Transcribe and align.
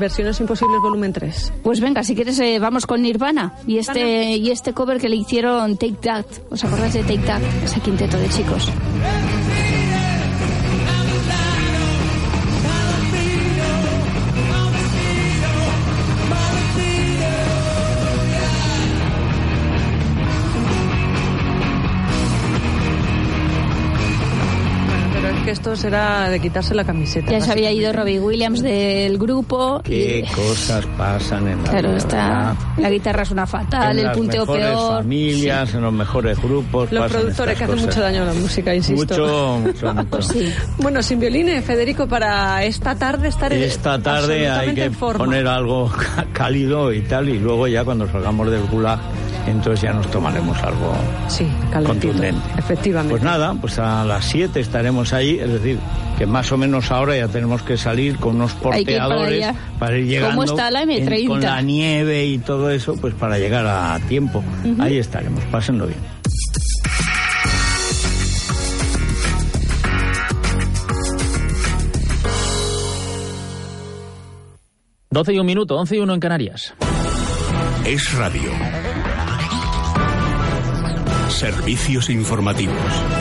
Versiones 0.00 0.40
Imposibles 0.40 0.80
Volumen 0.82 1.12
3. 1.12 1.52
Pues 1.62 1.80
venga, 1.80 2.02
si 2.02 2.14
quieres 2.14 2.38
eh, 2.40 2.58
vamos 2.58 2.86
con 2.86 3.02
Nirvana 3.02 3.54
y 3.66 3.78
este 3.78 4.36
y 4.36 4.50
este 4.50 4.72
cover 4.72 4.98
que 4.98 5.08
le 5.08 5.16
hicieron 5.16 5.76
Take 5.76 5.98
That. 6.02 6.26
¿Os 6.50 6.64
acordáis 6.64 6.94
de 6.94 7.02
Take 7.02 7.18
That? 7.18 7.42
Ese 7.64 7.80
quinteto 7.80 8.18
de 8.18 8.28
chicos. 8.28 8.68
Esto 25.60 25.76
será 25.76 26.30
de 26.30 26.40
quitarse 26.40 26.74
la 26.74 26.84
camiseta. 26.84 27.30
Ya 27.32 27.40
se 27.42 27.52
había 27.52 27.70
ido 27.70 27.92
Robbie 27.92 28.18
Williams 28.18 28.62
del 28.62 29.18
grupo. 29.18 29.82
¿Qué 29.84 30.24
cosas 30.34 30.86
pasan 30.96 31.48
en 31.48 31.62
la 31.62 31.70
Claro, 31.70 31.96
está, 31.96 32.56
la 32.78 32.88
guitarra 32.88 33.24
es 33.24 33.30
una 33.30 33.46
fatal, 33.46 33.98
en 33.98 34.06
el 34.06 34.12
punteo 34.12 34.46
las 34.46 34.48
mejores 34.48 34.74
peor. 34.74 35.02
familias, 35.02 35.74
en 35.74 35.82
los 35.82 35.92
mejores 35.92 36.38
grupos. 36.42 36.90
Los 36.90 37.02
pasan 37.02 37.20
productores 37.20 37.52
estas 37.52 37.58
que 37.58 37.64
hacen 37.64 37.74
cosas. 37.74 37.86
mucho 37.96 38.00
daño 38.00 38.22
a 38.22 38.24
la 38.24 38.32
música, 38.32 38.74
insisto. 38.74 39.14
Mucho, 39.18 39.58
mucho, 39.62 39.94
mucho. 39.94 40.08
Pues 40.08 40.26
sí. 40.28 40.52
Bueno, 40.78 41.02
sin 41.02 41.20
violines, 41.20 41.62
Federico, 41.62 42.06
para 42.08 42.64
esta 42.64 42.94
tarde 42.94 43.28
estar 43.28 43.52
en- 43.52 43.62
Esta 43.62 43.98
tarde 44.00 44.48
hay 44.48 44.74
que 44.74 44.84
en 44.86 44.94
forma. 44.94 45.26
poner 45.26 45.46
algo 45.46 45.90
cálido 46.32 46.90
y 46.90 47.02
tal, 47.02 47.28
y 47.28 47.38
luego 47.38 47.68
ya 47.68 47.84
cuando 47.84 48.10
salgamos 48.10 48.50
del 48.50 48.62
gulag, 48.64 48.98
entonces 49.46 49.80
ya 49.82 49.92
nos 49.92 50.10
tomaremos 50.10 50.56
algo 50.62 50.92
Sí, 51.28 51.46
calentito, 51.70 52.08
contundente. 52.08 52.40
efectivamente. 52.58 53.10
Pues 53.12 53.22
nada, 53.22 53.54
pues 53.60 53.78
a 53.78 54.04
las 54.04 54.24
7 54.26 54.60
estaremos 54.60 55.12
ahí, 55.12 55.38
es 55.38 55.48
decir, 55.50 55.78
que 56.18 56.26
más 56.26 56.50
o 56.52 56.56
menos 56.58 56.90
ahora 56.90 57.16
ya 57.16 57.28
tenemos 57.28 57.62
que 57.62 57.76
salir 57.76 58.16
con 58.16 58.36
unos 58.36 58.54
Hay 58.72 58.84
que 58.84 58.92
ir 58.92 58.98
para 58.98 59.08
porteadores 59.16 59.46
para 59.78 59.98
ir 59.98 60.06
llegando 60.06 60.30
¿Cómo 60.36 60.44
está 60.44 60.70
la 60.70 60.82
M30? 60.84 61.20
en- 61.20 61.26
con 61.28 61.40
la 61.40 61.62
nieve 61.62 62.26
y 62.26 62.38
todo 62.38 62.70
eso, 62.70 62.94
pues 63.00 63.14
para 63.14 63.38
llegar 63.38 63.66
a 63.66 63.98
tiempo. 64.08 64.42
Ahí 64.78 64.98
estaremos, 64.98 65.42
pásenlo 65.44 65.86
bien. 65.86 65.98
Doce 75.10 75.32
y 75.34 75.38
un 75.38 75.46
minuto, 75.46 75.76
once 75.76 75.96
y 75.96 75.98
uno 75.98 76.14
en 76.14 76.20
Canarias. 76.20 76.72
Es 77.84 78.12
radio. 78.14 78.50
Servicios 81.30 82.10
informativos. 82.10 83.19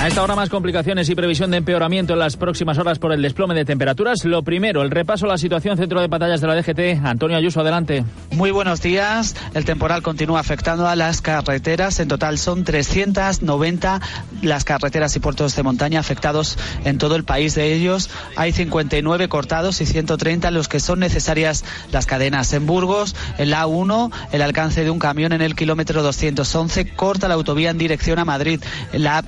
A 0.00 0.08
esta 0.08 0.22
hora 0.22 0.34
más 0.34 0.48
complicaciones 0.48 1.10
y 1.10 1.14
previsión 1.14 1.50
de 1.50 1.58
empeoramiento 1.58 2.14
en 2.14 2.20
las 2.20 2.38
próximas 2.38 2.78
horas 2.78 2.98
por 2.98 3.12
el 3.12 3.20
desplome 3.20 3.54
de 3.54 3.66
temperaturas. 3.66 4.24
Lo 4.24 4.42
primero, 4.42 4.80
el 4.80 4.90
repaso 4.90 5.26
a 5.26 5.28
la 5.28 5.36
situación 5.36 5.76
centro 5.76 6.00
de 6.00 6.06
batallas 6.06 6.40
de 6.40 6.46
la 6.46 6.54
DGT. 6.54 7.04
Antonio 7.04 7.36
Ayuso, 7.36 7.60
adelante. 7.60 8.02
Muy 8.30 8.50
buenos 8.50 8.80
días. 8.80 9.36
El 9.52 9.66
temporal 9.66 10.02
continúa 10.02 10.40
afectando 10.40 10.88
a 10.88 10.96
las 10.96 11.20
carreteras. 11.20 12.00
En 12.00 12.08
total 12.08 12.38
son 12.38 12.64
390 12.64 14.00
las 14.40 14.64
carreteras 14.64 15.14
y 15.16 15.20
puertos 15.20 15.54
de 15.54 15.62
montaña 15.62 16.00
afectados 16.00 16.56
en 16.86 16.96
todo 16.96 17.14
el 17.14 17.24
país. 17.24 17.54
De 17.54 17.74
ellos 17.74 18.08
hay 18.36 18.52
59 18.52 19.28
cortados 19.28 19.82
y 19.82 19.84
130 19.84 20.50
los 20.50 20.68
que 20.68 20.80
son 20.80 21.00
necesarias 21.00 21.62
las 21.92 22.06
cadenas. 22.06 22.54
En 22.54 22.64
Burgos, 22.64 23.14
en 23.36 23.50
la 23.50 23.66
A1, 23.66 24.10
el 24.32 24.40
alcance 24.40 24.82
de 24.82 24.88
un 24.88 24.98
camión 24.98 25.34
en 25.34 25.42
el 25.42 25.54
kilómetro 25.54 26.02
211 26.02 26.94
corta 26.94 27.28
la 27.28 27.34
autovía 27.34 27.68
en 27.68 27.76
dirección 27.76 28.18
a 28.18 28.24
Madrid. 28.24 28.62
La 28.94 29.18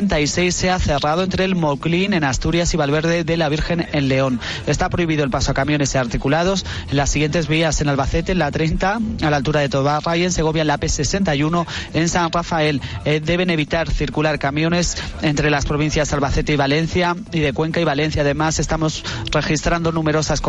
AP66 0.00 0.50
se 0.50 0.70
ha 0.70 0.78
cerrado 0.78 1.22
entre 1.22 1.44
el 1.44 1.54
Moclín 1.54 2.14
en 2.14 2.24
Asturias 2.24 2.72
y 2.74 2.76
Valverde 2.76 3.24
de 3.24 3.36
la 3.36 3.48
Virgen 3.48 3.86
en 3.92 4.08
León. 4.08 4.40
Está 4.66 4.88
prohibido 4.88 5.24
el 5.24 5.30
paso 5.30 5.50
a 5.50 5.54
camiones 5.54 5.94
y 5.94 5.98
articulados 5.98 6.64
en 6.90 6.96
las 6.96 7.10
siguientes 7.10 7.48
vías 7.48 7.80
en 7.80 7.88
Albacete, 7.88 8.32
en 8.32 8.38
la 8.38 8.50
30, 8.50 9.00
a 9.22 9.30
la 9.30 9.36
altura 9.36 9.60
de 9.60 9.68
Tobarra 9.68 10.16
y 10.16 10.24
en 10.24 10.32
Segovia, 10.32 10.62
en 10.62 10.68
la 10.68 10.78
P61, 10.78 11.66
en 11.94 12.08
San 12.08 12.32
Rafael. 12.32 12.80
Eh, 13.04 13.20
deben 13.24 13.50
evitar 13.50 13.90
circular 13.90 14.38
camiones 14.38 14.96
entre 15.22 15.50
las 15.50 15.66
provincias 15.66 16.12
Albacete 16.12 16.52
y 16.52 16.56
Valencia 16.56 17.16
y 17.32 17.40
de 17.40 17.52
Cuenca 17.52 17.80
y 17.80 17.84
Valencia. 17.84 18.22
Además, 18.22 18.58
estamos 18.58 19.04
registrando 19.32 19.92
numerosas 19.92 20.40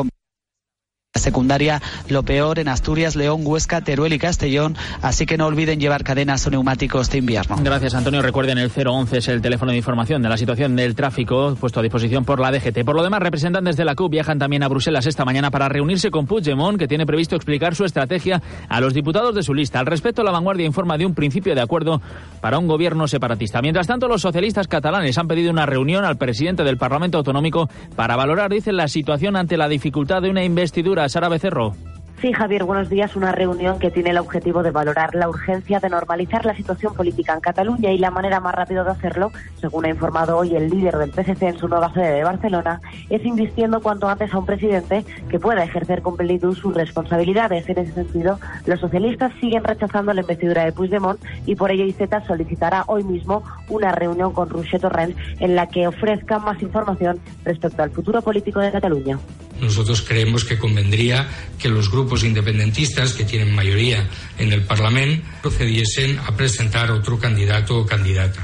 secundaria 1.19 1.81
lo 2.07 2.23
peor 2.23 2.57
en 2.59 2.69
Asturias, 2.69 3.17
León, 3.17 3.41
Huesca, 3.43 3.81
Teruel 3.81 4.13
y 4.13 4.19
Castellón, 4.19 4.77
así 5.01 5.25
que 5.25 5.37
no 5.37 5.45
olviden 5.45 5.79
llevar 5.79 6.03
cadenas 6.05 6.47
o 6.47 6.49
neumáticos 6.49 7.09
de 7.09 7.17
invierno. 7.17 7.57
Gracias, 7.61 7.93
Antonio. 7.95 8.21
Recuerden, 8.21 8.57
el 8.57 8.71
011 8.73 9.17
es 9.17 9.27
el 9.27 9.41
teléfono 9.41 9.71
de 9.71 9.77
información 9.77 10.21
de 10.21 10.29
la 10.29 10.37
situación 10.37 10.75
del 10.75 10.95
tráfico 10.95 11.55
puesto 11.59 11.81
a 11.81 11.83
disposición 11.83 12.23
por 12.23 12.39
la 12.39 12.49
DGT. 12.51 12.85
Por 12.85 12.95
lo 12.95 13.03
demás, 13.03 13.19
representantes 13.21 13.75
de 13.75 13.83
la 13.83 13.93
CUP 13.93 14.09
viajan 14.09 14.39
también 14.39 14.63
a 14.63 14.69
Bruselas 14.69 15.05
esta 15.05 15.25
mañana 15.25 15.51
para 15.51 15.67
reunirse 15.67 16.11
con 16.11 16.27
Puigdemont, 16.27 16.79
que 16.79 16.87
tiene 16.87 17.05
previsto 17.05 17.35
explicar 17.35 17.75
su 17.75 17.83
estrategia 17.83 18.41
a 18.69 18.79
los 18.79 18.93
diputados 18.93 19.35
de 19.35 19.43
su 19.43 19.53
lista. 19.53 19.79
Al 19.79 19.87
respecto, 19.87 20.23
la 20.23 20.31
vanguardia 20.31 20.65
informa 20.65 20.97
de 20.97 21.05
un 21.05 21.13
principio 21.13 21.53
de 21.53 21.61
acuerdo 21.61 22.01
para 22.39 22.57
un 22.57 22.67
gobierno 22.67 23.07
separatista. 23.07 23.61
Mientras 23.61 23.85
tanto, 23.85 24.07
los 24.07 24.21
socialistas 24.21 24.69
catalanes 24.69 25.17
han 25.17 25.27
pedido 25.27 25.51
una 25.51 25.65
reunión 25.65 26.05
al 26.05 26.17
presidente 26.17 26.63
del 26.63 26.77
Parlamento 26.77 27.17
Autonómico 27.17 27.69
para 27.97 28.15
valorar, 28.15 28.49
dicen, 28.49 28.77
la 28.77 28.87
situación 28.87 29.35
ante 29.35 29.57
la 29.57 29.67
dificultad 29.67 30.21
de 30.21 30.29
una 30.29 30.43
investidura. 30.45 31.00
Sara 31.09 31.29
Becerro. 31.29 31.90
Sí, 32.21 32.33
Javier, 32.33 32.65
buenos 32.65 32.87
días. 32.87 33.15
Una 33.15 33.31
reunión 33.31 33.79
que 33.79 33.89
tiene 33.89 34.11
el 34.11 34.19
objetivo 34.19 34.61
de 34.61 34.69
valorar 34.69 35.15
la 35.15 35.27
urgencia 35.27 35.79
de 35.79 35.89
normalizar 35.89 36.45
la 36.45 36.55
situación 36.55 36.93
política 36.93 37.33
en 37.33 37.39
Cataluña 37.39 37.91
y 37.91 37.97
la 37.97 38.11
manera 38.11 38.39
más 38.39 38.53
rápida 38.53 38.83
de 38.83 38.91
hacerlo, 38.91 39.31
según 39.59 39.85
ha 39.85 39.89
informado 39.89 40.37
hoy 40.37 40.55
el 40.55 40.69
líder 40.69 40.97
del 40.97 41.11
PSC 41.11 41.41
en 41.41 41.57
su 41.57 41.67
nueva 41.67 41.91
sede 41.95 42.11
de 42.11 42.23
Barcelona, 42.23 42.79
es 43.09 43.25
invistiendo 43.25 43.81
cuanto 43.81 44.07
antes 44.07 44.31
a 44.31 44.37
un 44.37 44.45
presidente 44.45 45.03
que 45.31 45.39
pueda 45.39 45.63
ejercer 45.63 46.03
con 46.03 46.15
plenitud 46.15 46.55
sus 46.55 46.75
responsabilidades. 46.75 47.67
En 47.67 47.79
ese 47.79 47.93
sentido, 47.93 48.39
los 48.67 48.79
socialistas 48.79 49.31
siguen 49.41 49.63
rechazando 49.63 50.13
la 50.13 50.21
investidura 50.21 50.63
de 50.63 50.73
Puigdemont 50.73 51.19
y 51.47 51.55
por 51.55 51.71
ello 51.71 51.85
IZ 51.85 51.97
solicitará 52.27 52.83
hoy 52.85 53.03
mismo 53.03 53.41
una 53.67 53.93
reunión 53.93 54.31
con 54.31 54.47
Roger 54.47 54.79
Torrent 54.79 55.17
en 55.39 55.55
la 55.55 55.65
que 55.65 55.87
ofrezca 55.87 56.37
más 56.37 56.61
información 56.61 57.19
respecto 57.43 57.81
al 57.81 57.89
futuro 57.89 58.21
político 58.21 58.59
de 58.59 58.71
Cataluña. 58.71 59.17
Nosotros 59.61 60.01
creemos 60.01 60.43
que 60.43 60.57
convendría 60.57 61.27
que 61.59 61.69
los 61.69 61.91
grupos 61.91 62.10
independentistas 62.17 63.13
que 63.13 63.23
tienen 63.23 63.55
mayoría 63.55 64.07
en 64.37 64.51
el 64.51 64.63
Parlamento 64.63 65.25
procediesen 65.41 66.19
a 66.19 66.35
presentar 66.35 66.91
otro 66.91 67.17
candidato 67.19 67.79
o 67.79 67.85
candidata. 67.85 68.43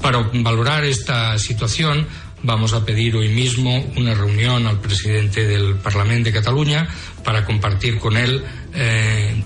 Para 0.00 0.18
valorar 0.32 0.84
esta 0.84 1.38
situación 1.38 2.06
vamos 2.42 2.72
a 2.72 2.84
pedir 2.84 3.16
hoy 3.16 3.28
mismo 3.28 3.84
una 3.96 4.14
reunión 4.14 4.66
al 4.66 4.80
presidente 4.80 5.46
del 5.46 5.76
Parlamento 5.76 6.26
de 6.26 6.32
Cataluña 6.32 6.88
para 7.24 7.44
compartir 7.44 7.98
con 7.98 8.16
él 8.16 8.44
eh, 8.74 9.42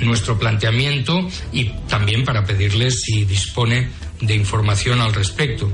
nuestro 0.00 0.38
planteamiento 0.38 1.26
y 1.52 1.70
también 1.88 2.24
para 2.24 2.44
pedirle 2.44 2.90
si 2.90 3.24
dispone 3.24 3.88
de 4.20 4.34
información 4.34 5.00
al 5.00 5.14
respecto. 5.14 5.72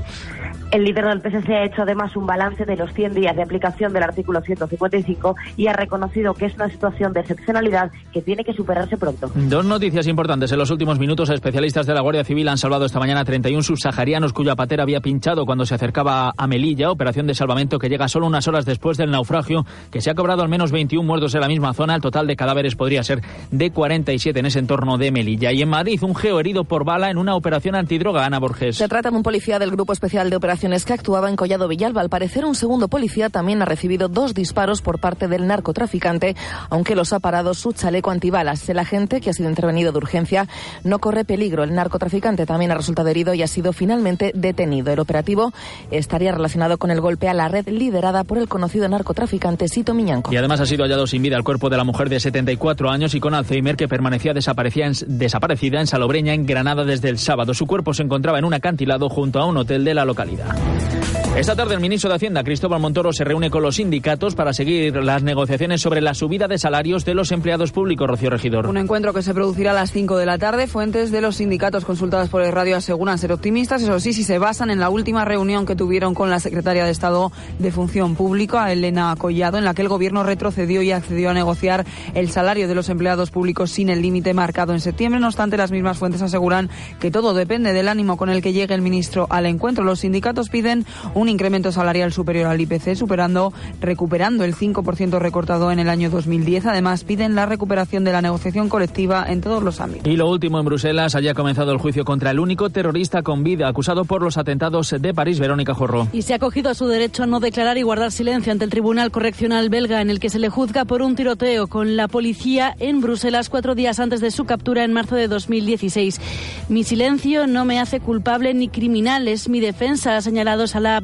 El 0.71 0.83
líder 0.83 1.05
del 1.05 1.21
PSC 1.21 1.49
ha 1.49 1.63
hecho 1.63 1.83
además 1.83 2.15
un 2.15 2.25
balance 2.25 2.65
de 2.65 2.75
los 2.75 2.91
100 2.93 3.13
días 3.13 3.35
de 3.35 3.43
aplicación 3.43 3.93
del 3.93 4.03
artículo 4.03 4.41
155 4.41 5.35
y 5.55 5.67
ha 5.67 5.73
reconocido 5.73 6.33
que 6.33 6.45
es 6.45 6.55
una 6.55 6.69
situación 6.69 7.13
de 7.13 7.21
excepcionalidad 7.21 7.91
que 8.11 8.21
tiene 8.21 8.43
que 8.43 8.53
superarse 8.53 8.97
pronto. 8.97 9.31
Dos 9.33 9.63
noticias 9.63 10.07
importantes. 10.07 10.51
En 10.51 10.57
los 10.57 10.71
últimos 10.71 10.99
minutos, 10.99 11.29
especialistas 11.29 11.85
de 11.85 11.93
la 11.93 12.01
Guardia 12.01 12.23
Civil 12.23 12.47
han 12.49 12.57
salvado 12.57 12.85
esta 12.85 12.99
mañana 12.99 13.21
a 13.21 13.25
31 13.25 13.61
subsaharianos 13.61 14.33
cuya 14.33 14.55
patera 14.55 14.83
había 14.83 14.99
pinchado 14.99 15.45
cuando 15.45 15.65
se 15.65 15.75
acercaba 15.75 16.33
a 16.35 16.47
Melilla, 16.47 16.91
operación 16.91 17.27
de 17.27 17.35
salvamento 17.35 17.79
que 17.79 17.87
llega 17.87 18.07
solo 18.07 18.27
unas 18.27 18.47
horas 18.47 18.65
después 18.65 18.97
del 18.97 19.11
naufragio, 19.11 19.65
que 19.91 20.01
se 20.01 20.09
ha 20.09 20.15
cobrado 20.15 20.41
al 20.41 20.49
menos 20.49 20.71
21 20.71 21.05
muertos 21.05 21.35
en 21.35 21.41
la 21.41 21.47
misma 21.47 21.73
zona. 21.73 21.95
El 21.95 22.01
total 22.01 22.27
de 22.27 22.35
cadáveres 22.35 22.75
podría 22.75 23.03
ser 23.03 23.21
de 23.51 23.71
47 23.71 24.39
en 24.39 24.45
ese 24.47 24.59
entorno 24.59 24.97
de 24.97 25.11
Melilla. 25.11 25.51
Y 25.51 25.61
en 25.61 25.69
Madrid, 25.69 26.01
un 26.03 26.15
geo 26.15 26.39
herido 26.39 26.63
por 26.63 26.83
bala 26.83 27.09
en 27.09 27.17
una 27.17 27.35
operación 27.35 27.75
antidroga. 27.75 28.25
Ana 28.25 28.39
Borges. 28.39 28.77
Se 28.77 28.87
trata 28.87 29.11
de 29.11 29.17
un 29.17 29.23
policía 29.23 29.59
del 29.59 29.71
Grupo 29.71 29.93
Especial 29.93 30.29
de 30.29 30.35
Operaciones 30.35 30.54
que 30.59 30.93
actuaba 30.93 31.29
en 31.29 31.35
Collado 31.35 31.67
Villalba. 31.67 32.01
Al 32.01 32.09
parecer, 32.09 32.45
un 32.45 32.55
segundo 32.55 32.87
policía 32.87 33.29
también 33.29 33.61
ha 33.61 33.65
recibido 33.65 34.07
dos 34.07 34.33
disparos 34.33 34.81
por 34.81 34.99
parte 34.99 35.27
del 35.27 35.47
narcotraficante, 35.47 36.35
aunque 36.69 36.95
los 36.95 37.13
ha 37.13 37.19
parado 37.19 37.53
su 37.53 37.73
chaleco 37.73 38.09
antibalas. 38.11 38.67
El 38.69 38.79
agente, 38.79 39.21
que 39.21 39.29
ha 39.29 39.33
sido 39.33 39.49
intervenido 39.49 39.91
de 39.91 39.97
urgencia, 39.97 40.47
no 40.83 40.99
corre 40.99 41.25
peligro. 41.25 41.63
El 41.63 41.73
narcotraficante 41.73 42.45
también 42.45 42.71
ha 42.71 42.75
resultado 42.75 43.09
herido 43.09 43.33
y 43.33 43.43
ha 43.43 43.47
sido 43.47 43.73
finalmente 43.73 44.31
detenido. 44.33 44.91
El 44.91 44.99
operativo 44.99 45.51
estaría 45.91 46.31
relacionado 46.31 46.77
con 46.77 46.89
el 46.89 47.01
golpe 47.01 47.27
a 47.27 47.33
la 47.33 47.47
red 47.47 47.67
liderada 47.67 48.23
por 48.23 48.37
el 48.37 48.47
conocido 48.47 48.87
narcotraficante 48.87 49.67
Sito 49.67 49.93
Miñanco. 49.93 50.33
Y 50.33 50.37
además 50.37 50.61
ha 50.61 50.65
sido 50.65 50.83
hallado 50.83 51.05
sin 51.05 51.21
vida 51.21 51.37
el 51.37 51.43
cuerpo 51.43 51.69
de 51.69 51.77
la 51.77 51.83
mujer 51.83 52.09
de 52.09 52.19
74 52.19 52.89
años 52.89 53.13
y 53.13 53.19
con 53.19 53.33
Alzheimer 53.33 53.75
que 53.75 53.87
permanecía 53.87 54.31
en, 54.31 54.93
desaparecida 55.07 55.79
en 55.79 55.87
Salobreña, 55.87 56.33
en 56.33 56.45
Granada, 56.45 56.85
desde 56.85 57.09
el 57.09 57.19
sábado. 57.19 57.53
Su 57.53 57.67
cuerpo 57.67 57.93
se 57.93 58.03
encontraba 58.03 58.39
en 58.39 58.45
un 58.45 58.53
acantilado 58.53 59.09
junto 59.09 59.39
a 59.39 59.45
un 59.45 59.57
hotel 59.57 59.83
de 59.83 59.93
la 59.93 60.05
localidad. 60.05 60.44
Florida. 60.45 61.24
Esta 61.35 61.53
tarde 61.53 61.73
el 61.73 61.81
ministro 61.81 62.09
de 62.09 62.15
Hacienda, 62.15 62.45
Cristóbal 62.45 62.79
Montoro, 62.79 63.11
se 63.11 63.25
reúne 63.25 63.49
con 63.49 63.61
los 63.61 63.75
sindicatos 63.75 64.35
para 64.35 64.53
seguir 64.53 64.95
las 65.03 65.21
negociaciones 65.21 65.81
sobre 65.81 65.99
la 65.99 66.13
subida 66.13 66.47
de 66.47 66.57
salarios 66.57 67.03
de 67.03 67.13
los 67.13 67.33
empleados 67.33 67.73
públicos, 67.73 68.07
Rocío 68.07 68.29
Regidor. 68.29 68.67
Un 68.67 68.77
encuentro 68.77 69.13
que 69.13 69.21
se 69.21 69.33
producirá 69.33 69.71
a 69.71 69.73
las 69.73 69.91
5 69.91 70.15
de 70.15 70.25
la 70.25 70.37
tarde. 70.37 70.67
Fuentes 70.67 71.11
de 71.11 71.19
los 71.19 71.35
sindicatos 71.35 71.83
consultadas 71.83 72.29
por 72.29 72.41
el 72.41 72.53
radio 72.53 72.77
aseguran 72.77 73.17
ser 73.17 73.33
optimistas, 73.33 73.83
eso 73.83 73.99
sí, 73.99 74.13
si 74.13 74.23
se 74.23 74.39
basan 74.39 74.69
en 74.69 74.79
la 74.79 74.89
última 74.89 75.25
reunión 75.25 75.65
que 75.65 75.75
tuvieron 75.75 76.13
con 76.13 76.29
la 76.29 76.39
secretaria 76.39 76.85
de 76.85 76.91
Estado 76.91 77.33
de 77.59 77.69
Función 77.69 78.15
Pública, 78.15 78.71
Elena 78.71 79.13
Collado, 79.17 79.57
en 79.57 79.65
la 79.65 79.73
que 79.73 79.81
el 79.81 79.89
gobierno 79.89 80.23
retrocedió 80.23 80.81
y 80.83 80.93
accedió 80.93 81.31
a 81.31 81.33
negociar 81.33 81.85
el 82.13 82.29
salario 82.29 82.69
de 82.69 82.75
los 82.75 82.87
empleados 82.87 83.29
públicos 83.29 83.71
sin 83.71 83.89
el 83.89 84.01
límite 84.01 84.33
marcado 84.33 84.71
en 84.71 84.79
septiembre. 84.79 85.19
No 85.19 85.27
obstante, 85.27 85.57
las 85.57 85.71
mismas 85.71 85.97
fuentes 85.97 86.21
aseguran 86.21 86.69
que 87.01 87.11
todo 87.11 87.33
depende 87.33 87.73
del 87.73 87.89
ánimo 87.89 88.15
con 88.15 88.29
el 88.29 88.41
que 88.41 88.53
llegue 88.53 88.73
el 88.73 88.81
ministro 88.81 89.27
al 89.29 89.45
encuentro. 89.47 89.83
Los 89.83 89.99
sindicatos 89.99 90.47
piden 90.47 90.85
un 91.13 91.24
un 91.25 91.29
incremento 91.29 91.71
salarial 91.71 92.13
superior 92.13 92.45
al 92.45 92.61
IPC, 92.61 92.95
superando, 92.95 93.51
recuperando 93.81 94.43
el 94.43 94.53
5% 94.53 95.17
recortado 95.17 95.71
en 95.71 95.79
el 95.79 95.89
año 95.89 96.11
2010. 96.11 96.67
Además, 96.67 97.03
piden 97.03 97.33
la 97.33 97.47
recuperación 97.47 98.03
de 98.03 98.11
la 98.11 98.21
negociación 98.21 98.69
colectiva 98.69 99.25
en 99.27 99.41
todos 99.41 99.63
los 99.63 99.81
ámbitos. 99.81 100.07
Y 100.07 100.17
lo 100.17 100.29
último 100.29 100.59
en 100.59 100.65
Bruselas, 100.65 101.15
haya 101.15 101.33
comenzado 101.33 101.71
el 101.71 101.79
juicio 101.79 102.05
contra 102.05 102.29
el 102.29 102.39
único 102.39 102.69
terrorista 102.69 103.23
con 103.23 103.43
vida 103.43 103.67
acusado 103.67 104.05
por 104.05 104.21
los 104.21 104.37
atentados 104.37 104.93
de 104.99 105.13
París, 105.15 105.39
Verónica 105.39 105.73
Jorro. 105.73 106.07
Y 106.13 106.21
se 106.21 106.33
ha 106.33 106.35
acogido 106.35 106.69
a 106.69 106.75
su 106.75 106.85
derecho 106.85 107.23
a 107.23 107.25
no 107.25 107.39
declarar 107.39 107.79
y 107.79 107.81
guardar 107.81 108.11
silencio 108.11 108.51
ante 108.51 108.65
el 108.65 108.69
Tribunal 108.69 109.09
Correccional 109.09 109.69
belga, 109.69 110.01
en 110.01 110.11
el 110.11 110.19
que 110.19 110.29
se 110.29 110.37
le 110.37 110.49
juzga 110.49 110.85
por 110.85 111.01
un 111.01 111.15
tiroteo 111.15 111.65
con 111.65 111.95
la 111.95 112.07
policía 112.07 112.75
en 112.77 113.01
Bruselas 113.01 113.49
cuatro 113.49 113.73
días 113.73 113.99
antes 113.99 114.21
de 114.21 114.29
su 114.29 114.45
captura 114.45 114.83
en 114.83 114.93
marzo 114.93 115.15
de 115.15 115.27
2016. 115.27 116.21
Mi 116.69 116.83
silencio 116.83 117.47
no 117.47 117.65
me 117.65 117.79
hace 117.79 117.99
culpable 117.99 118.53
ni 118.53 118.67
criminal, 118.67 119.27
es 119.27 119.49
mi 119.49 119.59
defensa, 119.59 120.17
ha 120.17 120.21
señalado 120.21 120.67
Salah 120.67 121.01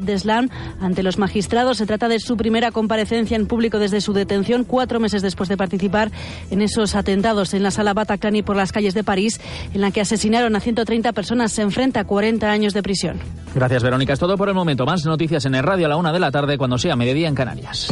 Ante 0.80 1.02
los 1.02 1.18
magistrados. 1.18 1.78
Se 1.78 1.86
trata 1.86 2.08
de 2.08 2.20
su 2.20 2.36
primera 2.36 2.70
comparecencia 2.70 3.36
en 3.36 3.46
público 3.46 3.78
desde 3.78 4.00
su 4.00 4.12
detención, 4.12 4.64
cuatro 4.64 5.00
meses 5.00 5.22
después 5.22 5.48
de 5.48 5.56
participar 5.56 6.10
en 6.50 6.62
esos 6.62 6.94
atentados 6.94 7.54
en 7.54 7.62
la 7.62 7.70
sala 7.70 7.94
Bataclan 7.94 8.36
y 8.36 8.42
por 8.42 8.56
las 8.56 8.72
calles 8.72 8.94
de 8.94 9.04
París, 9.04 9.40
en 9.74 9.80
la 9.80 9.90
que 9.90 10.00
asesinaron 10.00 10.54
a 10.56 10.60
130 10.60 11.12
personas. 11.12 11.52
Se 11.52 11.62
enfrenta 11.62 12.00
a 12.00 12.04
40 12.04 12.50
años 12.50 12.74
de 12.74 12.82
prisión. 12.82 13.18
Gracias, 13.54 13.82
Verónica. 13.82 14.12
Es 14.12 14.18
todo 14.18 14.36
por 14.36 14.48
el 14.48 14.54
momento. 14.54 14.86
Más 14.86 15.04
noticias 15.04 15.44
en 15.46 15.54
el 15.54 15.62
radio 15.62 15.86
a 15.86 15.88
la 15.88 15.96
una 15.96 16.12
de 16.12 16.20
la 16.20 16.30
tarde 16.30 16.58
cuando 16.58 16.78
sea 16.78 16.96
mediodía 16.96 17.28
en 17.28 17.34
Canarias. 17.34 17.88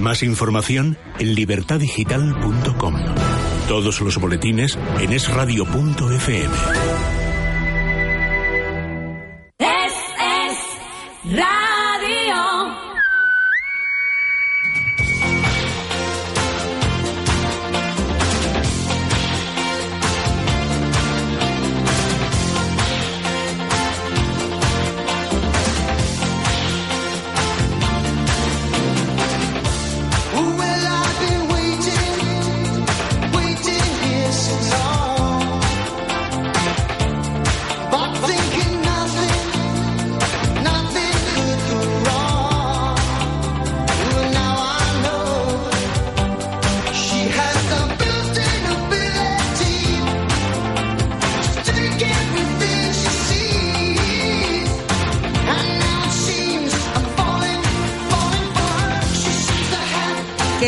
Más 0.00 0.22
información 0.22 0.96
en 1.18 1.34
libertadigital.com. 1.34 2.94
Todos 3.68 4.00
los 4.00 4.20
boletines 4.20 4.78
en 5.00 5.12
esradio.fm. 5.12 7.13
Radio. 11.26 11.63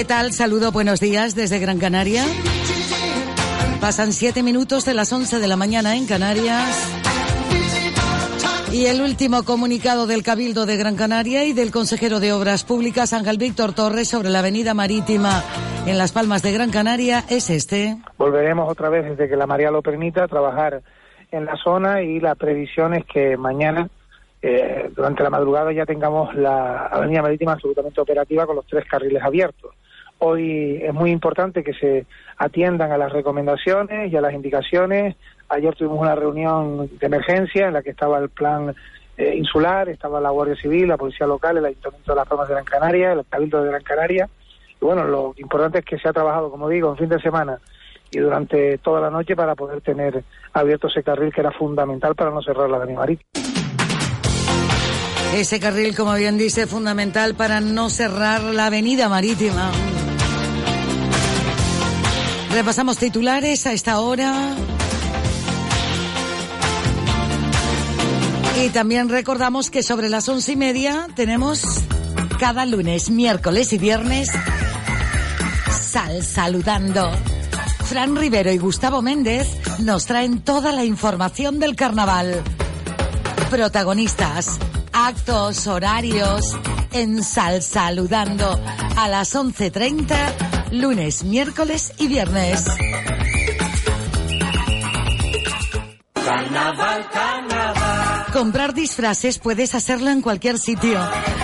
Tal? 0.06 0.32
Saludo, 0.32 0.70
buenos 0.70 1.00
días 1.00 1.34
desde 1.34 1.58
Gran 1.58 1.78
Canaria. 1.78 2.22
Pasan 3.80 4.12
siete 4.12 4.42
minutos 4.42 4.84
de 4.84 4.94
las 4.94 5.12
11 5.12 5.40
de 5.40 5.48
la 5.48 5.56
mañana 5.56 5.96
en 5.96 6.06
Canarias. 6.06 6.92
Y 8.72 8.86
el 8.86 9.00
último 9.00 9.42
comunicado 9.44 10.06
del 10.06 10.22
Cabildo 10.22 10.64
de 10.64 10.76
Gran 10.76 10.96
Canaria 10.96 11.44
y 11.44 11.52
del 11.52 11.72
consejero 11.72 12.20
de 12.20 12.32
Obras 12.32 12.64
Públicas, 12.64 13.12
Ángel 13.12 13.38
Víctor 13.38 13.74
Torres, 13.74 14.08
sobre 14.08 14.28
la 14.28 14.40
avenida 14.40 14.74
marítima 14.74 15.42
en 15.86 15.98
Las 15.98 16.12
Palmas 16.12 16.42
de 16.42 16.52
Gran 16.52 16.70
Canaria 16.70 17.24
es 17.28 17.50
este. 17.50 17.96
Volveremos 18.16 18.70
otra 18.70 18.88
vez, 18.88 19.04
desde 19.04 19.28
que 19.28 19.36
la 19.36 19.46
marea 19.46 19.70
lo 19.70 19.82
permita, 19.82 20.24
a 20.24 20.28
trabajar 20.28 20.82
en 21.32 21.44
la 21.44 21.56
zona 21.56 22.02
y 22.02 22.20
la 22.20 22.34
previsión 22.36 22.94
es 22.94 23.04
que 23.06 23.36
mañana, 23.36 23.88
eh, 24.40 24.88
durante 24.94 25.24
la 25.24 25.30
madrugada, 25.30 25.72
ya 25.72 25.84
tengamos 25.84 26.34
la 26.36 26.86
avenida 26.86 27.22
marítima 27.22 27.52
absolutamente 27.52 28.00
operativa 28.00 28.46
con 28.46 28.56
los 28.56 28.66
tres 28.66 28.84
carriles 28.88 29.22
abiertos. 29.22 29.74
Hoy 30.18 30.80
es 30.82 30.94
muy 30.94 31.10
importante 31.10 31.62
que 31.62 31.74
se 31.74 32.06
atiendan 32.38 32.90
a 32.92 32.98
las 32.98 33.12
recomendaciones 33.12 34.10
y 34.10 34.16
a 34.16 34.20
las 34.20 34.32
indicaciones. 34.32 35.16
Ayer 35.48 35.74
tuvimos 35.74 36.00
una 36.00 36.14
reunión 36.14 36.88
de 36.98 37.06
emergencia 37.06 37.68
en 37.68 37.74
la 37.74 37.82
que 37.82 37.90
estaba 37.90 38.18
el 38.18 38.30
plan 38.30 38.74
eh, 39.16 39.34
insular, 39.36 39.88
estaba 39.88 40.20
la 40.20 40.30
Guardia 40.30 40.56
Civil, 40.56 40.88
la 40.88 40.96
Policía 40.96 41.26
Local, 41.26 41.58
el 41.58 41.66
Ayuntamiento 41.66 42.12
de 42.12 42.16
las 42.16 42.28
Palmas 42.28 42.48
de 42.48 42.54
Gran 42.54 42.64
Canaria, 42.64 43.12
el 43.12 43.24
Cabildo 43.28 43.62
de 43.62 43.68
Gran 43.68 43.82
Canaria. 43.82 44.28
Y 44.80 44.84
bueno, 44.84 45.04
lo 45.04 45.34
importante 45.36 45.78
es 45.78 45.84
que 45.84 45.98
se 45.98 46.08
ha 46.08 46.12
trabajado, 46.12 46.50
como 46.50 46.68
digo, 46.68 46.90
en 46.90 46.96
fin 46.96 47.08
de 47.08 47.20
semana 47.20 47.58
y 48.10 48.18
durante 48.18 48.78
toda 48.78 49.00
la 49.00 49.10
noche 49.10 49.34
para 49.34 49.54
poder 49.54 49.80
tener 49.80 50.24
abierto 50.52 50.88
ese 50.88 51.02
carril 51.02 51.32
que 51.32 51.40
era 51.40 51.50
fundamental 51.52 52.14
para 52.14 52.30
no 52.30 52.42
cerrar 52.42 52.70
la 52.70 52.76
avenida 52.76 52.98
marítima. 52.98 53.30
Ese 55.34 55.60
carril, 55.60 55.94
como 55.94 56.14
bien 56.14 56.38
dice, 56.38 56.66
fundamental 56.66 57.34
para 57.34 57.60
no 57.60 57.90
cerrar 57.90 58.42
la 58.42 58.66
avenida 58.66 59.08
marítima. 59.08 59.70
Repasamos 62.56 62.96
titulares 62.96 63.66
a 63.66 63.74
esta 63.74 64.00
hora. 64.00 64.54
Y 68.64 68.70
también 68.70 69.10
recordamos 69.10 69.68
que 69.68 69.82
sobre 69.82 70.08
las 70.08 70.26
once 70.30 70.52
y 70.52 70.56
media 70.56 71.06
tenemos 71.14 71.60
cada 72.40 72.64
lunes, 72.64 73.10
miércoles 73.10 73.74
y 73.74 73.78
viernes 73.78 74.30
Sal 75.78 76.24
Saludando. 76.24 77.10
Fran 77.84 78.16
Rivero 78.16 78.50
y 78.50 78.56
Gustavo 78.56 79.02
Méndez 79.02 79.46
nos 79.80 80.06
traen 80.06 80.40
toda 80.40 80.72
la 80.72 80.86
información 80.86 81.58
del 81.58 81.76
carnaval. 81.76 82.42
Protagonistas, 83.50 84.58
actos, 84.94 85.66
horarios 85.66 86.56
en 86.92 87.22
Sal 87.22 87.60
Saludando 87.60 88.58
a 88.96 89.08
las 89.08 89.34
11.30, 89.34 90.45
lunes, 90.70 91.24
miércoles 91.24 91.92
y 91.98 92.08
viernes. 92.08 92.64
Carnaval, 96.12 97.08
carnaval. 97.12 98.32
Comprar 98.32 98.74
disfraces 98.74 99.38
puedes 99.38 99.74
hacerlo 99.74 100.10
en 100.10 100.20
cualquier 100.20 100.58
sitio. 100.58 100.98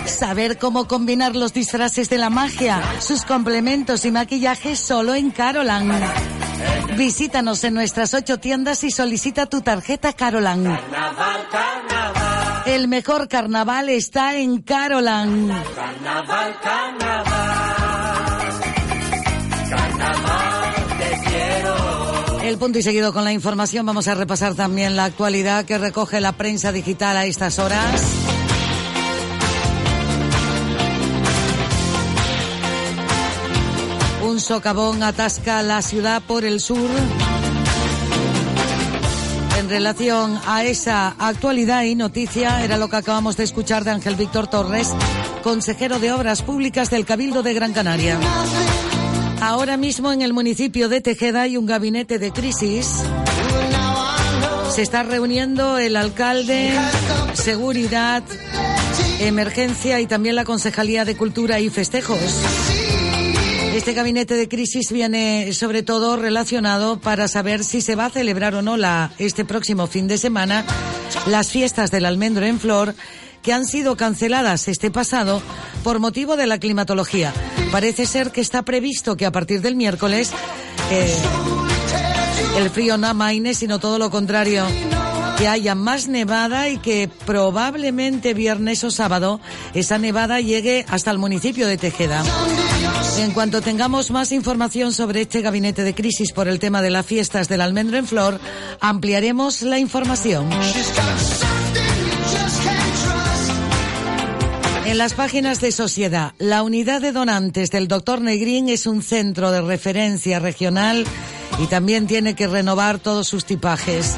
Saber 0.04 0.58
cómo 0.58 0.86
combinar 0.86 1.36
los 1.36 1.54
disfraces 1.54 2.10
de 2.10 2.18
la 2.18 2.30
magia, 2.30 2.82
sus 3.00 3.24
complementos 3.24 4.04
y 4.04 4.10
maquillaje 4.10 4.76
solo 4.76 5.14
en 5.14 5.30
Carolan. 5.30 5.90
Visítanos 6.96 7.64
en 7.64 7.74
nuestras 7.74 8.12
ocho 8.14 8.38
tiendas 8.38 8.84
y 8.84 8.90
solicita 8.90 9.46
tu 9.46 9.62
tarjeta 9.62 10.12
Carolan. 10.12 10.64
Carnaval, 10.64 11.48
carnaval. 11.50 12.62
El 12.66 12.88
mejor 12.88 13.28
carnaval 13.28 13.88
está 13.88 14.36
en 14.36 14.60
Carolan. 14.62 15.48
Carnaval, 15.74 16.56
carnaval. 16.62 17.91
El 22.42 22.58
punto 22.58 22.78
y 22.78 22.82
seguido 22.82 23.12
con 23.12 23.24
la 23.24 23.32
información 23.32 23.86
vamos 23.86 24.08
a 24.08 24.14
repasar 24.14 24.54
también 24.54 24.94
la 24.94 25.04
actualidad 25.04 25.64
que 25.64 25.78
recoge 25.78 26.20
la 26.20 26.32
prensa 26.32 26.70
digital 26.70 27.16
a 27.16 27.24
estas 27.24 27.58
horas. 27.58 28.02
Un 34.24 34.40
socavón 34.40 35.02
atasca 35.02 35.62
la 35.62 35.82
ciudad 35.82 36.22
por 36.22 36.44
el 36.44 36.60
sur. 36.60 36.90
En 39.58 39.68
relación 39.70 40.40
a 40.46 40.64
esa 40.64 41.14
actualidad 41.18 41.84
y 41.84 41.94
noticia, 41.94 42.64
era 42.64 42.76
lo 42.76 42.88
que 42.88 42.96
acabamos 42.96 43.36
de 43.36 43.44
escuchar 43.44 43.84
de 43.84 43.92
Ángel 43.92 44.16
Víctor 44.16 44.48
Torres, 44.48 44.88
consejero 45.42 45.98
de 45.98 46.12
Obras 46.12 46.42
Públicas 46.42 46.90
del 46.90 47.04
Cabildo 47.06 47.42
de 47.42 47.54
Gran 47.54 47.72
Canaria. 47.72 48.18
Ahora 49.42 49.76
mismo 49.76 50.12
en 50.12 50.22
el 50.22 50.32
municipio 50.32 50.88
de 50.88 51.00
Tejeda 51.00 51.42
hay 51.42 51.56
un 51.56 51.66
gabinete 51.66 52.20
de 52.20 52.30
crisis. 52.30 53.02
Se 54.72 54.82
está 54.82 55.02
reuniendo 55.02 55.78
el 55.78 55.96
alcalde, 55.96 56.70
seguridad, 57.34 58.22
emergencia 59.18 59.98
y 59.98 60.06
también 60.06 60.36
la 60.36 60.44
Concejalía 60.44 61.04
de 61.04 61.16
Cultura 61.16 61.58
y 61.58 61.70
Festejos. 61.70 62.20
Este 63.74 63.94
gabinete 63.94 64.34
de 64.36 64.48
crisis 64.48 64.92
viene 64.92 65.52
sobre 65.54 65.82
todo 65.82 66.16
relacionado 66.16 67.00
para 67.00 67.26
saber 67.26 67.64
si 67.64 67.80
se 67.80 67.96
va 67.96 68.06
a 68.06 68.10
celebrar 68.10 68.54
o 68.54 68.62
no 68.62 68.76
la, 68.76 69.10
este 69.18 69.44
próximo 69.44 69.88
fin 69.88 70.06
de 70.06 70.18
semana 70.18 70.64
las 71.26 71.50
fiestas 71.50 71.90
del 71.90 72.06
almendro 72.06 72.46
en 72.46 72.60
flor 72.60 72.94
que 73.42 73.52
han 73.52 73.66
sido 73.66 73.96
canceladas 73.96 74.68
este 74.68 74.90
pasado 74.90 75.42
por 75.82 75.98
motivo 75.98 76.36
de 76.36 76.46
la 76.46 76.58
climatología. 76.58 77.32
Parece 77.70 78.06
ser 78.06 78.30
que 78.30 78.40
está 78.40 78.62
previsto 78.62 79.16
que 79.16 79.26
a 79.26 79.32
partir 79.32 79.60
del 79.60 79.76
miércoles 79.76 80.30
eh, 80.90 81.16
el 82.56 82.70
frío 82.70 82.98
no 82.98 83.08
amaine, 83.08 83.54
sino 83.54 83.78
todo 83.78 83.98
lo 83.98 84.10
contrario, 84.10 84.64
que 85.38 85.48
haya 85.48 85.74
más 85.74 86.08
nevada 86.08 86.68
y 86.68 86.78
que 86.78 87.10
probablemente 87.26 88.34
viernes 88.34 88.84
o 88.84 88.90
sábado 88.90 89.40
esa 89.74 89.98
nevada 89.98 90.40
llegue 90.40 90.84
hasta 90.88 91.10
el 91.10 91.18
municipio 91.18 91.66
de 91.66 91.78
Tejeda. 91.78 92.22
En 93.18 93.32
cuanto 93.32 93.60
tengamos 93.60 94.10
más 94.10 94.32
información 94.32 94.92
sobre 94.92 95.22
este 95.22 95.42
gabinete 95.42 95.82
de 95.82 95.94
crisis 95.94 96.32
por 96.32 96.48
el 96.48 96.58
tema 96.58 96.82
de 96.82 96.90
las 96.90 97.06
fiestas 97.06 97.48
del 97.48 97.60
almendro 97.60 97.98
en 97.98 98.06
flor, 98.06 98.40
ampliaremos 98.80 99.62
la 99.62 99.78
información. 99.78 100.48
En 104.92 104.98
las 104.98 105.14
páginas 105.14 105.62
de 105.62 105.72
Sociedad, 105.72 106.34
la 106.36 106.62
unidad 106.62 107.00
de 107.00 107.12
donantes 107.12 107.70
del 107.70 107.88
Dr. 107.88 108.20
Negrín 108.20 108.68
es 108.68 108.84
un 108.86 109.02
centro 109.02 109.50
de 109.50 109.62
referencia 109.62 110.38
regional 110.38 111.06
y 111.58 111.66
también 111.66 112.06
tiene 112.06 112.34
que 112.34 112.46
renovar 112.46 112.98
todos 112.98 113.26
sus 113.26 113.46
tipajes. 113.46 114.16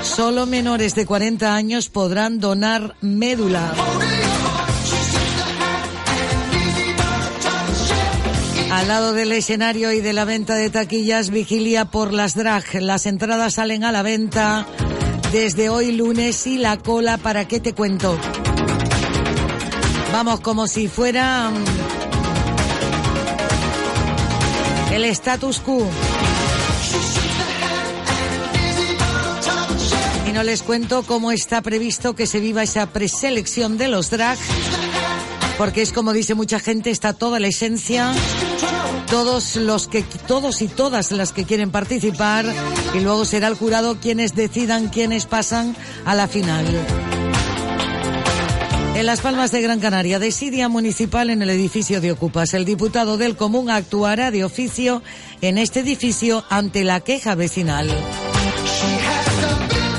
Solo 0.00 0.46
menores 0.46 0.94
de 0.94 1.04
40 1.04 1.54
años 1.54 1.90
podrán 1.90 2.40
donar 2.40 2.96
médula. 3.02 3.74
Al 8.72 8.88
lado 8.88 9.12
del 9.12 9.32
escenario 9.32 9.92
y 9.92 10.00
de 10.00 10.14
la 10.14 10.24
venta 10.24 10.54
de 10.54 10.70
taquillas, 10.70 11.28
vigilia 11.28 11.84
por 11.84 12.14
las 12.14 12.34
drag. 12.34 12.64
Las 12.80 13.04
entradas 13.04 13.52
salen 13.56 13.84
a 13.84 13.92
la 13.92 14.00
venta 14.00 14.66
desde 15.30 15.68
hoy 15.68 15.92
lunes 15.92 16.46
y 16.46 16.56
la 16.56 16.78
cola, 16.78 17.18
¿para 17.18 17.46
qué 17.46 17.60
te 17.60 17.74
cuento? 17.74 18.18
Vamos, 20.14 20.38
como 20.38 20.68
si 20.68 20.86
fuera 20.86 21.50
mm, 21.50 21.64
el 24.94 25.04
status 25.06 25.58
quo. 25.58 25.84
Y 30.28 30.32
no 30.32 30.44
les 30.44 30.62
cuento 30.62 31.02
cómo 31.02 31.32
está 31.32 31.62
previsto 31.62 32.14
que 32.14 32.28
se 32.28 32.38
viva 32.38 32.62
esa 32.62 32.86
preselección 32.86 33.76
de 33.76 33.88
los 33.88 34.10
drag, 34.10 34.38
porque 35.58 35.82
es 35.82 35.92
como 35.92 36.12
dice 36.12 36.36
mucha 36.36 36.60
gente, 36.60 36.90
está 36.90 37.14
toda 37.14 37.40
la 37.40 37.48
esencia, 37.48 38.12
todos 39.10 39.56
los 39.56 39.88
que, 39.88 40.04
todos 40.04 40.62
y 40.62 40.68
todas 40.68 41.10
las 41.10 41.32
que 41.32 41.42
quieren 41.44 41.72
participar, 41.72 42.46
y 42.94 43.00
luego 43.00 43.24
será 43.24 43.48
el 43.48 43.56
jurado 43.56 43.98
quienes 44.00 44.36
decidan 44.36 44.90
quiénes 44.90 45.26
pasan 45.26 45.74
a 46.04 46.14
la 46.14 46.28
final. 46.28 46.64
En 49.04 49.08
Las 49.08 49.20
Palmas 49.20 49.52
de 49.52 49.60
Gran 49.60 49.80
Canaria, 49.80 50.18
desidia 50.18 50.70
municipal 50.70 51.28
en 51.28 51.42
el 51.42 51.50
edificio 51.50 52.00
de 52.00 52.10
Ocupas. 52.10 52.54
El 52.54 52.64
diputado 52.64 53.18
del 53.18 53.36
Común 53.36 53.68
actuará 53.68 54.30
de 54.30 54.44
oficio 54.44 55.02
en 55.42 55.58
este 55.58 55.80
edificio 55.80 56.42
ante 56.48 56.84
la 56.84 57.00
queja 57.00 57.34
vecinal. 57.34 57.86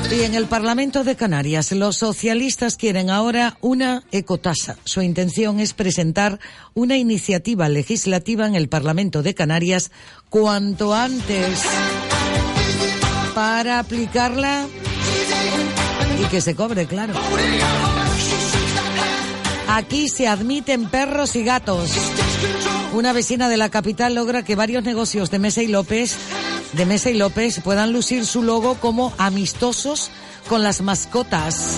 Y 0.09 0.23
en 0.23 0.33
el 0.33 0.47
Parlamento 0.47 1.03
de 1.03 1.15
Canarias, 1.15 1.71
los 1.71 1.97
socialistas 1.97 2.77
quieren 2.77 3.11
ahora 3.11 3.59
una 3.61 4.01
ecotasa. 4.11 4.75
Su 4.85 5.03
intención 5.03 5.59
es 5.59 5.75
presentar 5.75 6.39
una 6.73 6.97
iniciativa 6.97 7.69
legislativa 7.69 8.47
en 8.47 8.55
el 8.55 8.69
Parlamento 8.69 9.21
de 9.21 9.35
Canarias 9.35 9.91
cuanto 10.31 10.95
antes 10.95 11.61
para 13.35 13.77
aplicarla 13.77 14.65
y 16.19 16.25
que 16.25 16.41
se 16.41 16.55
cobre, 16.55 16.87
claro. 16.87 17.13
Aquí 19.75 20.07
se 20.07 20.29
admiten 20.29 20.85
perros 20.85 21.35
y 21.35 21.43
gatos. 21.43 21.91
Una 22.93 23.11
vecina 23.11 23.49
de 23.49 23.57
la 23.57 23.67
capital 23.67 24.15
logra 24.15 24.45
que 24.45 24.55
varios 24.55 24.85
negocios 24.85 25.31
de 25.31 25.37
Mesa 25.37 25.63
y 25.63 25.67
López, 25.67 26.15
de 26.71 26.85
Mesa 26.85 27.09
y 27.09 27.15
López, 27.15 27.59
puedan 27.59 27.91
lucir 27.91 28.25
su 28.25 28.41
logo 28.41 28.75
como 28.75 29.11
amistosos 29.17 30.11
con 30.47 30.63
las 30.63 30.79
mascotas. 30.79 31.75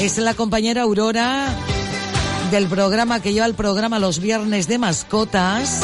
Es 0.00 0.18
la 0.18 0.34
compañera 0.34 0.82
Aurora 0.82 1.48
del 2.52 2.68
programa 2.68 3.20
que 3.20 3.32
lleva 3.32 3.46
el 3.46 3.54
programa 3.54 3.98
los 3.98 4.20
viernes 4.20 4.68
de 4.68 4.78
mascotas 4.78 5.80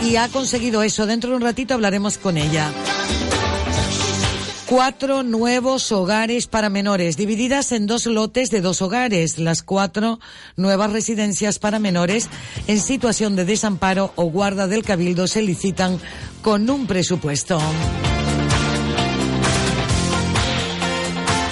y 0.00 0.16
ha 0.16 0.28
conseguido 0.28 0.84
eso. 0.84 1.04
Dentro 1.04 1.28
de 1.28 1.36
un 1.36 1.42
ratito 1.42 1.74
hablaremos 1.74 2.16
con 2.16 2.38
ella 2.38 2.70
cuatro 4.66 5.22
nuevos 5.22 5.92
hogares 5.92 6.46
para 6.46 6.68
menores, 6.68 7.16
divididas 7.16 7.72
en 7.72 7.86
dos 7.86 8.06
lotes 8.06 8.50
de 8.50 8.60
dos 8.60 8.82
hogares. 8.82 9.38
Las 9.38 9.62
cuatro 9.62 10.18
nuevas 10.56 10.92
residencias 10.92 11.58
para 11.58 11.78
menores 11.78 12.28
en 12.66 12.80
situación 12.80 13.36
de 13.36 13.44
desamparo 13.44 14.12
o 14.16 14.24
guarda 14.24 14.66
del 14.66 14.84
cabildo 14.84 15.26
se 15.26 15.42
licitan 15.42 15.98
con 16.42 16.68
un 16.68 16.86
presupuesto. 16.86 17.60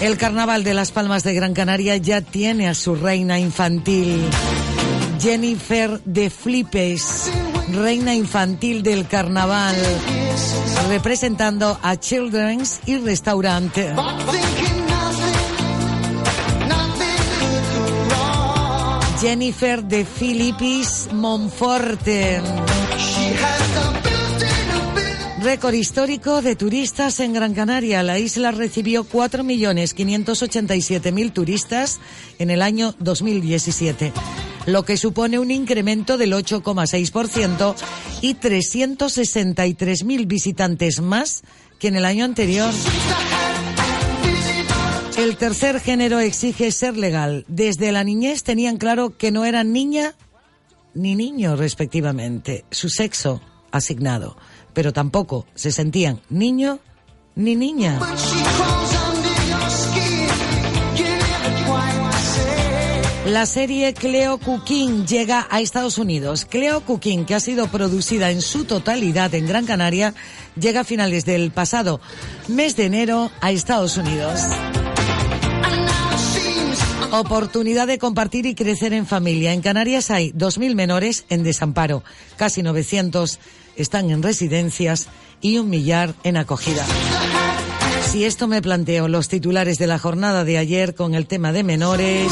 El 0.00 0.18
Carnaval 0.18 0.64
de 0.64 0.74
las 0.74 0.92
Palmas 0.92 1.22
de 1.22 1.32
Gran 1.32 1.54
Canaria 1.54 1.96
ya 1.96 2.20
tiene 2.20 2.68
a 2.68 2.74
su 2.74 2.94
reina 2.94 3.38
infantil, 3.38 4.20
Jennifer 5.18 6.00
de 6.04 6.28
Flipes, 6.28 7.30
reina 7.74 8.14
infantil 8.14 8.82
del 8.82 9.06
Carnaval, 9.06 9.76
representando 10.88 11.78
a 11.82 11.96
Children's 11.96 12.80
y 12.86 12.96
Restaurante. 12.98 13.94
Jennifer 19.20 19.82
de 19.82 20.04
Filipis 20.04 21.08
Monforte. 21.12 22.42
Récord 25.42 25.74
histórico 25.74 26.42
de 26.42 26.54
turistas 26.56 27.20
en 27.20 27.34
Gran 27.34 27.54
Canaria. 27.54 28.02
La 28.02 28.18
isla 28.18 28.50
recibió 28.50 29.04
4.587.000 29.04 31.32
turistas 31.32 32.00
en 32.38 32.50
el 32.50 32.60
año 32.62 32.94
2017, 32.98 34.12
lo 34.66 34.84
que 34.84 34.96
supone 34.96 35.38
un 35.38 35.50
incremento 35.50 36.16
del 36.16 36.32
8,6% 36.32 37.74
y 38.22 38.34
363.000 38.34 40.26
visitantes 40.26 41.00
más 41.00 41.42
que 41.78 41.88
en 41.88 41.96
el 41.96 42.04
año 42.04 42.24
anterior. 42.24 42.72
El 45.16 45.36
tercer 45.36 45.80
género 45.80 46.18
exige 46.18 46.72
ser 46.72 46.96
legal. 46.96 47.44
Desde 47.48 47.92
la 47.92 48.02
niñez 48.04 48.42
tenían 48.42 48.78
claro 48.78 49.16
que 49.16 49.30
no 49.30 49.44
eran 49.44 49.72
niña 49.72 50.14
ni 50.94 51.14
niño 51.14 51.56
respectivamente, 51.56 52.64
su 52.70 52.88
sexo 52.88 53.40
asignado, 53.70 54.36
pero 54.72 54.92
tampoco 54.92 55.46
se 55.54 55.72
sentían 55.72 56.20
niño 56.30 56.78
ni 57.34 57.56
niña. 57.56 58.00
La 63.26 63.46
serie 63.46 63.94
Cleo 63.94 64.36
Cooking 64.36 65.06
llega 65.06 65.46
a 65.50 65.60
Estados 65.60 65.96
Unidos. 65.96 66.44
Cleo 66.44 66.82
Cooking, 66.82 67.24
que 67.24 67.34
ha 67.34 67.40
sido 67.40 67.68
producida 67.68 68.30
en 68.30 68.42
su 68.42 68.66
totalidad 68.66 69.34
en 69.34 69.46
Gran 69.46 69.64
Canaria, 69.64 70.14
llega 70.60 70.80
a 70.80 70.84
finales 70.84 71.24
del 71.24 71.50
pasado 71.50 72.02
mes 72.48 72.76
de 72.76 72.84
enero 72.84 73.30
a 73.40 73.50
Estados 73.50 73.96
Unidos. 73.96 74.40
Oportunidad 77.12 77.86
de 77.86 77.98
compartir 77.98 78.44
y 78.44 78.54
crecer 78.54 78.92
en 78.92 79.06
familia. 79.06 79.54
En 79.54 79.62
Canarias 79.62 80.10
hay 80.10 80.32
2.000 80.32 80.74
menores 80.74 81.24
en 81.30 81.44
desamparo, 81.44 82.04
casi 82.36 82.62
900 82.62 83.38
están 83.76 84.10
en 84.10 84.22
residencias 84.22 85.08
y 85.40 85.56
un 85.56 85.70
millar 85.70 86.14
en 86.24 86.36
acogida. 86.36 86.84
Si 88.10 88.26
esto 88.26 88.48
me 88.48 88.60
planteo 88.60 89.08
los 89.08 89.28
titulares 89.28 89.78
de 89.78 89.86
la 89.86 89.98
jornada 89.98 90.44
de 90.44 90.58
ayer 90.58 90.94
con 90.94 91.14
el 91.14 91.26
tema 91.26 91.52
de 91.52 91.64
menores. 91.64 92.30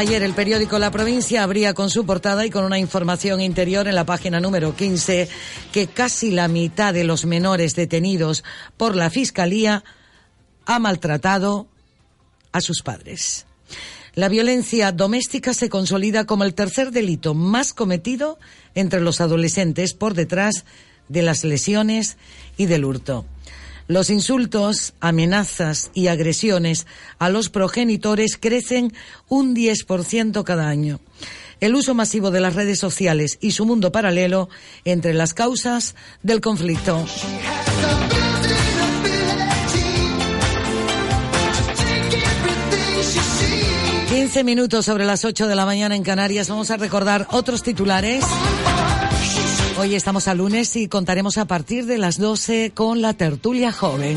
Ayer 0.00 0.22
el 0.22 0.32
periódico 0.32 0.78
La 0.78 0.90
Provincia 0.90 1.42
abría 1.42 1.74
con 1.74 1.90
su 1.90 2.06
portada 2.06 2.46
y 2.46 2.50
con 2.50 2.64
una 2.64 2.78
información 2.78 3.42
interior 3.42 3.86
en 3.86 3.94
la 3.94 4.06
página 4.06 4.40
número 4.40 4.74
15 4.74 5.28
que 5.72 5.88
casi 5.88 6.30
la 6.30 6.48
mitad 6.48 6.94
de 6.94 7.04
los 7.04 7.26
menores 7.26 7.74
detenidos 7.74 8.42
por 8.78 8.96
la 8.96 9.10
Fiscalía 9.10 9.84
ha 10.64 10.78
maltratado 10.78 11.68
a 12.50 12.62
sus 12.62 12.80
padres. 12.80 13.44
La 14.14 14.30
violencia 14.30 14.90
doméstica 14.90 15.52
se 15.52 15.68
consolida 15.68 16.24
como 16.24 16.44
el 16.44 16.54
tercer 16.54 16.92
delito 16.92 17.34
más 17.34 17.74
cometido 17.74 18.38
entre 18.74 19.02
los 19.02 19.20
adolescentes 19.20 19.92
por 19.92 20.14
detrás 20.14 20.64
de 21.10 21.20
las 21.20 21.44
lesiones 21.44 22.16
y 22.56 22.64
del 22.64 22.86
hurto. 22.86 23.26
Los 23.90 24.08
insultos, 24.08 24.94
amenazas 25.00 25.90
y 25.94 26.06
agresiones 26.06 26.86
a 27.18 27.28
los 27.28 27.48
progenitores 27.48 28.38
crecen 28.38 28.92
un 29.28 29.52
10% 29.52 30.44
cada 30.44 30.68
año. 30.68 31.00
El 31.58 31.74
uso 31.74 31.92
masivo 31.92 32.30
de 32.30 32.38
las 32.38 32.54
redes 32.54 32.78
sociales 32.78 33.36
y 33.40 33.50
su 33.50 33.66
mundo 33.66 33.90
paralelo 33.90 34.48
entre 34.84 35.12
las 35.12 35.34
causas 35.34 35.96
del 36.22 36.40
conflicto. 36.40 37.04
15 44.08 44.44
minutos 44.44 44.86
sobre 44.86 45.04
las 45.04 45.24
8 45.24 45.48
de 45.48 45.56
la 45.56 45.66
mañana 45.66 45.96
en 45.96 46.04
Canarias. 46.04 46.48
Vamos 46.48 46.70
a 46.70 46.76
recordar 46.76 47.26
otros 47.32 47.64
titulares. 47.64 48.24
Hoy 49.80 49.94
estamos 49.94 50.28
a 50.28 50.34
lunes 50.34 50.76
y 50.76 50.88
contaremos 50.88 51.38
a 51.38 51.46
partir 51.46 51.86
de 51.86 51.96
las 51.96 52.18
12 52.18 52.72
con 52.74 53.00
la 53.00 53.14
tertulia 53.14 53.72
joven. 53.72 54.14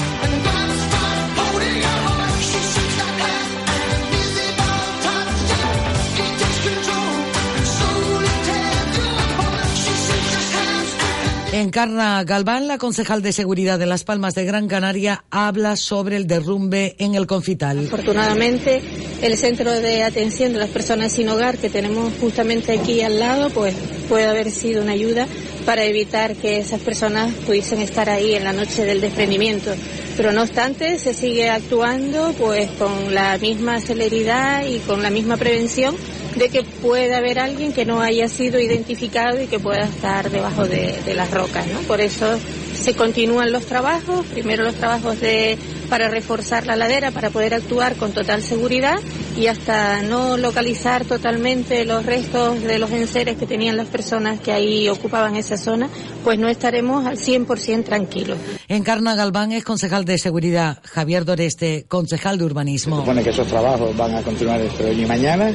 Encarna 11.63 12.22
Galván, 12.25 12.67
la 12.67 12.77
concejal 12.77 13.22
de 13.22 13.32
seguridad 13.32 13.79
de 13.79 13.86
Las 13.86 14.03
Palmas 14.03 14.36
de 14.36 14.43
Gran 14.43 14.67
Canaria, 14.67 15.24
habla 15.32 15.77
sobre 15.77 16.17
el 16.17 16.27
derrumbe 16.27 16.96
en 17.00 17.15
el 17.15 17.25
Confital. 17.25 17.86
Afortunadamente, 17.88 18.82
el 19.22 19.38
centro 19.38 19.72
de 19.72 20.03
atención 20.03 20.51
de 20.51 20.60
las 20.60 20.70
personas 20.70 21.13
sin 21.13 21.29
hogar 21.29 21.58
que 21.58 21.70
tenemos 21.70 22.12
justamente 22.20 22.77
aquí 22.77 23.01
al 23.01 23.17
lado, 23.17 23.50
pues 23.50 23.74
puede 24.10 24.25
haber 24.25 24.51
sido 24.51 24.84
una 24.84 24.91
ayuda 24.91 25.25
para 25.65 25.86
evitar 25.86 26.36
que 26.36 26.60
esas 26.60 26.82
personas 26.82 27.34
pudiesen 27.46 27.79
estar 27.79 28.10
ahí 28.10 28.36
en 28.36 28.43
la 28.43 28.51
noche 28.51 28.84
del 28.84 29.00
desprendimiento. 29.00 29.72
Pero 30.17 30.34
no 30.34 30.41
obstante, 30.41 31.00
se 31.00 31.13
sigue 31.13 31.50
actuando 31.50 32.34
pues 32.38 32.70
con 32.72 33.15
la 33.15 33.38
misma 33.38 33.79
celeridad 33.79 34.65
y 34.65 34.79
con 34.79 35.01
la 35.01 35.10
misma 35.10 35.38
prevención 35.38 35.96
de 36.36 36.50
que 36.50 36.63
pueda 36.63 37.18
haber 37.18 37.40
alguien 37.40 37.74
que 37.74 37.86
no 37.86 38.02
haya 38.02 38.28
sido 38.28 38.60
identificado 38.60 39.42
y 39.42 39.48
que 39.48 39.60
pueda 39.60 39.86
estar 39.86 40.30
debajo 40.30 40.68
de, 40.68 41.02
de 41.06 41.13
las 41.13 41.32
rocas, 41.32 41.68
¿no? 41.68 41.80
Por 41.82 42.02
eso 42.02 42.40
se 42.74 42.96
continúan 42.96 43.52
los 43.52 43.66
trabajos, 43.66 44.25
primero 44.28 44.63
los 44.63 44.75
trabajos 44.75 45.20
de 45.22 45.58
para 45.90 46.08
reforzar 46.08 46.66
la 46.66 46.75
ladera, 46.75 47.12
para 47.12 47.30
poder 47.30 47.54
actuar 47.54 47.96
con 47.96 48.13
total 48.13 48.42
seguridad 48.42 48.96
y 49.38 49.48
hasta 49.48 50.02
no 50.02 50.38
localizar 50.38 51.06
totalmente 51.06 51.86
los 51.86 52.06
restos 52.06 52.63
de 52.63 52.80
los 52.80 52.90
enseres 52.92 53.38
que 53.38 53.46
tenían 53.46 53.78
las 53.78 53.88
personas 53.88 54.40
que 54.40 54.52
ahí 54.52 54.90
ocupaban 54.90 55.36
esa 55.36 55.56
zona, 55.56 55.90
pues 56.24 56.40
no 56.40 56.50
estaremos 56.50 57.06
al 57.06 57.18
100% 57.18 57.84
tranquilos. 57.84 58.38
Encarna 58.68 59.16
Galván 59.16 59.52
es 59.52 59.63
concejal 59.63 60.04
de 60.04 60.18
seguridad. 60.18 60.80
Javier 60.84 61.25
Doreste, 61.25 61.86
concejal 61.88 62.38
de 62.38 62.46
urbanismo. 62.46 62.96
Se 62.96 63.02
supone 63.02 63.24
que 63.24 63.30
esos 63.30 63.48
trabajos 63.48 63.96
van 63.96 64.16
a 64.16 64.24
continuar 64.24 64.62
entre 64.62 64.90
hoy 64.90 65.04
y 65.04 65.06
mañana 65.06 65.54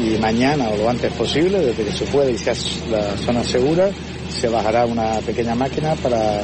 y 0.00 0.18
mañana 0.18 0.68
o 0.68 0.76
lo 0.76 0.88
antes 0.88 1.12
posible, 1.12 1.58
desde 1.58 1.84
que 1.84 1.92
se 1.92 2.04
pueda 2.06 2.30
y 2.30 2.38
sea 2.38 2.54
la 2.90 3.16
zona 3.18 3.44
segura, 3.44 3.90
se 4.28 4.48
bajará 4.48 4.86
una 4.86 5.18
pequeña 5.20 5.54
máquina 5.54 5.94
para 5.96 6.42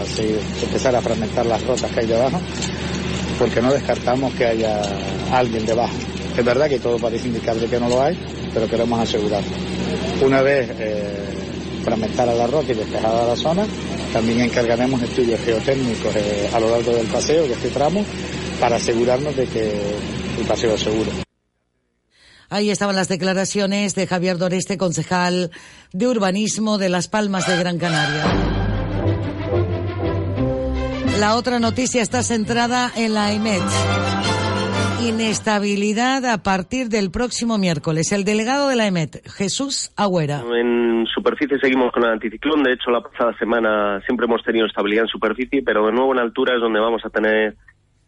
empezar 0.62 0.94
a 0.94 1.00
fragmentar 1.00 1.46
las 1.46 1.62
rocas 1.64 1.90
que 1.92 2.00
hay 2.00 2.06
debajo, 2.06 2.40
porque 3.38 3.60
no 3.60 3.72
descartamos 3.72 4.32
que 4.34 4.46
haya 4.46 4.80
alguien 5.32 5.64
debajo. 5.66 5.94
Es 6.36 6.44
verdad 6.44 6.68
que 6.68 6.78
todo 6.78 6.98
parece 6.98 7.28
indicar 7.28 7.56
de 7.56 7.66
que 7.66 7.80
no 7.80 7.88
lo 7.88 8.02
hay, 8.02 8.16
pero 8.52 8.68
queremos 8.68 9.00
asegurarlo. 9.00 9.50
Una 10.24 10.42
vez 10.42 10.70
eh, 10.78 11.28
fragmentada 11.82 12.34
la 12.34 12.46
roca 12.46 12.72
y 12.72 12.74
despejada 12.74 13.26
la 13.26 13.36
zona, 13.36 13.66
también 14.12 14.40
encargaremos 14.40 15.02
estudios 15.02 15.40
geotécnicos 15.40 16.14
eh, 16.16 16.48
a 16.52 16.60
lo 16.60 16.70
largo 16.70 16.92
del 16.92 17.06
paseo, 17.06 17.46
de 17.46 17.54
este 17.54 17.68
tramo, 17.68 18.04
para 18.60 18.76
asegurarnos 18.76 19.34
de 19.36 19.46
que 19.46 19.72
el 20.38 20.46
paseo 20.46 20.74
es 20.74 20.80
seguro. 20.80 21.27
Ahí 22.50 22.70
estaban 22.70 22.96
las 22.96 23.08
declaraciones 23.08 23.94
de 23.94 24.06
Javier 24.06 24.38
Doreste, 24.38 24.78
concejal 24.78 25.50
de 25.92 26.06
urbanismo 26.06 26.78
de 26.78 26.88
Las 26.88 27.08
Palmas 27.08 27.46
de 27.46 27.58
Gran 27.58 27.78
Canaria. 27.78 28.24
La 31.18 31.34
otra 31.34 31.58
noticia 31.58 32.00
está 32.00 32.22
centrada 32.22 32.90
en 32.96 33.12
la 33.12 33.32
EMET. 33.32 33.62
Inestabilidad 35.02 36.24
a 36.24 36.42
partir 36.42 36.88
del 36.88 37.10
próximo 37.10 37.58
miércoles. 37.58 38.12
El 38.12 38.24
delegado 38.24 38.68
de 38.68 38.76
la 38.76 38.86
EMET, 38.86 39.28
Jesús 39.28 39.92
Agüera. 39.96 40.42
En 40.58 41.06
superficie 41.06 41.58
seguimos 41.60 41.92
con 41.92 42.04
el 42.04 42.10
anticiclón. 42.10 42.62
De 42.62 42.72
hecho, 42.72 42.90
la 42.90 43.02
pasada 43.02 43.36
semana 43.38 44.00
siempre 44.06 44.26
hemos 44.26 44.42
tenido 44.42 44.66
estabilidad 44.66 45.04
en 45.04 45.08
superficie, 45.08 45.62
pero 45.62 45.86
de 45.86 45.92
nuevo 45.92 46.12
en 46.12 46.20
altura 46.20 46.54
es 46.54 46.60
donde 46.60 46.80
vamos 46.80 47.02
a 47.04 47.10
tener 47.10 47.56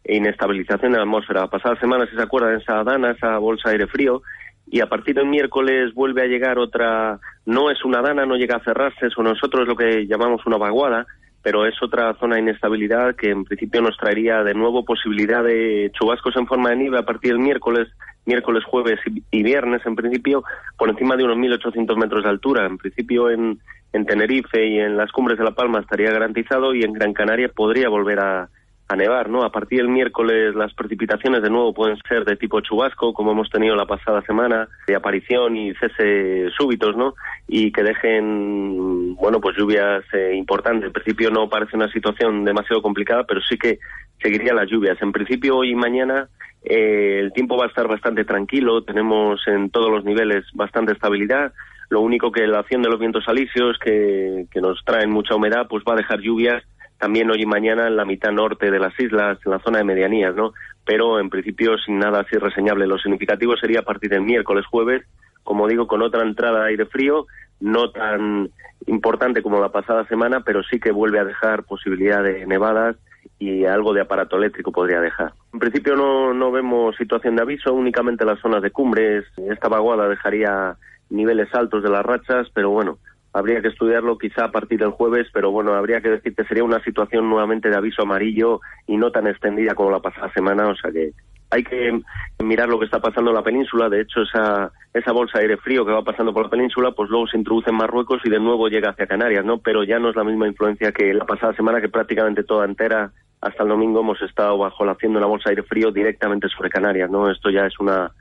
inestabilización 0.05 0.93
de 0.93 0.99
la 0.99 1.05
atmósfera. 1.05 1.43
La 1.43 1.51
pasada 1.51 1.79
semana, 1.79 2.07
si 2.07 2.17
se 2.17 2.23
acuerdan, 2.23 2.61
esa 2.61 2.83
dana, 2.85 3.13
esa 3.13 3.39
bolsa 3.39 3.69
de 3.69 3.77
aire 3.77 3.87
frío, 3.87 4.23
y 4.67 4.81
a 4.81 4.89
partir 4.89 5.17
del 5.17 5.27
miércoles 5.27 5.93
vuelve 5.95 6.23
a 6.23 6.27
llegar 6.27 6.59
otra, 6.59 7.19
no 7.45 7.71
es 7.71 7.85
una 7.85 8.01
dana, 8.01 8.25
no 8.25 8.37
llega 8.37 8.57
a 8.57 8.65
cerrarse, 8.65 9.07
eso 9.07 9.23
nosotros 9.23 9.67
lo 9.67 9.77
que 9.77 10.07
llamamos 10.07 10.47
una 10.47 10.59
vaguada, 10.59 11.07
pero 11.43 11.67
es 11.67 11.75
otra 11.83 12.15
zona 12.21 12.37
de 12.37 12.43
inestabilidad 12.43 13.17
que 13.17 13.31
en 13.31 13.45
principio 13.45 13.81
nos 13.81 13.97
traería 13.97 14.45
de 14.45 14.55
nuevo 14.55 14.85
posibilidad 14.85 15.43
de 15.43 15.91
chubascos 15.99 16.37
en 16.37 16.47
forma 16.47 16.71
de 16.71 16.77
nieve 16.77 16.99
a 16.99 17.05
partir 17.05 17.33
del 17.33 17.41
miércoles, 17.41 17.89
miércoles, 18.27 18.63
jueves 18.65 19.01
y 19.31 19.43
viernes 19.43 19.81
en 19.87 19.97
principio, 19.97 20.45
por 20.79 20.91
encima 20.91 21.17
de 21.17 21.25
unos 21.25 21.39
1.800 21.39 21.97
metros 21.97 22.23
de 22.23 22.31
altura. 22.31 22.67
En 22.67 22.77
principio 22.77 23.31
en, 23.31 23.59
en 23.93 24.07
Tenerife 24.07 24.65
y 24.67 24.79
en 24.79 24.97
las 24.97 25.11
cumbres 25.11 25.39
de 25.39 25.45
La 25.45 25.55
Palma 25.55 25.81
estaría 25.81 26.13
garantizado 26.13 26.75
y 26.75 26.83
en 26.83 26.93
Gran 26.93 27.15
Canaria 27.15 27.49
podría 27.49 27.89
volver 27.89 28.21
a, 28.21 28.51
a 28.91 28.97
nevar, 28.97 29.31
¿no? 29.31 29.45
A 29.45 29.53
partir 29.53 29.79
del 29.79 29.89
miércoles 29.89 30.53
las 30.57 30.75
precipitaciones 30.75 31.43
de 31.43 31.49
nuevo 31.49 31.73
pueden 31.73 31.97
ser 32.09 32.25
de 32.25 32.37
tipo 32.37 32.61
chubasco, 32.61 33.15
como 33.15 33.31
hemos 33.31 33.49
tenido 33.49 33.77
la 33.77 33.87
pasada 33.87 34.21
semana, 34.23 34.69
de 34.89 34.97
aparición 34.97 35.57
y 35.57 35.73
cese 35.75 36.51
súbitos, 36.59 36.97
¿no? 36.97 37.15
Y 37.47 37.71
que 37.71 37.85
dejen, 37.85 39.15
bueno, 39.15 39.41
pues 39.41 39.57
lluvias 39.57 40.03
eh, 40.13 40.35
importantes. 40.35 40.87
En 40.87 40.93
principio 40.93 41.31
no 41.31 41.49
parece 41.49 41.77
una 41.77 41.91
situación 41.93 42.45
demasiado 42.45 42.83
complicada, 42.83 43.23
pero 43.23 43.41
sí 43.43 43.57
que 43.57 43.79
seguirían 44.21 44.57
las 44.57 44.69
lluvias. 44.69 45.01
En 45.01 45.13
principio 45.13 45.59
hoy 45.59 45.71
y 45.71 45.77
mañana 45.77 46.29
eh, 46.65 47.21
el 47.21 47.33
tiempo 47.33 47.57
va 47.57 47.67
a 47.67 47.69
estar 47.69 47.87
bastante 47.87 48.25
tranquilo, 48.25 48.83
tenemos 48.83 49.41
en 49.47 49.71
todos 49.71 49.89
los 49.89 50.05
niveles 50.05 50.45
bastante 50.53 50.95
estabilidad. 50.95 51.53
Lo 51.91 52.01
único 52.01 52.33
que 52.33 52.45
la 52.49 52.59
acción 52.59 52.83
de 52.83 52.89
los 52.89 52.99
vientos 52.99 53.29
alisios, 53.29 53.79
que, 53.79 54.47
que 54.51 54.61
nos 54.61 54.85
traen 54.85 55.11
mucha 55.11 55.37
humedad, 55.37 55.69
pues 55.69 55.85
va 55.89 55.93
a 55.93 55.99
dejar 55.99 56.19
lluvias 56.19 56.65
también 57.01 57.31
hoy 57.31 57.43
y 57.43 57.47
mañana 57.47 57.87
en 57.87 57.97
la 57.97 58.05
mitad 58.05 58.31
norte 58.31 58.71
de 58.71 58.79
las 58.79 58.99
islas, 59.01 59.39
en 59.45 59.53
la 59.53 59.59
zona 59.61 59.79
de 59.79 59.85
medianías, 59.85 60.35
¿no? 60.37 60.53
Pero 60.85 61.19
en 61.19 61.31
principio 61.31 61.79
sin 61.79 61.99
nada 61.99 62.21
así 62.21 62.37
reseñable. 62.37 62.87
Lo 62.87 62.99
significativo 62.99 63.57
sería 63.57 63.81
a 63.81 63.85
partir 63.85 64.11
del 64.11 64.21
miércoles, 64.21 64.67
jueves, 64.67 65.03
como 65.43 65.67
digo, 65.67 65.87
con 65.87 66.03
otra 66.03 66.23
entrada 66.23 66.61
de 66.61 66.69
aire 66.69 66.85
frío, 66.85 67.27
no 67.59 67.91
tan 67.91 68.51
importante 68.87 69.43
como 69.43 69.61
la 69.61 69.71
pasada 69.71 70.07
semana, 70.07 70.43
pero 70.43 70.63
sí 70.63 70.79
que 70.79 70.93
vuelve 70.93 71.19
a 71.19 71.25
dejar 71.25 71.65
posibilidad 71.65 72.23
de 72.23 72.47
nevadas 72.47 72.97
y 73.39 73.65
algo 73.65 73.95
de 73.95 74.03
aparato 74.03 74.37
eléctrico 74.37 74.71
podría 74.71 75.01
dejar. 75.01 75.33
En 75.55 75.59
principio 75.59 75.97
no, 75.97 76.35
no 76.35 76.53
vemos 76.53 76.97
situación 76.97 77.37
de 77.37 77.43
aviso, 77.43 77.73
únicamente 77.73 78.27
las 78.27 78.41
zonas 78.41 78.63
de 78.63 78.71
cumbres. 78.71 79.25
Esta 79.39 79.69
vaguada 79.69 80.07
dejaría 80.07 80.77
niveles 81.09 81.49
altos 81.55 81.83
de 81.83 81.91
las 81.91 82.05
rachas, 82.05 82.49
pero 82.55 82.71
bueno, 82.71 82.99
habría 83.33 83.63
que 83.63 83.69
estudiarlo 83.69 84.19
quizá 84.19 84.47
a 84.47 84.51
partir 84.51 84.81
del 84.81 84.91
jueves, 84.91 85.29
pero 85.33 85.51
bueno, 85.51 85.75
habría 85.75 86.01
que 86.01 86.11
decir 86.11 86.35
que 86.35 86.45
sería 86.45 86.65
una 86.65 86.83
situación 86.83 87.29
nuevamente 87.29 87.69
de 87.69 87.77
aviso 87.77 88.03
amarillo 88.03 88.61
y 88.87 88.97
no 88.97 89.13
tan 89.13 89.27
extendida 89.27 89.75
como 89.75 89.91
la 89.91 90.01
pasada 90.01 90.33
semana, 90.33 90.69
o 90.69 90.75
sea 90.77 90.91
que 90.91 91.13
hay 91.51 91.65
que 91.65 92.01
mirar 92.43 92.69
lo 92.69 92.79
que 92.79 92.85
está 92.85 93.01
pasando 93.01 93.31
en 93.31 93.37
la 93.37 93.43
península. 93.43 93.89
De 93.89 94.03
hecho, 94.03 94.23
esa, 94.23 94.71
esa 94.95 95.13
bolsa 95.13 95.39
de 95.39 95.45
aire 95.45 95.57
frío 95.57 95.85
que 95.85 95.93
va 95.93 96.05
pasando 96.05 96.33
por 96.33 96.45
la 96.45 96.51
península, 96.51 96.93
pues 96.93 97.11
luego 97.11 97.27
se 97.27 97.37
introduce 97.37 97.71
en 97.71 97.77
Marruecos 97.77 98.21
y 98.25 98.31
de 98.31 98.39
nuevo 98.39 98.69
llega 98.69 98.91
hacia 98.91 99.07
Canarias, 99.07 99.45
¿no? 99.45 99.59
Pero 99.59 99.83
ya 99.83 99.99
no 99.99 100.11
es 100.11 100.17
la 100.17 100.25
misma 100.25 100.47
influencia 100.47 100.93
que 100.93 101.13
la 101.13 101.27
pasada 101.27 101.53
semana, 101.55 101.81
que 101.81 101.89
prácticamente 101.89 102.45
toda 102.45 102.67
entera, 102.67 103.11
hasta 103.41 103.63
el 103.65 103.69
domingo, 103.69 104.01
hemos 104.01 104.23
estado 104.23 104.59
bajo 104.59 104.85
la 104.85 104.93
acción 104.93 105.13
de 105.13 105.19
una 105.19 105.27
bolsa 105.27 105.51
de 105.51 105.57
aire 105.57 105.63
frío 105.65 105.91
directamente 105.91 106.49
sobre 106.49 106.71
Canarias, 106.71 107.11
¿no? 107.11 107.29
Esto 107.29 107.51
ya 107.51 107.67
es 107.67 107.79
una. 107.81 108.13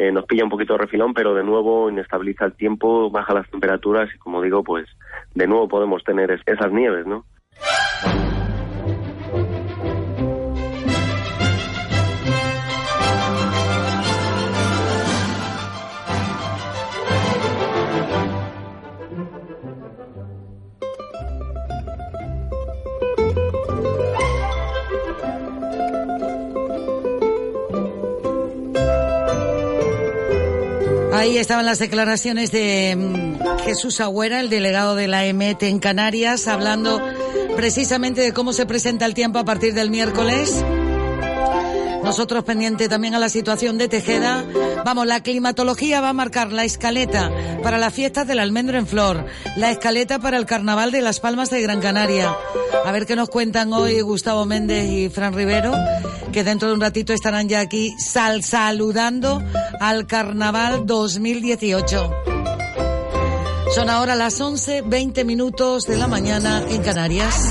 Eh, 0.00 0.12
nos 0.12 0.24
pilla 0.26 0.44
un 0.44 0.50
poquito 0.50 0.74
de 0.74 0.78
refilón, 0.78 1.12
pero 1.12 1.34
de 1.34 1.42
nuevo 1.42 1.90
inestabiliza 1.90 2.44
el 2.44 2.52
tiempo, 2.54 3.10
baja 3.10 3.34
las 3.34 3.50
temperaturas 3.50 4.08
y, 4.14 4.18
como 4.18 4.40
digo, 4.40 4.62
pues 4.62 4.86
de 5.34 5.46
nuevo 5.48 5.66
podemos 5.66 6.04
tener 6.04 6.30
es- 6.30 6.42
esas 6.46 6.70
nieves, 6.72 7.04
¿no? 7.04 7.24
Ahí 31.28 31.36
estaban 31.36 31.66
las 31.66 31.78
declaraciones 31.78 32.50
de 32.52 32.96
mm, 32.96 33.58
Jesús 33.62 34.00
Agüera, 34.00 34.40
el 34.40 34.48
delegado 34.48 34.94
de 34.94 35.08
la 35.08 35.26
EMET 35.26 35.62
en 35.64 35.78
Canarias, 35.78 36.48
hablando 36.48 37.02
precisamente 37.54 38.22
de 38.22 38.32
cómo 38.32 38.54
se 38.54 38.64
presenta 38.64 39.04
el 39.04 39.12
tiempo 39.12 39.38
a 39.38 39.44
partir 39.44 39.74
del 39.74 39.90
miércoles. 39.90 40.64
Nosotros 42.08 42.42
pendiente 42.42 42.88
también 42.88 43.14
a 43.14 43.18
la 43.18 43.28
situación 43.28 43.76
de 43.76 43.86
Tejeda. 43.86 44.42
Vamos, 44.82 45.06
la 45.06 45.22
climatología 45.22 46.00
va 46.00 46.08
a 46.08 46.12
marcar 46.14 46.52
la 46.52 46.64
escaleta 46.64 47.30
para 47.62 47.76
las 47.76 47.92
fiestas 47.92 48.26
del 48.26 48.38
almendro 48.38 48.78
en 48.78 48.86
flor, 48.86 49.26
la 49.56 49.70
escaleta 49.70 50.18
para 50.18 50.38
el 50.38 50.46
carnaval 50.46 50.90
de 50.90 51.02
Las 51.02 51.20
Palmas 51.20 51.50
de 51.50 51.60
Gran 51.60 51.82
Canaria. 51.82 52.34
A 52.86 52.92
ver 52.92 53.04
qué 53.04 53.14
nos 53.14 53.28
cuentan 53.28 53.74
hoy 53.74 54.00
Gustavo 54.00 54.46
Méndez 54.46 54.90
y 54.90 55.10
Fran 55.10 55.34
Rivero, 55.34 55.74
que 56.32 56.44
dentro 56.44 56.68
de 56.68 56.74
un 56.74 56.80
ratito 56.80 57.12
estarán 57.12 57.46
ya 57.46 57.60
aquí 57.60 57.94
sal 57.98 58.42
saludando 58.42 59.42
al 59.78 60.06
carnaval 60.06 60.86
2018. 60.86 62.10
Son 63.74 63.90
ahora 63.90 64.14
las 64.14 64.40
11, 64.40 64.80
20 64.80 65.24
minutos 65.26 65.84
de 65.84 65.98
la 65.98 66.06
mañana 66.06 66.64
en 66.70 66.82
Canarias. 66.82 67.50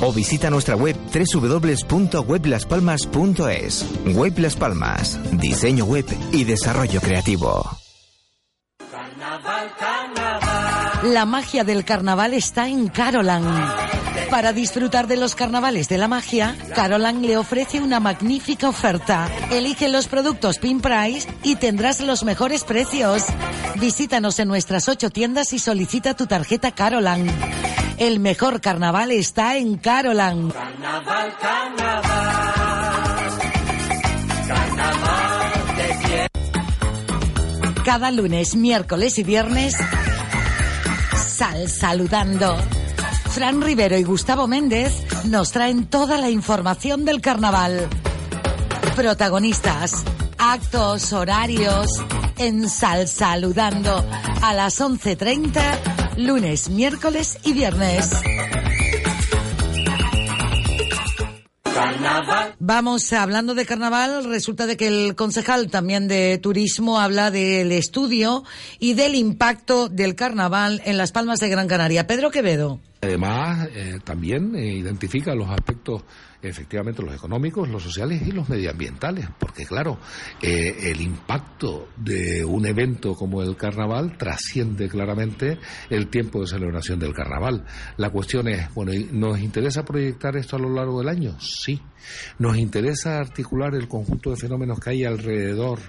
o 0.00 0.12
visita 0.12 0.50
nuestra 0.50 0.76
web 0.76 0.96
www.weblaspalmas.es. 1.12 3.86
Web 4.14 4.38
Las 4.38 4.56
Palmas, 4.56 5.18
diseño 5.32 5.84
web 5.84 6.06
y 6.32 6.44
desarrollo 6.44 7.00
creativo. 7.00 7.78
La 11.04 11.26
magia 11.26 11.64
del 11.64 11.84
carnaval 11.84 12.32
está 12.32 12.68
en 12.68 12.88
Carolan. 12.88 13.44
Para 14.30 14.52
disfrutar 14.52 15.08
de 15.08 15.16
los 15.16 15.34
carnavales 15.34 15.88
de 15.88 15.98
la 15.98 16.08
magia, 16.08 16.56
Carolan 16.74 17.22
le 17.22 17.36
ofrece 17.36 17.80
una 17.80 18.00
magnífica 18.00 18.68
oferta. 18.68 19.28
Elige 19.50 19.88
los 19.88 20.06
productos 20.06 20.58
Pin 20.58 20.80
Price 20.80 21.28
y 21.42 21.56
tendrás 21.56 22.00
los 22.00 22.24
mejores 22.24 22.64
precios. 22.64 23.24
Visítanos 23.76 24.38
en 24.38 24.48
nuestras 24.48 24.88
ocho 24.88 25.10
tiendas 25.10 25.52
y 25.52 25.58
solicita 25.58 26.14
tu 26.14 26.26
tarjeta 26.26 26.70
Carolan. 26.70 27.26
El 28.02 28.18
mejor 28.18 28.60
carnaval 28.60 29.12
está 29.12 29.56
en 29.56 29.76
Carolan. 29.76 30.50
Carnaval, 30.50 31.36
carnaval. 31.40 32.02
Carnaval 34.48 35.52
de. 35.76 36.26
Cada 37.84 38.10
lunes, 38.10 38.56
miércoles 38.56 39.18
y 39.18 39.22
viernes, 39.22 39.76
sal 41.24 41.68
saludando. 41.68 42.56
Fran 43.30 43.62
Rivero 43.62 43.96
y 43.96 44.02
Gustavo 44.02 44.48
Méndez 44.48 45.04
nos 45.26 45.52
traen 45.52 45.86
toda 45.86 46.18
la 46.18 46.28
información 46.28 47.04
del 47.04 47.20
carnaval. 47.20 47.88
Protagonistas, 48.96 50.02
actos, 50.38 51.12
horarios, 51.12 52.02
en 52.36 52.68
Sal 52.68 53.06
Saludando 53.06 54.04
a 54.42 54.54
las 54.54 54.80
11.30, 54.80 55.91
lunes, 56.16 56.68
miércoles 56.68 57.38
y 57.44 57.52
viernes. 57.52 58.10
Carnaval. 61.62 62.54
Vamos 62.58 63.12
hablando 63.12 63.54
de 63.54 63.64
carnaval, 63.64 64.24
resulta 64.24 64.66
de 64.66 64.76
que 64.76 64.88
el 64.88 65.14
concejal 65.14 65.70
también 65.70 66.08
de 66.08 66.38
turismo 66.38 67.00
habla 67.00 67.30
del 67.30 67.72
estudio 67.72 68.44
y 68.78 68.94
del 68.94 69.14
impacto 69.14 69.88
del 69.88 70.14
carnaval 70.14 70.82
en 70.84 70.98
las 70.98 71.12
Palmas 71.12 71.40
de 71.40 71.48
Gran 71.48 71.68
Canaria. 71.68 72.06
Pedro 72.06 72.30
Quevedo. 72.30 72.78
Además, 73.04 73.68
eh, 73.74 73.98
también 74.04 74.54
eh, 74.54 74.76
identifica 74.76 75.34
los 75.34 75.50
aspectos, 75.50 76.04
efectivamente, 76.40 77.02
los 77.02 77.12
económicos, 77.12 77.68
los 77.68 77.82
sociales 77.82 78.22
y 78.24 78.30
los 78.30 78.48
medioambientales, 78.48 79.26
porque 79.40 79.66
claro, 79.66 79.98
eh, 80.40 80.76
el 80.82 81.00
impacto 81.00 81.88
de 81.96 82.44
un 82.44 82.64
evento 82.64 83.16
como 83.16 83.42
el 83.42 83.56
carnaval 83.56 84.16
trasciende 84.16 84.88
claramente 84.88 85.58
el 85.90 86.10
tiempo 86.10 86.42
de 86.42 86.46
celebración 86.46 87.00
del 87.00 87.12
carnaval. 87.12 87.64
La 87.96 88.10
cuestión 88.10 88.46
es, 88.46 88.72
bueno, 88.72 88.94
¿y 88.94 89.08
¿nos 89.10 89.40
interesa 89.40 89.84
proyectar 89.84 90.36
esto 90.36 90.54
a 90.54 90.60
lo 90.60 90.72
largo 90.72 91.00
del 91.00 91.08
año? 91.08 91.40
Sí. 91.40 91.82
¿Nos 92.38 92.56
interesa 92.56 93.18
articular 93.18 93.74
el 93.74 93.88
conjunto 93.88 94.30
de 94.30 94.36
fenómenos 94.36 94.78
que 94.78 94.90
hay 94.90 95.04
alrededor? 95.04 95.80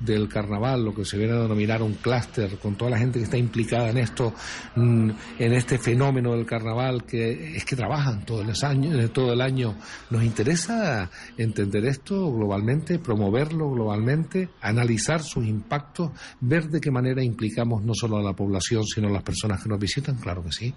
Del 0.00 0.28
carnaval, 0.28 0.84
lo 0.84 0.94
que 0.94 1.04
se 1.04 1.16
viene 1.16 1.32
a 1.34 1.40
denominar 1.40 1.82
un 1.82 1.94
clúster, 1.94 2.58
con 2.58 2.76
toda 2.76 2.92
la 2.92 2.98
gente 2.98 3.18
que 3.18 3.24
está 3.24 3.36
implicada 3.36 3.90
en 3.90 3.98
esto, 3.98 4.34
mm, 4.74 5.10
en 5.38 5.52
este 5.52 5.78
fenómeno 5.78 6.32
del 6.32 6.46
carnaval, 6.46 7.04
que 7.04 7.56
es 7.56 7.64
que 7.64 7.76
trabajan 7.76 8.24
todo 8.24 8.42
el 8.42 8.52
año, 8.62 8.98
eh, 8.98 9.08
todo 9.08 9.32
el 9.32 9.40
año. 9.40 9.76
Nos 10.10 10.22
interesa 10.22 11.10
entender 11.36 11.86
esto 11.86 12.32
globalmente, 12.32 12.98
promoverlo 12.98 13.70
globalmente, 13.70 14.48
analizar 14.60 15.22
sus 15.22 15.46
impactos, 15.46 16.10
ver 16.40 16.68
de 16.68 16.80
qué 16.80 16.90
manera 16.90 17.22
implicamos 17.22 17.82
no 17.82 17.94
solo 17.94 18.18
a 18.18 18.22
la 18.22 18.34
población, 18.34 18.84
sino 18.84 19.08
a 19.08 19.12
las 19.12 19.22
personas 19.22 19.62
que 19.62 19.68
nos 19.68 19.78
visitan, 19.78 20.16
claro 20.16 20.42
que 20.44 20.52
sí. 20.52 20.74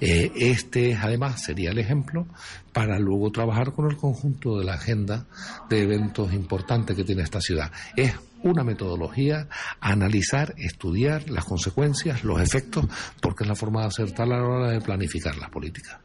Eh, 0.00 0.32
este, 0.36 0.94
además, 0.94 1.42
sería 1.42 1.70
el 1.70 1.78
ejemplo 1.78 2.26
para 2.72 2.98
luego 2.98 3.30
trabajar 3.30 3.72
con 3.72 3.90
el 3.90 3.96
conjunto 3.96 4.58
de 4.58 4.64
la 4.64 4.74
agenda 4.74 5.26
de 5.70 5.82
eventos 5.82 6.32
importantes 6.32 6.94
que 6.94 7.04
tiene 7.04 7.22
esta 7.22 7.40
ciudad. 7.40 7.72
Es 7.96 8.12
una 8.46 8.64
metodología, 8.64 9.48
analizar, 9.80 10.54
estudiar 10.56 11.28
las 11.30 11.44
consecuencias, 11.44 12.24
los 12.24 12.40
efectos, 12.40 12.86
porque 13.20 13.44
es 13.44 13.48
la 13.48 13.54
forma 13.54 13.82
de 13.82 13.88
acertar 13.88 14.26
a 14.26 14.36
la 14.36 14.42
hora 14.42 14.70
de 14.70 14.80
planificar 14.80 15.36
las 15.36 15.50
políticas. 15.50 15.98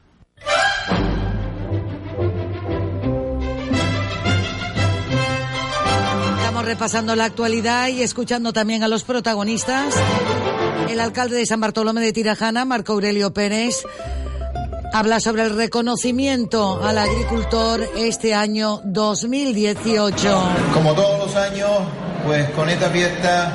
Estamos 6.38 6.66
repasando 6.66 7.16
la 7.16 7.26
actualidad 7.26 7.88
y 7.88 8.02
escuchando 8.02 8.54
también 8.54 8.84
a 8.84 8.88
los 8.88 9.04
protagonistas. 9.04 9.96
El 10.90 11.00
alcalde 11.00 11.38
de 11.38 11.46
San 11.46 11.62
Bartolomé 11.62 12.02
de 12.02 12.12
Tirajana, 12.12 12.66
Marco 12.66 12.94
Aurelio 12.94 13.34
Pérez, 13.34 13.86
habla 14.94 15.20
sobre 15.20 15.44
el 15.44 15.56
reconocimiento 15.56 16.84
al 16.84 16.98
agricultor 16.98 17.88
este 17.96 18.34
año 18.34 18.82
2018. 18.84 20.44
Como 20.74 20.94
todos 20.94 21.20
los 21.20 21.36
años, 21.36 21.70
pues 22.26 22.50
con 22.52 22.70
esta 22.70 22.90
fiesta 22.90 23.52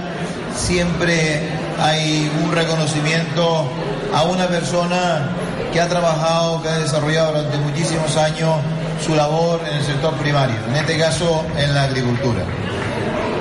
siempre 0.57 1.41
hay 1.81 2.31
un 2.45 2.53
reconocimiento 2.53 3.71
a 4.15 4.23
una 4.25 4.47
persona 4.49 5.29
que 5.73 5.81
ha 5.81 5.89
trabajado, 5.89 6.63
que 6.63 6.69
ha 6.69 6.79
desarrollado 6.79 7.33
durante 7.33 7.59
muchísimos 7.59 8.17
años 8.17 8.57
su 9.05 9.15
labor 9.15 9.61
en 9.69 9.77
el 9.77 9.85
sector 9.85 10.15
primario, 10.15 10.57
en 10.69 10.77
este 10.77 10.99
caso 10.99 11.45
en 11.57 11.75
la 11.75 11.85
agricultura. 11.85 12.43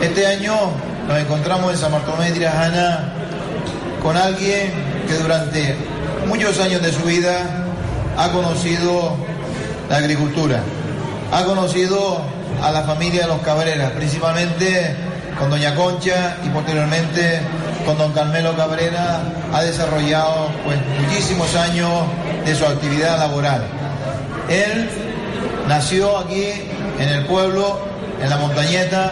Este 0.02 0.28
año 0.28 0.54
nos 1.08 1.20
encontramos 1.20 1.72
en 1.72 1.78
San 1.78 1.92
Bartolomé 1.92 2.28
de 2.28 2.34
Tirajana 2.34 3.14
con 4.02 4.18
alguien 4.18 4.72
que 5.08 5.16
durante 5.16 5.76
muchos 6.28 6.60
años 6.60 6.82
de 6.82 6.92
su 6.92 7.04
vida 7.04 7.66
ha 8.18 8.32
conocido 8.32 9.16
la 9.90 9.98
agricultura, 9.98 10.62
ha 11.32 11.44
conocido 11.44 12.22
a 12.62 12.72
la 12.72 12.84
familia 12.84 13.22
de 13.22 13.28
los 13.28 13.40
Cabreras, 13.42 13.92
principalmente 13.92 14.96
con 15.38 15.50
doña 15.50 15.76
Concha 15.76 16.38
y 16.44 16.50
posteriormente 16.50 17.42
con 17.86 17.98
don 17.98 18.12
Carmelo 18.14 18.56
Cabrera, 18.56 19.22
ha 19.54 19.62
desarrollado 19.62 20.50
pues 20.64 20.78
muchísimos 21.02 21.54
años 21.56 21.90
de 22.46 22.56
su 22.56 22.66
actividad 22.66 23.20
laboral. 23.20 23.66
Él 24.50 24.90
nació 25.68 26.18
aquí 26.18 26.46
en 27.00 27.10
el 27.10 27.26
pueblo 27.26 27.80
en 28.22 28.30
la 28.30 28.38
montañeta, 28.38 29.12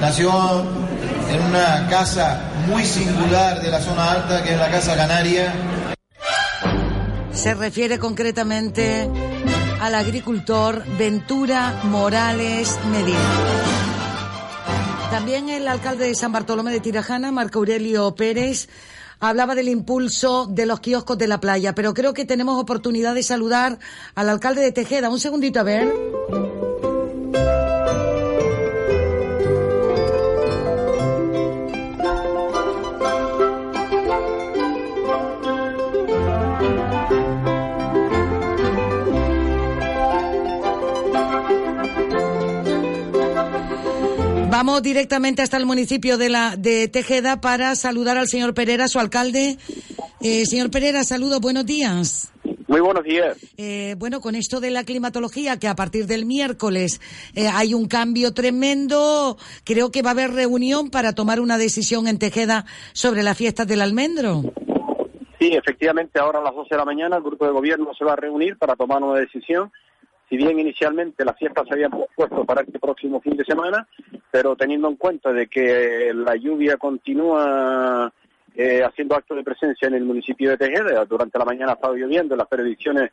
nació 0.00 0.30
en 1.30 1.42
una 1.42 1.86
casa 1.88 2.40
muy 2.66 2.84
singular 2.84 3.60
de 3.60 3.70
la 3.70 3.80
zona 3.80 4.12
alta, 4.12 4.42
que 4.42 4.52
es 4.52 4.58
la 4.58 4.70
Casa 4.70 4.96
Canaria. 4.96 5.52
Se 7.32 7.54
refiere 7.54 7.98
concretamente 7.98 9.08
al 9.80 9.94
agricultor 9.94 10.84
Ventura 10.98 11.80
Morales 11.84 12.78
Medina. 12.90 13.87
También 15.10 15.48
el 15.48 15.66
alcalde 15.66 16.06
de 16.06 16.14
San 16.14 16.32
Bartolomé 16.32 16.70
de 16.70 16.80
Tirajana, 16.80 17.32
Marco 17.32 17.60
Aurelio 17.60 18.14
Pérez, 18.14 18.68
hablaba 19.20 19.54
del 19.54 19.68
impulso 19.68 20.46
de 20.46 20.66
los 20.66 20.80
kioscos 20.80 21.16
de 21.16 21.26
la 21.26 21.40
playa, 21.40 21.74
pero 21.74 21.94
creo 21.94 22.12
que 22.12 22.26
tenemos 22.26 22.60
oportunidad 22.60 23.14
de 23.14 23.22
saludar 23.22 23.78
al 24.14 24.28
alcalde 24.28 24.60
de 24.60 24.72
Tejeda. 24.72 25.08
Un 25.08 25.18
segundito, 25.18 25.60
a 25.60 25.64
ver. 25.64 25.92
Vamos 44.68 44.82
directamente 44.82 45.40
hasta 45.40 45.56
el 45.56 45.64
municipio 45.64 46.18
de 46.18 46.28
la 46.28 46.54
de 46.54 46.88
Tejeda 46.88 47.40
para 47.40 47.74
saludar 47.74 48.18
al 48.18 48.28
señor 48.28 48.52
Pereira, 48.52 48.86
su 48.86 48.98
alcalde. 48.98 49.56
Eh, 50.20 50.44
señor 50.44 50.70
Pereira, 50.70 51.04
saludos, 51.04 51.40
buenos 51.40 51.64
días. 51.64 52.30
Muy 52.66 52.80
buenos 52.80 53.02
días. 53.02 53.38
Eh, 53.56 53.94
bueno, 53.96 54.20
con 54.20 54.34
esto 54.34 54.60
de 54.60 54.70
la 54.70 54.84
climatología, 54.84 55.58
que 55.58 55.68
a 55.68 55.74
partir 55.74 56.06
del 56.06 56.26
miércoles 56.26 57.00
eh, 57.34 57.48
hay 57.48 57.72
un 57.72 57.88
cambio 57.88 58.34
tremendo, 58.34 59.38
creo 59.64 59.90
que 59.90 60.02
va 60.02 60.10
a 60.10 60.12
haber 60.12 60.32
reunión 60.34 60.90
para 60.90 61.14
tomar 61.14 61.40
una 61.40 61.56
decisión 61.56 62.06
en 62.06 62.18
Tejeda 62.18 62.66
sobre 62.92 63.22
las 63.22 63.38
fiestas 63.38 63.66
del 63.66 63.80
almendro. 63.80 64.42
Sí, 65.38 65.48
efectivamente, 65.54 66.18
ahora 66.18 66.40
a 66.40 66.42
las 66.42 66.54
12 66.54 66.68
de 66.68 66.76
la 66.76 66.84
mañana 66.84 67.16
el 67.16 67.22
grupo 67.22 67.46
de 67.46 67.52
gobierno 67.52 67.94
se 67.98 68.04
va 68.04 68.12
a 68.12 68.16
reunir 68.16 68.58
para 68.58 68.76
tomar 68.76 69.02
una 69.02 69.18
decisión. 69.18 69.72
Si 70.28 70.36
bien 70.36 70.58
inicialmente 70.58 71.24
las 71.24 71.36
fiestas 71.36 71.66
se 71.66 71.74
habían 71.74 71.90
puesto 72.14 72.44
para 72.44 72.60
este 72.60 72.78
próximo 72.78 73.20
fin 73.20 73.36
de 73.36 73.44
semana, 73.44 73.86
pero 74.30 74.56
teniendo 74.56 74.88
en 74.88 74.96
cuenta 74.96 75.32
de 75.32 75.46
que 75.46 76.12
la 76.14 76.36
lluvia 76.36 76.76
continúa 76.76 78.12
eh, 78.54 78.82
haciendo 78.84 79.14
acto 79.14 79.34
de 79.34 79.42
presencia 79.42 79.88
en 79.88 79.94
el 79.94 80.04
municipio 80.04 80.50
de 80.50 80.58
Tejeda, 80.58 81.04
durante 81.06 81.38
la 81.38 81.46
mañana 81.46 81.72
ha 81.72 81.74
estado 81.76 81.94
lloviendo, 81.94 82.36
las 82.36 82.46
predicciones 82.46 83.10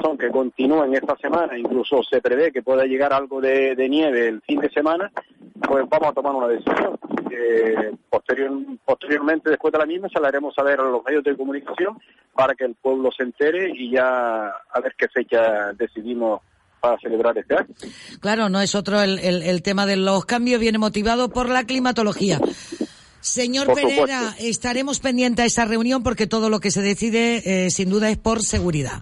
son 0.00 0.16
que 0.16 0.30
continúen 0.30 0.94
esta 0.94 1.16
semana, 1.16 1.56
incluso 1.58 2.02
se 2.02 2.20
prevé 2.20 2.50
que 2.50 2.62
pueda 2.62 2.84
llegar 2.84 3.12
algo 3.12 3.40
de, 3.40 3.76
nieve 3.88 4.28
el 4.28 4.40
fin 4.40 4.60
de 4.60 4.70
semana, 4.70 5.12
pues 5.60 5.84
vamos 5.88 6.08
a 6.08 6.12
tomar 6.12 6.34
una 6.34 6.48
decisión. 6.48 6.98
Eh, 7.30 7.92
posterior, 8.08 8.50
posteriormente, 8.84 9.50
después 9.50 9.72
de 9.72 9.78
la 9.78 9.86
misma, 9.86 10.08
se 10.08 10.20
la 10.20 10.28
haremos 10.28 10.54
saber 10.54 10.80
a 10.80 10.84
los 10.84 11.04
medios 11.04 11.24
de 11.24 11.36
comunicación 11.36 11.98
para 12.32 12.54
que 12.54 12.64
el 12.64 12.74
pueblo 12.74 13.10
se 13.12 13.24
entere 13.24 13.70
y 13.74 13.90
ya 13.90 14.48
a 14.48 14.80
ver 14.80 14.94
qué 14.96 15.08
fecha 15.08 15.72
decidimos 15.72 16.40
para 16.84 16.98
celebrar 16.98 17.36
este 17.38 17.54
acto. 17.54 17.72
Claro, 18.20 18.48
no 18.50 18.60
es 18.60 18.74
otro 18.74 19.00
el, 19.00 19.18
el- 19.20 19.42
el 19.42 19.62
tema 19.62 19.86
de 19.86 19.96
los 19.96 20.24
cambios, 20.26 20.60
viene 20.60 20.76
motivado 20.78 21.30
por 21.30 21.48
la 21.48 21.64
climatología. 21.64 22.38
Señor 23.20 23.66
Por 23.68 23.76
Pereira, 23.76 24.18
supuesto. 24.20 24.44
estaremos 24.44 25.00
pendientes 25.00 25.42
a 25.42 25.46
esa 25.46 25.64
reunión 25.64 26.02
porque 26.02 26.26
todo 26.26 26.50
lo 26.50 26.60
que 26.60 26.70
se 26.70 26.82
decide, 26.82 27.42
eh, 27.66 27.70
sin 27.70 27.88
duda, 27.88 28.10
es 28.10 28.18
por 28.18 28.42
seguridad. 28.42 29.00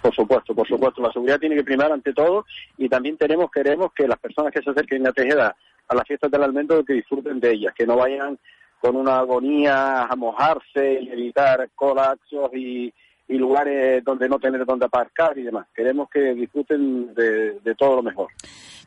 Por 0.00 0.14
supuesto, 0.14 0.54
por 0.54 0.66
supuesto. 0.66 1.02
La 1.02 1.12
seguridad 1.12 1.38
tiene 1.38 1.56
que 1.56 1.64
primar 1.64 1.92
ante 1.92 2.14
todo 2.14 2.46
y 2.78 2.88
también 2.88 3.18
tenemos, 3.18 3.50
queremos 3.50 3.92
que 3.94 4.08
las 4.08 4.18
personas 4.18 4.50
que 4.52 4.62
se 4.62 4.70
acerquen 4.70 5.06
a 5.06 5.12
Tejeda 5.12 5.54
a 5.88 5.94
las 5.94 6.06
fiestas 6.06 6.30
del 6.30 6.42
almendro 6.42 6.82
que 6.84 6.94
disfruten 6.94 7.38
de 7.40 7.52
ellas, 7.52 7.74
que 7.76 7.86
no 7.86 7.96
vayan 7.96 8.38
con 8.80 8.96
una 8.96 9.18
agonía 9.18 10.04
a 10.04 10.16
mojarse 10.16 11.00
y 11.02 11.08
evitar 11.10 11.68
colapsos 11.74 12.50
y, 12.54 12.92
y 13.28 13.36
lugares 13.36 14.02
donde 14.04 14.28
no 14.28 14.38
tener 14.38 14.64
donde 14.64 14.86
aparcar 14.86 15.38
y 15.38 15.42
demás. 15.42 15.66
Queremos 15.74 16.08
que 16.10 16.34
disfruten 16.34 17.14
de, 17.14 17.60
de 17.60 17.74
todo 17.74 17.96
lo 17.96 18.02
mejor. 18.02 18.28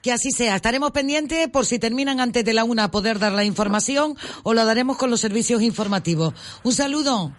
Que 0.02 0.12
así 0.12 0.32
sea. 0.32 0.56
Estaremos 0.56 0.92
pendientes 0.92 1.48
por 1.50 1.66
si 1.66 1.78
terminan 1.78 2.20
antes 2.20 2.44
de 2.44 2.54
la 2.54 2.64
una 2.64 2.86
a 2.86 2.92
poder 2.92 3.20
dar 3.20 3.34
la 3.34 3.46
información 3.46 4.16
o 4.44 4.54
lo 4.54 4.66
daremos 4.66 4.98
con 4.98 5.12
los 5.12 5.22
servicios 5.22 5.62
informativos. 5.62 6.34
Un 6.64 6.74
saludo. 6.74 7.32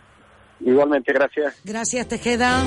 Igualmente, 0.65 1.13
gracias. 1.13 1.57
Gracias, 1.65 2.07
Tejeda. 2.07 2.63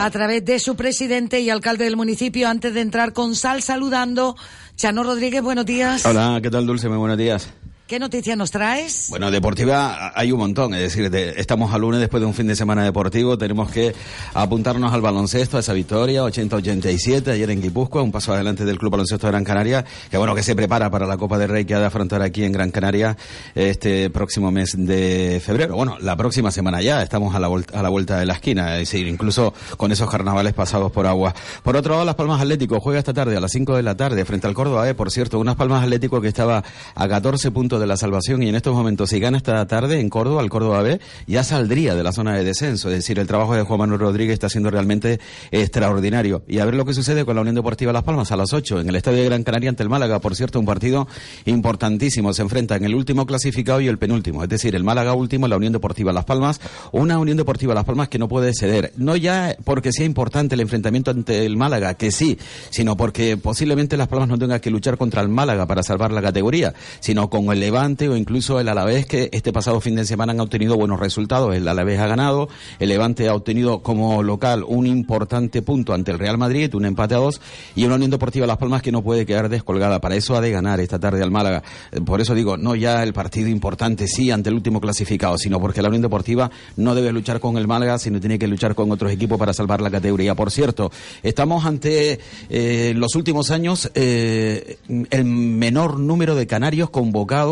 A 0.00 0.10
través 0.10 0.44
de 0.44 0.58
su 0.58 0.76
presidente 0.76 1.40
y 1.40 1.48
alcalde 1.48 1.84
del 1.84 1.96
municipio, 1.96 2.48
antes 2.48 2.74
de 2.74 2.82
entrar 2.82 3.12
con 3.12 3.34
sal 3.34 3.62
saludando, 3.62 4.36
Chano 4.76 5.02
Rodríguez, 5.02 5.42
buenos 5.42 5.64
días. 5.64 6.04
Hola, 6.04 6.40
¿qué 6.42 6.50
tal 6.50 6.66
Dulce? 6.66 6.88
Muy 6.88 6.98
buenos 6.98 7.16
días. 7.16 7.54
¿Qué 7.92 7.98
noticia 7.98 8.34
nos 8.36 8.50
traes? 8.50 9.08
Bueno, 9.10 9.30
deportiva 9.30 10.12
hay 10.18 10.32
un 10.32 10.38
montón, 10.38 10.72
es 10.72 10.80
decir, 10.80 11.10
de- 11.10 11.34
estamos 11.38 11.74
al 11.74 11.82
lunes 11.82 12.00
después 12.00 12.22
de 12.22 12.26
un 12.26 12.32
fin 12.32 12.46
de 12.46 12.56
semana 12.56 12.82
deportivo, 12.84 13.36
tenemos 13.36 13.70
que 13.70 13.94
apuntarnos 14.32 14.94
al 14.94 15.02
baloncesto, 15.02 15.58
a 15.58 15.60
esa 15.60 15.74
victoria, 15.74 16.22
80-87 16.24 17.32
ayer 17.32 17.50
en 17.50 17.60
Guipúzcoa, 17.60 18.00
un 18.00 18.10
paso 18.10 18.32
adelante 18.32 18.64
del 18.64 18.78
Club 18.78 18.92
Baloncesto 18.92 19.26
de 19.26 19.32
Gran 19.32 19.44
Canaria, 19.44 19.84
que 20.10 20.16
bueno, 20.16 20.34
que 20.34 20.42
se 20.42 20.56
prepara 20.56 20.88
para 20.90 21.06
la 21.06 21.18
Copa 21.18 21.36
del 21.36 21.50
Rey 21.50 21.66
que 21.66 21.74
ha 21.74 21.80
de 21.80 21.84
afrontar 21.84 22.22
aquí 22.22 22.44
en 22.44 22.52
Gran 22.52 22.70
Canaria 22.70 23.14
este 23.54 24.08
próximo 24.08 24.50
mes 24.50 24.74
de 24.74 25.42
febrero. 25.44 25.76
Bueno, 25.76 25.98
la 26.00 26.16
próxima 26.16 26.50
semana 26.50 26.80
ya, 26.80 27.02
estamos 27.02 27.34
a 27.34 27.40
la, 27.40 27.48
vuelta, 27.48 27.78
a 27.78 27.82
la 27.82 27.90
vuelta 27.90 28.18
de 28.18 28.24
la 28.24 28.32
esquina, 28.32 28.72
es 28.78 28.90
decir, 28.90 29.06
incluso 29.06 29.52
con 29.76 29.92
esos 29.92 30.08
carnavales 30.10 30.54
pasados 30.54 30.90
por 30.92 31.06
agua. 31.06 31.34
Por 31.62 31.76
otro 31.76 31.92
lado, 31.92 32.06
Las 32.06 32.14
Palmas 32.14 32.40
Atlético 32.40 32.80
juega 32.80 33.00
esta 33.00 33.12
tarde 33.12 33.36
a 33.36 33.40
las 33.40 33.52
5 33.52 33.76
de 33.76 33.82
la 33.82 33.94
tarde 33.98 34.24
frente 34.24 34.46
al 34.46 34.54
Córdoba, 34.54 34.88
eh, 34.88 34.94
por 34.94 35.10
cierto, 35.10 35.38
unas 35.38 35.56
Palmas 35.56 35.82
Atlético 35.82 36.22
que 36.22 36.28
estaba 36.28 36.64
a 36.94 37.06
14 37.06 37.50
puntos 37.50 37.81
de 37.82 37.86
la 37.86 37.96
salvación 37.96 38.42
y 38.42 38.48
en 38.48 38.54
estos 38.54 38.74
momentos, 38.74 39.10
si 39.10 39.20
gana 39.20 39.36
esta 39.36 39.66
tarde 39.66 40.00
en 40.00 40.08
Córdoba, 40.08 40.42
el 40.42 40.48
Córdoba 40.48 40.82
B, 40.82 41.00
ya 41.26 41.44
saldría 41.44 41.94
de 41.94 42.02
la 42.02 42.12
zona 42.12 42.34
de 42.34 42.44
descenso. 42.44 42.88
Es 42.88 42.94
decir, 42.94 43.18
el 43.18 43.26
trabajo 43.26 43.54
de 43.54 43.62
Juan 43.62 43.80
Manuel 43.80 44.00
Rodríguez 44.00 44.34
está 44.34 44.48
siendo 44.48 44.70
realmente 44.70 45.20
extraordinario. 45.50 46.42
Y 46.48 46.58
a 46.58 46.64
ver 46.64 46.74
lo 46.74 46.84
que 46.84 46.94
sucede 46.94 47.24
con 47.24 47.34
la 47.34 47.42
Unión 47.42 47.54
Deportiva 47.54 47.92
Las 47.92 48.04
Palmas 48.04 48.32
a 48.32 48.36
las 48.36 48.52
8 48.52 48.80
en 48.80 48.88
el 48.88 48.96
Estadio 48.96 49.18
de 49.18 49.26
Gran 49.26 49.44
Canaria 49.44 49.68
ante 49.68 49.82
el 49.82 49.88
Málaga. 49.88 50.20
Por 50.20 50.34
cierto, 50.34 50.58
un 50.58 50.66
partido 50.66 51.06
importantísimo. 51.44 52.32
Se 52.32 52.42
enfrentan 52.42 52.84
el 52.84 52.94
último 52.94 53.26
clasificado 53.26 53.80
y 53.80 53.88
el 53.88 53.98
penúltimo. 53.98 54.42
Es 54.42 54.48
decir, 54.48 54.74
el 54.74 54.84
Málaga 54.84 55.14
último, 55.14 55.48
la 55.48 55.56
Unión 55.56 55.72
Deportiva 55.72 56.12
Las 56.12 56.24
Palmas. 56.24 56.60
Una 56.92 57.18
Unión 57.18 57.36
Deportiva 57.36 57.74
Las 57.74 57.84
Palmas 57.84 58.08
que 58.08 58.18
no 58.18 58.28
puede 58.28 58.52
ceder. 58.54 58.92
No 58.96 59.16
ya 59.16 59.56
porque 59.64 59.92
sea 59.92 60.06
importante 60.06 60.54
el 60.54 60.60
enfrentamiento 60.60 61.10
ante 61.10 61.44
el 61.44 61.56
Málaga, 61.56 61.94
que 61.94 62.10
sí, 62.10 62.38
sino 62.70 62.96
porque 62.96 63.36
posiblemente 63.36 63.96
Las 63.96 64.08
Palmas 64.08 64.28
no 64.28 64.38
tenga 64.38 64.60
que 64.60 64.70
luchar 64.70 64.96
contra 64.96 65.22
el 65.22 65.28
Málaga 65.28 65.66
para 65.66 65.82
salvar 65.82 66.12
la 66.12 66.22
categoría, 66.22 66.74
sino 67.00 67.28
con 67.28 67.50
el 67.52 67.61
Levante 67.62 68.08
o 68.08 68.16
incluso 68.16 68.58
el 68.58 68.68
Alavés, 68.68 69.06
que 69.06 69.28
este 69.30 69.52
pasado 69.52 69.80
fin 69.80 69.94
de 69.94 70.04
semana 70.04 70.32
han 70.32 70.40
obtenido 70.40 70.76
buenos 70.76 70.98
resultados. 70.98 71.54
El 71.54 71.68
Alavés 71.68 72.00
ha 72.00 72.08
ganado, 72.08 72.48
el 72.80 72.88
Levante 72.88 73.28
ha 73.28 73.34
obtenido 73.36 73.84
como 73.84 74.24
local 74.24 74.64
un 74.66 74.84
importante 74.84 75.62
punto 75.62 75.94
ante 75.94 76.10
el 76.10 76.18
Real 76.18 76.38
Madrid, 76.38 76.74
un 76.74 76.86
empate 76.86 77.14
a 77.14 77.18
dos, 77.18 77.40
y 77.76 77.84
una 77.84 77.94
Unión 77.94 78.10
Deportiva 78.10 78.48
Las 78.48 78.56
Palmas 78.56 78.82
que 78.82 78.90
no 78.90 79.04
puede 79.04 79.24
quedar 79.26 79.48
descolgada. 79.48 80.00
Para 80.00 80.16
eso 80.16 80.34
ha 80.34 80.40
de 80.40 80.50
ganar 80.50 80.80
esta 80.80 80.98
tarde 80.98 81.22
al 81.22 81.30
Málaga. 81.30 81.62
Por 82.04 82.20
eso 82.20 82.34
digo, 82.34 82.56
no 82.56 82.74
ya 82.74 83.00
el 83.04 83.12
partido 83.12 83.48
importante, 83.48 84.08
sí, 84.08 84.32
ante 84.32 84.48
el 84.48 84.56
último 84.56 84.80
clasificado, 84.80 85.38
sino 85.38 85.60
porque 85.60 85.82
la 85.82 85.88
Unión 85.88 86.02
Deportiva 86.02 86.50
no 86.76 86.96
debe 86.96 87.12
luchar 87.12 87.38
con 87.38 87.58
el 87.58 87.68
Málaga, 87.68 88.00
sino 88.00 88.18
tiene 88.18 88.40
que 88.40 88.48
luchar 88.48 88.74
con 88.74 88.90
otros 88.90 89.12
equipos 89.12 89.38
para 89.38 89.52
salvar 89.52 89.80
la 89.80 89.90
categoría. 89.92 90.34
Por 90.34 90.50
cierto, 90.50 90.90
estamos 91.22 91.64
ante 91.64 92.18
eh, 92.50 92.92
los 92.96 93.14
últimos 93.14 93.52
años 93.52 93.88
eh, 93.94 94.78
el 95.10 95.24
menor 95.24 96.00
número 96.00 96.34
de 96.34 96.48
canarios 96.48 96.90
convocados 96.90 97.51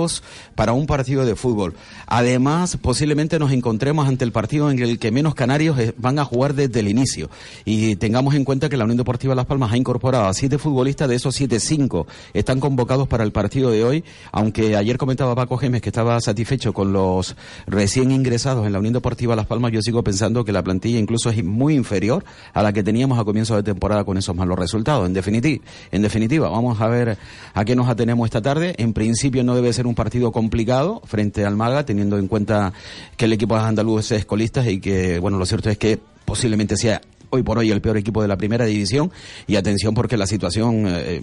para 0.54 0.72
un 0.72 0.86
partido 0.86 1.24
de 1.24 1.36
fútbol. 1.36 1.74
Además, 2.06 2.76
posiblemente 2.76 3.38
nos 3.38 3.52
encontremos 3.52 4.08
ante 4.08 4.24
el 4.24 4.32
partido 4.32 4.70
en 4.70 4.78
el 4.78 4.98
que 4.98 5.10
menos 5.10 5.34
canarios 5.34 5.78
eh, 5.78 5.94
van 5.96 6.18
a 6.18 6.24
jugar 6.24 6.54
desde 6.54 6.80
el 6.80 6.88
inicio. 6.88 7.30
Y 7.64 7.96
tengamos 7.96 8.34
en 8.34 8.44
cuenta 8.44 8.68
que 8.68 8.76
la 8.76 8.84
Unión 8.84 8.98
Deportiva 8.98 9.34
Las 9.34 9.46
Palmas 9.46 9.72
ha 9.72 9.76
incorporado 9.76 10.26
a 10.26 10.34
siete 10.34 10.58
futbolistas, 10.58 11.08
de 11.08 11.16
esos 11.16 11.34
siete, 11.34 11.60
cinco 11.60 12.06
están 12.34 12.60
convocados 12.60 13.08
para 13.08 13.24
el 13.24 13.32
partido 13.32 13.70
de 13.70 13.84
hoy, 13.84 14.04
aunque 14.32 14.76
ayer 14.76 14.98
comentaba 14.98 15.34
Paco 15.34 15.56
Gémez 15.56 15.82
que 15.82 15.88
estaba 15.88 16.20
satisfecho 16.20 16.72
con 16.72 16.92
los 16.92 17.36
recién 17.66 18.10
ingresados 18.10 18.66
en 18.66 18.72
la 18.72 18.78
Unión 18.78 18.94
Deportiva 18.94 19.36
Las 19.36 19.46
Palmas, 19.46 19.72
yo 19.72 19.82
sigo 19.82 20.02
pensando 20.02 20.44
que 20.44 20.52
la 20.52 20.62
plantilla 20.62 20.98
incluso 20.98 21.30
es 21.30 21.44
muy 21.44 21.74
inferior 21.74 22.24
a 22.52 22.62
la 22.62 22.72
que 22.72 22.82
teníamos 22.82 23.18
a 23.18 23.24
comienzo 23.24 23.56
de 23.56 23.62
temporada 23.62 24.04
con 24.04 24.16
esos 24.16 24.34
malos 24.34 24.58
resultados. 24.58 25.06
En 25.06 25.14
definitiva, 25.14 25.64
en 25.90 26.02
definitiva, 26.02 26.48
vamos 26.48 26.80
a 26.80 26.88
ver 26.88 27.18
a 27.54 27.64
qué 27.64 27.76
nos 27.76 27.88
atenemos 27.88 28.26
esta 28.26 28.42
tarde. 28.42 28.74
En 28.78 28.92
principio 28.92 29.44
no 29.44 29.54
debe 29.54 29.72
ser 29.72 29.86
un 29.86 29.89
partido 29.94 30.32
complicado 30.32 31.02
frente 31.04 31.44
al 31.44 31.56
Málaga, 31.56 31.84
teniendo 31.84 32.18
en 32.18 32.28
cuenta 32.28 32.72
que 33.16 33.26
el 33.26 33.32
equipo 33.32 33.56
andaluz 33.56 34.12
es 34.12 34.24
colista 34.24 34.68
y 34.68 34.80
que, 34.80 35.18
bueno, 35.18 35.38
lo 35.38 35.46
cierto 35.46 35.70
es 35.70 35.78
que 35.78 35.98
posiblemente 36.24 36.76
sea 36.76 37.00
hoy 37.30 37.42
por 37.42 37.58
hoy 37.58 37.70
el 37.70 37.80
peor 37.80 37.96
equipo 37.96 38.22
de 38.22 38.28
la 38.28 38.36
primera 38.36 38.64
división. 38.66 39.10
Y 39.46 39.56
atención 39.56 39.94
porque 39.94 40.16
la 40.16 40.26
situación 40.26 40.84
eh, 40.88 41.22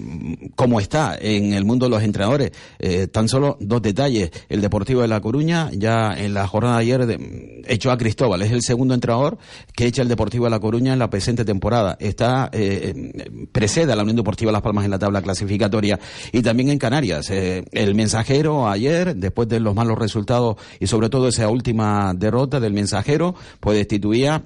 como 0.55 0.79
está 0.79 1.17
en 1.19 1.53
el 1.53 1.65
mundo 1.65 1.85
de 1.85 1.89
los 1.91 2.03
entrenadores, 2.03 2.51
eh, 2.79 3.07
tan 3.07 3.27
solo 3.29 3.57
dos 3.59 3.81
detalles, 3.81 4.31
el 4.49 4.61
Deportivo 4.61 5.01
de 5.01 5.07
La 5.07 5.21
Coruña 5.21 5.69
ya 5.73 6.13
en 6.17 6.33
la 6.33 6.47
jornada 6.47 6.77
de 6.77 6.81
ayer 6.81 7.05
de- 7.05 7.63
echó 7.67 7.91
a 7.91 7.97
Cristóbal, 7.97 8.41
es 8.41 8.51
el 8.51 8.61
segundo 8.61 8.93
entrenador 8.93 9.37
que 9.75 9.85
echa 9.85 10.01
el 10.01 10.07
Deportivo 10.07 10.45
de 10.45 10.51
La 10.51 10.59
Coruña 10.59 10.93
en 10.93 10.99
la 10.99 11.09
presente 11.09 11.45
temporada, 11.45 11.97
está 11.99 12.49
eh, 12.53 12.93
eh, 12.95 13.47
precede 13.51 13.91
a 13.91 13.95
la 13.95 14.03
Unión 14.03 14.15
Deportiva 14.17 14.51
Las 14.51 14.61
Palmas 14.61 14.85
en 14.85 14.91
la 14.91 14.99
tabla 14.99 15.21
clasificatoria. 15.21 15.99
Y 16.31 16.41
también 16.41 16.69
en 16.69 16.77
Canarias, 16.79 17.29
eh, 17.29 17.65
el 17.71 17.95
mensajero 17.95 18.67
ayer, 18.69 19.15
después 19.15 19.47
de 19.47 19.59
los 19.59 19.75
malos 19.75 19.97
resultados 19.97 20.55
y 20.79 20.87
sobre 20.87 21.09
todo 21.09 21.27
esa 21.27 21.49
última 21.49 22.13
derrota 22.15 22.59
del 22.59 22.73
mensajero, 22.73 23.35
pues 23.59 23.77
destituía 23.77 24.43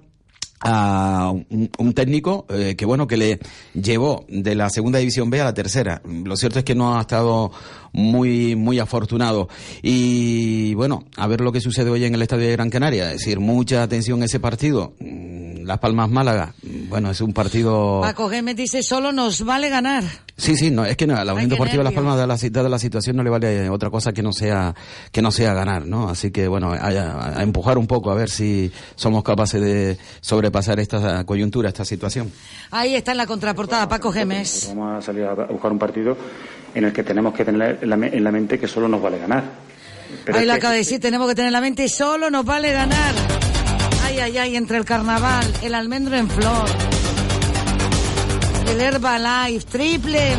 a 0.64 1.32
un, 1.32 1.94
técnico 1.94 2.46
eh, 2.50 2.76
que 2.76 2.86
bueno 2.86 3.08
que 3.08 3.18
le 3.18 3.40
llevó 3.74 4.26
de 4.28 4.56
la 4.56 4.70
segunda 4.70 5.00
división 5.00 5.30
B 5.30 5.42
a 5.42 5.46
la 5.46 5.54
tercera. 5.54 6.02
Lo 6.06 6.36
cierto 6.36 6.60
es 6.60 6.66
que 6.66 6.76
no 6.76 6.98
ha 6.98 7.02
estado 7.02 7.52
muy 7.94 8.56
muy 8.56 8.80
afortunado. 8.80 9.50
Y 9.82 10.74
bueno 10.76 11.06
a 11.18 11.28
ver 11.28 11.42
lo 11.42 11.52
que 11.52 11.62
sucede 11.62 11.90
hoy 11.90 12.06
en 12.06 12.16
el 12.16 12.22
estadio 12.22 12.48
de 12.48 12.54
Gran 12.54 12.70
Canaria. 12.70 13.12
Es 13.12 13.20
decir 13.20 13.40
mucha 13.40 13.84
atención 13.84 14.22
a 14.22 14.26
ese 14.26 14.40
partido. 14.40 14.94
Mm, 15.00 15.64
Las 15.64 15.80
Palmas 15.80 16.10
Málaga 16.10 16.54
bueno 16.92 17.10
es 17.10 17.20
un 17.22 17.34
partido 17.34 18.02
Paco 18.02 18.30
Gémez 18.30 18.56
dice, 18.56 18.84
solo 18.84 19.12
nos 19.12 19.44
vale 19.44 19.70
ganar. 19.70 20.04
Sí, 20.38 20.56
sí, 20.56 20.72
no, 20.72 20.86
es 20.86 20.98
que 20.98 21.06
no, 21.08 21.16
a 21.16 21.24
la 21.26 21.34
Unión 21.34 21.50
Deportiva 21.50 21.84
Las 21.84 21.94
nervio. 21.94 21.96
Palmas 22.08 22.20
de 22.50 22.62
la, 22.62 22.64
de 22.64 22.70
situación 22.80 23.16
no 23.16 23.24
le 23.24 23.30
vale 23.30 23.70
otra 23.70 23.90
cosa 23.90 24.12
que 24.12 24.22
no 24.24 24.32
sea 24.34 24.74
que 25.12 25.22
no 25.22 25.32
sea 25.32 25.54
ganar, 25.54 25.86
¿no? 25.86 26.10
Así 26.10 26.32
que 26.32 26.48
bueno, 26.48 26.72
a, 26.74 26.78
a- 26.78 27.40
a 27.40 27.44
empujar 27.44 27.78
un 27.78 27.88
poco 27.88 28.12
a 28.12 28.16
ver 28.16 28.30
si 28.30 28.72
somos 28.96 29.24
capaces 29.24 29.62
de 29.62 29.98
sobrepasar 30.22 30.80
esta 30.80 31.24
coyuntura, 31.26 31.70
esta 31.70 31.86
situación. 31.86 32.32
Ahí 32.72 32.96
está 32.96 33.12
en 33.12 33.18
la 33.18 33.26
contraportada 33.28 33.88
Paco 33.90 34.12
Gémez. 34.12 34.68
Vamos 34.70 34.98
a 34.98 35.02
salir 35.02 35.24
a 35.26 35.34
buscar 35.34 35.72
un 35.72 35.80
partido 35.80 36.18
en 36.74 36.86
el 36.86 36.94
que 36.94 37.04
tenemos 37.04 37.34
que 37.34 37.46
tener 37.46 37.80
en 37.82 37.90
la, 37.90 37.98
me- 37.98 38.08
en 38.16 38.24
la 38.24 38.32
mente 38.32 38.60
que 38.60 38.68
solo 38.68 38.88
nos 38.88 39.02
vale 39.02 39.18
ganar. 39.20 39.44
Pero 40.26 40.38
Ahí 40.40 40.46
lo 40.46 40.54
que- 40.54 40.58
acaba 40.58 40.74
de 40.74 40.80
decir, 40.80 41.00
tenemos 41.00 41.28
que 41.30 41.36
tener 41.36 41.48
en 41.48 41.54
la 41.54 41.62
mente, 41.62 41.88
solo 41.88 42.30
nos 42.30 42.44
vale 42.46 42.72
ganar. 42.74 43.41
Ay, 44.12 44.20
ay, 44.20 44.38
ay, 44.40 44.56
entre 44.58 44.76
el 44.76 44.84
carnaval, 44.84 45.46
el 45.62 45.74
almendro 45.74 46.18
en 46.18 46.30
flor, 46.30 46.66
el 48.68 48.82
Herbalife, 48.82 49.66
triple. 49.72 50.36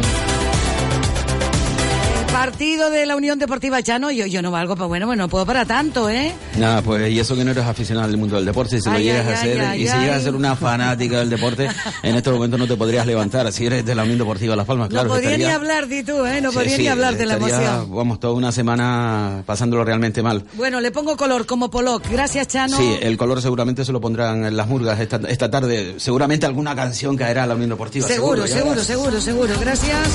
Partido 2.33 2.89
de 2.91 3.05
la 3.05 3.15
Unión 3.15 3.39
Deportiva 3.39 3.81
Llano, 3.81 4.11
yo, 4.11 4.25
yo 4.27 4.41
no 4.41 4.51
valgo, 4.51 4.75
pero 4.75 4.89
bueno, 4.89 5.07
bueno, 5.07 5.25
no 5.25 5.29
puedo 5.29 5.45
para 5.45 5.67
tanto, 5.67 6.09
¿eh? 6.09 6.33
Nada, 6.59 6.81
pues 6.81 7.11
y 7.13 7.21
eso 7.21 7.37
que 7.37 7.45
no 7.45 7.51
eres 7.51 7.65
aficionado 7.65 8.09
al 8.09 8.17
mundo 8.17 8.37
del 8.37 8.47
deporte, 8.47 8.81
si 8.81 8.89
lo 8.89 8.97
Ay, 8.97 9.05
llegas 9.05 9.27
ay, 9.27 9.33
a 9.35 9.37
ser 9.43 9.61
ay, 9.61 9.83
y 9.83 9.87
si 9.87 9.93
ay, 9.93 10.01
llegas 10.01 10.17
a 10.17 10.21
ser 10.25 10.35
una 10.35 10.57
fanática 10.57 11.19
del 11.19 11.29
deporte, 11.29 11.69
en 12.03 12.15
este 12.17 12.31
momento 12.31 12.57
no 12.57 12.67
te 12.67 12.75
podrías 12.75 13.07
levantar. 13.07 13.53
Si 13.53 13.67
eres 13.67 13.85
de 13.85 13.95
la 13.95 14.03
Unión 14.05 14.17
Deportiva 14.19 14.57
Las 14.57 14.67
Palmas, 14.67 14.89
claro. 14.89 15.09
no 15.09 15.15
podría 15.15 15.31
estaría- 15.33 15.49
ni 15.49 15.53
hablar, 15.55 15.87
di 15.89 16.03
tú, 16.03 16.25
¿eh? 16.25 16.41
No 16.41 16.51
Sí, 16.51 16.57
podría 16.57 16.77
sí, 16.77 16.83
ni 16.83 16.89
hablar 16.89 17.17
de 17.17 17.27
la 17.27 17.35
emoción. 17.35 17.95
Vamos, 17.95 18.19
toda 18.19 18.33
una 18.33 18.51
semana 18.51 19.43
pasándolo 19.45 19.85
realmente 19.85 20.23
mal. 20.23 20.45
Bueno, 20.55 20.81
le 20.81 20.91
pongo 20.91 21.17
color 21.19 21.45
como 21.47 21.71
Pollock. 21.71 22.09
Gracias, 22.11 22.49
Chano. 22.49 22.77
Sí, 22.79 22.97
el 23.03 23.17
color 23.19 23.43
seguramente 23.43 23.85
se 23.85 23.93
lo 23.93 24.01
pondrán 24.01 24.47
en 24.47 24.57
las 24.57 24.67
murgas 24.69 24.99
esta, 25.01 25.21
esta 25.29 25.51
tarde. 25.51 25.97
Seguramente 25.99 26.47
alguna 26.47 26.75
canción 26.75 27.15
caerá 27.17 27.45
a 27.45 27.47
la 27.47 27.55
Unión 27.55 27.71
Deportiva. 27.71 28.09
Seguro, 28.09 28.47
seguro, 28.47 28.71
verás. 28.71 28.87
seguro, 28.87 29.21
seguro. 29.21 29.53
Gracias. 29.61 30.09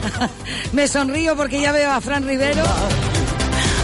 Me 0.72 0.88
sonrío 0.88 1.36
porque 1.36 1.60
ya 1.60 1.72
veo 1.72 1.90
a 1.90 2.00
Fran 2.00 2.26
Rivero, 2.26 2.64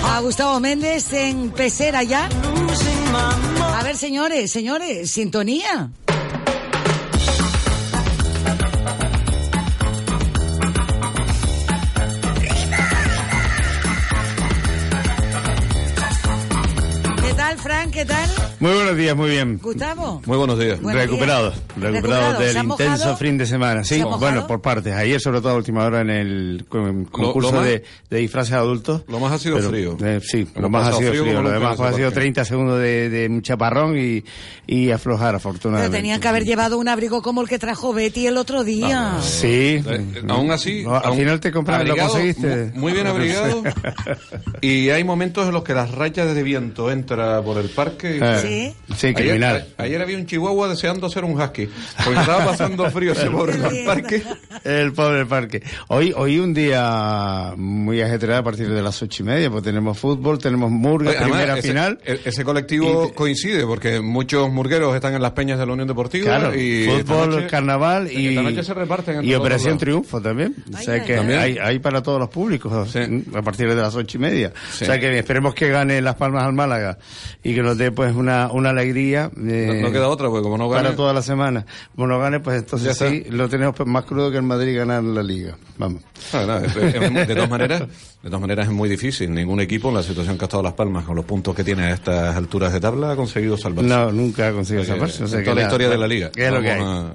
a 0.05 0.21
Gustavo 0.21 0.61
Méndez 0.61 1.13
en 1.13 1.51
pecera 1.51 2.03
ya. 2.03 2.29
A 3.77 3.83
ver, 3.83 3.97
señores, 3.97 4.51
señores, 4.51 5.11
sintonía. 5.11 5.91
¿Qué 17.23 17.35
tal, 17.35 17.59
Fran? 17.59 17.91
¿Qué 17.91 18.05
tal? 18.05 18.38
Muy 18.61 18.73
buenos 18.73 18.97
días, 18.97 19.15
muy 19.17 19.31
bien. 19.31 19.59
Gustavo. 19.63 20.21
Muy 20.27 20.37
buenos 20.37 20.59
días. 20.59 20.81
Buenos 20.81 21.01
recuperados, 21.03 21.55
días. 21.55 21.63
recuperados 21.77 21.95
Recuperados. 21.95 22.39
del 22.41 22.53
¿Se 22.53 22.59
ha 22.59 22.63
intenso 22.65 22.93
mojado? 23.05 23.17
fin 23.17 23.39
de 23.39 23.47
semana. 23.47 23.85
¿Se 23.85 23.95
Sí, 23.99 24.03
bueno, 24.19 24.47
por 24.49 24.61
partes. 24.61 24.95
Ayer, 24.95 25.21
sobre 25.21 25.41
todo 25.41 25.51
a 25.53 25.55
última 25.55 25.85
hora, 25.85 26.01
en 26.01 26.11
el 26.11 26.67
con- 26.69 27.05
concurso 27.05 27.53
más- 27.53 27.65
de, 27.65 27.85
de 28.11 28.19
disfraces 28.19 28.55
adultos. 28.55 29.03
Lo 29.07 29.21
más 29.21 29.33
ha 29.33 29.39
sido 29.39 29.57
Pero, 29.59 29.69
frío. 29.71 29.97
eh, 30.05 30.19
sí, 30.23 30.45
lo 30.57 30.67
Hemos 30.67 30.71
más 30.73 30.89
ha 30.89 30.99
sido 30.99 31.11
frío 31.11 31.23
frío. 31.23 31.41
Lo 31.43 31.51
demás 31.51 31.79
ha 31.79 31.93
sido 31.93 32.09
parque. 32.09 32.21
30 32.21 32.45
segundos 32.45 32.81
de, 32.81 33.09
de 33.09 33.43
chaparrón 33.43 33.97
y, 33.97 34.25
y 34.67 34.91
aflojar, 34.91 35.29
Pero 35.29 35.37
afortunadamente. 35.37 35.97
tenían 35.97 36.21
que 36.21 36.27
haber 36.27 36.45
llevado 36.45 36.79
un 36.79 36.89
abrigo 36.89 37.23
como 37.23 37.43
el 37.43 37.49
que 37.49 37.61
trajo 37.61 37.93
Betty 37.93 38.27
el 38.27 38.37
otro 38.39 38.65
día. 38.65 39.19
Sí. 39.23 39.81
Eh, 39.87 40.05
aún 40.29 40.51
así, 40.51 40.83
No, 40.83 40.97
al 40.97 41.15
final 41.15 41.39
te 41.39 41.53
compraron, 41.53 41.87
lo 41.87 41.97
conseguiste. 41.97 42.73
mu- 42.75 42.81
Muy 42.81 42.93
bien 42.93 43.07
abrigado. 43.09 43.63
y 44.61 44.89
hay 44.91 45.05
momentos 45.05 45.47
en 45.47 45.53
los 45.53 45.63
que 45.63 45.75
las 45.75 45.93
rayas 45.93 46.35
de 46.35 46.43
viento 46.43 46.91
entra 46.91 47.41
por 47.41 47.59
el 47.59 47.69
parque. 47.71 48.17
y- 48.17 48.21
Eh, 48.48 48.48
Sí. 48.49 48.75
sí, 48.97 49.15
criminal. 49.15 49.57
Ayer, 49.57 49.75
a- 49.79 49.83
ayer 49.83 50.03
había 50.03 50.17
un 50.19 50.27
chihuahua 50.27 50.69
deseando 50.69 51.09
ser 51.11 51.25
un 51.25 51.41
husky. 51.41 51.69
Porque 52.05 52.21
estaba 52.21 52.45
pasando 52.47 52.91
frío 52.91 53.13
ese 53.13 53.31
pobre 53.31 53.55
en 53.57 53.65
el 53.65 53.85
parque. 53.85 54.23
El 54.65 54.93
pobre 54.93 55.27
parque. 55.27 55.63
Hoy, 55.89 56.13
hoy 56.17 56.39
un 56.39 56.55
día 56.55 57.53
muy 57.57 58.01
ajetreado 58.01 58.41
a 58.41 58.45
partir 58.45 58.69
de 58.69 58.83
las 58.83 59.01
ocho 59.03 59.23
y 59.23 59.27
media, 59.27 59.51
pues 59.51 59.63
tenemos 59.63 59.99
fútbol, 59.99 60.39
tenemos 60.39 60.71
murga, 60.71 61.11
Además, 61.11 61.29
primera 61.29 61.59
ese, 61.59 61.69
final. 61.69 61.99
e- 62.05 62.21
Ese 62.25 62.45
colectivo 62.45 63.13
coincide 63.15 63.65
porque 63.67 64.01
muchos 64.01 64.51
murgueros 64.51 64.95
están 64.95 65.15
en 65.15 65.23
las 65.23 65.33
peñas 65.33 65.59
de 65.59 65.67
la 65.67 65.73
Unión 65.73 65.89
Deportiva. 65.89 66.25
Claro, 66.27 66.55
y 66.55 66.87
fútbol, 66.87 67.31
noche- 67.31 67.47
carnaval 67.49 68.11
y, 68.11 68.63
se 68.63 68.75
reparten 68.75 69.25
y 69.25 69.35
Operación 69.35 69.71
lados. 69.71 69.81
Triunfo 69.81 70.21
también. 70.21 70.55
o 70.73 70.77
sea 70.79 71.03
que 71.05 71.17
También. 71.17 71.39
hay, 71.39 71.59
hay 71.59 71.79
para 71.79 72.03
todos 72.03 72.19
los 72.19 72.29
públicos 72.29 72.95
mm, 72.95 73.37
a 73.37 73.43
partir 73.43 73.69
de 73.69 73.75
las 73.81 73.95
ocho 73.95 74.17
y 74.19 74.21
media. 74.21 74.53
O 74.73 74.85
sea 74.85 74.99
que 74.99 75.19
esperemos 75.19 75.55
que 75.55 75.69
gane 75.69 76.01
Las 76.01 76.17
Palmas 76.17 76.45
al 76.45 76.53
Málaga 76.53 76.99
y 77.43 77.55
que 77.55 77.63
nos 77.63 77.77
dé 77.79 77.91
pues 77.93 78.15
una, 78.15 78.38
una 78.47 78.71
alegría. 78.71 79.31
eh, 79.37 79.81
No, 79.83 79.89
no 79.89 79.93
queda 79.93 80.09
otra, 80.09 80.29
porque 80.29 80.43
como 80.45 80.57
no 80.57 80.69
gane. 80.69 80.85
Para 80.85 80.97
toda 80.97 81.13
la 81.13 81.23
semana. 81.23 81.67
Como 81.97 82.07
no 82.07 82.19
gane, 82.19 82.39
pues 82.41 82.59
entonces 82.61 82.97
sí, 82.97 83.25
lo 83.31 83.49
tenemos 83.49 83.75
más 83.87 84.05
crudo 84.05 84.31
que 84.31 84.37
el 84.37 84.45
Madrid 84.45 84.77
ganar 84.77 85.03
la 85.03 85.23
Liga. 85.23 85.57
Vamos. 85.77 86.03
Ah, 86.33 86.45
no, 86.47 86.59
es- 86.59 86.77
es- 86.77 86.95
es- 86.95 87.15
de 87.29 87.35
todas 87.35 87.51
maneras, 87.51 87.81
de 87.81 88.29
todas 88.31 88.41
maneras 88.41 88.67
es 88.69 88.73
muy 88.73 88.89
difícil. 88.89 89.33
Ningún 89.35 89.61
equipo 89.61 89.89
en 89.89 89.97
la 89.97 90.03
situación 90.03 90.39
que 90.39 90.45
ha 90.45 90.47
estado 90.47 90.63
Las 90.63 90.75
Palmas 90.75 91.05
con 91.05 91.17
los 91.17 91.25
puntos 91.25 91.55
que 91.55 91.65
tiene 91.65 91.85
a 91.85 91.95
estas 91.95 92.37
alturas 92.37 92.73
de 92.73 92.81
tabla 92.81 93.13
ha 93.13 93.17
conseguido 93.17 93.57
salvarse. 93.57 93.89
No, 93.89 94.11
nunca 94.13 94.49
ha 94.49 94.53
conseguido 94.53 94.85
salvarse. 94.85 95.25
o 95.25 95.27
sea 95.27 95.41
toda 95.43 95.55
la 95.55 95.63
nada, 95.63 95.69
historia 95.69 95.89
de 95.89 95.99
la 95.99 96.07
liga. 96.07 96.31
que 96.31 96.47
es 96.47 96.53
lo 96.53 96.61
que 96.61 96.71
hay. 96.71 96.81
A- 96.83 97.13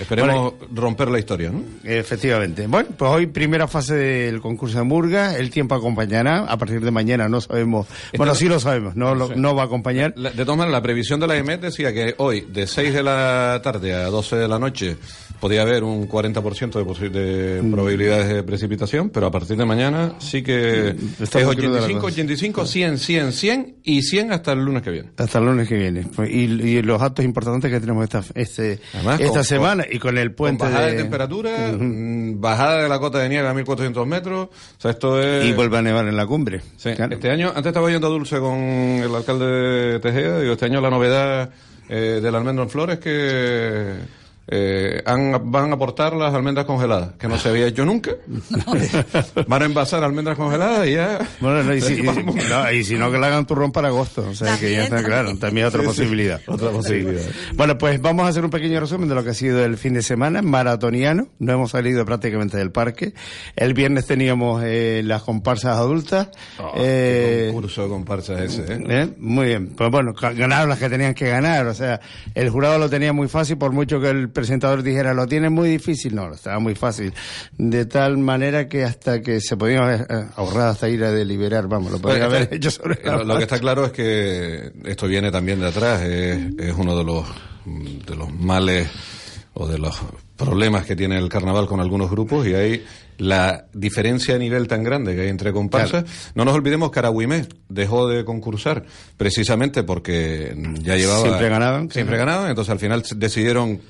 Esperemos 0.00 0.54
romper 0.74 1.08
la 1.08 1.18
historia, 1.18 1.50
¿no? 1.50 1.62
Efectivamente. 1.84 2.66
Bueno, 2.66 2.90
pues 2.96 3.10
hoy 3.10 3.26
primera 3.26 3.66
fase 3.66 3.94
del 3.94 4.40
concurso 4.40 4.78
de 4.78 4.84
Murga, 4.84 5.36
el 5.36 5.50
tiempo 5.50 5.74
acompañará, 5.74 6.44
a 6.44 6.56
partir 6.58 6.80
de 6.80 6.90
mañana 6.90 7.28
no 7.28 7.40
sabemos, 7.40 7.86
bueno, 8.16 8.34
sí 8.34 8.46
lo 8.48 8.60
sabemos, 8.60 8.96
no, 8.96 9.14
lo- 9.14 9.34
no 9.34 9.54
va 9.54 9.62
a 9.62 9.66
acompañar. 9.66 10.12
La- 10.16 10.30
de 10.30 10.44
todas 10.44 10.58
maneras, 10.58 10.72
la 10.72 10.82
previsión 10.82 11.20
de 11.20 11.26
la 11.26 11.36
EMET 11.36 11.60
decía 11.60 11.92
que 11.92 12.14
hoy, 12.18 12.42
de 12.52 12.66
6 12.66 12.92
de 12.92 13.02
la 13.02 13.60
tarde 13.62 13.94
a 13.94 14.04
12 14.06 14.36
de 14.36 14.48
la 14.48 14.58
noche, 14.58 14.96
podía 15.40 15.62
haber 15.62 15.84
un 15.84 16.08
40% 16.08 16.82
de, 16.82 17.08
de 17.10 17.62
Mm. 17.62 17.70
probabilidades 17.72 18.28
de 18.28 18.42
precipitación, 18.42 19.10
pero 19.10 19.26
a 19.26 19.30
partir 19.30 19.56
de 19.56 19.64
mañana 19.66 20.14
sí 20.18 20.42
que 20.42 20.94
Está 21.20 21.40
es 21.40 21.46
muy 21.46 21.56
cruda 21.56 21.80
la 21.80 21.84
85, 21.86 22.00
cosa. 22.00 22.12
85, 22.14 22.66
100, 22.66 22.98
100, 22.98 23.32
100 23.32 23.76
y 23.84 24.02
100 24.02 24.32
hasta 24.32 24.52
el 24.52 24.60
lunes 24.64 24.82
que 24.82 24.90
viene. 24.90 25.10
Hasta 25.16 25.38
el 25.38 25.44
lunes 25.44 25.68
que 25.68 25.74
viene. 25.76 26.06
Pues, 26.14 26.30
Y, 26.30 26.44
y 26.44 26.82
los 26.82 27.00
actos 27.02 27.24
importantes 27.24 27.70
que 27.70 27.80
tenemos 27.80 28.04
esta, 28.04 28.22
este, 28.34 28.80
Además, 28.94 29.20
esta 29.20 29.32
con- 29.34 29.44
semana 29.44 29.84
y 29.90 29.98
con 29.98 30.18
el 30.18 30.32
puente 30.32 30.64
Con 30.64 30.68
bajada 30.72 30.86
de, 30.86 30.92
de- 30.96 31.02
temperatura, 31.02 31.72
mm, 31.78 32.40
bajada 32.40 32.82
de 32.82 32.88
la 32.88 32.98
cota 32.98 33.18
de 33.18 33.28
nieve 33.28 33.48
a 33.48 33.54
1400 33.54 34.06
metros. 34.06 34.48
O 34.48 34.80
sea, 34.80 34.90
esto 34.92 35.20
es. 35.22 35.44
Y 35.44 35.52
vuelve 35.52 35.78
a 35.78 35.82
nevar 35.82 36.06
en 36.06 36.16
la 36.16 36.26
cumbre. 36.26 36.60
Sí, 36.76 36.90
Este 36.90 37.30
año, 37.30 37.48
antes 37.48 37.66
estaba 37.66 37.90
yendo 37.90 38.06
a 38.06 38.10
Dulce 38.10 38.38
con 38.38 38.54
el 38.56 39.14
alcalde 39.14 39.46
de 39.46 40.00
Tejeda, 40.00 40.40
digo, 40.40 40.52
este 40.52 40.66
año 40.66 40.80
la 40.80 40.90
novedad 40.90 41.50
eh, 41.88 42.20
del 42.22 42.34
almendro 42.34 42.64
en 42.64 42.70
flores 42.70 42.98
es 42.98 43.04
que 43.04 43.92
eh, 44.48 45.02
han- 45.06 45.50
van 45.50 45.70
a 45.70 45.74
aportar 45.74 46.14
las 46.14 46.32
almendras 46.34 46.66
congeladas, 46.66 47.12
que 47.18 47.28
no 47.28 47.38
se 47.38 47.48
había 47.48 47.66
hecho 47.66 47.84
nunca. 47.84 48.12
van 49.48 49.62
a 49.62 49.64
envasar 49.64 50.04
almendras 50.04 50.36
congeladas 50.36 50.86
y 50.86 50.92
ya... 50.92 51.18
Bueno, 51.40 51.62
no, 51.64 51.74
y, 51.74 51.80
si, 51.80 51.94
y- 51.94 52.02
no, 52.02 52.72
y 52.72 52.84
si 52.84 52.94
no, 52.96 53.10
que 53.10 53.18
le 53.18 53.26
hagan 53.26 53.46
turrón 53.46 53.72
para 53.72 53.88
agosto. 53.88 54.26
O 54.28 54.34
sea, 54.34 54.58
que 54.58 54.72
ya 54.72 54.84
está 54.84 55.02
claro. 55.02 55.36
También 55.38 55.66
otra 55.66 55.80
Sí, 55.80 55.86
sí. 55.86 55.92
posibilidad. 55.92 56.40
Otra 56.46 56.70
posibilidad. 56.70 57.22
Bueno, 57.54 57.76
pues 57.78 58.00
vamos 58.00 58.26
a 58.26 58.28
hacer 58.28 58.44
un 58.44 58.50
pequeño 58.50 58.78
resumen 58.80 59.08
de 59.08 59.14
lo 59.14 59.24
que 59.24 59.30
ha 59.30 59.34
sido 59.34 59.64
el 59.64 59.76
fin 59.76 59.94
de 59.94 60.02
semana 60.02 60.42
maratoniano. 60.42 61.28
No 61.38 61.52
hemos 61.52 61.70
salido 61.72 62.04
prácticamente 62.04 62.56
del 62.56 62.70
parque. 62.70 63.14
El 63.56 63.74
viernes 63.74 64.06
teníamos 64.06 64.62
eh, 64.64 65.02
las 65.04 65.22
comparsas 65.22 65.76
adultas. 65.76 66.28
Eh, 66.76 67.48
concurso 67.52 67.82
de 67.84 67.88
comparsas 67.88 68.40
ese, 68.40 68.62
¿eh? 68.72 68.84
¿Eh? 68.88 69.08
Muy 69.18 69.46
bien. 69.46 69.68
Pues 69.76 69.90
bueno, 69.90 70.12
ganaron 70.14 70.68
las 70.68 70.78
que 70.78 70.88
tenían 70.88 71.14
que 71.14 71.28
ganar. 71.28 71.66
O 71.66 71.74
sea, 71.74 72.00
el 72.34 72.50
jurado 72.50 72.78
lo 72.78 72.88
tenía 72.88 73.12
muy 73.12 73.28
fácil, 73.28 73.58
por 73.58 73.72
mucho 73.72 74.00
que 74.00 74.10
el 74.10 74.28
presentador 74.36 74.82
dijera, 74.82 75.14
lo 75.14 75.26
tiene 75.26 75.50
muy 75.50 75.68
difícil, 75.68 76.14
no, 76.14 76.32
estaba 76.32 76.60
muy 76.60 76.74
fácil. 76.74 77.12
De 77.56 77.86
tal 77.86 78.18
manera 78.18 78.68
que 78.68 78.84
hasta 78.84 79.20
que 79.22 79.40
se 79.40 79.56
podía 79.56 79.78
haber 79.78 80.06
eh, 80.08 80.26
ahorrado 80.36 80.70
hasta 80.70 80.88
ir 80.88 81.02
a 81.02 81.10
deliberar, 81.10 81.66
vamos, 81.66 81.90
lo 81.90 81.98
podía 81.98 82.26
Bueno, 82.26 82.36
haber 82.36 82.54
hecho 82.54 82.70
sobre 82.70 83.02
la 83.02 83.24
lo, 83.24 83.36
que 83.38 83.44
está 83.44 83.58
claro 83.58 83.86
es 83.86 83.92
que 83.92 84.72
esto 84.84 85.08
viene 85.08 85.32
también 85.32 85.58
de 85.58 85.68
atrás, 85.68 86.02
es, 86.02 86.38
es 86.58 86.74
uno 86.76 86.96
de 86.96 87.04
los, 87.04 87.26
de 87.64 88.14
los 88.14 88.32
males 88.32 88.88
o 89.54 89.66
de 89.66 89.78
los 89.78 89.98
problemas 90.36 90.84
que 90.84 90.94
tiene 90.94 91.16
el 91.16 91.28
carnaval 91.28 91.66
con 91.66 91.80
algunos 91.80 92.10
grupos 92.10 92.46
y 92.46 92.54
hay 92.54 92.84
la 93.18 93.66
diferencia 93.72 94.34
a 94.34 94.38
nivel 94.38 94.68
tan 94.68 94.82
grande 94.82 95.14
que 95.14 95.22
hay 95.22 95.28
entre 95.28 95.52
comparsas. 95.52 96.04
No 96.34 96.44
nos 96.44 96.54
olvidemos 96.54 96.90
que 96.90 96.98
Aragüimé 96.98 97.46
dejó 97.68 98.06
de 98.08 98.24
concursar 98.24 98.84
precisamente 99.16 99.82
porque 99.82 100.54
ya 100.82 100.96
llevaba... 100.96 101.22
Siempre 101.22 101.48
ganaban, 101.48 101.90
Siempre 101.90 102.18
ganaban, 102.18 102.50
entonces 102.50 102.70
al 102.70 102.78
final 102.78 103.02
decidieron 103.16 103.80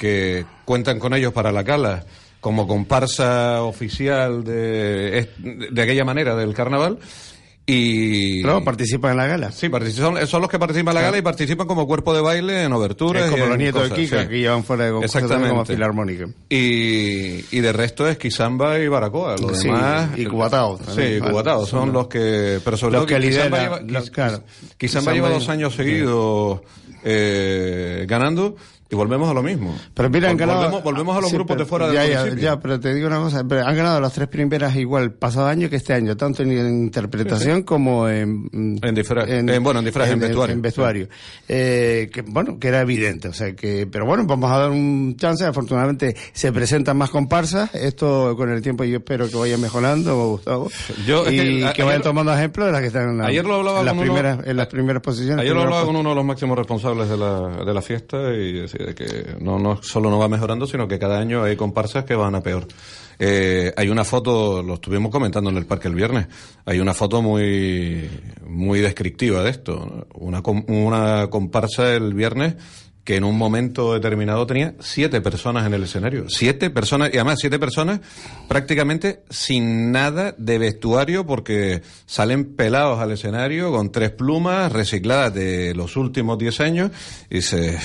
que 0.00 0.46
cuentan 0.64 0.98
con 0.98 1.12
ellos 1.12 1.32
para 1.34 1.52
la 1.52 1.62
cala 1.62 2.04
como 2.40 2.66
comparsa 2.66 3.62
oficial 3.62 4.42
de, 4.42 5.28
de 5.70 5.82
aquella 5.82 6.04
manera 6.06 6.34
del 6.34 6.54
carnaval 6.54 6.98
y 7.66 8.40
No, 8.42 8.64
participan 8.64 9.12
en 9.12 9.16
la 9.18 9.26
gala. 9.26 9.52
Sí, 9.52 9.70
son 10.26 10.40
los 10.40 10.50
que 10.50 10.58
participan 10.58 10.88
en 10.88 10.94
la 10.94 11.02
gala 11.02 11.18
y 11.18 11.22
participan 11.22 11.66
como 11.68 11.86
cuerpo 11.86 12.12
de 12.14 12.20
baile 12.22 12.64
en 12.64 12.72
oberturas. 12.72 13.24
Es 13.26 13.30
como 13.30 13.44
y 13.44 13.48
los 13.48 13.58
nietos 13.58 13.82
cosas, 13.82 13.96
de 13.98 14.02
Kika, 14.04 14.22
sí. 14.22 14.28
que 14.28 14.38
llevan 14.40 14.64
fuera 14.64 14.86
de 14.86 14.90
concurso 14.92 15.18
Exactamente. 15.18 15.50
como 15.50 15.64
filarmónica. 15.66 16.26
Y, 16.48 17.44
y 17.56 17.60
de 17.60 17.72
resto 17.72 18.08
es 18.08 18.16
Kizamba 18.18 18.78
y 18.78 18.88
Baracoa. 18.88 19.36
Los 19.36 19.58
Sí, 19.60 19.68
demás. 19.68 20.08
y 20.16 20.24
Cubatao 20.24 20.78
Sí, 20.78 20.84
también. 20.86 21.16
y 21.18 21.20
Cubatao. 21.28 21.66
Son 21.66 21.92
los 21.92 22.08
que. 22.08 22.58
Pero 22.64 22.76
sobre 22.76 22.94
los 22.96 23.06
que 23.06 23.20
lleva, 23.20 23.80
los- 23.86 24.10
claro. 24.10 24.42
Kizamba 24.76 25.12
lleva 25.12 25.28
dos 25.28 25.48
años 25.48 25.74
seguidos 25.76 26.62
eh, 27.04 28.04
ganando 28.08 28.56
y 28.90 28.96
volvemos 28.96 29.30
a 29.30 29.34
lo 29.34 29.42
mismo. 29.42 29.74
Pero 29.94 30.10
mira, 30.10 30.28
han 30.30 30.36
Vol- 30.36 30.40
ganado. 30.40 30.58
Volvemos, 30.62 30.82
volvemos 30.84 31.16
a 31.16 31.20
los 31.20 31.30
Sí, 31.30 31.36
grupos 31.36 31.54
pero 31.54 31.64
de 31.64 31.68
fuera 31.70 31.86
del 31.86 31.94
ya, 31.94 32.06
ya, 32.06 32.18
municipio. 32.20 32.42
ya, 32.44 32.60
pero 32.60 32.80
te 32.80 32.92
digo 32.94 33.06
una 33.06 33.18
cosa, 33.20 33.44
pero 33.48 33.64
han 33.66 33.76
ganado 33.76 34.00
las 34.00 34.12
tres 34.12 34.28
primeras 34.28 34.74
igual 34.76 35.12
pasado 35.12 35.46
año 35.46 35.70
que 35.70 35.76
este 35.76 35.92
año, 35.92 36.16
tanto 36.16 36.42
en 36.42 36.52
interpretación 36.52 37.62
como 37.62 38.08
en... 38.08 38.48
En 38.52 38.96
disfraz- 38.96 39.28
en- 39.28 39.62
bueno, 39.62 39.78
en 39.80 39.84
disfraz, 39.86 40.10
en 40.10 40.20
vestuario. 40.20 40.54
en 40.54 40.62
vestuario. 40.62 41.08
Eh, 41.48 42.10
que, 42.12 42.22
bueno, 42.22 42.58
que 42.58 42.68
era 42.68 42.80
evidente, 42.80 43.28
o 43.28 43.32
sea 43.32 43.54
que, 43.54 43.86
pero 43.90 44.06
bueno, 44.06 44.24
vamos 44.26 44.50
a 44.50 44.58
dar 44.58 44.70
un 44.70 45.16
chance, 45.16 45.44
afortunadamente 45.44 46.14
se 46.32 46.52
presentan 46.52 46.96
más 46.96 47.10
comparsas, 47.10 47.74
esto 47.74 48.34
con 48.36 48.50
el 48.50 48.60
tiempo 48.62 48.84
yo 48.84 48.98
espero 48.98 49.28
que 49.28 49.36
vaya 49.36 49.56
mejorando, 49.58 50.16
Gustavo, 50.30 50.68
Yo, 51.06 51.30
y 51.30 51.36
que 51.36 51.72
que, 51.74 51.82
a- 51.82 51.84
vayan 51.84 52.02
tomando 52.02 52.32
ejemplo 52.32 52.66
de 52.66 52.72
las 52.72 52.80
que 52.80 52.86
están 52.88 53.10
en, 53.10 53.18
la- 53.18 53.26
Ayer 53.26 53.44
lo 53.44 53.62
las 53.84 53.92
uno- 53.92 54.02
primeras, 54.02 54.46
en 54.46 54.56
las 54.56 54.66
primeras 54.66 55.02
posiciones. 55.02 55.42
Ayer 55.42 55.54
lo 55.54 55.62
hablaba 55.62 55.84
con 55.84 55.96
uno 55.96 56.08
de 56.10 56.14
los 56.16 56.24
máximos 56.24 56.58
responsables 56.58 57.08
de 57.08 57.16
la, 57.16 57.64
de 57.64 57.74
la 57.74 57.82
fiesta 57.82 58.16
y 58.34 58.60
que 58.94 59.36
no, 59.40 59.58
no 59.58 59.82
solo 59.82 60.10
no 60.10 60.18
va 60.18 60.28
mejorando, 60.28 60.66
sino 60.66 60.88
que 60.88 60.98
cada 60.98 61.18
año 61.18 61.42
hay 61.42 61.56
comparsas 61.56 62.04
que 62.04 62.14
van 62.14 62.34
a 62.34 62.42
peor. 62.42 62.66
Eh, 63.18 63.72
hay 63.76 63.88
una 63.88 64.04
foto, 64.04 64.62
lo 64.62 64.74
estuvimos 64.74 65.10
comentando 65.10 65.50
en 65.50 65.56
el 65.56 65.66
parque 65.66 65.88
el 65.88 65.94
viernes, 65.94 66.26
hay 66.64 66.80
una 66.80 66.94
foto 66.94 67.20
muy, 67.20 68.08
muy 68.46 68.80
descriptiva 68.80 69.42
de 69.42 69.50
esto. 69.50 70.06
Una, 70.14 70.42
una 70.68 71.28
comparsa 71.28 71.94
el 71.94 72.14
viernes 72.14 72.56
que 73.04 73.16
en 73.16 73.24
un 73.24 73.36
momento 73.36 73.94
determinado 73.94 74.46
tenía 74.46 74.74
siete 74.78 75.20
personas 75.20 75.66
en 75.66 75.74
el 75.74 75.82
escenario. 75.82 76.28
Siete 76.28 76.70
personas, 76.70 77.10
y 77.12 77.16
además 77.16 77.38
siete 77.40 77.58
personas 77.58 78.00
prácticamente 78.46 79.22
sin 79.30 79.90
nada 79.90 80.34
de 80.36 80.58
vestuario 80.58 81.26
porque 81.26 81.82
salen 82.06 82.54
pelados 82.54 83.00
al 83.00 83.12
escenario 83.12 83.72
con 83.72 83.90
tres 83.90 84.10
plumas 84.10 84.70
recicladas 84.70 85.34
de 85.34 85.74
los 85.74 85.96
últimos 85.96 86.38
diez 86.38 86.60
años. 86.60 86.90
Y 87.30 87.42
se, 87.42 87.78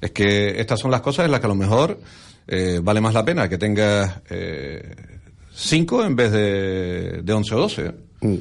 es 0.00 0.10
que 0.12 0.60
estas 0.60 0.78
son 0.80 0.90
las 0.90 1.00
cosas 1.00 1.26
en 1.26 1.30
las 1.32 1.40
que 1.40 1.46
a 1.46 1.48
lo 1.50 1.54
mejor 1.54 1.98
eh, 2.46 2.80
vale 2.82 3.00
más 3.00 3.14
la 3.14 3.24
pena 3.24 3.48
que 3.48 3.58
tengas 3.58 4.20
eh, 4.30 4.94
cinco 5.52 6.04
en 6.04 6.16
vez 6.16 6.32
de, 6.32 7.20
de 7.22 7.32
once 7.32 7.54
o 7.54 7.58
doce. 7.58 7.92
Mm. 8.20 8.34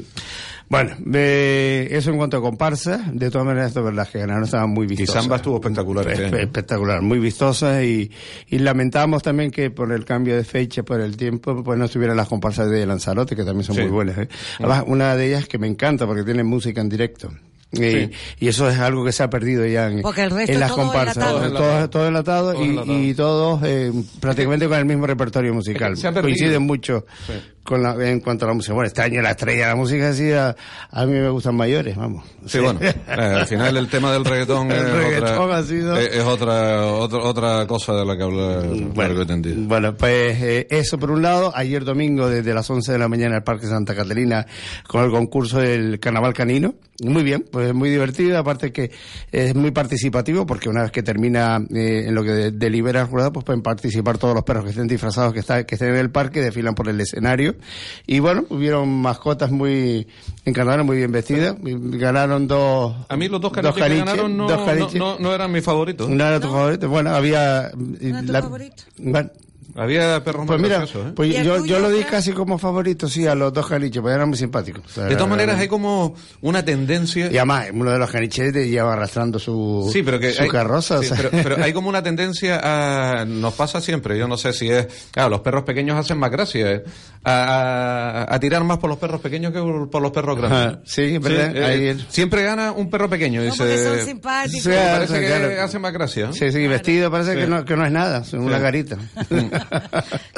Bueno, 0.71 0.95
eh, 1.15 1.87
eso 1.89 2.11
en 2.11 2.17
cuanto 2.17 2.37
a 2.37 2.41
comparsa, 2.41 3.09
de 3.11 3.31
todas 3.31 3.47
maneras, 3.47 3.69
esto 3.69 3.79
es 3.79 3.85
verdad 3.85 4.07
que 4.07 4.19
ganaron, 4.19 4.43
estaban 4.43 4.69
muy 4.69 4.85
vistosas. 4.85 5.23
Samba 5.23 5.37
estuvo 5.37 5.55
espectacular 5.55 6.07
este 6.07 6.25
año. 6.27 6.37
espectacular, 6.37 7.01
muy 7.01 7.17
vistosas 7.17 7.83
y, 7.83 8.11
y 8.49 8.59
lamentamos 8.59 9.23
también 9.23 9.49
que 9.49 9.71
por 9.71 9.91
el 9.91 10.05
cambio 10.05 10.35
de 10.35 10.43
fecha, 10.43 10.83
por 10.83 11.01
el 11.01 11.17
tiempo, 11.17 11.63
pues 11.63 11.79
no 11.79 11.85
estuvieran 11.85 12.15
las 12.17 12.27
comparsas 12.27 12.69
de 12.69 12.85
Lanzarote, 12.85 13.35
que 13.35 13.43
también 13.43 13.63
son 13.63 13.77
Sí. 13.77 13.81
muy 13.81 13.89
buenas. 13.89 14.17
¿eh? 14.19 14.29
Además, 14.59 14.83
una 14.85 15.15
de 15.15 15.27
ellas 15.29 15.47
que 15.47 15.57
me 15.57 15.65
encanta 15.65 16.05
porque 16.05 16.23
tiene 16.23 16.43
música 16.43 16.81
en 16.81 16.89
directo. 16.89 17.31
Y, 17.71 17.77
Sí. 17.77 18.09
y 18.39 18.47
eso 18.47 18.67
es 18.67 18.79
algo 18.79 19.05
que 19.05 19.11
se 19.11 19.21
ha 19.21 19.29
perdido 19.29 19.63
ya 19.65 19.87
en, 19.87 20.01
Porque 20.01 20.23
el 20.23 20.31
resto 20.31 20.51
en 20.53 20.59
las 20.59 20.69
todo 20.69 20.77
comparsas. 20.83 21.17
enlatado. 21.17 21.39
Todo, 21.39 21.49
Todo 21.51 21.67
enlatado. 21.77 21.89
todo 21.89 22.07
enlatado 22.07 22.53
Todo 22.53 22.99
y, 22.99 23.13
todos 23.13 23.61
eh, 23.63 23.91
prácticamente 24.19 24.67
con 24.67 24.77
el 24.79 24.85
mismo 24.85 25.05
repertorio 25.05 25.53
musical. 25.53 25.95
se 25.95 26.07
ha 26.07 26.11
perdido. 26.11 26.23
Coinciden 26.35 26.63
mucho 26.63 27.05
Sí. 27.27 27.33
Con 27.69 27.83
la, 27.83 27.93
en 28.09 28.19
cuanto 28.19 28.45
a 28.45 28.47
la 28.47 28.53
música. 28.55 28.73
Bueno, 28.73 28.87
este 28.87 29.03
año 29.03 29.21
la 29.21 29.29
estrella 29.31 29.65
de 29.65 29.69
la 29.69 29.75
música 29.75 30.11
sí 30.13 30.31
a, 30.31 30.55
a 30.89 31.05
mí 31.05 31.13
me 31.13 31.29
gustan 31.29 31.55
mayores, 31.55 31.95
vamos. 31.95 32.25
Sí, 32.47 32.57
bueno, 32.59 32.79
eh, 32.81 32.93
al 33.07 33.45
final 33.45 33.77
el 33.77 33.87
tema 33.87 34.11
del 34.11 34.25
reggaetón, 34.25 34.71
El 34.71 34.77
es, 34.77 34.91
reggaetón 34.91 35.37
otra, 35.37 35.57
ha 35.57 35.63
sido- 35.63 35.95
es, 35.97 36.15
es 36.15 36.23
otra, 36.23 36.85
otra 36.87 37.19
otra 37.19 37.67
cosa 37.67 37.93
de 37.93 38.05
la 38.05 38.17
que 38.17 38.23
hablar 38.23 38.65
largo 38.95 39.21
y 39.21 39.25
tendido. 39.27 39.55
Bueno, 39.67 39.95
pues 39.95 40.41
eh, 40.41 40.67
eso 40.71 40.97
por 40.97 41.11
un 41.11 41.21
lado. 41.21 41.51
Ayer 41.55 41.85
domingo, 41.85 42.27
desde 42.29 42.53
las 42.53 42.67
11 42.69 42.91
de 42.91 42.97
la 42.97 43.07
mañana, 43.07 43.35
el 43.37 43.43
Parque 43.43 43.67
Santa 43.67 43.93
Catalina 43.95 44.45
con 44.87 45.03
el 45.05 45.11
concurso 45.11 45.59
del 45.59 45.99
Carnaval 45.99 46.33
Canino. 46.33 46.73
Muy 47.01 47.23
bien, 47.23 47.45
pues 47.49 47.73
muy 47.73 47.89
divertido. 47.89 48.37
Aparte 48.37 48.71
que 48.73 48.91
es 49.31 49.55
muy 49.55 49.71
participativo 49.71 50.45
porque 50.45 50.67
una 50.67 50.81
vez 50.81 50.91
que 50.91 51.01
termina 51.03 51.57
eh, 51.73 52.05
en 52.07 52.15
lo 52.15 52.23
que 52.23 52.31
de- 52.31 52.51
delibera 52.51 53.01
el 53.01 53.07
jurado, 53.07 53.31
pues 53.31 53.45
pueden 53.45 53.61
participar 53.61 54.17
todos 54.17 54.33
los 54.33 54.43
perros 54.43 54.63
que 54.65 54.71
estén 54.71 54.87
disfrazados, 54.87 55.31
que, 55.33 55.39
está, 55.39 55.65
que 55.65 55.75
estén 55.75 55.89
en 55.91 55.97
el 55.97 56.09
parque, 56.11 56.41
desfilan 56.41 56.75
por 56.75 56.89
el 56.89 56.99
escenario. 56.99 57.55
Y 58.07 58.19
bueno, 58.19 58.45
hubieron 58.49 58.89
mascotas 59.01 59.51
muy 59.51 60.07
encantadoras, 60.45 60.85
muy 60.85 60.97
bien 60.97 61.11
vestidas. 61.11 61.55
Ganaron 61.61 62.47
dos. 62.47 62.95
A 63.09 63.15
mí 63.17 63.27
los 63.27 63.39
dos 63.41 63.51
caniches 63.51 63.77
caniches, 63.77 64.05
ganaron 64.05 64.37
no, 64.37 64.47
dos 64.47 64.59
no, 64.59 64.65
caniches. 64.65 64.95
no- 64.95 65.19
no 65.19 65.33
eran 65.33 65.51
mis 65.51 65.63
favoritos. 65.63 66.09
No 66.09 66.25
era 66.25 66.39
tu 66.39 66.47
favorito. 66.47 66.89
Bueno, 66.89 67.11
había. 67.15 67.71
era 68.01 68.21
tu 68.25 68.31
la- 68.31 68.41
favorito? 68.41 68.83
Bueno, 68.97 69.29
Había 69.75 70.23
perros 70.23 70.45
pues 70.47 70.59
muy 70.59 70.67
mira, 70.67 70.79
graciosos, 70.79 71.09
¿eh? 71.09 71.13
pues 71.15 71.29
¿Y 71.31 71.35
el 71.37 71.45
yo, 71.45 71.57
tuyo, 71.57 71.75
yo 71.75 71.79
lo 71.79 71.89
di 71.91 72.03
casi 72.03 72.31
como 72.33 72.57
favorito, 72.57 73.07
sí, 73.07 73.27
a 73.27 73.35
los 73.35 73.53
dos 73.53 73.67
caniches, 73.67 74.01
porque 74.01 74.15
eran 74.15 74.27
muy 74.29 74.37
simpáticos. 74.37 74.83
O 74.85 74.89
sea, 74.89 75.03
De 75.05 75.15
todas 75.15 75.29
maneras, 75.29 75.59
hay 75.59 75.67
como 75.67 76.15
una 76.41 76.63
tendencia... 76.65 77.31
Y 77.31 77.37
además, 77.37 77.67
uno 77.73 77.91
de 77.91 77.99
los 77.99 78.09
caniches 78.09 78.53
lleva 78.53 78.93
arrastrando 78.93 79.39
su, 79.39 79.89
Sí, 79.93 80.03
pero 80.03 80.19
que 80.19 80.31
su 80.33 80.43
hay, 80.43 80.49
carroza. 80.49 80.99
o 80.99 81.01
sí, 81.01 81.09
sea. 81.09 81.17
pero, 81.17 81.29
pero 81.31 81.63
hay 81.63 81.71
como 81.73 81.89
una 81.89 82.01
tendencia 82.03 82.59
a... 82.63 83.25
Nos 83.25 83.53
pasa 83.53 83.79
siempre, 83.81 84.17
yo 84.17 84.27
no 84.27 84.37
sé 84.37 84.53
si 84.53 84.69
es... 84.69 84.87
Claro, 85.11 85.29
los 85.29 85.41
perros 85.41 85.63
pequeños 85.63 85.97
hacen 85.97 86.17
más 86.17 86.31
gracia, 86.31 86.71
¿eh? 86.71 86.83
a, 87.23 88.25
a- 88.29 88.35
a 88.35 88.39
tirar 88.39 88.63
más 88.63 88.77
por 88.79 88.89
los 88.89 88.97
perros 88.99 89.21
pequeños 89.21 89.51
que 89.53 89.59
por, 89.59 90.01
los 90.01 90.11
perros 90.11 90.37
grandes. 90.37 90.79
Sí, 90.85 91.17
verdad, 91.17 91.55
eh, 91.55 91.65
ahí. 91.65 92.05
Siempre 92.09 92.43
gana 92.43 92.71
un 92.71 92.89
perro 92.89 93.09
pequeño. 93.09 93.41
No, 93.41 93.45
dice, 93.51 93.83
son 93.83 93.99
simpáticos. 94.05 94.73
Parece 94.73 95.19
que 95.19 95.27
claro. 95.27 95.61
hace 95.63 95.79
más 95.79 95.93
gracia. 95.93 96.25
¿eh? 96.29 96.33
Sí, 96.33 96.51
sí, 96.51 96.67
vestido 96.67 97.11
parece 97.11 97.33
Sí. 97.33 97.37
que, 97.39 97.47
no, 97.47 97.65
que 97.65 97.75
no 97.75 97.85
es 97.85 97.91
nada, 97.91 98.19
es 98.19 98.33
una 98.33 98.57
Sí. 98.57 98.61
carita. 98.63 98.97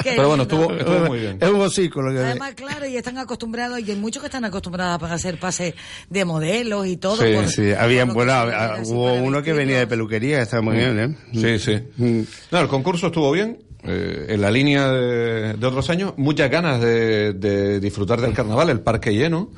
Pero 0.02 0.28
bueno, 0.28 0.42
estuvo, 0.44 0.72
estuvo 0.72 0.98
muy 1.06 1.20
bien. 1.20 1.38
Es 1.40 1.48
un 1.48 1.60
hocico 1.60 2.02
lo 2.02 2.12
que 2.12 2.18
Además, 2.20 2.54
claro, 2.54 2.86
y 2.86 2.96
están 2.96 3.18
acostumbrados, 3.18 3.80
y 3.80 3.90
hay 3.90 3.96
muchos 3.96 4.22
que 4.22 4.26
están 4.26 4.44
acostumbrados 4.44 5.00
para 5.00 5.14
hacer 5.14 5.38
pases 5.38 5.74
de 6.10 6.24
modelos 6.24 6.86
y 6.86 6.96
todo. 6.96 7.16
Sí, 7.16 7.32
por- 7.34 7.48
Sí, 7.48 7.72
habían, 7.72 8.12
bueno, 8.12 8.32
ah, 8.32 8.76
hubo 8.84 9.14
uno 9.14 9.42
que 9.42 9.52
venía 9.52 9.78
de 9.78 9.86
peluquería, 9.86 10.36
que 10.38 10.42
estaba 10.42 10.62
muy 10.62 10.76
bien, 10.76 10.98
¿eh? 10.98 11.16
Sí, 11.32 11.58
sí. 11.58 11.82
Mm. 11.96 12.22
No, 12.50 12.60
el 12.60 12.68
concurso 12.68 13.06
estuvo 13.08 13.30
bien, 13.32 13.58
eh, 13.84 14.26
en 14.28 14.40
la 14.40 14.50
línea 14.50 14.88
de, 14.90 15.54
de 15.54 15.66
otros 15.66 15.88
años, 15.90 16.14
muchas 16.16 16.50
ganas 16.50 16.80
de, 16.80 17.32
de 17.32 17.80
disfrutar 17.80 18.20
del 18.20 18.32
carnaval, 18.32 18.70
el 18.70 18.80
parque 18.80 19.12
lleno. 19.14 19.50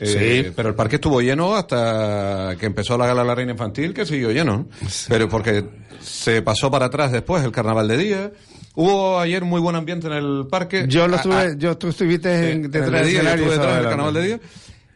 eh, 0.00 0.42
Sí. 0.46 0.52
Pero 0.54 0.68
el 0.70 0.74
parque 0.74 0.96
estuvo 0.96 1.20
lleno 1.20 1.54
hasta 1.56 2.54
que 2.58 2.66
empezó 2.66 2.96
la 2.98 3.06
gala 3.06 3.22
de 3.22 3.26
la 3.28 3.34
Reina 3.34 3.52
Infantil, 3.52 3.92
que 3.94 4.04
siguió 4.06 4.30
lleno. 4.30 4.56
¿no? 4.58 4.88
Pero 5.08 5.28
porque 5.28 5.64
se 6.00 6.42
pasó 6.42 6.70
para 6.70 6.86
atrás 6.86 7.10
después 7.12 7.44
el 7.44 7.50
carnaval 7.52 7.88
de 7.88 7.96
día. 7.96 8.32
Hubo 8.80 9.18
ayer 9.18 9.44
muy 9.44 9.60
buen 9.60 9.74
ambiente 9.74 10.06
en 10.06 10.12
el 10.12 10.46
parque. 10.48 10.84
Yo 10.86 11.08
lo 11.08 11.16
estuve, 11.16 11.34
ah, 11.34 11.52
yo, 11.58 11.76
tú 11.76 11.88
estuviste 11.88 12.52
en, 12.52 12.70
detrás 12.70 12.92
de 12.92 13.06
del 13.06 13.10
yo 13.10 13.18
escenario. 13.18 13.44
estuve 13.46 13.50
detrás 13.50 13.54
estaba 13.56 13.76
del 13.80 13.88
carnaval 13.88 14.14
de 14.14 14.22
día. 14.22 14.40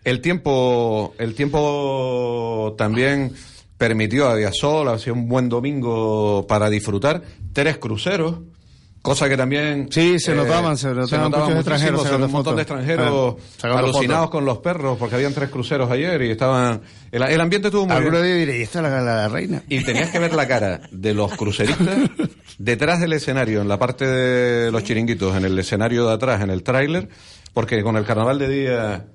El 0.05 0.21
tiempo, 0.21 1.15
el 1.19 1.35
tiempo 1.35 2.77
también 2.79 3.33
permitió, 3.77 4.29
había 4.29 4.53
sol, 4.53 4.87
hacía 4.87 5.13
un 5.13 5.27
buen 5.29 5.49
domingo 5.49 6.47
para 6.47 6.71
disfrutar. 6.71 7.25
Tres 7.53 7.79
cruceros, 7.79 8.37
cosa 9.03 9.29
que 9.29 9.37
también... 9.37 9.89
Sí, 9.91 10.19
se 10.21 10.33
eh, 10.33 10.35
notaban, 10.37 10.77
se 10.79 10.89
notaban 10.95 11.31
muchos 11.31 11.41
muchísimo, 11.41 11.59
extranjeros 11.61 12.03
se- 12.09 12.15
un 12.15 12.31
montón 12.31 12.57
de 12.57 12.63
extranjeros 12.63 13.35
sacando 13.57 13.79
alucinados 13.79 14.25
fotos. 14.27 14.31
con 14.31 14.45
los 14.45 14.59
perros, 14.59 14.97
porque 14.99 15.17
habían 15.17 15.35
tres 15.35 15.51
cruceros 15.51 15.91
ayer 15.91 16.23
y 16.23 16.31
estaban... 16.31 16.81
El, 17.11 17.23
el 17.25 17.41
ambiente 17.41 17.69
estuvo 17.69 17.87
muy 17.87 17.97
Alguno 17.97 18.21
bien. 18.23 18.39
diré, 18.39 18.59
¿y 18.59 18.63
esta 18.63 18.79
es 18.79 18.83
la 18.85 18.91
de 18.99 19.05
la 19.05 19.29
reina? 19.29 19.63
Y 19.69 19.83
tenías 19.85 20.11
que 20.11 20.19
ver 20.21 20.33
la 20.35 20.47
cara 20.47 20.83
de 20.93 21.15
los 21.15 21.33
cruceristas 21.35 21.99
detrás 22.59 23.01
del 23.01 23.13
escenario, 23.13 23.61
en 23.61 23.69
la 23.69 23.79
parte 23.79 24.07
de 24.07 24.71
los 24.71 24.85
chiringuitos, 24.85 25.37
en 25.37 25.45
el 25.47 25.59
escenario 25.59 26.07
de 26.07 26.15
atrás, 26.15 26.41
en 26.41 26.51
el 26.51 26.63
tráiler, 26.63 27.09
porque 27.53 27.83
con 27.83 27.97
el 27.97 28.05
carnaval 28.05 28.39
de 28.39 28.49
día, 28.49 29.07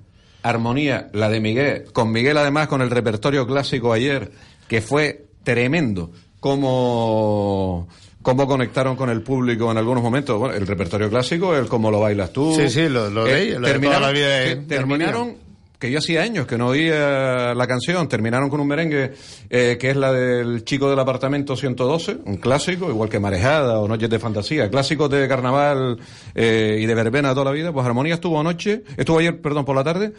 armonía, 0.42 1.08
la 1.14 1.30
de 1.30 1.40
Miguel, 1.40 1.84
con 1.94 2.12
Miguel 2.12 2.36
además 2.36 2.68
con 2.68 2.82
el 2.82 2.90
repertorio 2.90 3.46
clásico 3.46 3.92
ayer, 3.92 4.30
que 4.68 4.82
fue 4.82 5.24
tremendo, 5.44 6.12
como 6.40 7.88
cómo 8.28 8.46
conectaron 8.46 8.94
con 8.94 9.08
el 9.08 9.22
público 9.22 9.70
en 9.70 9.78
algunos 9.78 10.02
momentos. 10.02 10.38
Bueno, 10.38 10.54
el 10.54 10.66
repertorio 10.66 11.08
clásico, 11.08 11.56
el 11.56 11.66
cómo 11.66 11.90
lo 11.90 12.00
bailas 12.00 12.30
tú. 12.30 12.54
Sí, 12.54 12.68
sí, 12.68 12.88
lo- 12.88 13.08
lo 13.08 13.24
de 13.24 13.42
ellos, 13.42 13.60
lo 13.60 13.66
terminaron, 13.66 14.02
la 14.02 14.12
vida 14.12 14.44
que 14.44 14.56
terminaron 14.68 15.36
que 15.78 15.90
yo 15.90 15.98
hacía 16.00 16.22
años 16.22 16.44
que 16.46 16.58
no 16.58 16.66
oía 16.66 17.54
la 17.54 17.66
canción, 17.66 18.06
terminaron 18.08 18.50
con 18.50 18.60
un 18.60 18.66
merengue 18.66 19.12
eh, 19.48 19.78
que 19.80 19.90
es 19.90 19.96
la 19.96 20.12
del 20.12 20.64
chico 20.64 20.90
del 20.90 20.98
apartamento 20.98 21.56
112, 21.56 22.18
un 22.26 22.36
clásico, 22.36 22.90
igual 22.90 23.08
que 23.08 23.18
Marejada 23.20 23.78
o 23.78 23.86
Noches 23.88 24.10
de 24.10 24.18
Fantasía, 24.18 24.68
clásicos 24.70 25.08
de 25.08 25.26
carnaval 25.28 25.98
eh, 26.34 26.78
y 26.80 26.84
de 26.84 26.94
verbena 26.94 27.32
toda 27.32 27.46
la 27.46 27.52
vida, 27.52 27.72
pues 27.72 27.86
Armonía 27.86 28.14
estuvo 28.14 28.38
anoche, 28.40 28.82
estuvo 28.98 29.20
ayer, 29.20 29.40
perdón, 29.40 29.64
por 29.64 29.74
la 29.76 29.84
tarde, 29.84 30.12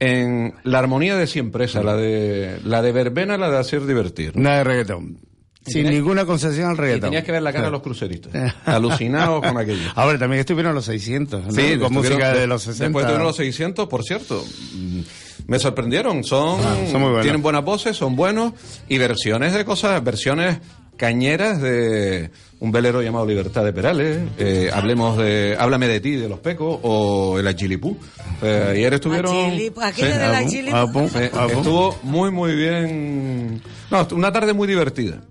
en 0.00 0.54
la 0.64 0.78
armonía 0.80 1.14
de 1.16 1.26
siempre, 1.28 1.66
esa, 1.66 1.82
la 1.82 1.94
de, 1.94 2.58
la 2.64 2.82
de 2.82 2.90
verbena, 2.92 3.36
la 3.36 3.50
de 3.50 3.58
hacer 3.58 3.86
divertir. 3.86 4.32
Nada 4.36 4.58
de 4.58 4.64
reggaetón. 4.64 5.18
Sin 5.66 5.88
ninguna 5.88 6.24
concesión 6.24 6.70
al 6.70 6.76
Y 6.76 6.80
reggaetón. 6.80 7.10
tenías 7.10 7.24
que 7.24 7.32
ver 7.32 7.42
la 7.42 7.52
cara 7.52 7.66
de 7.66 7.70
los 7.70 7.82
cruceristas, 7.82 8.32
alucinados 8.66 9.42
con 9.46 9.56
aquello. 9.58 9.90
Ahora 9.94 10.18
también 10.18 10.40
estuvieron 10.40 10.74
los 10.74 10.84
600, 10.86 11.40
¿no? 11.40 11.46
con 11.46 11.58
estuvieron- 11.58 11.92
música 11.92 12.32
de 12.34 12.46
los 12.46 12.62
60. 12.62 12.84
Después 12.84 13.04
tuvieron 13.06 13.26
los 13.26 13.36
600, 13.36 13.88
por 13.88 14.02
cierto. 14.04 14.44
mm, 14.74 15.00
Me 15.46 15.58
sorprendieron. 15.58 16.22
Son, 16.24 16.60
Ah, 16.60 16.76
son 16.90 17.00
muy 17.00 17.08
buenos. 17.10 17.22
tienen 17.22 17.42
buenas 17.42 17.64
voces, 17.64 17.96
son 17.96 18.14
buenos. 18.16 18.52
Y 18.88 18.98
versiones 18.98 19.52
de 19.52 19.64
cosas, 19.64 20.02
versiones 20.02 20.58
cañeras 20.96 21.60
de 21.60 22.30
un 22.60 22.70
velero 22.70 23.02
llamado 23.02 23.26
Libertad 23.26 23.64
de 23.64 23.72
Perales. 23.72 24.18
eh, 24.38 24.70
hablemos 24.72 25.18
de 25.18 25.56
Háblame 25.58 25.88
de 25.88 26.00
ti, 26.00 26.12
de 26.16 26.28
los 26.28 26.38
Pecos. 26.38 26.78
O 26.82 27.38
el 27.40 27.46
Achilipú. 27.48 27.96
Eh, 28.40 28.68
ayer 28.72 28.94
estuvieron. 28.94 29.34
Achilipú, 29.46 29.80
aquello 29.80 30.12
Sí. 30.12 30.18
del 30.18 30.34
Ah, 30.34 30.38
Achilipú. 30.38 31.10
Estuvo 31.58 31.98
muy, 32.04 32.30
muy 32.30 32.54
bien. 32.54 33.60
No, 33.90 34.06
una 34.12 34.32
tarde 34.32 34.52
muy 34.52 34.68
divertida. 34.68 35.22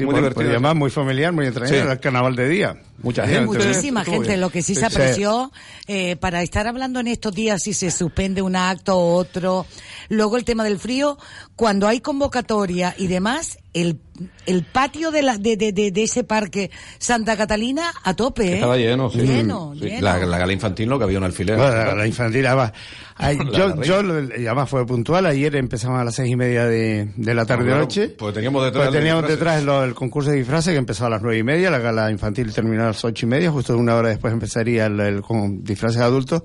Sí, 0.00 0.04
muy 0.04 0.12
bueno, 0.12 0.18
divertida. 0.28 0.44
pues, 0.44 0.48
además 0.56 0.76
muy 0.76 0.90
familiar, 0.90 1.32
muy 1.32 1.46
entrañable, 1.46 1.82
Sí. 1.82 1.88
el 1.90 2.00
carnaval 2.00 2.36
de 2.36 2.48
día. 2.48 2.76
Mucha 3.02 3.26
gente. 3.26 3.46
Muchísima 3.46 4.00
estuvo 4.00 4.16
gente. 4.16 4.36
Lo 4.36 4.50
que 4.50 4.62
sí 4.62 4.74
se 4.74 4.84
apreció, 4.86 5.50
eh, 5.86 6.16
para 6.16 6.42
estar 6.42 6.66
hablando 6.66 7.00
en 7.00 7.06
estos 7.08 7.34
días 7.34 7.62
si 7.62 7.72
se 7.72 7.90
suspende 7.90 8.42
un 8.42 8.56
acto 8.56 8.96
o 8.98 9.14
otro, 9.14 9.66
luego 10.08 10.36
el 10.36 10.44
tema 10.44 10.64
del 10.64 10.78
frío, 10.78 11.16
cuando 11.56 11.88
hay 11.88 12.00
convocatoria 12.00 12.94
y 12.98 13.06
demás, 13.06 13.58
el, 13.72 14.00
el 14.46 14.64
patio 14.64 15.10
de, 15.12 15.22
la, 15.22 15.38
de, 15.38 15.56
de, 15.56 15.72
de, 15.72 15.90
de 15.92 16.02
ese 16.02 16.24
parque 16.24 16.70
Santa 16.98 17.36
Catalina 17.36 17.92
a 18.02 18.14
tope, 18.14 18.48
¿eh? 18.50 18.54
Estaba 18.54 18.76
lleno, 18.76 19.10
sí. 19.10 19.18
Lleno, 19.20 19.72
Sí. 19.74 19.80
lleno. 19.82 20.00
La, 20.02 20.18
la 20.18 20.38
gala 20.38 20.52
infantil 20.52 20.88
no 20.88 20.98
cabía 20.98 21.18
un 21.18 21.24
alfiler. 21.24 21.56
Bueno, 21.56 21.94
la, 21.94 22.06
infantil, 22.06 22.46
además. 22.46 22.72
Ay, 23.22 23.36
La 23.36 23.58
yo, 23.58 23.82
yo, 23.82 23.96
además 23.98 24.68
fue 24.70 24.86
puntual, 24.86 25.26
ayer 25.26 25.54
empezamos 25.56 26.00
a 26.00 26.04
las 26.04 26.14
seis 26.14 26.30
y 26.32 26.36
media 26.36 26.64
de, 26.64 27.10
de 27.16 27.34
la 27.34 27.42
Ah, 27.42 27.46
tarde 27.46 27.66
claro, 27.66 27.80
noche. 27.82 28.08
pues 28.08 28.32
teníamos 28.32 28.64
detrás 28.64 28.86
Pues 28.86 28.94
el 28.96 29.00
teníamos 29.02 29.28
detrás 29.28 29.62
lo- 29.62 29.84
el 29.84 29.94
concurso 29.94 30.30
de 30.30 30.38
disfraces 30.38 30.72
que 30.72 30.78
empezaba 30.78 31.08
a 31.08 31.10
las 31.10 31.22
nueve 31.22 31.36
y 31.38 31.42
media, 31.42 31.70
la 31.70 31.80
gala 31.80 32.10
infantil 32.10 32.50
terminó 32.54 32.84
a 32.84 32.89
las 32.90 33.04
ocho 33.04 33.26
y 33.26 33.28
media, 33.28 33.50
justo 33.50 33.76
una 33.76 33.94
hora 33.96 34.08
después 34.10 34.32
empezaría 34.32 34.86
el, 34.86 35.00
el 35.00 35.22
con 35.22 35.62
disfraces 35.64 35.98
de 35.98 36.04
adultos. 36.04 36.42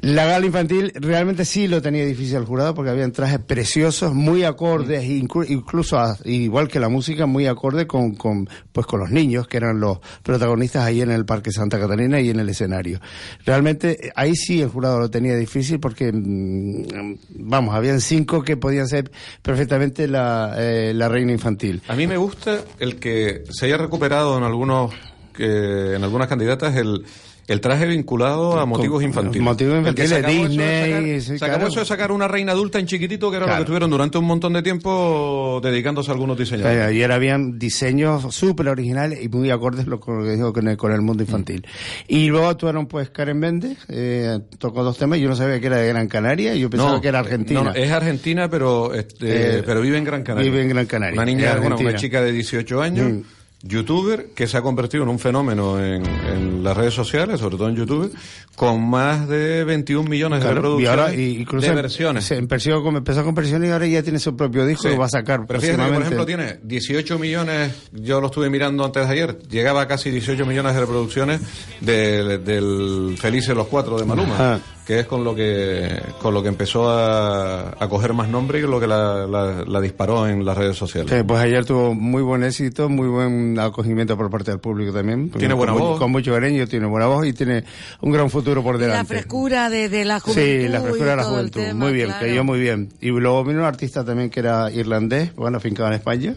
La 0.00 0.24
gala 0.26 0.44
infantil 0.44 0.92
realmente 0.96 1.44
sí 1.44 1.68
lo 1.68 1.80
tenía 1.80 2.04
difícil 2.04 2.34
el 2.38 2.44
jurado 2.44 2.74
porque 2.74 2.90
habían 2.90 3.12
trajes 3.12 3.38
preciosos, 3.38 4.12
muy 4.12 4.42
acordes, 4.42 5.04
inclu- 5.04 5.46
incluso 5.48 5.96
a- 6.00 6.18
igual 6.24 6.66
que 6.66 6.80
la 6.80 6.88
música, 6.88 7.26
muy 7.26 7.46
acorde 7.46 7.86
con, 7.86 8.16
con, 8.16 8.48
pues 8.72 8.88
con 8.88 8.98
los 8.98 9.10
niños 9.12 9.46
que 9.46 9.56
eran 9.56 9.78
los 9.78 10.00
protagonistas 10.24 10.84
ahí 10.84 11.00
en 11.00 11.12
el 11.12 11.24
Parque 11.24 11.52
Santa 11.52 11.78
Catalina 11.78 12.20
y 12.20 12.28
en 12.30 12.40
el 12.40 12.48
escenario. 12.48 13.00
Realmente 13.46 14.08
eh, 14.08 14.10
ahí 14.16 14.34
sí 14.34 14.60
el 14.60 14.68
jurado 14.68 14.98
lo 14.98 15.10
tenía 15.10 15.36
difícil 15.36 15.78
porque, 15.78 16.10
mm, 16.12 17.14
vamos, 17.38 17.72
habían 17.76 18.00
cinco 18.00 18.42
que 18.42 18.56
podían 18.56 18.88
ser 18.88 19.12
perfectamente 19.42 20.08
la, 20.08 20.56
eh, 20.58 20.92
la 20.92 21.08
reina 21.08 21.30
infantil. 21.30 21.80
A 21.86 21.94
mí 21.94 22.08
me 22.08 22.16
gusta 22.16 22.62
el 22.80 22.96
que 22.96 23.44
se 23.48 23.66
haya 23.66 23.76
recuperado 23.76 24.36
en 24.36 24.42
algunos 24.42 24.92
que 25.36 25.94
en 25.96 26.02
algunas 26.04 26.28
candidatas 26.28 26.74
el 26.76 27.04
el 27.46 27.60
traje 27.60 27.84
vinculado 27.84 28.58
a 28.58 28.64
motivos 28.64 29.02
infantiles. 29.02 29.42
motivos 29.42 29.76
infantiles, 29.76 30.08
se 30.08 30.16
acabó 30.16 30.32
eso 30.32 30.40
de 30.40 30.48
Disney, 30.48 31.20
sacar- 31.38 31.56
claro. 31.56 31.66
eso 31.68 31.80
de 31.80 31.84
sacar 31.84 32.10
una 32.10 32.26
reina 32.26 32.52
adulta 32.52 32.78
en 32.78 32.86
chiquitito, 32.86 33.30
que 33.30 33.36
era 33.36 33.44
lo 33.44 33.50
Claro. 33.50 33.62
que 33.64 33.66
tuvieron 33.66 33.90
durante 33.90 34.16
un 34.16 34.24
montón 34.24 34.54
de 34.54 34.62
tiempo 34.62 35.60
dedicándose 35.62 36.10
a 36.10 36.14
algunos 36.14 36.38
diseñadores. 36.38 36.78
Eh, 36.78 36.82
Ayer 36.84 37.12
habían 37.12 37.58
diseños 37.58 38.34
súper 38.34 38.68
originales 38.68 39.22
y 39.22 39.28
muy 39.28 39.50
acordes 39.50 39.84
con 40.00 40.20
lo 40.20 40.24
que 40.24 40.30
dijo 40.36 40.54
con 40.54 40.68
el, 40.68 40.78
con 40.78 40.92
el 40.92 41.02
mundo 41.02 41.22
infantil. 41.22 41.66
Y 42.08 42.28
luego 42.28 42.48
actuaron 42.48 42.86
pues 42.86 43.10
Karen 43.10 43.38
Méndez, 43.38 43.76
eh, 43.90 44.38
tocó 44.56 44.82
dos 44.82 44.96
temas, 44.96 45.18
yo 45.18 45.28
no 45.28 45.36
sabía 45.36 45.60
que 45.60 45.66
era 45.66 45.76
de 45.76 45.88
Gran 45.88 46.08
Canaria, 46.08 46.54
yo 46.54 46.70
pensaba 46.70 46.98
que 47.02 47.08
era 47.08 47.18
argentina. 47.18 47.62
no, 47.62 47.74
es 47.74 47.90
argentina, 47.90 48.48
pero 48.48 48.94
este, 48.94 49.58
Eh, 49.58 49.62
pero 49.66 49.82
vive 49.82 49.98
en 49.98 50.04
Gran 50.04 50.22
Canaria. 50.22 50.50
vive 50.50 50.62
en 50.62 50.68
Gran 50.70 50.86
Canaria, 50.86 51.12
Una 51.14 51.26
niña, 51.26 51.50
bueno, 51.56 51.66
una 51.66 51.74
argentina. 51.74 51.98
chica 51.98 52.22
de 52.22 52.32
18 52.32 52.80
años, 52.80 53.12
Mm. 53.12 53.22
Youtuber, 53.66 54.26
que 54.34 54.46
se 54.46 54.56
ha 54.58 54.62
convertido 54.62 55.02
en 55.04 55.08
un 55.08 55.18
fenómeno 55.18 55.82
en, 55.82 56.04
en 56.04 56.62
las 56.62 56.76
redes 56.76 56.92
sociales, 56.94 57.40
sobre 57.40 57.56
todo 57.56 57.68
en 57.70 57.76
YouTube, 57.76 58.14
con 58.56 58.86
más 58.88 59.26
de 59.26 59.64
21 59.64 60.08
millones 60.08 60.40
de 60.40 60.44
Claro, 60.44 60.54
y 60.78 60.84
reproducciones 60.84 61.00
ahora 61.00 61.14
y- 61.14 61.36
incluso 61.40 61.66
de 61.68 61.74
versiones. 61.74 62.24
se 62.24 62.36
empezó 62.36 62.82
con, 62.82 62.96
empezó 62.96 63.24
con 63.24 63.34
versiones 63.34 63.70
y 63.70 63.72
ahora 63.72 63.86
ya 63.86 64.02
tiene 64.02 64.18
su 64.18 64.36
propio 64.36 64.66
disco 64.66 64.82
Sí. 64.84 64.90
que 64.90 64.98
va 64.98 65.06
a 65.06 65.08
sacar 65.08 65.46
Pero 65.46 65.60
fíjate 65.60 65.82
que, 65.82 65.92
por 65.92 66.02
ejemplo, 66.02 66.26
tiene 66.26 66.58
18 66.62 67.18
millones, 67.18 67.72
yo 67.92 68.20
lo 68.20 68.26
estuve 68.26 68.50
mirando 68.50 68.84
antes 68.84 69.06
de 69.08 69.12
ayer, 69.12 69.38
llegaba 69.50 69.82
a 69.82 69.88
casi 69.88 70.10
18 70.10 70.44
millones 70.46 70.74
de 70.74 70.80
reproducciones 70.80 71.40
de- 71.80 72.38
del 72.38 73.16
Felices 73.18 73.56
los 73.56 73.66
Cuatro 73.68 73.98
de 73.98 74.04
Maluma, 74.04 74.34
Ajá. 74.34 74.60
Que 74.86 75.00
es 75.00 75.06
con 75.06 75.24
lo 75.24 75.34
que 75.34 76.00
con 76.20 76.34
lo 76.34 76.42
que 76.42 76.48
empezó 76.48 76.88
a, 76.90 77.70
a 77.70 77.88
coger 77.88 78.12
más 78.12 78.28
nombre 78.28 78.58
y 78.58 78.62
lo 78.62 78.78
que 78.80 78.86
la, 78.86 79.26
la- 79.26 79.64
la 79.66 79.80
disparó 79.80 80.28
en 80.28 80.44
las 80.44 80.56
redes 80.58 80.76
sociales. 80.76 81.10
Sí, 81.10 81.22
pues 81.26 81.40
ayer 81.40 81.64
tuvo 81.64 81.94
muy 81.94 82.22
buen 82.22 82.42
éxito, 82.44 82.88
muy 82.88 83.08
buen 83.08 83.58
acogimiento 83.58 84.16
por 84.16 84.30
parte 84.30 84.50
del 84.50 84.60
público 84.60 84.92
también. 84.92 85.30
Tiene 85.30 85.48
Con 85.54 85.58
buena 85.58 85.72
voz. 85.72 85.98
Con 85.98 86.10
mucho 86.12 86.32
cariño, 86.32 86.66
tiene 86.66 86.86
buena 86.86 87.06
voz 87.06 87.26
y 87.26 87.32
tiene 87.32 87.64
un 88.02 88.12
gran 88.12 88.28
futuro 88.30 88.62
por 88.62 88.76
Y 88.76 88.80
la 88.80 88.86
delante. 88.86 89.14
frescura 89.14 89.70
de, 89.70 89.88
de 89.88 90.04
la 90.04 90.20
juventud. 90.20 90.42
Sí, 90.42 90.68
la 90.68 90.80
frescura 90.82 91.10
de 91.12 91.16
la 91.16 91.24
juventud. 91.24 91.60
tema, 91.60 91.84
muy 91.84 91.92
bien, 91.94 92.06
claro. 92.08 92.26
cayó 92.26 92.44
muy 92.44 92.60
bien. 92.60 92.90
Y 93.00 93.08
luego 93.08 93.42
vino 93.44 93.60
un 93.60 93.66
artista 93.66 94.04
también 94.04 94.28
que 94.30 94.40
era 94.40 94.70
irlandés, 94.70 95.34
bueno, 95.34 95.56
afincado 95.58 95.88
en 95.88 95.94
España, 95.94 96.34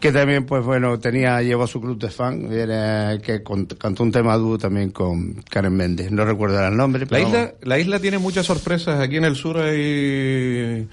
que 0.00 0.10
también, 0.12 0.46
pues 0.46 0.64
bueno, 0.64 0.98
tenía, 0.98 1.40
llevó 1.42 1.66
su 1.66 1.80
club 1.80 1.98
de 1.98 2.10
fan, 2.10 2.52
era, 2.52 3.18
que 3.18 3.42
con- 3.42 3.66
cantó 3.66 4.02
un 4.02 4.10
tema 4.12 4.36
dúo 4.36 4.58
también 4.58 4.90
con 4.90 5.34
Karen 5.48 5.76
Méndez. 5.76 6.10
No 6.10 6.24
recuerdo 6.24 6.64
el 6.66 6.76
nombre, 6.76 7.02
La 7.02 7.06
pero 7.08 7.26
isla, 7.28 7.52
la 7.68 7.78
isla 7.78 8.00
tiene 8.00 8.18
muchas 8.18 8.46
sorpresas. 8.46 8.98
Aquí 9.00 9.16
en 9.16 9.24
el 9.24 9.36
sur 9.36 9.58
hay, 9.58 10.88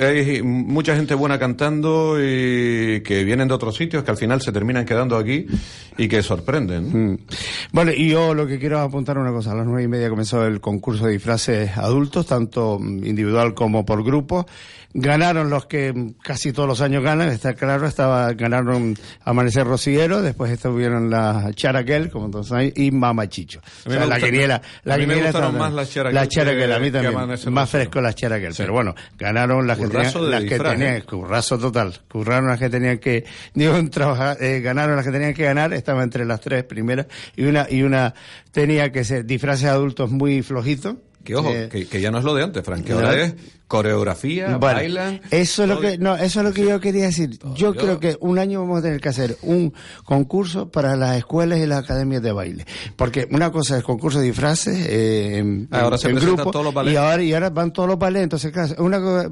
hay 0.00 0.42
mucha 0.42 0.94
gente 0.94 1.14
buena 1.14 1.38
cantando 1.38 2.16
y 2.20 3.00
que 3.02 3.24
vienen 3.24 3.48
de 3.48 3.54
otros 3.54 3.76
sitios 3.76 4.04
que 4.04 4.10
al 4.10 4.16
final 4.16 4.40
se 4.40 4.52
terminan 4.52 4.84
quedando 4.84 5.16
aquí 5.16 5.46
y 5.98 6.08
que 6.08 6.22
sorprenden. 6.22 7.12
Mm. 7.12 7.18
Bueno, 7.72 7.92
y 7.92 8.10
yo 8.10 8.34
lo 8.34 8.46
que 8.46 8.58
quiero 8.58 8.80
apuntar 8.80 9.18
una 9.18 9.32
cosa. 9.32 9.52
A 9.52 9.54
las 9.56 9.66
nueve 9.66 9.82
y 9.82 9.88
media 9.88 10.08
comenzó 10.08 10.44
el 10.46 10.60
concurso 10.60 11.06
de 11.06 11.12
disfraces 11.12 11.76
adultos, 11.76 12.26
tanto 12.26 12.78
mm, 12.78 13.04
individual 13.04 13.54
como 13.54 13.84
por 13.84 14.04
grupo. 14.04 14.46
Ganaron 14.98 15.50
los 15.50 15.66
que 15.66 15.92
mm, 15.92 16.14
casi 16.22 16.52
todos 16.52 16.68
los 16.68 16.80
años 16.80 17.02
ganan, 17.02 17.28
está 17.28 17.54
claro, 17.54 17.86
estaba, 17.86 18.32
ganaron 18.32 18.96
Amanecer 19.24 19.66
Rociero, 19.66 20.22
después 20.22 20.50
estuvieron 20.50 21.10
la 21.10 21.50
Charaquel, 21.54 22.10
como 22.10 22.30
todos 22.30 22.48
saben, 22.48 22.72
y 22.76 22.90
Mama 22.92 23.28
Chicho. 23.28 23.60
A 23.84 23.88
mí 23.88 23.94
O 23.94 23.98
sea, 23.98 24.06
la 24.06 24.20
quiniela, 24.20 24.62
la 24.84 24.94
a 24.94 24.98
mí 24.98 25.06
me 25.06 25.16
gustaron 25.16 25.58
más 25.58 25.72
las 25.72 25.90
Charaquel 25.90 26.14
La 26.14 26.28
Charaquel, 26.28 26.72
a 26.72 26.78
mí 26.78 26.90
también. 26.90 27.14
Más 27.52 27.68
fresco 27.70 28.00
las 28.00 28.14
Charaquel, 28.14 28.52
Sí. 28.54 28.62
pero 28.62 28.72
bueno, 28.72 28.94
ganaron 29.18 29.55
las 29.62 29.78
que 29.78 29.88
tenían, 29.88 30.30
las 30.30 30.44
que 30.44 30.58
tenían, 30.58 30.96
¿eh? 30.96 31.02
currazo 31.02 31.58
total, 31.58 32.00
curraron 32.08 32.48
las 32.48 32.58
que 32.58 32.68
tenían 32.68 32.98
que, 32.98 33.24
digo, 33.54 33.74
trabajar, 33.90 34.36
eh, 34.40 34.60
ganaron 34.60 34.96
las 34.96 35.04
que 35.04 35.12
tenían 35.12 35.34
que 35.34 35.44
ganar, 35.44 35.72
estaba 35.72 36.02
entre 36.02 36.24
las 36.24 36.40
tres 36.40 36.64
primeras, 36.64 37.06
y 37.36 37.44
una, 37.44 37.66
y 37.70 37.82
una 37.82 38.14
tenía 38.52 38.90
que 38.90 39.04
ser 39.04 39.24
disfraces 39.24 39.66
adultos 39.66 40.10
muy 40.10 40.42
flojitos. 40.42 40.96
Que 41.26 41.34
ojo, 41.34 41.50
Eh, 41.50 41.68
que, 41.70 41.86
que 41.86 42.00
ya 42.00 42.10
no 42.10 42.18
es 42.18 42.24
lo 42.24 42.34
de 42.34 42.42
antes, 42.44 42.64
Frank, 42.64 42.84
que 42.84 42.92
¿no? 42.94 43.00
ahora 43.00 43.22
es 43.24 43.34
coreografía, 43.68 44.44
Bueno, 44.56 44.60
bailan. 44.60 45.20
Eso 45.30 45.64
es 45.64 45.68
lo 45.68 45.80
que, 45.80 45.98
no, 45.98 46.14
eso 46.16 46.40
es 46.40 46.46
lo 46.46 46.52
que 46.52 46.64
yo 46.64 46.80
quería 46.80 47.04
decir. 47.06 47.38
Yo 47.56 47.74
yo- 47.74 47.74
creo 47.74 47.98
que 48.00 48.16
un 48.20 48.38
año 48.38 48.60
vamos 48.60 48.78
a 48.78 48.82
tener 48.82 49.00
que 49.00 49.08
hacer 49.08 49.36
un 49.42 49.74
concurso 50.04 50.70
para 50.70 50.96
las 50.96 51.16
escuelas 51.16 51.58
y 51.58 51.66
las 51.66 51.80
academias 51.82 52.22
de 52.22 52.32
baile. 52.32 52.64
Porque 52.94 53.26
una 53.30 53.50
cosa 53.50 53.76
es 53.76 53.82
concurso 53.84 54.20
de 54.20 54.26
disfraces, 54.26 54.86
eh, 54.88 55.38
en, 55.38 55.68
Ah, 55.72 55.80
ahora 55.80 55.98
se 55.98 56.08
en 56.08 56.16
grupo, 56.16 56.50
todos 56.50 56.72
los 56.72 56.86
y 56.86 56.96
ahora, 56.96 57.22
y 57.22 57.34
ahora 57.34 57.50
van 57.50 57.72
todos 57.72 57.88
los 57.88 57.98
ballets. 57.98 58.22
Entonces, 58.22 58.52
claro, 58.52 58.74
una 58.84 59.00
cosa, 59.00 59.28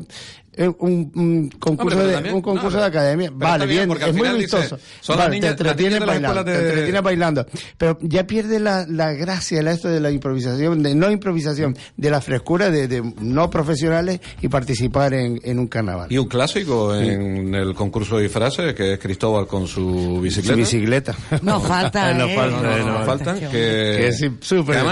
un, 0.58 1.10
un 1.14 1.50
concurso, 1.58 2.06
de, 2.06 2.12
también- 2.14 2.34
un 2.34 2.42
concurso 2.42 2.76
no, 2.76 2.80
de 2.82 2.86
academia. 2.88 3.30
Vale, 3.32 3.66
bien, 3.66 3.78
bien, 3.80 3.88
porque 3.88 4.04
al 4.04 4.10
es 4.10 4.16
muy 4.16 4.28
dice, 4.28 4.38
vistoso. 4.38 4.78
son 5.00 5.16
las 5.18 5.26
Vale, 5.26 5.36
niñas- 5.40 5.56
te 5.56 5.64
las 5.64 5.72
entretienes 5.72 6.00
niñas 6.00 6.00
de 6.00 6.06
la 6.06 6.12
bailando, 6.28 6.40
escuela 6.40 6.44
te 6.44 6.62
de- 6.62 6.68
entretienes 6.70 7.02
bailando. 7.02 7.46
Pero 7.78 7.98
ya 8.02 8.26
pierde 8.26 8.60
la, 8.60 8.86
la 8.88 9.12
gracia, 9.12 9.62
la 9.62 9.72
esto 9.72 9.88
de 9.88 10.00
la 10.00 10.10
improvisación, 10.10 10.82
de 10.82 10.94
no 10.94 11.10
improvisación, 11.10 11.76
de 11.96 12.10
la 12.10 12.20
frescura 12.20 12.70
de, 12.70 12.88
de 12.88 13.02
no 13.20 13.50
profesionales 13.50 14.20
y 14.42 14.48
participar 14.48 15.14
en, 15.14 15.40
en 15.42 15.58
un 15.58 15.66
carnaval. 15.66 16.10
Y 16.10 16.18
un 16.18 16.28
clásico 16.28 16.94
en 16.94 17.54
el 17.54 17.74
concurso 17.74 18.16
de 18.16 18.22
disfraces, 18.24 18.74
que 18.74 18.94
es 18.94 18.98
Cristóbal 18.98 19.46
con 19.46 19.66
su 19.66 20.20
bicicleta. 20.20 20.52
Su 20.54 20.58
bicicleta. 20.58 21.14
No 21.42 21.60
falta, 21.60 22.12
No 22.14 22.24
¿eh? 22.28 22.34
falta, 22.34 22.56
No, 22.62 22.78
no, 22.78 22.86
no 22.86 22.98
no, 23.00 23.04
faltan 23.06 23.40
que, 23.40 23.48
Que 23.48 24.08
es 24.08 24.24
súper 24.40 24.82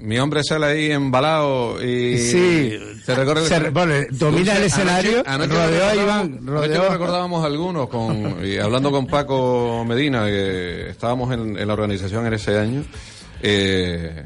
mi 0.00 0.18
hombre 0.18 0.42
sale 0.44 0.66
ahí 0.66 0.90
embalado 0.92 1.82
y 1.84 2.18
Sí. 2.18 2.78
Se 3.04 3.14
recorre 3.14 3.40
el 3.40 3.46
Se- 3.46 3.70
bueno, 3.70 3.94
domina 4.10 4.56
el 4.56 4.70
escenario, 4.82 5.22
anoche 5.26 5.52
rodeó 5.54 5.84
a 5.84 5.90
recordábamos- 5.92 6.02
Iván, 6.04 6.46
rodeó- 6.46 6.88
recordábamos 6.90 7.44
algunos, 7.44 7.88
con, 7.88 8.44
y 8.46 8.56
hablando 8.58 8.90
con 8.90 9.06
Paco 9.06 9.84
Medina, 9.86 10.24
que 10.26 10.90
estábamos 10.90 11.32
en, 11.32 11.58
en 11.58 11.66
la 11.66 11.72
organización 11.72 12.26
en 12.26 12.34
ese 12.34 12.58
año. 12.58 12.84
eh, 13.42 14.24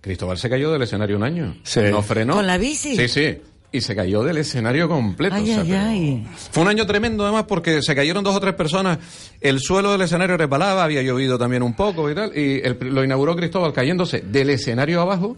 Cristóbal 0.00 0.36
se 0.36 0.50
cayó 0.50 0.72
del 0.72 0.82
escenario 0.82 1.16
un 1.16 1.22
año. 1.22 1.56
No 1.90 2.02
frenó. 2.02 2.34
¿Con 2.34 2.46
la 2.46 2.58
bici? 2.58 2.96
Sí, 2.96 3.08
sí. 3.08 3.38
Y 3.74 3.80
se 3.80 3.94
cayó 3.96 4.22
del 4.22 4.36
escenario 4.38 4.86
completo. 4.88 5.34
Ay, 5.36 5.42
o 5.50 5.54
sea, 5.54 5.62
ay, 5.62 5.70
ay. 5.72 6.26
Fue 6.50 6.62
un 6.62 6.68
año 6.68 6.84
tremendo 6.86 7.22
además 7.24 7.44
porque 7.48 7.80
se 7.82 7.94
cayeron 7.94 8.22
dos 8.22 8.34
o 8.36 8.40
tres 8.40 8.54
personas, 8.54 8.98
el 9.40 9.60
suelo 9.60 9.92
del 9.92 10.02
escenario 10.02 10.36
resbalaba, 10.36 10.84
había 10.84 11.02
llovido 11.02 11.38
también 11.38 11.62
un 11.62 11.72
poco 11.74 12.10
y 12.10 12.14
tal, 12.14 12.36
y 12.36 12.60
el- 12.62 12.76
lo 12.80 13.02
inauguró 13.04 13.34
Cristóbal 13.36 13.72
cayéndose 13.72 14.20
del 14.20 14.50
escenario 14.50 15.00
abajo 15.00 15.36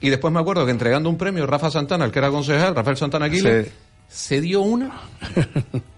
y 0.00 0.10
después 0.10 0.32
me 0.32 0.38
acuerdo 0.40 0.64
que 0.64 0.70
entregando 0.70 1.08
un 1.08 1.16
premio, 1.18 1.44
Rafa 1.46 1.70
Santana, 1.70 2.04
el 2.04 2.12
que 2.12 2.18
era 2.20 2.30
concejal, 2.30 2.74
Rafael 2.76 2.96
Santana 2.96 3.26
Aquiles, 3.26 3.66
Sí. 3.66 3.72
Se 4.12 4.40
dio 4.40 4.60
una 4.62 5.00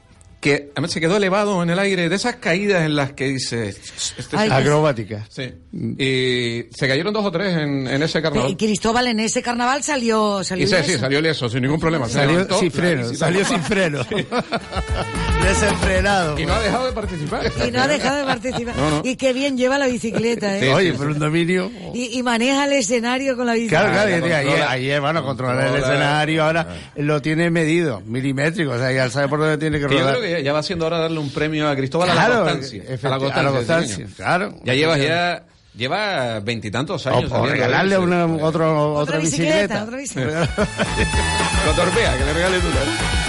que 0.44 0.68
además 0.74 0.90
se 0.90 1.00
quedó 1.00 1.16
elevado 1.16 1.62
en 1.62 1.70
el 1.70 1.78
aire, 1.78 2.10
de 2.10 2.16
esas 2.16 2.36
caídas 2.36 2.82
en 2.84 2.96
las 2.96 3.12
que 3.14 3.28
dice... 3.28 3.70
este- 3.70 4.36
Ay, 4.36 4.50
Acrobática. 4.52 5.26
Sí. 5.30 5.54
Y 5.72 6.66
se 6.76 6.86
cayeron 6.86 7.14
dos 7.14 7.24
o 7.24 7.30
tres 7.32 7.56
en, 7.56 7.88
en 7.88 8.02
ese 8.02 8.20
carnaval. 8.20 8.50
Y 8.50 8.56
Cristóbal 8.56 9.06
en 9.06 9.20
ese 9.20 9.40
carnaval 9.40 9.82
salió, 9.82 10.44
salió 10.44 10.66
Y 10.66 10.68
sí, 10.68 10.76
sí, 10.84 10.98
salió 10.98 11.18
ileso, 11.20 11.48
sin 11.48 11.62
ningún 11.62 11.80
problema. 11.80 12.10
Salió 12.10 12.32
levantó, 12.32 12.58
sin 12.60 12.70
freno, 12.70 13.14
salió 13.14 13.42
sin 13.42 13.62
freno. 13.62 14.00
Desenfrenado. 15.44 16.38
Y 16.38 16.46
no 16.46 16.54
ha 16.54 16.60
dejado 16.62 16.86
de 16.86 16.92
participar. 16.92 17.52
Y 17.66 17.70
no 17.70 17.82
ha 17.82 17.88
dejado 17.88 18.18
de 18.18 18.24
participar. 18.24 18.76
No, 18.76 18.90
no. 18.90 19.02
Y 19.04 19.16
qué 19.16 19.32
bien 19.32 19.56
lleva 19.56 19.78
la 19.78 19.86
bicicleta, 19.86 20.58
¿eh? 20.58 20.72
Oye, 20.72 20.94
pero 20.96 21.10
un 21.10 21.18
dominio. 21.18 21.70
Y, 21.92 22.18
y 22.18 22.22
maneja 22.22 22.64
el 22.66 22.72
escenario 22.72 23.36
con 23.36 23.46
la 23.46 23.54
bicicleta. 23.54 23.90
Claro, 23.90 24.08
claro, 24.08 24.24
ayer, 24.26 24.42
controla. 24.46 24.70
ayer, 24.70 25.00
bueno, 25.00 25.24
controlar 25.24 25.66
el 25.68 25.76
escenario, 25.82 26.44
ahora 26.44 26.66
lo 26.96 27.20
tiene 27.22 27.50
medido, 27.50 28.00
milimétrico, 28.06 28.72
o 28.72 28.78
sea, 28.78 28.90
ya 28.92 29.10
sabe 29.10 29.28
por 29.28 29.38
dónde 29.40 29.58
tiene 29.58 29.78
que 29.80 29.86
Que 29.86 29.94
yo 29.94 30.00
rodar. 30.00 30.16
Ya, 30.38 30.40
ya 30.44 30.52
va 30.52 30.62
siendo 30.62 30.86
hora 30.86 30.96
de 30.96 31.02
darle 31.04 31.18
un 31.18 31.30
premio 31.30 31.68
a 31.68 31.76
Cristóbal 31.76 32.10
a 32.10 32.12
Claro, 32.12 32.44
la 32.44 32.50
constancia. 32.52 32.82
A 32.82 33.08
la 33.08 33.18
constancia, 33.18 33.40
a 33.40 33.42
la 33.42 33.50
constancia, 33.50 34.06
claro. 34.16 34.54
Ya 34.64 34.74
llevas 34.74 35.00
ya 35.00 35.42
lleva 35.76 36.40
veintitantos 36.40 37.06
años. 37.06 37.30
O, 37.32 37.42
o 37.42 37.46
regalarle 37.46 37.98
una, 37.98 38.26
otro, 38.26 38.92
otra, 38.94 39.02
Otra 39.02 39.18
bicicleta, 39.18 39.84
otra 39.84 39.96
bicicleta. 39.96 40.48
Lo 41.66 41.72
torpea, 41.72 42.16
que 42.18 42.24
le 42.24 42.32
regale 42.32 42.58
tú. 42.60 42.66
¿eh? 42.66 43.24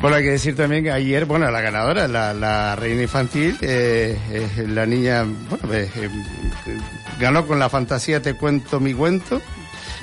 Bueno, 0.00 0.16
hay 0.16 0.22
que 0.24 0.30
decir 0.30 0.56
también 0.56 0.82
que 0.82 0.90
ayer, 0.90 1.26
bueno, 1.26 1.50
la 1.50 1.60
ganadora, 1.60 2.08
la, 2.08 2.32
la 2.32 2.74
reina 2.74 3.02
infantil, 3.02 3.58
eh, 3.60 4.16
eh, 4.32 4.64
la 4.66 4.86
niña, 4.86 5.24
bueno, 5.24 5.74
eh, 5.74 5.90
eh, 5.94 6.08
ganó 7.20 7.46
con 7.46 7.58
la 7.58 7.68
fantasía 7.68 8.22
Te 8.22 8.34
cuento 8.34 8.80
mi 8.80 8.94
cuento, 8.94 9.40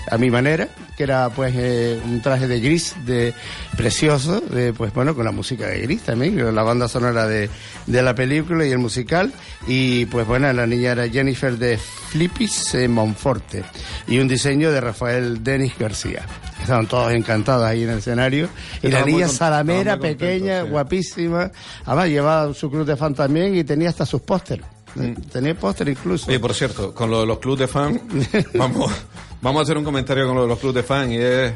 a 0.10 0.18
mi 0.18 0.30
manera, 0.30 0.70
que 0.96 1.04
era 1.04 1.30
pues 1.30 1.54
eh, 1.56 2.00
un 2.06 2.22
traje 2.22 2.48
de 2.48 2.60
gris, 2.62 2.96
de 3.06 3.34
precioso, 3.76 4.40
de, 4.40 4.72
pues 4.72 4.94
bueno, 4.94 5.16
con 5.16 5.26
la 5.26 5.32
música 5.32 5.68
de 5.68 5.82
gris 5.82 6.02
también, 6.04 6.56
la 6.56 6.64
banda 6.64 6.88
sonora 6.88 7.28
de, 7.28 7.50
de 7.86 8.02
la 8.02 8.16
película 8.16 8.66
y 8.66 8.72
el 8.72 8.78
musical, 8.78 9.34
y 9.68 10.06
pues 10.06 10.26
bueno, 10.26 10.52
la 10.54 10.66
niña 10.66 10.94
era 10.94 11.10
Jennifer 11.10 11.58
de 11.58 11.78
Flippis 11.78 12.76
eh, 12.76 12.88
Monforte, 12.88 13.64
y 14.08 14.20
un 14.20 14.28
diseño 14.28 14.72
de 14.72 14.80
Rafael 14.80 15.44
Denis 15.44 15.78
García. 15.78 16.26
Estaban 16.62 16.88
todos 16.88 17.12
encantados 17.14 17.66
ahí 17.66 17.84
en 17.84 17.90
el 17.90 18.00
escenario, 18.00 18.50
y 18.82 18.88
la 18.88 19.04
niña 19.04 19.28
salamera, 19.28 20.00
pequeña, 20.00 20.64
sí. 20.64 20.70
guapísima, 20.70 21.52
además 21.86 22.08
llevaba 22.08 22.54
su 22.54 22.70
club 22.72 22.86
de 22.86 22.96
fan 22.96 23.14
también 23.14 23.56
y 23.56 23.64
tenía 23.64 23.90
hasta 23.90 24.06
sus 24.06 24.22
pósteres. 24.22 24.77
Tenía 25.32 25.56
póster 25.56 25.90
incluso. 25.90 26.28
Oye, 26.28 26.40
por 26.40 26.54
cierto, 26.54 26.94
con 26.94 27.10
lo 27.10 27.22
de 27.22 27.26
los 27.26 27.40
clubes 27.40 27.60
de 27.60 27.68
fan, 27.68 28.02
vamos, 28.56 28.92
vamos 29.42 29.60
a 29.60 29.64
hacer 29.64 29.78
un 29.78 29.84
comentario 29.84 30.26
con 30.28 30.36
lo 30.36 30.44
de 30.44 30.48
los 30.48 30.60
clubes 30.60 30.76
de 30.76 30.84
fan 30.84 31.12
y 31.12 31.18
es, 31.18 31.54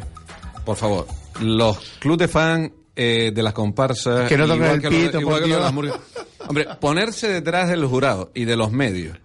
por 0.66 0.78
favor, 0.78 1.08
los 1.42 1.78
clubes 2.00 2.20
de 2.20 2.28
fan 2.28 2.74
eh, 2.96 3.32
de 3.34 3.44
las 3.44 3.54
comparsas. 3.54 4.28
Que 4.28 4.38
no 4.38 4.46
igual 4.46 4.76
el 4.76 4.82
que 4.82 4.90
pito, 4.90 5.20
igual 5.20 5.40
por 5.40 5.44
que 5.44 5.50
lo 5.50 5.56
de 5.56 5.90
las. 5.90 6.00
Hombre, 6.48 6.68
ponerse 6.80 7.28
detrás 7.28 7.70
del 7.70 7.86
jurado 7.86 8.32
y 8.34 8.46
de 8.46 8.56
los 8.56 8.72
medios. 8.72 9.18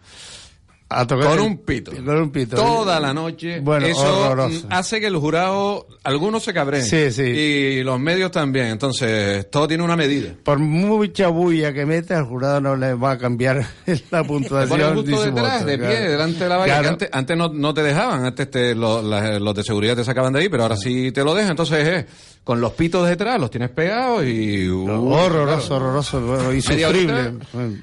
A 0.89 1.05
tocar 1.05 1.31
Con 1.31 1.39
el- 1.41 1.45
un 1.47 1.59
pito. 1.59 1.91
Con 1.91 2.17
un 2.17 2.31
pito. 2.31 2.55
Toda 2.55 3.01
la 3.01 3.13
noche. 3.13 3.59
Bueno, 3.59 3.87
eso 3.87 4.29
horroroso. 4.31 4.67
hace 4.71 5.01
que 5.01 5.09
el 5.09 5.17
jurado, 5.17 5.89
algunos 6.05 6.45
se 6.45 6.55
cabreen. 6.55 6.85
Sí, 6.85 7.11
sí. 7.11 7.23
Y 7.23 7.83
los 7.83 7.99
medios 7.99 8.31
también. 8.31 8.67
Entonces, 8.67 9.51
todo 9.51 9.67
tiene 9.67 9.83
una 9.83 9.97
medida. 9.97 10.35
Por 10.45 10.61
mucha 10.61 11.27
bulla 11.27 11.73
que 11.73 11.85
meta, 11.87 12.17
el 12.17 12.25
jurado 12.25 12.61
no 12.61 12.77
le 12.77 12.95
va 12.95 13.13
a 13.13 13.19
cambiar 13.19 13.67
la 14.13 14.23
puntuación 14.23 14.79
ni 14.95 15.01
justo 15.03 15.17
su 15.17 15.23
detrás, 15.25 15.55
voto, 15.55 15.67
de 15.67 15.79
pie, 15.79 15.87
claro. 15.89 16.11
delante 16.13 16.45
de 16.45 16.49
la 16.51 16.57
valla. 16.57 16.73
Claro. 16.75 16.89
antes 16.91 17.09
antes 17.13 17.37
no, 17.37 17.49
no 17.53 17.75
te 17.75 17.83
dejaban, 17.83 18.25
antes 18.25 18.49
te, 18.51 18.75
lo- 18.77 19.03
la- 19.03 19.41
los 19.41 19.55
de 19.57 19.65
seguridad 19.65 19.97
te 19.97 20.05
sacaban 20.05 20.33
de 20.35 20.39
ahí, 20.41 20.49
pero 20.49 20.63
ahora 20.63 20.77
sí 20.77 21.11
te 21.11 21.25
lo 21.25 21.35
dejan. 21.35 21.51
Entonces, 21.51 21.89
eh, 21.89 22.07
con 22.47 22.61
los 22.61 22.75
pitos 22.75 23.09
detrás, 23.09 23.41
los 23.41 23.51
tienes 23.51 23.71
pegados 23.71 24.25
y... 24.25 24.69
uh, 24.69 24.89
horroroso, 25.13 25.67
claro. 25.67 25.85
horroroso, 25.85 26.55
insufrible. 26.55 27.33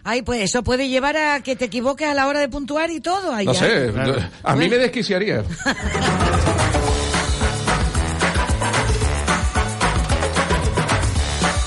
Ay, 0.05 0.22
pues 0.22 0.39
eso 0.43 0.64
puede 0.64 0.88
llevar 0.88 1.18
a 1.18 1.43
que 1.43 1.57
te 1.57 1.66
equivoques 1.66 2.07
a 2.07 2.14
la 2.14 2.30
hora 2.30 2.39
de 2.39 2.47
puntuar 2.47 2.89
y 2.89 3.01
todo. 3.01 3.36
No 3.43 3.53
sé, 3.53 3.91
a 4.41 4.55
mí 4.55 4.70
me 4.70 4.78
desquiciaría. 4.78 5.43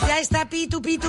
Ya 0.09 0.19
está 0.19 0.49
Pitu 0.49 0.81
Pitu. 0.81 1.09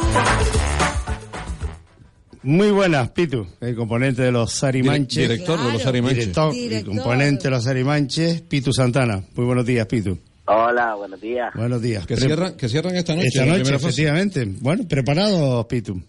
Muy 2.44 2.72
buenas, 2.72 3.12
Pitu, 3.12 3.48
el 3.62 3.78
componente 3.78 4.24
de 4.24 4.34
los 4.34 4.52
Sarimanches. 4.52 5.30
Director 5.30 5.58
de 5.58 5.72
los 5.72 5.82
Sarimanches. 5.82 6.20
Director 6.26 6.54
y 6.54 6.60
Director. 6.68 6.96
componente 6.96 7.44
de 7.46 7.50
los 7.50 7.64
Sarimanches, 7.64 8.42
Pitu 8.42 8.74
Santana. 8.74 9.24
Muy 9.36 9.46
buenos 9.46 9.66
días, 9.66 9.88
Pitu. 9.88 10.18
Hola, 10.50 10.96
buenos 10.96 11.20
días. 11.20 11.54
Buenos 11.56 11.82
días. 11.82 12.08
Que 12.08 12.16
cierran, 12.16 12.56
que 12.56 12.70
cierran 12.70 12.96
esta 12.96 13.14
noche. 13.16 13.28
Esta 13.28 13.46
noche, 13.46 13.76
efectivamente. 13.76 14.46
Bueno, 14.62 14.88
preparados, 14.88 15.66
Pitu. 15.66 16.02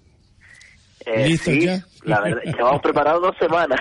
Eh, 1.05 1.28
¿Listo 1.28 1.51
sí, 1.51 1.64
ya? 1.64 1.84
La 2.05 2.20
verdad, 2.20 2.43
llevamos 2.45 2.80
preparados 2.80 3.22
dos 3.22 3.36
semanas. 3.39 3.80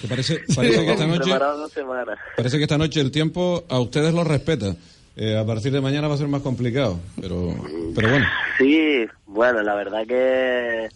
Que 0.00 0.06
parece, 0.08 0.40
parece 0.54 0.84
que 0.84 0.90
esta 0.92 1.04
Llevamos 1.04 1.08
noche, 1.18 1.30
preparados 1.30 1.60
dos 1.60 1.72
semanas. 1.72 2.18
parece 2.36 2.56
que 2.58 2.62
esta 2.64 2.78
noche 2.78 3.00
el 3.00 3.10
tiempo 3.10 3.64
a 3.70 3.80
ustedes 3.80 4.12
lo 4.12 4.22
respeta. 4.24 4.74
Eh, 5.16 5.36
a 5.36 5.44
partir 5.46 5.72
de 5.72 5.80
mañana 5.80 6.08
va 6.08 6.14
a 6.14 6.18
ser 6.18 6.28
más 6.28 6.42
complicado, 6.42 7.00
pero, 7.20 7.54
pero 7.94 8.10
bueno. 8.10 8.26
Sí, 8.58 9.04
bueno, 9.26 9.62
la 9.62 9.74
verdad 9.74 10.06
que, 10.06 10.88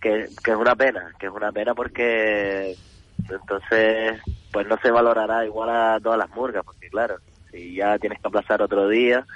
que, 0.00 0.26
que 0.42 0.50
es 0.52 0.56
una 0.56 0.74
pena, 0.76 1.12
que 1.18 1.26
es 1.26 1.32
una 1.32 1.52
pena 1.52 1.74
porque 1.74 2.76
entonces 3.28 4.20
pues 4.52 4.66
no 4.68 4.78
se 4.82 4.90
valorará 4.90 5.44
igual 5.44 5.68
a 5.68 5.98
todas 6.00 6.18
las 6.18 6.30
murgas, 6.30 6.64
porque 6.64 6.88
claro, 6.88 7.16
si 7.50 7.74
ya 7.74 7.98
tienes 7.98 8.20
que 8.20 8.28
aplazar 8.28 8.62
otro 8.62 8.88
día, 8.88 9.26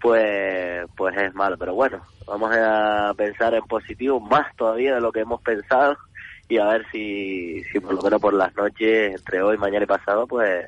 pues 0.00 0.86
pues 0.96 1.16
es 1.16 1.34
malo, 1.34 1.56
pero 1.58 1.74
bueno, 1.74 2.02
vamos 2.26 2.50
a 2.54 3.12
pensar 3.16 3.54
en 3.54 3.62
positivo 3.64 4.20
más 4.20 4.54
todavía 4.56 4.94
de 4.94 5.00
lo 5.00 5.12
que 5.12 5.20
hemos 5.20 5.40
pensado 5.42 5.96
y 6.48 6.58
a 6.58 6.66
ver 6.66 6.86
si, 6.90 7.62
si 7.72 7.80
por 7.80 7.94
lo 7.94 8.02
menos 8.02 8.20
por 8.20 8.34
las 8.34 8.54
noches, 8.56 9.14
entre 9.14 9.42
hoy, 9.42 9.56
mañana 9.56 9.84
y 9.84 9.86
pasado, 9.86 10.26
pues 10.26 10.66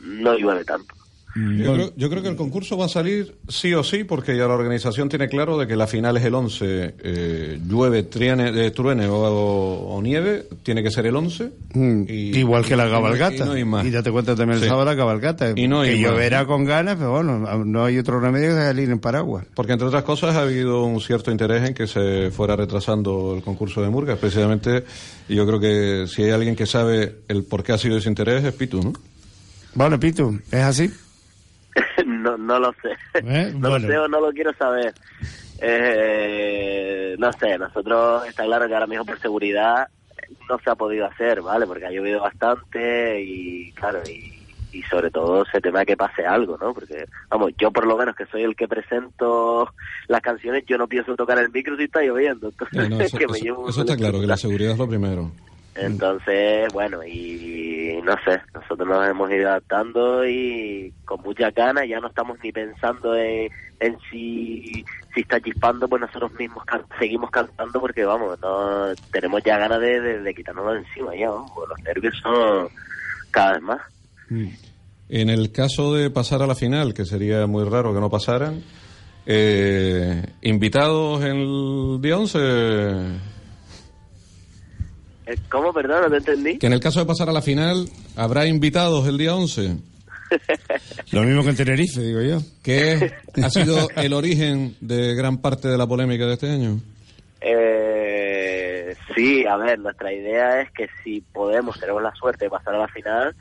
no 0.00 0.34
llueve 0.34 0.64
tanto. 0.64 0.94
Yo 1.36 1.74
creo, 1.74 1.92
yo 1.96 2.08
creo 2.08 2.22
que 2.22 2.28
el 2.30 2.36
concurso 2.36 2.78
va 2.78 2.86
a 2.86 2.88
salir 2.88 3.36
sí 3.48 3.74
o 3.74 3.84
sí, 3.84 4.04
porque 4.04 4.36
ya 4.36 4.46
la 4.48 4.54
organización 4.54 5.10
tiene 5.10 5.28
claro 5.28 5.58
de 5.58 5.66
que 5.66 5.76
la 5.76 5.86
final 5.86 6.16
es 6.16 6.24
el 6.24 6.34
11. 6.34 6.94
Eh, 6.98 7.60
llueve, 7.68 8.04
triene, 8.04 8.66
eh, 8.66 8.70
truene 8.70 9.06
o, 9.06 9.16
o 9.16 10.00
nieve, 10.00 10.46
tiene 10.62 10.82
que 10.82 10.90
ser 10.90 11.04
el 11.06 11.14
11. 11.16 11.50
Mm, 11.74 12.02
Y- 12.08 12.38
Igual 12.38 12.64
que 12.64 12.74
la 12.74 12.88
cabalgata. 12.88 13.34
y 13.34 13.38
no 13.46 13.52
hay 13.52 13.64
más. 13.66 13.84
Y 13.84 13.90
date 13.90 14.10
cuenta 14.10 14.34
también 14.34 14.56
el 14.56 14.62
Sí. 14.62 14.68
sábado 14.68 14.86
la 14.86 14.96
cabalgata. 14.96 15.52
Y 15.54 15.68
no 15.68 15.82
hay 15.82 15.96
que 15.96 16.02
más. 16.02 16.10
lloverá 16.12 16.46
con 16.46 16.64
ganas, 16.64 16.96
pero 16.96 17.10
bueno, 17.10 17.64
no 17.64 17.84
hay 17.84 17.98
otro 17.98 18.18
remedio 18.18 18.48
que 18.50 18.54
salir 18.62 18.88
en 18.90 18.98
paraguas. 18.98 19.44
Porque 19.54 19.72
entre 19.72 19.88
otras 19.88 20.04
cosas 20.04 20.36
ha 20.36 20.40
habido 20.42 20.84
un 20.84 21.00
cierto 21.02 21.30
interés 21.30 21.68
en 21.68 21.74
que 21.74 21.86
se 21.86 22.30
fuera 22.30 22.56
retrasando 22.56 23.34
el 23.36 23.42
concurso 23.42 23.82
de 23.82 23.90
Murgas, 23.90 24.18
precisamente. 24.18 24.84
Y 25.28 25.34
yo 25.34 25.46
creo 25.46 25.60
que 25.60 26.06
si 26.08 26.22
hay 26.22 26.30
alguien 26.30 26.56
que 26.56 26.64
sabe 26.64 27.16
el 27.28 27.44
por 27.44 27.62
qué 27.62 27.72
ha 27.72 27.78
sido 27.78 27.98
ese 27.98 28.08
interés 28.08 28.42
es 28.42 28.54
Pitu, 28.54 28.80
¿no? 28.82 28.92
Bueno, 29.74 30.00
Pitu, 30.00 30.38
¿es 30.50 30.60
así? 30.62 30.90
no, 32.06 32.36
no 32.38 32.58
lo 32.58 32.72
sé. 32.82 32.90
¿Eh? 33.14 33.52
no 33.58 33.68
Bueno. 33.70 33.86
lo 33.86 33.92
sé 33.92 33.98
o 33.98 34.08
no 34.08 34.20
lo 34.20 34.32
quiero 34.32 34.52
saber. 34.54 34.94
Eh, 35.58 37.16
no 37.18 37.32
sé, 37.38 37.58
nosotros 37.58 38.26
está 38.26 38.44
claro 38.44 38.66
que 38.66 38.74
ahora 38.74 38.86
mismo 38.86 39.04
por 39.04 39.20
seguridad 39.20 39.88
no 40.48 40.58
se 40.58 40.70
ha 40.70 40.74
podido 40.74 41.06
hacer, 41.06 41.40
¿vale? 41.42 41.66
Porque 41.66 41.86
ha 41.86 41.90
llovido 41.90 42.20
bastante 42.20 43.20
y, 43.22 43.72
claro, 43.72 44.00
y, 44.08 44.32
y 44.72 44.82
sobre 44.84 45.10
todo 45.10 45.44
se 45.50 45.60
teme 45.60 45.80
a 45.80 45.84
que 45.84 45.96
pase 45.96 46.26
algo, 46.26 46.58
¿no? 46.60 46.74
Porque, 46.74 47.04
vamos, 47.30 47.52
yo 47.58 47.70
por 47.70 47.86
lo 47.86 47.96
menos 47.96 48.14
que 48.16 48.26
soy 48.26 48.42
el 48.42 48.56
que 48.56 48.68
presento 48.68 49.70
las 50.08 50.20
canciones, 50.20 50.64
yo 50.66 50.76
no 50.78 50.86
pienso 50.88 51.14
tocar 51.16 51.38
el 51.38 51.50
micro 51.50 51.76
si 51.76 51.84
está 51.84 52.02
lloviendo. 52.02 52.48
Entonces, 52.48 52.78
Eh, 52.84 52.88
no, 52.88 53.00
eso 53.00 53.16
que 53.18 53.26
me 53.28 53.36
eso- 53.36 53.44
llevo 53.44 53.68
eso 53.68 53.80
está 53.80 53.96
claro, 53.96 54.20
que 54.20 54.26
la 54.26 54.36
seguridad 54.36 54.72
es 54.72 54.78
lo 54.78 54.88
primero. 54.88 55.30
Entonces, 55.78 56.72
bueno, 56.72 57.04
y 57.04 57.98
no 58.02 58.14
sé, 58.24 58.40
nosotros 58.54 58.88
nos 58.88 59.08
hemos 59.08 59.30
ido 59.30 59.48
adaptando 59.48 60.26
y 60.26 60.92
con 61.04 61.20
muchas 61.22 61.54
ganas, 61.54 61.88
ya 61.88 62.00
no 62.00 62.08
estamos 62.08 62.38
ni 62.42 62.52
pensando 62.52 63.14
en, 63.14 63.50
en 63.80 63.96
si, 64.10 64.84
si 65.14 65.20
está 65.20 65.40
chispando, 65.40 65.88
pues 65.88 66.00
nosotros 66.00 66.32
mismos 66.38 66.64
seguimos 66.98 67.30
cantando 67.30 67.80
porque 67.80 68.04
vamos, 68.04 68.38
no 68.40 68.94
tenemos 69.12 69.42
ya 69.44 69.58
ganas 69.58 69.80
de, 69.80 70.00
de, 70.00 70.20
de 70.20 70.32
de 70.32 70.32
encima 70.32 71.16
ya, 71.16 71.30
vamos, 71.30 71.50
los 71.68 71.78
nervios 71.82 72.14
son 72.22 72.68
cada 73.30 73.52
vez 73.54 73.62
más. 73.62 73.80
En 75.08 75.28
el 75.28 75.52
caso 75.52 75.94
de 75.94 76.10
pasar 76.10 76.42
a 76.42 76.46
la 76.46 76.54
final, 76.54 76.94
que 76.94 77.04
sería 77.04 77.46
muy 77.46 77.64
raro 77.68 77.92
que 77.92 78.00
no 78.00 78.10
pasaran, 78.10 78.62
eh, 79.26 80.24
invitados 80.42 81.22
el 81.24 82.00
día 82.00 82.16
11, 82.16 82.38
Eh, 82.38 83.18
¿Cómo, 85.48 85.72
perdón, 85.72 86.02
no 86.02 86.10
te 86.10 86.16
entendí? 86.18 86.58
que 86.58 86.66
en 86.66 86.72
el 86.72 86.80
caso 86.80 87.00
de 87.00 87.06
pasar 87.06 87.28
a 87.28 87.32
la 87.32 87.42
final, 87.42 87.88
habrá 88.16 88.46
invitados 88.46 89.06
el 89.08 89.18
día 89.18 89.34
11. 89.34 89.76
Lo 91.12 91.22
mismo 91.22 91.42
que 91.42 91.50
en 91.50 91.56
Tenerife, 91.56 92.00
digo 92.00 92.20
yo. 92.22 92.38
que 92.62 93.12
ha 93.42 93.50
sido 93.50 93.88
el 93.96 94.12
origen 94.12 94.76
de 94.80 95.14
gran 95.14 95.38
parte 95.38 95.68
de 95.68 95.78
la 95.78 95.86
polémica 95.86 96.26
de 96.26 96.32
este 96.34 96.50
año. 96.50 96.80
Eh, 97.40 98.96
sí, 99.14 99.44
a 99.46 99.56
ver, 99.56 99.78
nuestra 99.78 100.12
idea 100.12 100.60
es 100.60 100.70
que 100.72 100.88
si 101.02 101.20
podemos, 101.20 101.78
tenemos 101.78 102.02
la 102.02 102.14
suerte 102.14 102.46
de 102.46 102.50
pasar 102.50 102.74
a 102.74 102.78
la 102.78 102.88
final, 102.88 103.34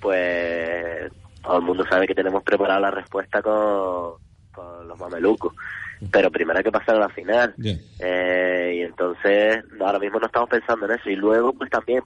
pues 0.00 1.12
todo 1.42 1.58
el 1.58 1.64
mundo 1.64 1.84
sabe 1.88 2.06
que 2.06 2.14
tenemos 2.14 2.42
preparada 2.42 2.80
la 2.80 2.90
respuesta 2.90 3.42
con, 3.42 4.14
con 4.52 4.88
los 4.88 4.98
mamelucos. 4.98 5.54
Pero 6.10 6.30
primero 6.30 6.58
hay 6.58 6.64
que 6.64 6.72
pasar 6.72 6.96
a 6.96 7.00
la 7.00 7.08
final. 7.08 7.54
Eh, 7.98 8.74
y 8.78 8.80
entonces, 8.82 9.62
ahora 9.78 9.98
mismo 9.98 10.18
no 10.18 10.26
estamos 10.26 10.48
pensando 10.48 10.86
en 10.86 10.92
eso. 10.92 11.10
Y 11.10 11.16
luego, 11.16 11.52
pues 11.52 11.70
también, 11.70 12.02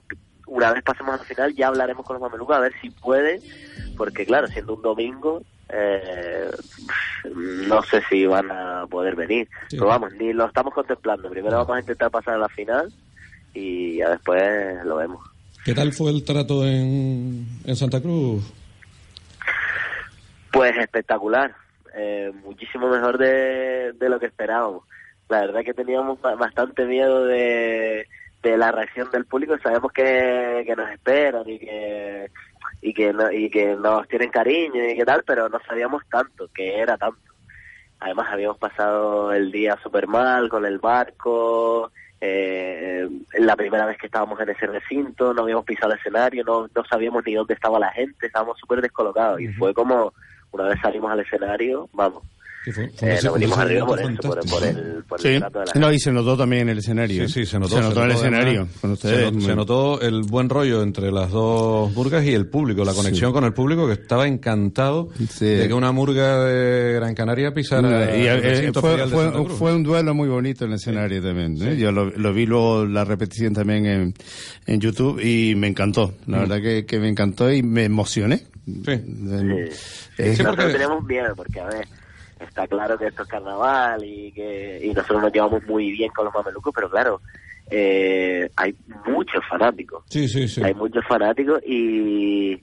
una 0.47 0.73
vez 0.73 0.83
pasemos 0.83 1.15
a 1.15 1.17
la 1.17 1.23
final, 1.23 1.55
ya 1.55 1.67
hablaremos 1.67 2.05
con 2.05 2.15
los 2.15 2.21
mamelucos 2.21 2.55
a 2.55 2.59
ver 2.59 2.73
si 2.81 2.89
pueden, 2.89 3.41
porque 3.97 4.25
claro, 4.25 4.47
siendo 4.47 4.75
un 4.75 4.81
domingo, 4.81 5.41
eh, 5.69 6.51
no 7.67 7.81
sé 7.83 8.01
si 8.09 8.25
van 8.25 8.51
a 8.51 8.85
poder 8.87 9.15
venir. 9.15 9.47
Pero 9.69 9.87
vamos, 9.87 10.13
ni 10.13 10.33
lo 10.33 10.45
estamos 10.45 10.73
contemplando. 10.73 11.29
Primero 11.29 11.57
vamos 11.57 11.77
a 11.77 11.79
intentar 11.79 12.11
pasar 12.11 12.35
a 12.35 12.39
la 12.39 12.49
final 12.49 12.91
y 13.53 13.97
ya 13.97 14.09
después 14.09 14.43
lo 14.83 14.97
vemos. 14.97 15.25
¿Qué 15.63 15.73
tal 15.73 15.93
fue 15.93 16.11
el 16.11 16.23
trato 16.23 16.65
en, 16.65 17.47
en 17.65 17.75
Santa 17.75 18.01
Cruz? 18.01 18.43
Pues 20.51 20.77
espectacular, 20.77 21.55
eh, 21.95 22.31
muchísimo 22.43 22.87
mejor 22.89 23.17
de, 23.17 23.93
de 23.93 24.09
lo 24.09 24.19
que 24.19 24.27
esperábamos. 24.27 24.83
La 25.29 25.41
verdad 25.41 25.63
que 25.63 25.73
teníamos 25.73 26.21
ba- 26.21 26.35
bastante 26.35 26.85
miedo 26.85 27.25
de, 27.25 28.07
de 28.43 28.57
la 28.57 28.71
reacción 28.71 29.09
del 29.11 29.25
público, 29.25 29.57
sabemos 29.63 29.91
que, 29.91 30.63
que 30.65 30.75
nos 30.75 30.89
esperan 30.91 31.43
y 31.47 31.59
que 31.59 32.29
y 32.81 32.93
que 32.93 33.13
no- 33.13 33.31
y 33.31 33.49
que 33.49 33.75
nos 33.75 34.07
tienen 34.07 34.29
cariño 34.29 34.83
y 34.87 34.95
que 34.95 35.05
tal, 35.05 35.23
pero 35.25 35.49
no 35.49 35.59
sabíamos 35.67 36.03
tanto, 36.09 36.47
que 36.53 36.77
era 36.79 36.97
tanto. 36.97 37.17
Además 37.99 38.27
habíamos 38.31 38.57
pasado 38.57 39.33
el 39.33 39.51
día 39.51 39.77
súper 39.81 40.05
mal 40.07 40.49
con 40.49 40.65
el 40.65 40.77
barco, 40.79 41.91
eh, 42.21 43.07
la 43.39 43.55
primera 43.55 43.85
vez 43.85 43.97
que 43.97 44.05
estábamos 44.07 44.39
en 44.39 44.49
ese 44.49 44.67
recinto, 44.67 45.33
no 45.33 45.43
habíamos 45.43 45.65
pisado 45.65 45.93
el 45.93 45.99
escenario, 45.99 46.43
no, 46.43 46.67
no 46.75 46.85
sabíamos 46.85 47.23
ni 47.25 47.33
dónde 47.33 47.53
estaba 47.55 47.79
la 47.79 47.91
gente, 47.91 48.27
estábamos 48.27 48.59
súper 48.59 48.81
descolocados 48.81 49.39
y 49.39 49.47
fue 49.53 49.73
como 49.73 50.13
una 50.55 50.69
vez 50.69 50.79
salimos 50.81 51.11
al 51.11 51.19
escenario, 51.19 51.87
vamos, 51.93 52.23
fue 52.73 52.85
eh, 53.01 53.19
nos 53.23 53.33
venimos 53.35 53.59
arriba 53.59 53.85
por 53.85 54.01
momento 54.01 54.27
eso, 54.27 54.39
por, 54.41 54.49
por 54.49 54.63
el, 54.67 55.03
por 55.07 55.19
el 55.23 55.33
Sí. 55.35 55.39
trato 55.39 55.59
de 55.59 55.65
la 55.67 55.71
No, 55.79 55.93
y 55.93 55.99
se 55.99 56.11
notó 56.11 56.35
también 56.35 56.63
en 56.63 56.69
el 56.69 56.77
escenario. 56.79 57.27
Sí, 57.27 57.33
sí, 57.41 57.45
se 57.45 57.59
notó. 57.59 57.75
Se 57.75 57.81
notó 57.81 57.99
en 58.03 58.05
el 58.09 58.11
además, 58.17 58.23
escenario 58.23 58.67
con 58.81 58.91
ustedes. 58.93 59.17
Se, 59.17 59.23
not- 59.25 59.33
Muy- 59.35 59.43
se 59.43 59.55
notó 59.55 60.01
el 60.01 60.21
buen 60.23 60.49
rollo 60.49 60.81
entre 60.81 61.11
las 61.11 61.29
dos 61.29 61.93
murgas 61.93 62.25
y 62.25 62.33
el 62.33 62.47
público, 62.47 62.83
la 62.83 62.93
conexión 62.95 63.31
con 63.33 63.43
el 63.43 63.53
público 63.53 63.85
que 63.85 63.93
estaba 63.93 64.27
encantado 64.27 65.09
de 65.39 65.67
que 65.67 65.73
una 65.75 65.91
murga 65.91 66.43
de 66.43 66.93
Gran 66.93 67.13
Canaria 67.13 67.53
pisara 67.53 68.17
Y, 68.17 68.25
el 68.25 68.43
eh, 68.43 68.71
fue, 68.73 68.97
fue- 69.59 69.75
un 69.75 69.83
duelo 69.83 70.15
muy 70.15 70.27
bonito 70.27 70.65
en 70.65 70.71
el 70.71 70.77
escenario 70.77 71.21
también. 71.21 71.61
¿eh? 71.61 71.77
Yo 71.77 71.91
lo, 71.91 72.05
lo 72.09 72.33
vi 72.33 72.47
luego 72.47 72.87
la 72.87 73.05
repetición 73.05 73.53
también 73.53 73.85
en, 73.85 74.13
en 74.65 74.79
YouTube 74.79 75.19
y 75.23 75.53
me 75.53 75.67
encantó. 75.67 76.15
La 76.25 76.37
Mm. 76.37 76.39
verdad 76.41 76.61
que, 76.63 76.85
que 76.87 76.97
me 76.99 77.09
encantó 77.09 77.51
y 77.51 77.61
me 77.61 77.83
emocioné. 77.83 78.41
Eh, 78.67 80.35
nosotros 80.37 80.71
tenemos 80.71 81.03
miedo 81.03 81.35
porque, 81.35 81.59
a 81.59 81.65
ver, 81.65 81.87
está 82.39 82.67
claro 82.67 82.97
que 82.97 83.07
esto 83.07 83.23
es 83.23 83.29
carnaval 83.29 84.03
y 84.03 84.31
que 84.31 84.81
y 84.83 84.93
nosotros 84.93 85.21
nos 85.21 85.33
llevamos 85.33 85.63
muy 85.65 85.91
bien 85.91 86.11
con 86.11 86.25
los 86.25 86.33
mamelucos, 86.33 86.73
pero 86.73 86.89
claro, 86.89 87.21
eh, 87.69 88.49
hay 88.55 88.75
muchos 89.07 89.43
fanáticos. 89.49 90.03
Sí, 90.09 90.27
sí, 90.27 90.47
sí. 90.47 90.63
Hay 90.63 90.73
muchos 90.73 91.05
fanáticos 91.05 91.61
y, 91.65 92.53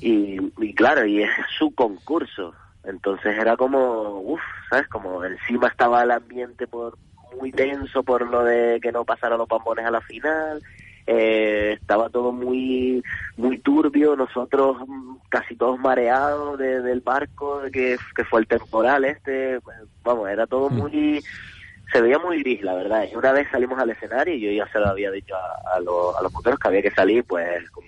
y, 0.00 0.38
y 0.58 0.74
claro, 0.74 1.06
y 1.06 1.22
es 1.22 1.30
su 1.58 1.74
concurso. 1.74 2.54
Entonces 2.84 3.36
era 3.36 3.56
como, 3.56 4.20
uff, 4.20 4.40
¿sabes? 4.70 4.86
Como 4.88 5.24
encima 5.24 5.68
estaba 5.68 6.04
el 6.04 6.10
ambiente 6.12 6.66
por 6.66 6.96
muy 7.38 7.52
tenso 7.52 8.02
por 8.02 8.28
lo 8.28 8.44
de 8.44 8.78
que 8.80 8.92
no 8.92 9.04
pasaran 9.04 9.38
los 9.38 9.48
pambones 9.48 9.84
a 9.84 9.90
la 9.90 10.00
final. 10.00 10.62
Eh, 11.06 11.74
estaba 11.74 12.08
todo 12.10 12.32
muy 12.32 13.02
muy 13.36 13.58
turbio, 13.58 14.16
nosotros 14.16 14.76
mm, 14.86 15.16
casi 15.28 15.54
todos 15.56 15.78
mareados 15.78 16.58
de- 16.58 16.82
del 16.82 17.00
barco, 17.00 17.62
que, 17.72 17.96
que 18.14 18.24
fue 18.24 18.40
el 18.40 18.46
temporal 18.48 19.04
este, 19.04 19.60
vamos, 20.02 20.28
era 20.28 20.46
todo 20.46 20.68
muy, 20.68 21.22
se 21.92 22.00
veía 22.00 22.18
muy 22.18 22.40
gris, 22.42 22.62
la 22.62 22.74
verdad. 22.74 23.04
Y 23.12 23.14
una 23.16 23.32
vez 23.32 23.46
salimos 23.52 23.78
al 23.78 23.90
escenario 23.90 24.34
y 24.34 24.40
yo 24.40 24.50
ya 24.50 24.70
se 24.72 24.80
lo 24.80 24.88
había 24.88 25.10
dicho 25.10 25.34
a, 25.36 25.76
a, 25.76 25.80
los- 25.80 26.16
a 26.18 26.22
los 26.22 26.32
moteros 26.32 26.58
que 26.58 26.68
había 26.68 26.82
que 26.82 26.90
salir, 26.90 27.24
pues, 27.24 27.70
con- 27.70 27.84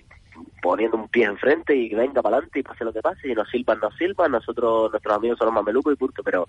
poniendo 0.61 0.97
un 0.97 1.07
pie 1.07 1.25
enfrente 1.25 1.75
y 1.75 1.93
venga 1.93 2.21
para 2.21 2.37
adelante 2.37 2.59
y 2.59 2.63
pase 2.63 2.83
lo 2.83 2.93
que 2.93 3.01
pase. 3.01 3.29
Y 3.29 3.33
nos 3.35 3.49
silban, 3.49 3.79
nos 3.79 3.95
silban, 3.95 4.31
nosotros, 4.31 4.91
nuestros 4.91 5.15
amigos 5.15 5.37
son 5.37 5.47
los 5.47 5.53
mamelucos 5.55 5.93
y 5.93 5.95
punto. 5.95 6.21
Pero 6.23 6.47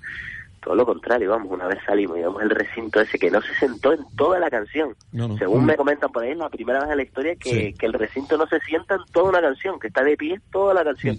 todo 0.62 0.74
lo 0.74 0.84
contrario, 0.86 1.30
vamos, 1.30 1.50
una 1.50 1.66
vez 1.66 1.78
salimos 1.86 2.18
y 2.18 2.20
vemos 2.22 2.42
el 2.42 2.50
recinto 2.50 3.00
ese 3.00 3.18
que 3.18 3.30
no 3.30 3.40
se 3.40 3.54
sentó 3.54 3.92
en 3.92 4.00
toda 4.16 4.38
la 4.38 4.50
canción. 4.50 4.94
No, 5.12 5.28
no. 5.28 5.36
Según 5.38 5.62
Mm. 5.64 5.66
me 5.66 5.76
comentan 5.76 6.12
por 6.12 6.22
ahí, 6.22 6.30
es 6.32 6.36
la 6.36 6.48
primera 6.48 6.80
vez 6.80 6.90
en 6.90 6.96
la 6.96 7.02
historia 7.02 7.34
que, 7.36 7.50
Sí. 7.50 7.74
que 7.74 7.86
el 7.86 7.92
recinto 7.94 8.36
no 8.36 8.46
se 8.46 8.60
sienta 8.60 8.94
en 8.96 9.00
toda 9.12 9.30
una 9.30 9.40
canción, 9.40 9.78
que 9.80 9.88
está 9.88 10.02
de 10.02 10.16
pie 10.16 10.40
toda 10.52 10.74
la 10.74 10.84
canción. 10.84 11.16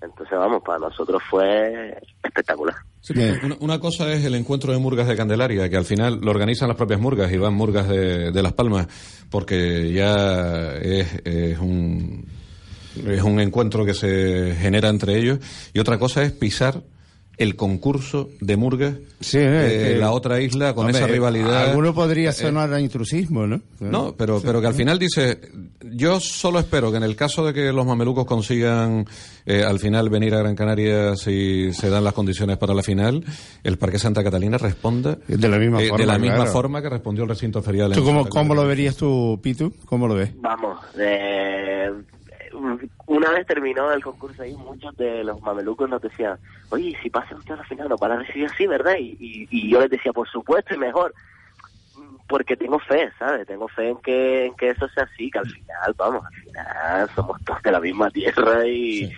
Entonces, 0.00 0.38
vamos, 0.38 0.62
para 0.64 0.78
nosotros 0.78 1.22
fue 1.28 1.98
espectacular. 2.22 2.76
Sí, 3.00 3.14
una, 3.42 3.56
una 3.60 3.78
cosa 3.80 4.12
es 4.12 4.24
el 4.24 4.34
encuentro 4.34 4.72
de 4.72 4.78
murgas 4.78 5.08
de 5.08 5.16
Candelaria, 5.16 5.68
que 5.68 5.76
al 5.76 5.84
final 5.84 6.20
lo 6.20 6.30
organizan 6.30 6.68
las 6.68 6.76
propias 6.76 7.00
murgas 7.00 7.32
y 7.32 7.38
van 7.38 7.54
murgas 7.54 7.88
de, 7.88 8.30
de 8.30 8.42
Las 8.42 8.52
Palmas, 8.52 8.86
porque 9.30 9.92
ya 9.92 10.74
es, 10.76 11.20
es 11.24 11.58
un 11.58 12.26
es 13.06 13.22
un 13.22 13.40
encuentro 13.40 13.84
que 13.84 13.94
se 13.94 14.56
genera 14.56 14.88
entre 14.88 15.18
ellos. 15.18 15.38
Y 15.72 15.78
otra 15.78 15.98
cosa 15.98 16.22
es 16.22 16.32
pisar 16.32 16.82
el 17.38 17.54
concurso 17.56 18.28
de 18.40 18.56
murgas 18.56 18.94
de 19.32 19.94
eh, 19.94 19.96
la 19.98 20.10
otra 20.12 20.40
isla 20.40 20.74
con 20.74 20.86
hombre, 20.86 20.98
esa 20.98 21.08
eh, 21.08 21.12
rivalidad. 21.12 21.70
Alguno 21.70 21.94
podría 21.94 22.30
Eh, 22.30 22.32
sonar 22.32 22.72
a 22.72 22.80
intrusismo, 22.80 23.46
¿no? 23.46 23.60
no, 23.80 24.14
pero, 24.16 24.40
pero 24.44 24.60
que 24.60 24.66
al 24.66 24.74
final 24.74 24.98
dice, 24.98 25.40
yo 25.92 26.20
solo 26.20 26.58
espero 26.58 26.90
que 26.90 26.96
en 26.98 27.04
el 27.04 27.16
caso 27.16 27.44
de 27.46 27.54
que 27.54 27.72
los 27.72 27.86
mamelucos 27.86 28.26
consigan 28.26 29.06
eh, 29.46 29.62
al 29.64 29.78
final 29.78 30.10
venir 30.10 30.34
a 30.34 30.38
Gran 30.38 30.54
Canaria 30.56 31.16
si 31.16 31.72
se 31.72 31.88
dan 31.88 32.04
las 32.04 32.12
condiciones 32.12 32.58
para 32.58 32.74
la 32.74 32.82
final, 32.82 33.24
el 33.64 33.78
Parque 33.78 33.98
Santa 33.98 34.22
Catalina 34.24 34.58
responda 34.58 35.16
De 35.26 35.48
la 35.48 35.58
misma 35.58 35.82
eh, 35.82 35.88
forma, 35.88 36.02
de 36.02 36.06
la 36.06 36.18
misma 36.18 36.36
claro. 36.36 36.52
forma 36.52 36.82
que 36.82 36.88
respondió 36.90 37.22
el 37.24 37.30
recinto 37.30 37.62
ferial. 37.62 37.92
en 37.92 37.98
¿Tú 37.98 38.04
cómo, 38.04 38.20
Santa 38.24 38.30
cómo 38.30 38.54
lo 38.54 38.66
verías 38.66 38.96
tú, 38.96 39.38
Pitu? 39.42 39.72
¿Cómo 39.86 40.06
lo 40.08 40.14
ves? 40.16 40.30
Vamos, 40.40 40.78
eh, 40.98 41.88
una 43.06 43.30
vez 43.30 43.46
terminó 43.46 43.90
el 43.92 44.02
concurso 44.02 44.42
ahí, 44.42 44.54
muchos 44.54 44.96
de 44.96 45.24
los 45.24 45.40
mamelucos 45.42 45.88
nos 45.88 46.00
decían, 46.02 46.38
oye, 46.70 46.96
si 47.02 47.10
pasa 47.10 47.34
usted 47.34 47.54
a 47.54 47.58
la 47.58 47.64
final, 47.64 47.88
nos 47.88 47.98
van 48.00 48.12
a 48.12 48.16
recibir 48.18 48.46
así, 48.46 48.66
¿verdad? 48.66 48.94
Y, 48.98 49.16
y, 49.18 49.48
y 49.50 49.70
yo 49.70 49.80
les 49.80 49.90
decía, 49.90 50.12
por 50.12 50.28
supuesto, 50.28 50.74
y 50.74 50.78
mejor, 50.78 51.14
porque 52.28 52.56
tengo 52.56 52.78
fe, 52.78 53.10
¿sabes? 53.18 53.46
Tengo 53.46 53.68
fe 53.68 53.88
en 53.90 53.96
que, 53.98 54.46
en 54.46 54.54
que 54.54 54.70
eso 54.70 54.88
sea 54.88 55.04
así, 55.04 55.30
que 55.30 55.38
al 55.38 55.46
final, 55.50 55.94
vamos, 55.96 56.24
al 56.26 56.32
final 56.42 57.10
somos 57.14 57.42
todos 57.44 57.62
de 57.62 57.72
la 57.72 57.80
misma 57.80 58.10
tierra 58.10 58.66
y... 58.66 59.10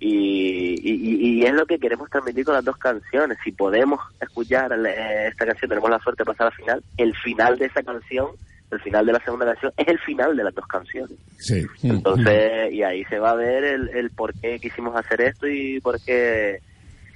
Y, 0.00 0.74
y, 0.82 0.92
y- 0.92 1.38
y 1.40 1.46
es 1.46 1.52
lo 1.54 1.64
que 1.64 1.78
queremos 1.78 2.10
transmitir 2.10 2.44
con 2.44 2.52
las 2.52 2.64
dos 2.64 2.76
canciones. 2.76 3.38
Si 3.42 3.52
podemos 3.52 4.00
escuchar 4.20 4.70
eh, 4.84 5.28
esta 5.28 5.46
canción, 5.46 5.68
tenemos 5.70 5.88
la 5.88 5.98
suerte 6.00 6.22
de 6.22 6.26
pasar 6.26 6.48
a 6.48 6.50
la 6.50 6.56
final. 6.56 6.84
El 6.98 7.14
final 7.16 7.56
de 7.56 7.66
esa 7.66 7.82
canción, 7.82 8.26
el 8.74 8.80
final 8.80 9.06
de 9.06 9.12
la 9.12 9.20
segunda 9.20 9.46
canción, 9.46 9.72
es 9.76 9.88
el 9.88 9.98
final 10.00 10.36
de 10.36 10.44
las 10.44 10.54
dos 10.54 10.66
canciones. 10.66 11.16
Sí. 11.38 11.66
Entonces, 11.82 12.72
y 12.72 12.82
ahí 12.82 13.04
se 13.04 13.18
va 13.18 13.30
a 13.30 13.36
ver 13.36 13.64
el, 13.64 13.88
el 13.90 14.10
por 14.10 14.34
qué 14.34 14.58
quisimos 14.58 14.96
hacer 14.96 15.20
esto 15.22 15.46
y 15.46 15.80
por 15.80 16.00
qué, 16.00 16.60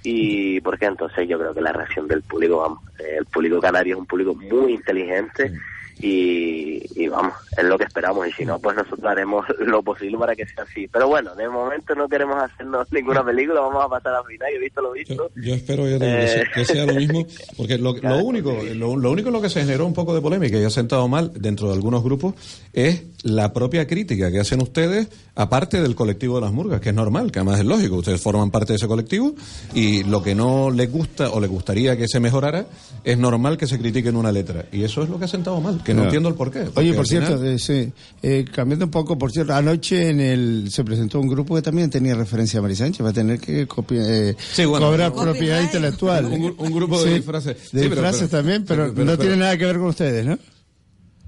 y 0.03 0.61
por 0.61 0.79
qué 0.79 0.87
entonces 0.87 1.29
yo 1.29 1.39
creo 1.39 1.55
que 1.55 1.61
la 1.61 1.73
reacción 1.73 2.09
del 2.09 2.23
público, 2.23 2.59
vamos, 2.59 2.81
el 2.99 3.27
público 3.27 3.61
canario 3.61 3.95
es 3.95 4.01
un 4.01 4.07
público 4.07 4.35
muy 4.35 4.73
inteligente 4.75 5.53
y, 6.01 6.83
y 7.03 7.09
vamos, 7.09 7.35
es 7.57 7.65
lo 7.65 7.77
que 7.79 7.85
esperamos 7.85 8.27
y 8.29 8.33
si 8.33 8.45
no, 8.45 8.59
pues 8.59 8.77
nosotros 8.77 9.05
haremos 9.05 9.45
lo 9.61 9.83
posible 9.83 10.17
para 10.19 10.35
que 10.37 10.47
sea 10.47 10.65
así. 10.65 10.89
Pero 10.89 11.09
bueno, 11.09 11.35
de 11.35 11.49
momento 11.49 11.95
no 11.95 12.09
queremos 12.09 12.37
hacernos 12.43 12.87
ninguna 12.93 13.25
película, 13.25 13.61
vamos 13.61 13.85
a 13.85 13.89
pasar 13.89 14.15
a 14.15 14.25
final, 14.25 14.49
yo 14.53 14.57
he 14.59 14.61
visto 14.61 14.81
lo 14.83 14.93
visto. 14.93 15.31
Yo 15.37 15.55
espero 15.55 15.85
te 15.85 15.91
digo, 15.91 16.01
que 16.01 16.29
sea- 16.29 16.43
Eh. 16.43 16.47
que 16.55 16.65
sea 16.65 16.87
lo 16.87 16.95
mismo, 16.95 17.27
porque 17.57 17.79
lo, 17.79 17.93
lo 17.97 18.19
único, 18.19 18.53
lo, 18.75 18.97
lo 18.97 19.11
único 19.11 19.29
en 19.29 19.35
lo 19.35 19.43
que 19.43 19.51
se 19.51 19.61
generó 19.61 19.87
un 19.87 19.95
poco 19.95 20.15
de 20.15 20.21
polémica 20.21 20.57
y 20.59 20.65
ha 20.65 20.71
sentado 20.71 21.09
mal 21.09 21.33
dentro 21.35 21.69
de 21.69 21.75
algunos 21.75 22.03
grupos 22.03 22.35
es 22.73 23.03
la 23.25 23.53
propia 23.53 23.87
crítica 23.87 24.31
que 24.31 24.39
hacen 24.41 24.63
ustedes, 24.63 25.09
aparte 25.39 25.81
del 25.81 25.95
colectivo 25.95 26.35
de 26.35 26.41
las 26.43 26.53
murgas, 26.53 26.81
que 26.81 26.89
es 26.89 26.95
normal, 26.95 27.31
que 27.31 27.39
además 27.39 27.61
es 27.61 27.65
lógico, 27.65 27.97
ustedes 27.97 28.21
forman 28.21 28.51
parte 28.51 28.73
de 28.73 28.77
ese 28.77 28.89
colectivo 28.89 29.35
y 29.73 30.03
lo 30.03 30.23
que 30.23 30.35
no 30.35 30.71
les 30.71 30.91
gusta 30.91 31.31
o 31.31 31.41
les 31.41 31.49
gustaría 31.49 31.97
que 31.97 32.09
se 32.09 32.19
mejorara, 32.21 32.67
es 33.05 33.17
normal 33.17 33.57
que 33.57 33.67
se 33.69 33.79
critique 33.79 34.09
en 34.09 34.17
una 34.17 34.33
letra. 34.33 34.67
Y 34.73 34.83
eso 34.83 35.03
es 35.03 35.09
lo 35.09 35.19
que 35.19 35.27
ha 35.27 35.29
sentado 35.29 35.61
mal, 35.61 35.81
que 35.85 35.95
no, 35.95 36.01
No. 36.01 36.05
entiendo 36.07 36.29
el 36.29 36.35
porqué. 36.35 36.65
Oye, 36.75 36.93
por 36.93 37.07
cierto, 37.07 37.39
final- 37.39 37.55
eh, 37.55 37.59
sí, 37.59 37.93
eh, 38.23 38.45
cambiando 38.53 38.87
un 38.87 38.91
poco, 38.91 39.17
por 39.17 39.31
cierto, 39.31 39.55
anoche 39.55 40.09
en 40.11 40.21
el 40.21 40.69
se 40.71 40.83
presentó 40.85 41.21
un 41.21 41.29
grupo 41.29 41.55
que 41.55 41.63
también 41.63 41.89
tenía 41.89 42.15
referencia 42.17 42.59
a 42.59 42.63
Mari 42.63 42.75
Sánchez, 42.77 43.05
va 43.07 43.11
a 43.11 43.13
tener 43.13 43.39
que 43.39 43.67
copiar, 43.69 44.05
eh, 44.11 44.37
bueno, 44.67 44.87
cobrar 44.87 45.15
propiedad 45.15 45.63
intelectual. 45.63 46.25
Un 46.27 46.55
un 46.59 46.73
grupo 46.73 47.01
de 47.03 47.15
disfraces. 47.15 47.57
De 47.71 47.83
Sí, 47.83 47.89
disfraces 47.89 48.23
pero- 48.29 48.31
también, 48.43 48.65
pero, 48.67 48.83
pero- 48.83 48.95
pero- 48.95 49.05
no 49.05 49.11
pero- 49.13 49.23
tiene 49.23 49.37
nada 49.37 49.57
que 49.57 49.65
ver 49.67 49.79
con 49.79 49.87
ustedes, 49.87 50.27
¿no? 50.27 50.37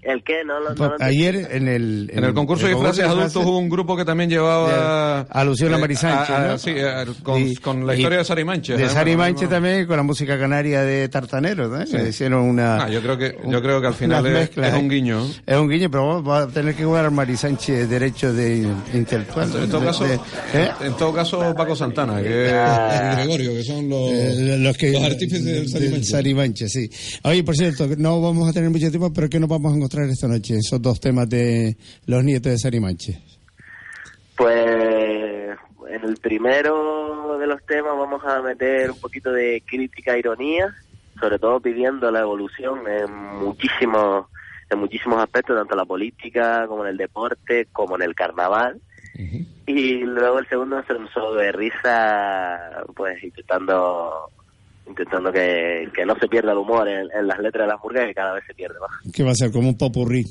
¿El 0.03 0.23
qué? 0.25 0.45
No, 0.47 0.59
lo- 0.61 0.75
no, 0.75 0.97
lo 0.97 1.05
ayer 1.05 1.49
en 1.53 1.69
el... 1.69 2.11
En 2.15 2.25
el 2.25 2.33
concurso 2.33 2.67
de 2.67 2.73
disfraces 2.73 3.05
adultos 3.05 3.37
hubo 3.45 3.59
un 3.59 3.69
grupo 3.69 3.97
que 3.97 4.05
también 4.05 4.31
llevaba... 4.31 5.25
De- 5.25 5.27
alusión 5.31 5.75
a 5.75 5.79
Mari 5.79 5.95
Sánchez, 5.95 6.31
a- 6.31 6.45
a- 6.45 6.49
¿no? 6.49 6.59
Sí, 6.59 6.71
a- 6.79 7.05
con, 7.23 7.41
Y- 7.41 7.57
con 7.57 7.87
la 7.87 7.95
y- 7.95 7.99
historia 7.99 8.19
de 8.19 8.25
Sari 8.25 8.45
Mancha. 8.45 8.77
De 8.77 8.85
¿eh? 8.85 8.89
Sari 8.89 9.15
Manche 9.17 9.47
también, 9.47 9.87
con 9.87 9.97
la 9.99 10.03
música 10.03 10.39
canaria 10.39 10.83
de 10.83 11.09
Tartanero, 11.11 11.69
¿no? 11.69 11.87
Sí. 11.87 11.97
Hicieron 12.09 12.43
una... 12.45 12.85
Ah, 12.85 12.89
yo 12.89 13.03
creo 13.03 13.19
que 13.19 13.37
yo 13.47 13.61
creo 13.63 13.81
que 13.83 13.87
al 13.89 13.95
final 13.95 14.25
es, 14.27 14.33
mezclas, 14.33 14.73
es 14.73 14.81
un 14.81 14.87
¿eh? 14.91 14.95
guiño. 14.95 15.27
Es 15.47 15.57
un 15.59 15.69
guiño, 15.69 15.91
pero 15.91 16.23
va 16.25 16.43
a 16.45 16.47
tener 16.49 16.75
que 16.75 16.85
jugar 16.85 17.11
Mari 17.11 17.37
Sánchez 17.37 17.89
derechos 17.91 18.35
de 18.35 18.67
intelectual. 18.95 19.51
En 19.55 19.69
todo 19.69 19.81
de- 19.81 19.87
caso, 19.87 20.05
de- 20.07 20.15
¿eh? 20.55 20.71
en 20.81 20.97
todo 20.97 21.13
caso 21.13 21.55
Paco 21.55 21.77
Santana, 21.77 22.23
que 22.23 22.51
Ah. 22.55 23.17
Gregorio, 23.19 23.53
que 23.53 23.65
son 23.65 23.89
los, 23.89 24.11
Eh, 24.13 24.57
los, 24.61 24.77
que, 24.79 24.93
los 24.93 25.03
artífices 25.03 25.45
del 25.45 25.69
Sari 25.69 25.85
del 25.85 25.93
Mancha. 25.93 26.11
Sari 26.11 26.35
Mancha, 26.35 26.69
sí. 26.69 26.91
Oye, 27.25 27.45
por 27.45 27.55
cierto, 27.55 27.87
no 27.99 28.21
vamos 28.23 28.49
a 28.49 28.53
tener 28.55 28.71
mucho 28.71 28.89
tiempo, 28.89 29.13
pero 29.13 29.29
¿qué 29.29 29.39
nos 29.39 29.49
vamos 29.51 29.73
a 29.73 29.77
encontrar 29.77 29.90
esta 29.99 30.29
noche? 30.29 30.57
Esos 30.57 30.81
dos 30.81 31.01
temas 31.01 31.29
de 31.29 31.77
los 32.07 32.23
nietos 32.25 32.53
de 32.53 32.59
Sari 32.59 32.81
Mancha. 32.81 33.13
Pues 34.37 35.59
en 35.91 36.05
el 36.05 36.17
primero 36.19 37.39
de 37.39 37.47
los 37.47 37.65
temas 37.67 37.97
vamos 37.97 38.23
a 38.25 38.41
meter 38.43 38.91
un 38.91 39.01
poquito 39.01 39.33
de 39.33 39.63
crítica 39.67 40.15
e 40.15 40.21
ironía, 40.21 40.75
sobre 41.19 41.39
todo 41.39 41.61
pidiendo 41.61 42.11
la 42.11 42.21
evolución 42.21 42.81
en 42.89 43.13
muchísimos 43.45 44.27
en 44.71 44.79
muchísimos 44.79 45.21
aspectos, 45.21 45.57
tanto 45.57 45.75
en 45.75 45.79
la 45.79 45.85
política 45.85 46.65
como 46.69 46.85
en 46.85 46.91
el 46.91 46.97
deporte, 46.97 47.67
como 47.73 47.97
en 47.97 48.03
el 48.03 48.15
carnaval. 48.15 48.81
Y 49.67 49.99
luego 49.99 50.39
el 50.39 50.49
segundo 50.49 50.83
ser 50.85 50.97
un 50.97 51.09
solo 51.09 51.35
de 51.35 51.53
risa, 51.53 52.85
pues 52.95 53.23
intentando 53.23 54.31
intentando 54.87 55.33
que, 55.33 55.89
que 55.95 56.05
no 56.05 56.17
se 56.17 56.29
pierda 56.29 56.53
el 56.53 56.59
humor 56.59 56.89
en, 56.89 57.09
en 57.15 57.27
las 57.27 57.39
letras 57.39 57.67
de 57.67 57.73
las 57.73 57.83
murgas, 57.83 58.07
que 58.07 58.15
cada 58.15 58.35
vez 58.35 58.45
se 58.47 58.55
pierde 58.55 58.77
más. 58.81 59.13
Que 59.13 59.23
va 59.23 59.31
a 59.31 59.35
ser 59.35 59.51
como 59.53 59.69
un 59.69 59.79
popurrí. 59.79 60.25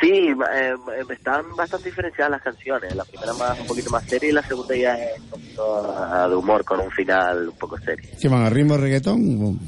Sí, 0.00 0.08
eh, 0.10 0.34
eh, 0.54 0.74
están 1.10 1.54
bastante 1.54 1.90
diferenciadas 1.90 2.30
las 2.30 2.42
canciones. 2.42 2.94
La 2.94 3.04
primera 3.04 3.34
más 3.34 3.60
un 3.60 3.66
poquito 3.66 3.90
más 3.90 4.04
seria 4.04 4.30
y 4.30 4.32
la 4.32 4.42
segunda 4.42 4.74
ya 4.74 4.94
es 4.94 5.20
un 5.20 5.28
poquito 5.28 5.94
ah, 5.94 6.26
de 6.26 6.34
humor 6.34 6.64
con 6.64 6.80
un 6.80 6.90
final 6.90 7.50
un 7.50 7.56
poco 7.56 7.78
serio. 7.78 8.08
¿Que 8.18 8.28
van 8.28 8.42
a 8.42 8.50
ritmo 8.50 8.74
de 8.74 8.80
reggaetón? 8.80 9.60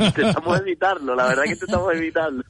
Intentamos 0.00 0.60
evitarlo, 0.60 1.14
la 1.14 1.26
verdad 1.28 1.42
que 1.44 1.52
intentamos 1.52 1.94
evitarlo. 1.94 2.44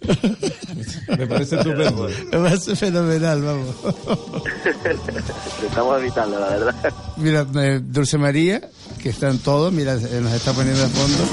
Me 1.09 1.27
parece 1.27 1.57
estupendo. 1.57 2.09
Me 2.33 2.39
parece 2.39 2.77
fenomenal, 2.77 3.43
vamos. 3.43 3.77
intentamos 5.57 6.01
evitarlo, 6.01 6.41
la 6.41 6.49
verdad. 6.49 6.75
Mira, 7.17 7.47
eh, 7.57 7.81
Dulce 7.83 8.19
María, 8.19 8.61
que 9.03 9.11
están 9.11 9.39
todos, 9.39 9.73
mira, 9.73 9.95
eh, 9.95 10.21
nos 10.21 10.33
está 10.33 10.53
poniendo 10.53 10.81
de 10.81 10.89
fondo 10.89 11.25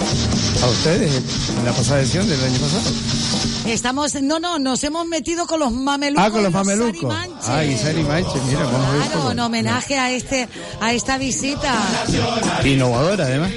a 0.64 0.70
ustedes 0.70 1.12
en 1.58 1.66
la 1.66 1.72
pasada 1.72 2.02
edición 2.02 2.28
del 2.28 2.44
año 2.44 2.60
pasado. 2.60 3.36
Estamos, 3.66 4.14
no, 4.22 4.40
no, 4.40 4.60
nos 4.60 4.84
hemos 4.84 5.08
metido 5.08 5.48
con 5.48 5.60
los 5.60 5.72
mamelucos. 5.72 6.24
Ah, 6.24 6.30
con 6.30 6.44
los 6.44 6.54
de 6.54 6.58
mamelucos. 6.60 7.16
Ah, 7.48 7.64
y 7.66 7.76
Sari 7.76 8.04
Manche, 8.04 8.40
mira, 8.48 8.64
vamos. 8.64 9.08
Claro, 9.08 9.32
en 9.32 9.40
homenaje 9.40 9.98
a 9.98 10.12
este, 10.12 10.48
a 10.80 10.94
esta 10.94 11.18
visita. 11.18 11.74
Innovadora, 12.64 13.26
además. 13.26 13.52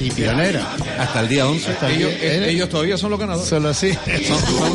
Y 0.00 0.10
pionera. 0.10 0.66
Hasta 0.98 1.20
el 1.22 1.28
día 1.28 1.46
11. 1.48 1.70
Hasta 1.72 1.88
el 1.88 1.96
ellos, 1.96 2.10
día- 2.20 2.32
eh, 2.34 2.50
ellos 2.50 2.68
todavía 2.68 2.96
son 2.98 3.10
los 3.10 3.18
ganadores. 3.20 3.48
Solo 3.48 3.68
así. 3.68 3.92
Son, 4.28 4.38
son 4.38 4.74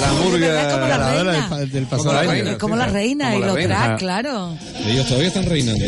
la 0.00 0.12
murga 0.22 0.78
ganadora 0.86 1.32
del, 1.66 1.86
Como 1.86 2.02
pasado 2.04 2.18
año. 2.18 2.30
reina. 2.30 2.58
Como 2.58 2.76
la 2.76 2.86
reina 2.86 3.24
Como 3.26 3.36
y 3.36 3.40
la 3.40 3.46
lo 3.48 3.54
reina. 3.54 3.74
track, 3.76 3.88
Ajá. 3.88 3.96
claro. 3.96 4.56
Ellos 4.86 5.06
todavía 5.06 5.28
están 5.28 5.46
reinando. 5.46 5.84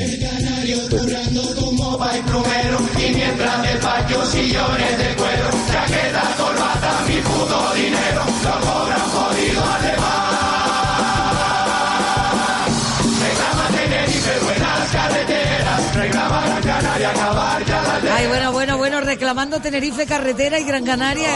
Ay, 17.01 18.27
bueno, 18.27 18.53
bueno, 18.53 18.77
bueno, 18.79 19.01
reclamando 19.01 19.61
Tenerife, 19.61 20.05
Carretera 20.07 20.59
y 20.59 20.65
Gran 20.65 20.85
Canaria. 20.85 21.29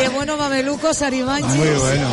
Qué 0.00 0.08
bueno, 0.08 0.36
Mameluco, 0.36 0.92
Sarimanches. 0.92 1.54
Muy 1.54 1.68
bueno. 1.68 2.08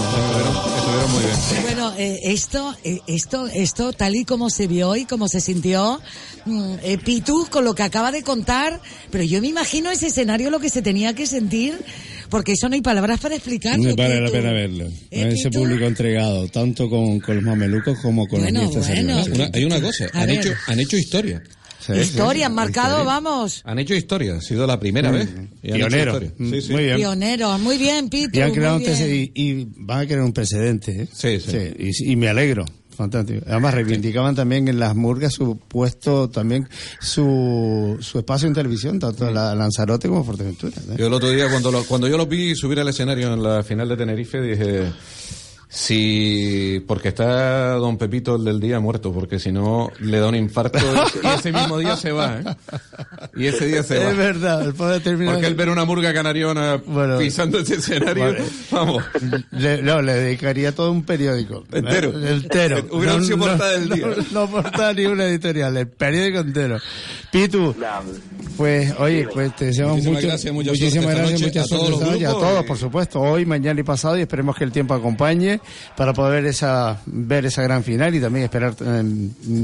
Estuvieron 0.78 1.12
muy 1.12 1.24
bien. 1.24 1.62
Bueno, 1.64 1.94
eh, 1.98 2.20
esto, 2.26 2.76
eh, 2.84 3.00
esto, 3.08 3.48
esto, 3.48 3.94
tal 3.94 4.16
y 4.16 4.26
como 4.26 4.50
se 4.50 4.68
vio 4.68 4.96
y 4.96 5.06
como 5.06 5.28
se 5.28 5.42
sintió, 5.42 6.00
mm, 6.46 6.74
eh, 6.84 6.98
Pitu, 7.04 7.48
con 7.50 7.64
lo 7.66 7.74
que 7.74 7.84
acaba 7.84 8.12
de 8.12 8.22
contar, 8.22 8.80
pero 9.12 9.24
yo 9.24 9.42
me 9.42 9.48
imagino 9.48 9.90
ese 9.90 10.08
escenario 10.08 10.50
lo 10.52 10.60
que 10.60 10.70
se 10.70 10.82
tenía 10.84 11.14
que 11.16 11.26
sentir, 11.26 11.80
porque 12.30 12.52
eso 12.54 12.70
no 12.70 12.76
hay 12.76 12.82
palabras 12.82 13.20
para 13.20 13.36
explicarlo. 13.36 13.84
Me 13.84 13.94
vale 13.96 14.22
la 14.22 14.30
pena 14.30 14.52
verlo. 14.52 14.86
Eh, 15.10 15.30
Ese 15.34 15.50
Pitu. 15.50 15.60
público 15.64 15.86
entregado, 15.86 16.48
tanto 16.50 16.90
con, 16.90 17.20
con 17.20 17.36
los 17.38 17.44
mamelucos 17.44 17.98
como 18.02 18.28
con 18.28 18.42
Bueno, 18.42 18.64
los 18.64 18.88
bueno. 18.88 19.24
Una- 19.34 19.50
hay 19.54 19.66
una 19.66 19.82
cosa, 19.82 20.06
han 20.14 20.30
hecho, 20.30 20.54
han 20.68 20.80
hecho 20.80 20.98
historia. 20.98 21.42
Sí, 21.86 21.94
Historia, 21.94 22.34
sí, 22.42 22.44
han 22.44 22.56
marcado, 22.56 22.98
historia. 23.00 23.06
vamos. 23.22 23.62
Han 23.66 23.80
hecho 23.80 23.94
historia, 23.94 24.36
ha 24.36 24.42
sido 24.42 24.66
la 24.68 24.80
primera 24.80 25.12
Mm. 25.12 25.14
vez. 25.16 25.30
Pionero. 25.62 26.14
historia. 26.14 26.32
Sí, 26.38 26.62
sí. 26.62 26.72
Muy 26.74 26.84
bien. 26.84 26.98
Pioneros, 26.98 27.60
muy 27.60 27.78
bien, 27.78 28.10
Pitu. 28.10 28.38
Y 28.40 28.42
han 28.42 28.52
creado 28.54 28.80
muy 28.80 28.88
un 28.88 28.94
bien. 28.94 29.04
antece- 29.10 29.32
y, 29.34 29.42
y 29.52 29.68
van 29.78 30.00
a 30.00 30.06
crear 30.06 30.22
un 30.22 30.34
precedente. 30.34 31.02
¿eh? 31.04 31.08
Sí, 31.12 31.40
sí. 31.40 31.58
y, 32.06 32.12
y 32.12 32.16
me 32.16 32.30
alegro. 32.30 32.66
Fantástico. 32.96 33.44
Además, 33.48 33.74
reivindicaban 33.74 34.36
también 34.36 34.68
en 34.68 34.78
las 34.80 34.96
murgas 34.96 35.34
su 35.34 35.58
puesto, 35.58 36.30
también 36.30 36.70
su, 37.02 37.98
su 38.02 38.20
espacio 38.20 38.48
en 38.48 38.54
televisión, 38.54 39.00
tanto 39.00 39.30
la 39.32 39.56
Lanzarote 39.56 40.08
como 40.08 40.24
Fuerteventura. 40.24 40.76
¿eh? 40.92 40.96
Yo 41.00 41.08
el 41.08 41.14
otro 41.14 41.32
día, 41.32 41.50
cuando, 41.50 41.72
lo- 41.72 41.84
cuando 41.86 42.08
yo 42.08 42.18
los 42.18 42.30
vi 42.30 42.56
subir 42.56 42.80
al 42.80 42.88
escenario 42.88 43.34
en 43.34 43.42
la 43.42 43.64
final 43.64 43.90
de 43.90 43.98
Tenerife, 43.98 44.40
dije, 44.42 44.92
sí, 45.74 46.84
porque 46.88 47.08
está 47.10 47.74
don 47.74 47.98
Pepito 47.98 48.36
el 48.36 48.44
del 48.46 48.60
día 48.60 48.80
muerto, 48.80 49.12
porque 49.12 49.40
si 49.40 49.52
no 49.52 49.90
le 50.00 50.20
da 50.20 50.28
un 50.30 50.36
infarto 50.36 50.78
y 51.24 51.28
ese 51.28 51.52
mismo 51.52 51.80
día 51.80 51.96
se 51.98 52.12
va, 52.12 52.40
¿eh? 52.40 52.44
Y 53.36 53.48
ese 53.48 53.66
día 53.66 53.82
se 53.82 53.98
va. 53.98 54.12
Es 54.12 54.18
verdad, 54.18 54.66
el 54.68 54.76
poder 54.76 55.02
terminar. 55.02 55.34
Porque 55.36 55.48
él 55.48 55.56
ver 55.56 55.70
una 55.70 55.84
murga 55.86 56.14
canariona 56.14 56.80
Bueno. 56.86 57.18
pisando 57.18 57.58
ese 57.60 57.76
escenario, 57.76 58.24
Vale. 58.24 58.44
vamos. 58.72 59.04
Le, 59.52 59.82
no, 59.82 60.02
le 60.02 60.14
dedicaría 60.14 60.74
todo 60.76 60.92
un 60.92 61.04
periódico. 61.04 61.64
Entero. 61.72 62.10
¿eh? 62.20 62.34
Entero. 62.34 62.86
Hubiera 62.92 63.20
sido 63.24 63.40
portada 63.40 63.72
del 63.72 63.90
no, 63.90 63.96
día. 63.96 64.08
No, 64.32 64.42
no 64.46 64.52
portada 64.52 64.94
ni 64.94 65.06
una 65.06 65.26
editorial, 65.26 65.76
el 65.76 65.88
periódico 65.88 66.40
entero. 66.40 66.78
Pitu, 67.32 67.76
pues, 68.58 68.94
oye, 69.00 69.28
pues 69.34 69.56
te 69.56 69.66
deseamos 69.66 69.94
Muchísimas 69.96 70.16
mucho, 70.22 70.28
gracias, 70.28 70.54
mucha 70.54 70.70
muchísimas 70.70 71.04
suerte 71.04 71.20
gracias, 71.22 71.42
noche 71.42 71.46
mucha 71.46 71.62
a 71.62 71.66
todos 71.78 71.88
suerte 71.90 72.12
noche, 72.12 72.26
a 72.28 72.30
todos, 72.32 72.64
y- 72.64 72.68
por 72.68 72.78
supuesto, 72.78 73.20
hoy, 73.22 73.46
mañana 73.48 73.80
y 73.80 73.84
pasado, 73.84 74.18
y 74.20 74.22
esperemos 74.22 74.56
que 74.56 74.64
el 74.64 74.72
tiempo 74.72 74.94
acompañe 74.94 75.60
para 75.96 76.14
poder 76.14 76.42
ver 76.44 76.52
esa, 76.52 77.02
ver 77.06 77.46
esa 77.46 77.62
gran 77.64 77.84
final 77.84 78.14
y 78.16 78.20
también 78.22 78.46
esperar 78.46 78.76
eh, 78.84 79.04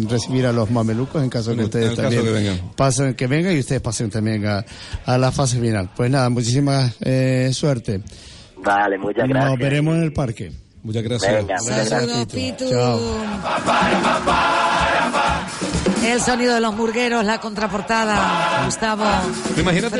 recibir 0.09 0.45
a 0.45 0.51
los 0.51 0.69
mamelucos 0.71 1.23
en 1.23 1.29
caso 1.29 1.51
En 1.51 1.57
que 1.57 1.63
ustedes 1.65 1.95
también 1.95 2.23
que 2.23 2.31
vengan. 2.31 2.71
pasen, 2.75 3.13
que 3.15 3.27
vengan 3.27 3.55
y 3.55 3.59
ustedes 3.59 3.81
pasen 3.81 4.09
también 4.09 4.45
a, 4.45 4.63
a 5.05 5.17
la 5.17 5.31
fase 5.31 5.59
final. 5.59 5.89
Pues 5.95 6.09
nada, 6.11 6.29
muchísimas 6.29 6.95
eh, 7.01 7.49
suerte. 7.53 8.01
Vale, 8.63 8.97
muchas 8.97 9.27
gracias. 9.27 9.51
Nos 9.51 9.59
veremos 9.59 9.95
en 9.95 10.03
el 10.03 10.13
parque. 10.13 10.51
Muchas 10.83 11.03
gracias. 11.03 11.33
Venga, 11.33 11.55
muchas 11.61 11.89
gracias. 11.89 12.69
Chao. 12.69 12.99
El 16.03 16.21
sonido 16.21 16.55
de 16.55 16.61
los 16.61 16.73
murgueros, 16.73 17.23
la 17.25 17.39
contraportada, 17.39 18.63
Gustavo. 18.65 19.05
Imagínate, 19.57 19.99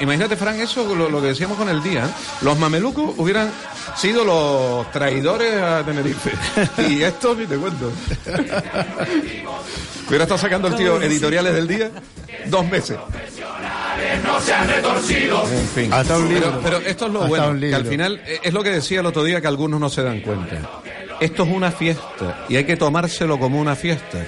imagínate, 0.00 0.36
Fran, 0.36 0.60
eso 0.60 0.94
lo, 0.94 1.08
lo 1.08 1.20
que 1.20 1.28
decíamos 1.28 1.58
con 1.58 1.68
el 1.68 1.82
día. 1.82 2.04
¿eh? 2.06 2.08
Los 2.42 2.58
mamelucos 2.58 3.14
hubieran 3.18 3.50
sido 3.96 4.24
los 4.24 4.90
traidores 4.92 5.60
a 5.60 5.82
Tenerife. 5.84 6.32
Y 6.88 7.02
esto, 7.02 7.34
ni 7.34 7.46
te 7.46 7.56
cuento. 7.56 7.92
Hubiera 10.08 10.24
estado 10.24 10.38
sacando 10.38 10.68
el 10.68 10.76
tío 10.76 11.00
editoriales 11.00 11.54
del 11.54 11.68
día 11.68 11.90
dos 12.46 12.68
meses. 12.68 12.98
no 14.24 14.40
se 14.40 14.54
han 14.54 14.68
retorcido. 14.68 15.42
En 15.48 15.68
fin. 15.68 15.92
Hasta 15.92 16.18
un 16.18 16.28
libro. 16.28 16.60
Pero, 16.62 16.62
pero 16.62 16.88
esto 16.88 17.06
es 17.06 17.12
lo 17.12 17.22
Hasta 17.22 17.28
bueno, 17.28 17.60
que 17.60 17.74
al 17.74 17.86
final 17.86 18.22
eh, 18.26 18.40
es 18.42 18.52
lo 18.52 18.62
que 18.62 18.70
decía 18.70 19.00
el 19.00 19.06
otro 19.06 19.24
día 19.24 19.40
que 19.40 19.48
algunos 19.48 19.80
no 19.80 19.88
se 19.88 20.02
dan 20.02 20.20
cuenta. 20.20 20.56
Esto 21.20 21.44
es 21.44 21.50
una 21.50 21.70
fiesta 21.70 22.44
y 22.48 22.56
hay 22.56 22.64
que 22.64 22.76
tomárselo 22.76 23.38
como 23.38 23.60
una 23.60 23.76
fiesta. 23.76 24.18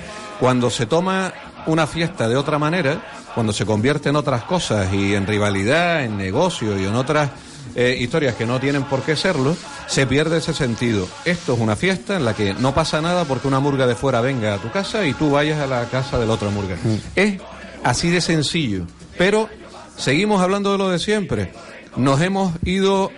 Cuando 0.41 0.71
se 0.71 0.87
toma 0.87 1.33
una 1.67 1.87
fiesta 1.87 2.29
de 2.29 2.37
otra 2.37 2.59
manera, 2.59 3.01
cuando 3.35 3.53
se 3.53 3.65
convierte 3.65 4.09
en 4.09 4.17
otras 4.17 4.45
cosas 4.45 4.93
y 4.93 5.15
en 5.15 5.27
rivalidad, 5.27 6.05
en 6.05 6.17
negocio 6.17 6.79
y 6.79 6.85
en 6.85 6.95
otras 6.95 7.31
eh, 7.75 7.97
historias 7.99 8.35
que 8.35 8.47
no 8.47 8.61
tienen 8.61 8.85
por 8.85 9.03
qué 9.03 9.17
serlo, 9.17 9.57
se 9.87 10.07
pierde 10.07 10.39
ese 10.39 10.55
sentido. 10.55 11.09
Esto 11.25 11.55
es 11.55 11.61
una 11.61 11.77
fiesta 11.77 12.17
en 12.17 12.25
la 12.25 12.35
que 12.35 12.55
no 12.55 12.75
pasa 12.75 13.01
nada 13.01 13.25
porque 13.25 13.49
una 13.49 13.61
murga 13.61 13.87
de 13.87 13.95
fuera 13.95 14.21
venga 14.21 14.55
a 14.55 14.59
tu 14.59 14.71
casa 14.71 15.07
y 15.07 15.15
tú 15.15 15.31
vayas 15.31 15.61
a 15.61 15.67
la 15.67 15.85
casa 15.87 16.19
de 16.19 16.27
la 16.27 16.35
otra 16.35 16.51
murga. 16.51 16.77
Es 17.17 17.41
así 17.83 18.11
de 18.11 18.21
sencillo. 18.21 18.87
Pero 19.19 19.49
seguimos 19.97 20.41
hablando 20.41 20.73
de 20.73 20.79
lo 20.79 20.91
de 20.91 20.99
siempre. 20.99 21.53
Nos 21.97 22.21
hemos 22.21 22.53
ido 22.65 23.11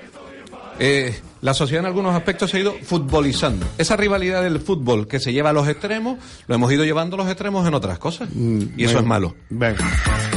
eh, 0.78 1.18
la 1.46 1.54
sociedad 1.54 1.80
en 1.82 1.86
algunos 1.86 2.12
aspectos 2.16 2.50
se 2.50 2.56
ha 2.56 2.60
ido 2.60 2.74
futbolizando. 2.82 3.64
Esa 3.78 3.94
rivalidad 3.96 4.42
del 4.42 4.58
fútbol 4.58 5.06
que 5.06 5.20
se 5.20 5.32
lleva 5.32 5.50
a 5.50 5.52
los 5.52 5.68
extremos, 5.68 6.18
lo 6.48 6.54
hemos 6.56 6.72
ido 6.72 6.84
llevando 6.84 7.14
a 7.14 7.18
los 7.18 7.28
extremos 7.28 7.66
en 7.68 7.72
otras 7.74 8.00
cosas. 8.00 8.28
y 8.34 8.82
eso 8.82 8.88
venga. 8.94 9.00
es 9.00 9.06
malo. 9.06 9.36
Venga. 9.48 9.84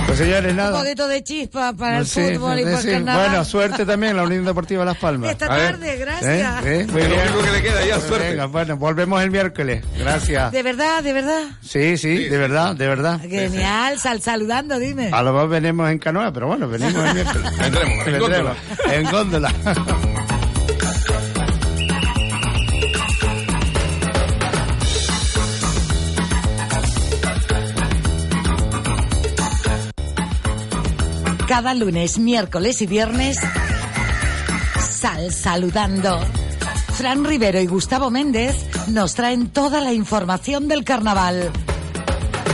Pues 0.05 0.19
señores, 0.19 0.51
Un 0.51 0.57
nada. 0.57 0.79
poquito 0.79 1.07
de 1.07 1.23
chispa 1.23 1.73
para 1.73 1.97
el 1.99 2.05
Sí, 2.05 2.21
fútbol 2.35 2.59
y 2.59 2.63
sí, 2.63 2.63
para 2.65 2.77
el 2.77 2.81
sí. 2.97 3.03
Bueno, 3.03 3.43
suerte 3.45 3.85
también 3.87 4.11
en 4.11 4.17
la 4.17 4.23
Unión 4.23 4.45
Deportiva 4.45 4.85
Las 4.85 4.97
Palmas. 4.97 5.31
Esta 5.31 5.47
tarde, 5.47 5.97
gracias. 5.97 6.65
¿Eh? 6.65 6.81
¿Eh? 6.81 6.87
Muy 6.91 7.01
Es 7.01 7.09
lo 7.09 7.15
bien. 7.15 7.27
único 7.27 7.43
que 7.43 7.51
le 7.53 7.61
queda 7.63 7.85
ya, 7.87 7.99
suerte. 7.99 8.29
Venga, 8.29 8.45
bueno, 8.45 8.77
volvemos 8.77 9.23
el 9.23 9.31
miércoles. 9.31 9.83
Gracias. 9.97 10.51
De 10.51 10.61
verdad, 10.61 11.01
de 11.03 11.13
verdad. 11.13 11.43
Sí, 11.61 11.97
sí, 11.97 12.25
de 12.25 12.37
verdad, 12.37 12.75
de 12.75 12.87
verdad. 12.87 13.19
Genial, 13.19 13.97
sal 13.99 14.21
saludando, 14.21 14.77
dime. 14.77 15.09
A 15.11 15.23
lo 15.23 15.33
mejor 15.33 15.49
venimos 15.49 15.89
en 15.89 15.97
canoa, 15.97 16.31
pero 16.31 16.45
bueno, 16.47 16.67
venimos 16.69 17.03
el 17.03 17.13
miércoles. 17.15 17.57
Vendremos, 17.57 18.07
en 18.07 18.13
Vendremos. 18.13 18.57
En 18.91 19.03
góndola. 19.11 19.53
Cada 31.49 31.73
lunes, 31.73 32.19
miércoles 32.19 32.79
y 32.83 32.85
viernes, 32.85 33.39
sal 34.87 35.33
saludando. 35.33 36.19
Fran 36.93 37.25
Rivero 37.25 37.59
y 37.59 37.65
Gustavo 37.65 38.11
Méndez 38.11 38.55
nos 38.89 39.15
traen 39.15 39.49
toda 39.49 39.81
la 39.81 39.91
información 39.91 40.67
del 40.67 40.83
carnaval. 40.83 41.49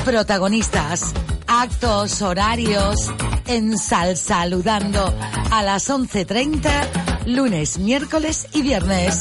Protagonistas, 0.05 1.13
actos, 1.45 2.21
horarios, 2.21 3.11
en 3.47 3.77
Sal 3.77 4.15
Saludando 4.15 5.13
a 5.51 5.61
las 5.61 5.89
11.30, 5.89 7.25
lunes, 7.25 7.77
miércoles 7.77 8.47
y 8.53 8.61
viernes. 8.61 9.19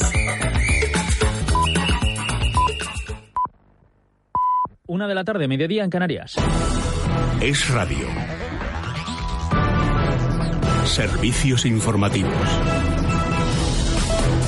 Una 4.87 5.05
de 5.05 5.15
la 5.15 5.25
tarde, 5.25 5.49
mediodía 5.49 5.83
en 5.83 5.89
Canarias. 5.89 6.37
Es 7.41 7.67
radio. 7.67 8.34
Servicios 10.85 11.65
informativos. 11.65 13.14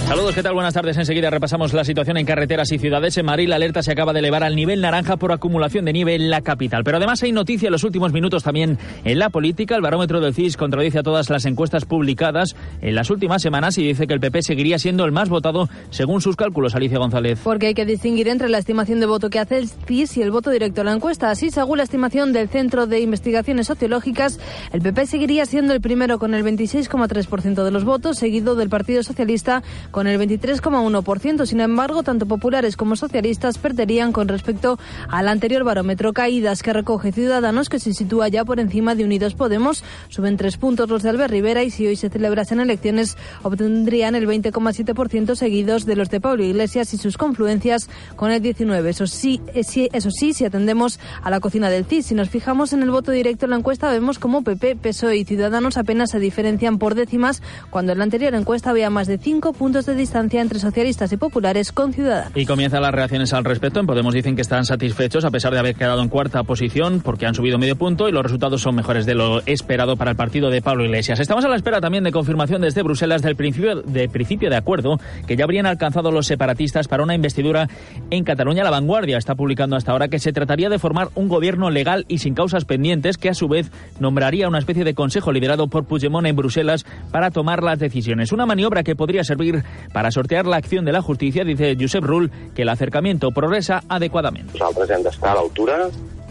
Saludos, 0.08 0.36
¿qué 0.36 0.42
tal? 0.42 0.54
Buenas 0.54 0.74
tardes. 0.74 0.96
Enseguida 0.96 1.30
repasamos 1.30 1.74
la 1.74 1.84
situación 1.84 2.16
en 2.16 2.26
carreteras 2.26 2.72
y 2.72 2.80
ciudades. 2.80 3.18
En 3.18 3.26
Madrid 3.26 3.50
la 3.50 3.58
alerta 3.58 3.84
se 3.84 3.92
acaba 3.92 4.14
de 4.14 4.20
elevar 4.20 4.42
al 4.42 4.56
nivel 4.56 4.80
naranja 4.80 5.18
por 5.18 5.34
acumulación 5.34 5.84
de 5.84 5.92
nieve 5.92 6.16
en 6.16 6.30
la 6.30 6.40
capital. 6.40 6.86
Pero 6.86 6.96
además 6.96 7.22
hay 7.24 7.34
noticia 7.34 7.68
en 7.68 7.74
los 7.74 7.84
últimos 7.84 8.14
minutos 8.14 8.42
también 8.42 8.78
en 9.04 9.20
la 9.20 9.30
política. 9.30 9.76
El 9.76 9.82
barómetro 9.82 10.22
del 10.22 10.34
CIS 10.34 10.56
contradice 10.56 11.00
a 11.00 11.04
todas 11.04 11.30
las 11.30 11.44
encuestas 11.44 11.84
publicadas 11.84 12.56
en 12.80 12.96
las 12.96 13.10
últimas 13.10 13.42
semanas 13.42 13.78
y 13.78 13.86
dice 13.86 14.08
que 14.08 14.14
el 14.14 14.22
PP 14.22 14.44
seguiría 14.44 14.80
siendo 14.80 15.04
el 15.04 15.12
más 15.12 15.28
votado 15.28 15.68
según 15.90 16.22
sus 16.22 16.38
cálculos. 16.38 16.74
Alicia 16.74 17.00
González. 17.00 17.42
Porque 17.44 17.68
hay 17.68 17.74
que 17.74 17.86
distinguir 17.86 18.30
entre 18.30 18.48
la 18.48 18.60
estimación 18.60 19.02
de 19.02 19.08
voto 19.08 19.30
que 19.30 19.40
hace 19.40 19.58
el 19.58 19.68
CIS 19.68 20.16
y 20.16 20.22
el 20.22 20.32
voto 20.32 20.52
directo 20.52 20.80
a 20.80 20.84
la 20.86 20.94
encuesta. 20.94 21.32
Así, 21.32 21.52
según 21.52 21.80
la 21.80 21.84
estimación 21.84 22.32
del 22.32 22.48
Centro 22.48 22.88
de 22.88 23.02
Investigaciones 23.02 23.68
Sociológicas, 23.68 24.40
el 24.72 24.82
PP 24.82 25.06
seguiría 25.06 25.46
siendo 25.46 25.74
el 25.74 25.82
primero 25.82 26.18
con 26.18 26.34
el 26.34 26.46
26,3% 26.46 27.66
de 27.66 27.72
los 27.72 27.84
votos, 27.84 28.18
seguido 28.18 28.56
del 28.56 28.70
Partido 28.70 29.04
Socialista 29.04 29.64
con 29.97 29.97
el 30.06 30.20
23,1%. 30.20 31.46
Sin 31.48 31.60
embargo, 31.60 32.04
tanto 32.04 32.28
populares 32.28 32.78
como 32.78 32.96
socialistas 32.96 33.58
perderían 33.58 34.12
con 34.12 34.28
respecto 34.28 34.78
al 35.10 35.28
anterior 35.28 35.64
barómetro. 35.64 36.14
Caídas 36.14 36.62
que 36.62 36.74
recoge 36.74 37.12
Ciudadanos, 37.12 37.70
que 37.70 37.80
se 37.80 37.94
sitúa 37.94 38.28
ya 38.28 38.46
por 38.46 38.60
encima 38.60 38.94
de 38.94 39.06
Unidos 39.06 39.34
Podemos. 39.34 39.84
Suben 40.10 40.38
tres 40.38 40.58
puntos 40.58 40.90
los 40.90 41.02
de 41.02 41.10
Albert 41.10 41.32
Rivera 41.32 41.64
y 41.64 41.72
si 41.72 41.88
hoy 41.88 41.96
se 41.96 42.10
celebrasen 42.10 42.60
elecciones 42.60 43.18
obtendrían 43.42 44.14
el 44.14 44.28
20,7% 44.28 45.36
seguidos 45.36 45.86
de 45.86 45.96
los 45.96 46.10
de 46.10 46.22
Pablo 46.22 46.44
Iglesias 46.44 46.94
y 46.94 46.98
sus 46.98 47.18
confluencias 47.18 47.90
con 48.16 48.32
el 48.32 48.42
19. 48.42 48.90
Eso 48.90 49.08
sí, 49.08 49.42
eh, 49.54 49.64
sí, 49.64 49.90
eso 49.94 50.12
sí, 50.12 50.34
si 50.34 50.46
atendemos 50.46 51.00
a 51.24 51.30
la 51.30 51.40
cocina 51.40 51.70
del 51.70 51.86
CIS, 51.86 52.08
si 52.08 52.16
nos 52.16 52.30
fijamos 52.30 52.74
en 52.74 52.84
el 52.84 52.92
voto 52.92 53.12
directo 53.12 53.46
en 53.46 53.52
la 53.52 53.58
encuesta, 53.58 53.90
vemos 53.90 54.20
como 54.20 54.44
PP, 54.44 54.76
PSOE 54.76 55.18
y 55.18 55.26
Ciudadanos 55.26 55.78
apenas 55.78 56.12
se 56.12 56.20
diferencian 56.20 56.78
por 56.78 56.96
décimas, 56.96 57.42
cuando 57.70 57.94
en 57.94 57.98
la 58.00 58.04
anterior 58.04 58.36
encuesta 58.36 58.70
había 58.70 58.90
más 58.90 59.08
de 59.08 59.18
cinco 59.18 59.54
puntos 59.54 59.87
de 59.88 59.96
distancia 59.96 60.42
entre 60.42 60.60
socialistas 60.60 61.12
y 61.12 61.18
populares 61.18 61.72
con 61.72 61.94
Ciudadanos. 61.94 62.32
Y 62.36 62.46
comienzan 62.46 62.82
las 62.82 62.94
reacciones 62.94 63.34
al 63.34 63.44
respecto. 63.44 63.80
En 63.80 63.88
Podemos 63.88 64.14
dicen 64.14 64.36
que 64.36 64.42
están 64.42 64.66
satisfechos 64.66 65.26
a 65.26 65.32
pesar 65.32 65.54
de 65.54 65.60
haber 65.60 65.76
quedado 65.76 66.02
en 66.02 66.10
cuarta 66.10 66.44
posición 66.44 67.02
porque 67.04 67.26
han 67.26 67.34
subido 67.34 67.58
medio 67.58 67.76
punto 67.76 68.08
y 68.08 68.12
los 68.12 68.24
resultados 68.24 68.62
son 68.62 68.76
mejores 68.76 69.06
de 69.06 69.16
lo 69.16 69.42
esperado 69.46 69.96
para 69.98 70.12
el 70.12 70.18
partido 70.18 70.50
de 70.50 70.62
Pablo 70.62 70.86
Iglesias. 70.86 71.20
Estamos 71.20 71.46
a 71.46 71.48
la 71.48 71.56
espera 71.56 71.82
también 71.82 72.04
de 72.04 72.12
confirmación 72.12 72.62
desde 72.62 72.84
Bruselas 72.84 73.22
del 73.22 73.36
principio 73.36 73.82
de, 73.82 74.10
principio 74.10 74.50
de 74.50 74.58
acuerdo 74.58 75.00
que 75.26 75.36
ya 75.36 75.44
habrían 75.44 75.66
alcanzado 75.66 76.12
los 76.12 76.28
separatistas 76.28 76.88
para 76.88 77.04
una 77.04 77.16
investidura 77.16 77.68
en 78.10 78.24
Cataluña. 78.24 78.64
La 78.64 78.70
vanguardia 78.70 79.18
está 79.18 79.36
publicando 79.36 79.76
hasta 79.76 79.92
ahora 79.92 80.08
que 80.10 80.20
se 80.20 80.34
trataría 80.34 80.70
de 80.70 80.80
formar 80.80 81.10
un 81.16 81.28
gobierno 81.28 81.70
legal 81.70 82.06
y 82.08 82.20
sin 82.20 82.34
causas 82.34 82.66
pendientes 82.66 83.18
que 83.18 83.30
a 83.30 83.34
su 83.34 83.48
vez 83.48 83.72
nombraría 84.00 84.48
una 84.48 84.60
especie 84.60 84.84
de 84.84 84.94
consejo 84.94 85.32
liderado 85.32 85.68
por 85.68 85.86
Puigdemont 85.86 86.28
en 86.28 86.36
Bruselas 86.36 86.86
para 87.12 87.32
tomar 87.32 87.64
las 87.64 87.80
decisiones. 87.80 88.32
Una 88.32 88.46
maniobra 88.46 88.84
que 88.84 88.96
podría 88.96 89.24
servir 89.24 89.64
para 89.94 90.12
sortear 90.12 90.46
la 90.46 90.58
acción 90.58 90.86
de 90.86 90.92
la 90.92 91.02
justicia, 91.02 91.44
dice 91.44 91.76
Josep 91.80 92.04
Rull, 92.04 92.32
que 92.56 92.64
el 92.64 92.70
acercamiento 92.70 93.32
progresa 93.32 93.84
adecuadamente. 93.90 94.58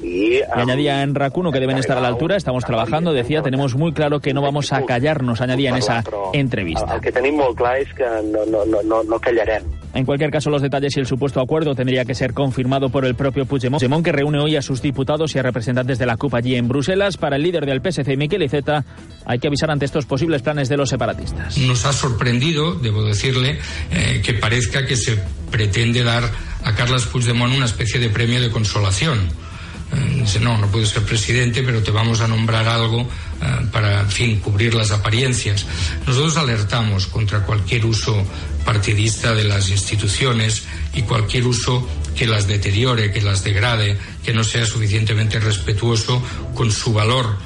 Y 0.03 0.41
añadía 0.53 1.03
en 1.03 1.15
Racuno 1.15 1.51
que 1.51 1.61
deben 1.61 1.79
estar 1.79 1.97
a 1.97 2.01
la 2.01 2.09
altura, 2.09 2.37
estamos 2.37 2.65
trabajando, 2.65 3.13
decía, 3.13 3.43
tenemos 3.43 3.75
muy 3.75 3.93
claro 3.93 4.21
que 4.21 4.35
no 4.35 4.43
vamos 4.43 4.73
a 4.73 4.85
callarnos, 4.85 5.41
añadía 5.41 5.71
en 5.71 5.77
esa 5.77 6.05
entrevista. 6.33 6.95
El 6.95 7.01
que 7.01 7.13
tenim 7.13 7.37
molt 7.37 7.57
clar 7.57 7.79
és 7.81 7.93
que 7.97 8.07
no, 8.29 8.45
no, 8.47 8.65
no, 8.65 8.83
no, 8.83 9.03
no 9.03 9.19
callarem. 9.21 9.65
En 9.95 10.05
cualquier 10.05 10.31
caso, 10.31 10.51
los 10.51 10.61
detalles 10.61 10.95
y 10.97 11.01
el 11.01 11.07
supuesto 11.07 11.41
acuerdo 11.41 11.75
tendría 11.75 12.05
que 12.05 12.15
ser 12.15 12.35
confirmado 12.35 12.91
por 12.91 13.07
el 13.07 13.15
propio 13.15 13.47
Puigdemont, 13.47 13.81
Puigdemont 13.81 14.05
que 14.05 14.13
reúne 14.13 14.39
hoy 14.39 14.57
a 14.57 14.63
sus 14.63 14.83
diputados 14.83 15.35
y 15.35 15.39
a 15.39 15.43
representantes 15.43 15.99
de 15.99 16.05
la 16.05 16.19
CUP 16.19 16.35
allí 16.35 16.57
en 16.57 16.69
Bruselas. 16.69 17.17
Para 17.17 17.37
el 17.37 17.43
líder 17.43 17.65
del 17.65 17.81
PSC, 17.81 18.17
Miquel 18.17 18.43
Iceta, 18.43 18.85
hay 19.25 19.39
que 19.39 19.47
avisar 19.49 19.71
ante 19.71 19.87
estos 19.87 20.05
posibles 20.05 20.43
planes 20.43 20.69
de 20.69 20.77
los 20.77 20.91
separatistas. 20.91 21.57
Nos 21.59 21.87
ha 21.87 21.95
sorprendido, 21.95 22.75
debo 22.75 23.05
decirle, 23.05 23.59
eh, 23.91 24.21
que 24.23 24.35
parezca 24.35 24.85
que 24.85 24.97
se 24.97 25.19
pretende 25.51 26.05
dar 26.05 26.25
a 26.65 26.75
Carles 26.75 27.07
Puigdemont 27.07 27.55
una 27.55 27.65
especie 27.65 27.99
de 27.99 28.11
premio 28.11 28.41
de 28.41 28.51
consolación. 28.51 29.46
Eh, 29.93 30.21
dice, 30.21 30.41
no, 30.41 30.59
no 30.59 30.67
puedes 30.67 30.89
ser 30.89 31.03
presidente, 31.05 31.63
pero 31.63 31.83
te 31.83 31.91
vamos 31.91 32.21
a 32.21 32.29
nombrar 32.29 32.67
algo 32.67 33.03
eh, 33.03 33.67
para, 33.71 34.01
en 34.01 34.11
fin, 34.11 34.41
cubrir 34.41 34.75
las 34.75 34.91
apariencias. 34.91 35.65
Nosotros 36.07 36.37
alertamos 36.37 37.07
contra 37.07 37.43
cualquier 37.43 37.87
uso 37.87 38.25
partidista 38.65 39.35
de 39.35 39.45
las 39.45 39.71
instituciones 39.71 40.65
y 40.93 41.03
cualquier 41.03 41.47
uso 41.47 41.89
que 42.17 42.27
las 42.27 42.49
deteriore, 42.49 43.13
que 43.13 43.23
las 43.23 43.45
degrade, 43.45 43.97
que 44.25 44.33
no 44.33 44.43
sea 44.43 44.67
suficientemente 44.67 45.39
respetuoso 45.39 46.21
con 46.55 46.73
su 46.73 46.93
valor 46.93 47.37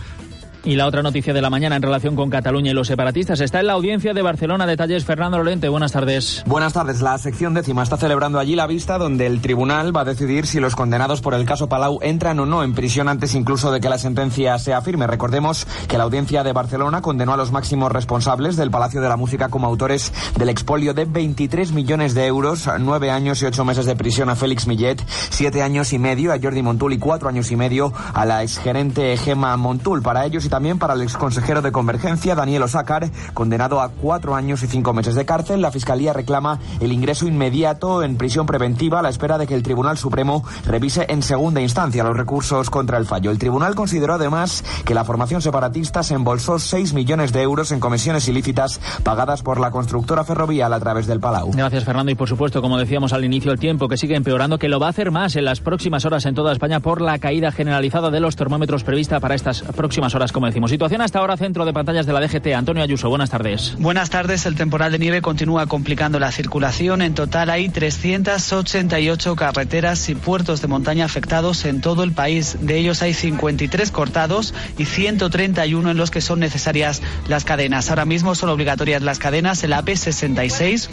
Y 0.63 0.77
la 0.77 0.87
otra 0.87 1.03
noticia 1.03 1.33
de 1.33 1.41
la 1.41 1.49
mañana 1.49 1.77
en 1.77 1.83
relación 1.83 2.17
con 2.17 2.29
Cataluña 2.29 2.71
y 2.71 2.75
los 2.75 2.87
separatistas 2.87 3.41
está 3.41 3.61
en 3.61 3.67
la 3.67 3.73
audiencia 3.73 4.13
de 4.13 4.21
Barcelona. 4.21 4.67
Detalles, 4.67 5.07
Fernando 5.07 5.39
Lorente. 5.39 5.71
Buenas 5.71 5.93
tardes. 5.93 6.45
Buenas 6.47 6.75
tardes. 6.75 7.01
La 7.01 7.17
sección 7.17 7.55
décima 7.55 7.83
está 7.83 7.97
celebrando 7.97 8.39
allí 8.39 8.57
la 8.57 8.67
vista 8.67 8.99
donde 8.99 9.27
el 9.27 9.41
tribunal 9.41 9.97
va 9.97 10.03
a 10.03 10.05
decidir 10.05 10.47
si 10.47 10.61
los 10.61 10.77
condenados 10.77 11.23
por 11.23 11.33
el 11.33 11.47
caso 11.47 11.71
Palau 11.71 12.01
entran 12.03 12.39
o 12.41 12.47
no 12.47 12.63
en 12.63 12.75
prisión 12.75 13.09
antes 13.09 13.35
incluso 13.35 13.73
de 13.73 13.81
que 13.81 13.89
la 13.89 13.97
sentencia 13.97 14.59
sea 14.59 14.83
firme. 14.83 15.07
Recordemos 15.07 15.67
que 15.89 15.97
la 15.97 16.05
audiencia 16.05 16.45
de 16.45 16.53
Barcelona 16.53 17.01
condenó 17.01 17.33
a 17.33 17.39
los 17.39 17.53
máximos 17.53 17.91
responsables 17.91 18.57
del 18.57 18.71
Palacio 18.71 19.01
de 19.01 19.09
la 19.09 19.17
Música 19.17 19.49
como 19.49 19.67
autores 19.67 20.13
del 20.37 20.51
expolio 20.51 20.93
de 20.93 21.07
23 21.07 21.73
millones 21.73 22.15
de 22.15 22.27
euros, 22.27 22.69
nueve 22.79 23.11
años 23.11 23.41
y 23.41 23.47
ocho 23.47 23.65
meses 23.65 23.87
de 23.87 23.97
prisión 23.97 24.29
a 24.29 24.37
Félix 24.37 24.67
Millet, 24.67 25.03
siete 25.31 25.63
años 25.63 25.95
y 25.95 25.99
medio 25.99 26.35
a 26.35 26.39
Jordi 26.39 26.63
Montul 26.63 26.93
y 26.93 26.99
cuatro 26.99 27.31
años 27.31 27.51
y 27.51 27.57
medio 27.57 27.95
a 28.13 28.27
la 28.27 28.43
exgerente 28.43 29.17
Gema 29.17 29.57
Montul. 29.57 30.03
Para 30.03 30.27
ellos 30.27 30.50
también 30.51 30.79
para 30.79 30.95
el 30.95 31.03
exconsejero 31.03 31.63
de 31.63 31.73
Convergencia, 31.73 32.35
Daniel 32.35 32.65
Osácar, 32.65 33.11
condenado 33.33 33.81
a 33.81 33.89
cuatro 33.89 34.35
años 34.35 34.63
y 34.63 34.67
cinco 34.67 34.93
meses 34.93 35.15
de 35.15 35.25
cárcel. 35.25 35.63
La 35.63 35.71
Fiscalía 35.71 36.13
reclama 36.13 36.59
el 36.81 36.93
ingreso 36.93 37.27
inmediato 37.27 38.03
en 38.03 38.17
prisión 38.17 38.47
preventiva 38.47 38.99
a 38.99 39.03
la 39.03 39.09
espera 39.09 39.39
de 39.39 39.47
que 39.47 39.55
el 39.55 39.63
Tribunal 39.63 39.97
Supremo 39.97 40.45
revise 40.67 41.07
en 41.09 41.23
segunda 41.23 41.61
instancia 41.61 42.05
los 42.05 42.17
recursos 42.17 42.69
contra 42.69 42.99
el 42.99 43.07
fallo. 43.07 43.31
El 43.31 43.39
tribunal 43.39 43.75
consideró 43.75 44.15
además 44.15 44.65
que 44.85 44.95
la 44.95 45.05
formación 45.05 45.41
separatista 45.41 46.03
se 46.03 46.15
embolsó 46.15 46.59
6 46.59 46.93
millones 46.93 47.33
de 47.33 47.43
euros 47.43 47.73
en 47.73 47.81
comisiones 47.81 48.29
ilícitas 48.29 48.81
pagadas 49.03 49.43
por 49.43 49.61
la 49.61 49.71
constructora 49.71 50.25
ferrovial 50.25 50.73
a 50.73 50.81
través 50.81 51.07
del 51.07 51.21
Palau. 51.21 51.53
Gracias, 51.53 51.85
Fernando. 51.85 52.11
Y 52.11 52.17
por 52.17 52.29
supuesto, 52.29 52.61
como 52.61 52.77
decíamos 52.77 53.13
al 53.13 53.25
inicio, 53.25 53.53
el 53.53 53.59
tiempo 53.59 53.89
que 53.89 53.97
sigue 53.97 54.17
empeorando, 54.17 54.59
que 54.59 54.69
lo 54.69 54.81
va 54.81 54.89
a 54.89 54.91
hacer 54.91 55.11
más 55.11 55.37
en 55.37 55.45
las 55.45 55.61
próximas 55.61 56.05
horas 56.05 56.27
en 56.27 56.35
toda 56.35 56.53
España 56.53 56.81
por 56.81 57.01
la 57.01 57.19
caída 57.19 57.53
generalizada 57.53 58.11
de 58.11 58.21
los 58.21 58.37
termómetros 58.37 58.85
prevista 58.85 59.21
para 59.21 59.35
estas 59.35 59.63
próximas 59.63 60.15
horas, 60.15 60.33
como 60.41 60.47
decimos. 60.47 60.71
Situación 60.71 61.03
hasta 61.03 61.19
ahora, 61.19 61.37
centro 61.37 61.67
de 61.67 61.75
pantallas 61.75 62.07
de 62.07 62.15
la 62.15 62.21
DGT. 62.21 62.55
Antonio 62.55 62.83
Ayuso, 62.83 63.11
buenas 63.11 63.29
tardes. 63.29 63.77
Buenas 63.79 64.09
tardes. 64.09 64.47
El 64.47 64.55
temporal 64.55 64.91
de 64.91 64.99
nieve 64.99 65.21
continúa 65.21 65.67
complicando 65.67 66.19
la 66.19 66.33
circulación. 66.33 67.03
En 67.03 67.13
total 67.13 67.51
hay 67.51 67.69
388 67.69 69.37
carreteras 69.37 70.09
y 70.09 70.15
puertos 70.15 70.63
de 70.63 70.69
montaña 70.69 71.05
afectados 71.05 71.67
en 71.67 71.83
todo 71.83 72.05
el 72.05 72.13
país. 72.13 72.57
De 72.63 72.79
ellos 72.79 73.03
hay 73.03 73.13
53 73.13 73.91
cortados 73.91 74.55
y 74.79 74.87
131 74.87 75.91
en 75.91 75.97
los 75.99 76.11
que 76.11 76.23
son 76.23 76.41
necesarias 76.41 77.03
las 77.29 77.45
cadenas. 77.45 77.91
Ahora 77.91 78.07
mismo 78.07 78.35
son 78.35 78.49
obligatorias 78.49 79.03
las 79.03 79.19
cadenas 79.19 79.63
en 79.63 79.71
la 79.71 79.85
AP66 79.85 80.89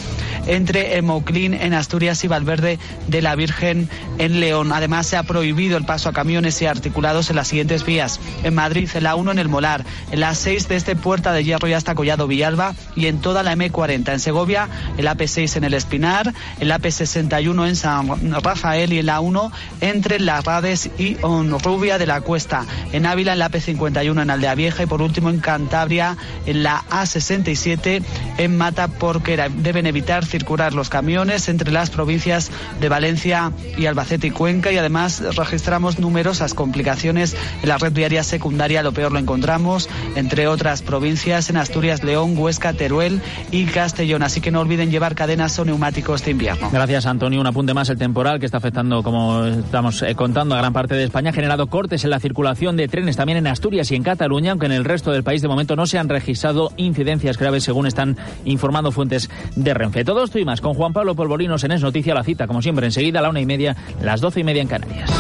entre 0.48 0.98
Emoclín 0.98 1.54
en 1.54 1.74
Asturias 1.74 2.22
y 2.26 2.28
Valverde 2.28 2.80
de 3.08 3.22
la 3.22 3.34
Virgen 3.36 3.88
en 4.18 4.42
León. 4.42 4.74
Además 4.74 5.08
se 5.08 5.16
ha 5.16 5.24
prohibido 5.24 5.78
el 5.78 5.86
paso 5.86 6.10
a 6.10 6.12
camiones 6.12 6.62
y 6.62 6.66
articulados 6.66 7.30
en 7.30 7.38
las 7.38 7.48
siguientes 7.48 7.86
vías. 7.86 8.20
En 8.44 8.54
Madrid, 8.54 8.90
la 9.00 9.16
1 9.16 9.32
en 9.32 9.37
el 9.40 9.50
Molar, 9.50 9.86
en 10.12 10.20
la 10.20 10.36
6 10.36 10.68
desde 10.68 10.96
Puerta 10.96 11.34
de 11.34 11.44
Hierro 11.44 11.68
y 11.68 11.74
hasta 11.74 11.96
Collado 11.96 12.28
Villalba 12.28 12.76
y 12.96 13.08
en 13.08 13.20
toda 13.20 13.44
la 13.44 13.56
M40. 13.56 14.14
En 14.14 14.20
Segovia, 14.20 14.68
el 14.98 15.08
AP6 15.08 15.58
en 15.58 15.64
el 15.64 15.74
Espinar, 15.74 16.34
el 16.60 16.72
AP61 16.72 17.68
en 17.68 17.76
San 17.76 18.44
Rafael 18.44 18.94
y 18.94 19.00
en 19.00 19.06
la 19.06 19.20
1 19.20 19.52
entre 19.82 20.20
Las 20.20 20.46
Rades 20.46 20.90
y 20.98 21.18
Honrubia 21.22 21.98
de 21.98 22.06
la 22.06 22.22
Cuesta. 22.22 22.66
En 22.92 23.06
Ávila, 23.06 23.34
en 23.34 23.40
la 23.40 23.50
AP51 23.52 24.22
en 24.22 24.30
Aldea 24.30 24.56
Vieja 24.56 24.84
y 24.84 24.86
por 24.86 25.02
último 25.02 25.30
en 25.30 25.40
Cantabria, 25.40 26.18
en 26.46 26.64
la 26.64 26.84
A67 26.90 28.04
en 28.38 28.58
Mata 28.58 28.88
porque 28.88 29.38
deben 29.58 29.86
evitar 29.86 30.26
circular 30.26 30.74
los 30.74 30.90
camiones 30.90 31.50
entre 31.50 31.72
las 31.72 31.90
provincias 31.90 32.52
de 32.80 32.90
Valencia 32.90 33.52
y 33.78 33.86
Albacete 33.86 34.28
y 34.28 34.32
Cuenca 34.32 34.72
y 34.72 34.78
además 34.78 35.22
registramos 35.36 36.00
numerosas 36.00 36.54
complicaciones 36.54 37.36
en 37.62 37.70
la 37.70 37.78
red 37.78 37.92
viaria 37.92 38.24
secundaria. 38.24 38.84
Lo 38.84 38.92
peor 38.92 39.12
lo 39.12 39.20
encontramos 39.28 39.90
entre 40.16 40.48
otras 40.48 40.82
provincias 40.82 41.50
en 41.50 41.58
Asturias, 41.58 42.02
León, 42.02 42.36
Huesca, 42.38 42.72
Teruel 42.72 43.22
y 43.52 43.66
Castellón. 43.66 44.24
Así 44.24 44.40
que 44.40 44.52
no 44.52 44.62
olviden 44.62 44.90
llevar 44.90 45.16
cadenas 45.16 45.60
o 45.60 45.66
neumáticos 45.66 46.24
de 46.24 46.32
invierno. 46.32 46.70
Gracias, 46.72 47.06
Antonio. 47.06 47.42
Un 47.42 47.48
apunte 47.48 47.74
más. 47.74 47.90
El 47.90 47.98
temporal 47.98 48.40
que 48.40 48.46
está 48.46 48.60
afectando, 48.60 49.04
como 49.04 49.44
estamos 49.44 50.02
eh, 50.02 50.16
contando, 50.16 50.56
a 50.56 50.60
gran 50.60 50.72
parte 50.72 50.96
de 50.96 51.04
España 51.04 51.32
ha 51.32 51.34
generado 51.34 51.68
cortes 51.68 52.06
en 52.06 52.12
la 52.12 52.22
circulación 52.22 52.78
de 52.78 52.88
trenes 52.88 53.18
también 53.18 53.38
en 53.38 53.48
Asturias 53.48 53.92
y 53.92 53.96
en 53.96 54.04
Cataluña, 54.04 54.52
aunque 54.52 54.68
en 54.68 54.72
el 54.72 54.86
resto 54.86 55.12
del 55.12 55.24
país 55.24 55.42
de 55.42 55.50
momento 55.50 55.76
no 55.76 55.88
se 55.88 55.98
han 56.00 56.08
registrado 56.08 56.72
incidencias 56.78 57.38
graves, 57.38 57.66
según 57.66 57.86
están 57.86 58.16
informando 58.46 58.94
fuentes 58.94 59.30
de 59.58 59.74
Renfe. 59.74 60.06
Todo 60.06 60.24
esto 60.24 60.40
y 60.40 60.46
más 60.46 60.62
con 60.62 60.74
Juan 60.74 60.94
Pablo 60.94 61.16
Polvorinos 61.16 61.66
en 61.66 61.72
Es 61.72 61.82
Noticia 61.82 62.14
la 62.14 62.24
cita, 62.24 62.48
como 62.48 62.62
siempre, 62.62 62.86
enseguida 62.86 63.20
a 63.20 63.24
la 63.24 63.30
una 63.30 63.42
y 63.42 63.46
media, 63.46 63.76
las 64.02 64.22
doce 64.22 64.40
y 64.40 64.46
media 64.46 64.62
en 64.62 64.70
Canarias. 64.70 65.12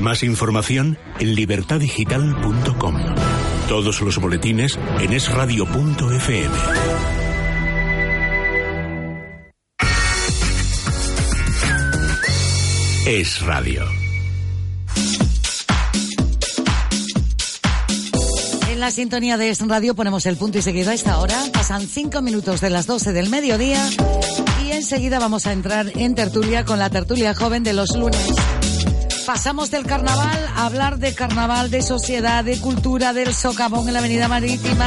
Más 0.00 0.22
información 0.22 0.98
en 1.18 1.34
libertadigital.com. 1.34 2.96
Todos 3.68 4.00
los 4.00 4.18
boletines 4.18 4.78
en 5.00 5.12
esradio.fm. 5.12 6.54
Es 13.06 13.42
radio. 13.42 13.84
En 18.70 18.78
la 18.78 18.90
sintonía 18.90 19.36
de 19.36 19.50
Es 19.50 19.66
Radio 19.66 19.94
ponemos 19.94 20.26
el 20.26 20.36
punto 20.36 20.58
y 20.58 20.62
seguido 20.62 20.90
a 20.90 20.94
esta 20.94 21.18
hora. 21.18 21.36
Pasan 21.52 21.88
cinco 21.88 22.22
minutos 22.22 22.60
de 22.60 22.70
las 22.70 22.86
12 22.86 23.12
del 23.12 23.28
mediodía 23.28 23.84
y 24.64 24.70
enseguida 24.70 25.18
vamos 25.18 25.46
a 25.46 25.52
entrar 25.52 25.90
en 25.96 26.14
tertulia 26.14 26.64
con 26.64 26.78
la 26.78 26.88
tertulia 26.88 27.34
joven 27.34 27.62
de 27.62 27.72
los 27.72 27.96
lunes. 27.96 28.34
Pasamos 29.26 29.70
del 29.70 29.86
carnaval 29.86 30.48
a 30.56 30.66
hablar 30.66 30.98
de 30.98 31.14
carnaval, 31.14 31.70
de 31.70 31.82
sociedad, 31.82 32.42
de 32.42 32.58
cultura, 32.60 33.12
del 33.12 33.34
socavón 33.34 33.86
en 33.86 33.94
la 33.94 34.00
avenida 34.00 34.28
marítima, 34.28 34.86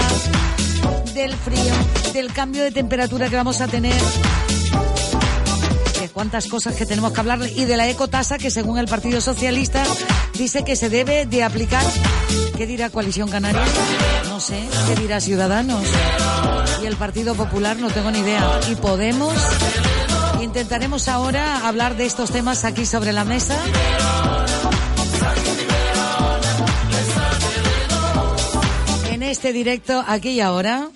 del 1.14 1.34
frío, 1.36 1.74
del 2.14 2.34
cambio 2.34 2.64
de 2.64 2.72
temperatura 2.72 3.30
que 3.30 3.36
vamos 3.36 3.62
a 3.62 3.68
tener, 3.68 3.96
de 6.02 6.10
cuántas 6.10 6.48
cosas 6.48 6.76
que 6.76 6.86
tenemos 6.86 7.14
que 7.14 7.20
hablar 7.20 7.40
y 7.56 7.66
de 7.66 7.78
la 7.78 7.88
ecotasa 7.88 8.38
que 8.38 8.52
según 8.52 8.78
el 8.80 8.88
Partido 8.88 9.22
Socialista 9.22 9.84
dice 10.38 10.64
que 10.64 10.76
se 10.76 10.90
debe 10.90 11.26
de 11.26 11.44
aplicar. 11.44 11.86
¿Qué 12.58 12.68
dirá 12.68 12.90
Coalición 12.90 13.30
Canaria? 13.30 13.64
No 14.28 14.40
sé. 14.40 14.62
¿Qué 14.88 15.02
dirá 15.02 15.22
Ciudadanos? 15.22 15.84
Y 16.82 16.86
el 16.86 16.96
Partido 16.98 17.36
Popular 17.36 17.78
no 17.78 17.90
tengo 17.90 18.12
ni 18.12 18.20
idea. 18.20 18.60
¿Y 18.70 18.76
Podemos? 18.76 19.34
Intentaremos 20.56 21.08
ahora 21.08 21.68
hablar 21.68 21.98
de 21.98 22.06
estos 22.06 22.30
temas 22.30 22.64
aquí 22.64 22.86
sobre 22.86 23.12
la 23.12 23.26
mesa. 23.26 23.58
En 29.12 29.24
este 29.24 29.52
directo, 29.52 30.06
aquí 30.08 30.30
y 30.30 30.42
ahora. 30.42 30.90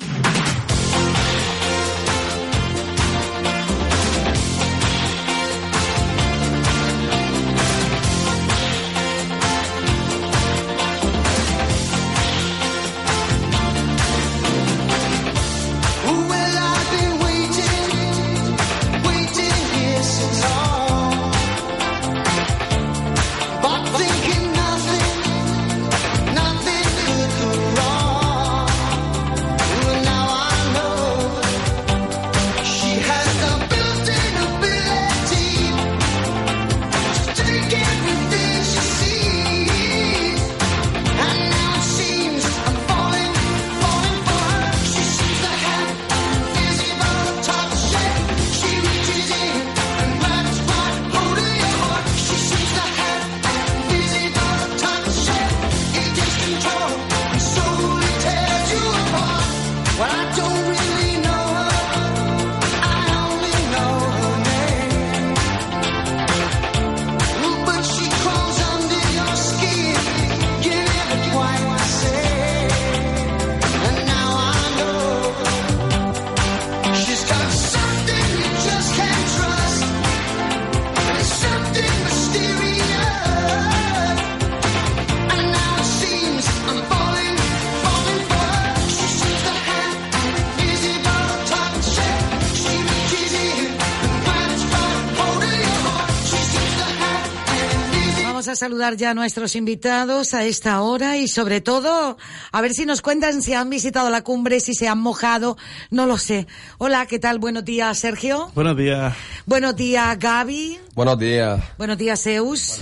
Saludar 98.68 98.98
ya 98.98 99.12
a 99.12 99.14
nuestros 99.14 99.56
invitados 99.56 100.34
a 100.34 100.44
esta 100.44 100.82
hora 100.82 101.16
y 101.16 101.30
sobre 101.30 101.62
todo 101.62 102.18
a 102.52 102.62
ver 102.62 102.74
si 102.74 102.86
nos 102.86 103.02
cuentan 103.02 103.42
si 103.42 103.54
han 103.54 103.70
visitado 103.70 104.10
la 104.10 104.26
cumbre, 104.26 104.60
si 104.60 104.74
se 104.74 104.90
han 104.90 105.00
mojado, 105.00 105.56
no 105.90 106.06
lo 106.06 106.18
sé. 106.18 106.48
Hola, 106.78 107.06
¿qué 107.06 107.18
tal? 107.18 107.40
Buenos 107.40 107.64
días, 107.64 107.98
Sergio. 107.98 108.52
Buenos 108.56 108.76
días. 108.76 109.16
Buenos 109.46 109.74
días, 109.74 110.20
Gaby. 110.20 110.80
Buenos 110.96 111.18
días. 111.18 111.64
Buenos 111.78 111.98
días, 111.98 112.22
Zeus. 112.22 112.82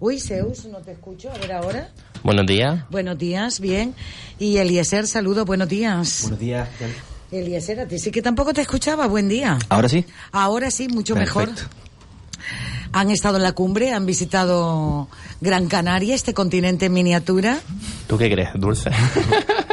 Uy, 0.00 0.18
Zeus, 0.18 0.64
no 0.64 0.78
te 0.78 0.90
escucho. 0.90 1.30
A 1.30 1.38
ver 1.38 1.52
ahora. 1.52 1.90
Buenos 2.24 2.46
días. 2.46 2.82
Buenos 2.90 3.16
días, 3.16 3.60
bien. 3.60 3.94
Y 4.40 4.56
Eliezer, 4.56 5.06
saludo, 5.06 5.44
buenos 5.44 5.68
días. 5.68 6.22
Buenos 6.22 6.40
días. 6.40 6.68
Eliezer, 7.30 7.78
a 7.78 7.86
ti 7.86 8.00
sí 8.00 8.10
que 8.10 8.20
tampoco 8.20 8.52
te 8.52 8.62
escuchaba. 8.62 9.06
Buen 9.06 9.28
día. 9.28 9.60
Ahora 9.68 9.88
sí. 9.88 10.04
Ahora 10.32 10.72
sí, 10.72 10.88
mucho 10.88 11.14
mejor. 11.14 11.50
Han 12.94 13.10
estado 13.10 13.38
en 13.38 13.42
la 13.42 13.50
cumbre, 13.50 13.92
han 13.92 14.06
visitado 14.06 15.08
Gran 15.40 15.66
Canaria, 15.66 16.14
este 16.14 16.32
continente 16.32 16.86
en 16.86 16.92
miniatura. 16.92 17.58
¿Tú 18.06 18.16
qué 18.16 18.30
crees, 18.30 18.50
Dulce? 18.54 18.90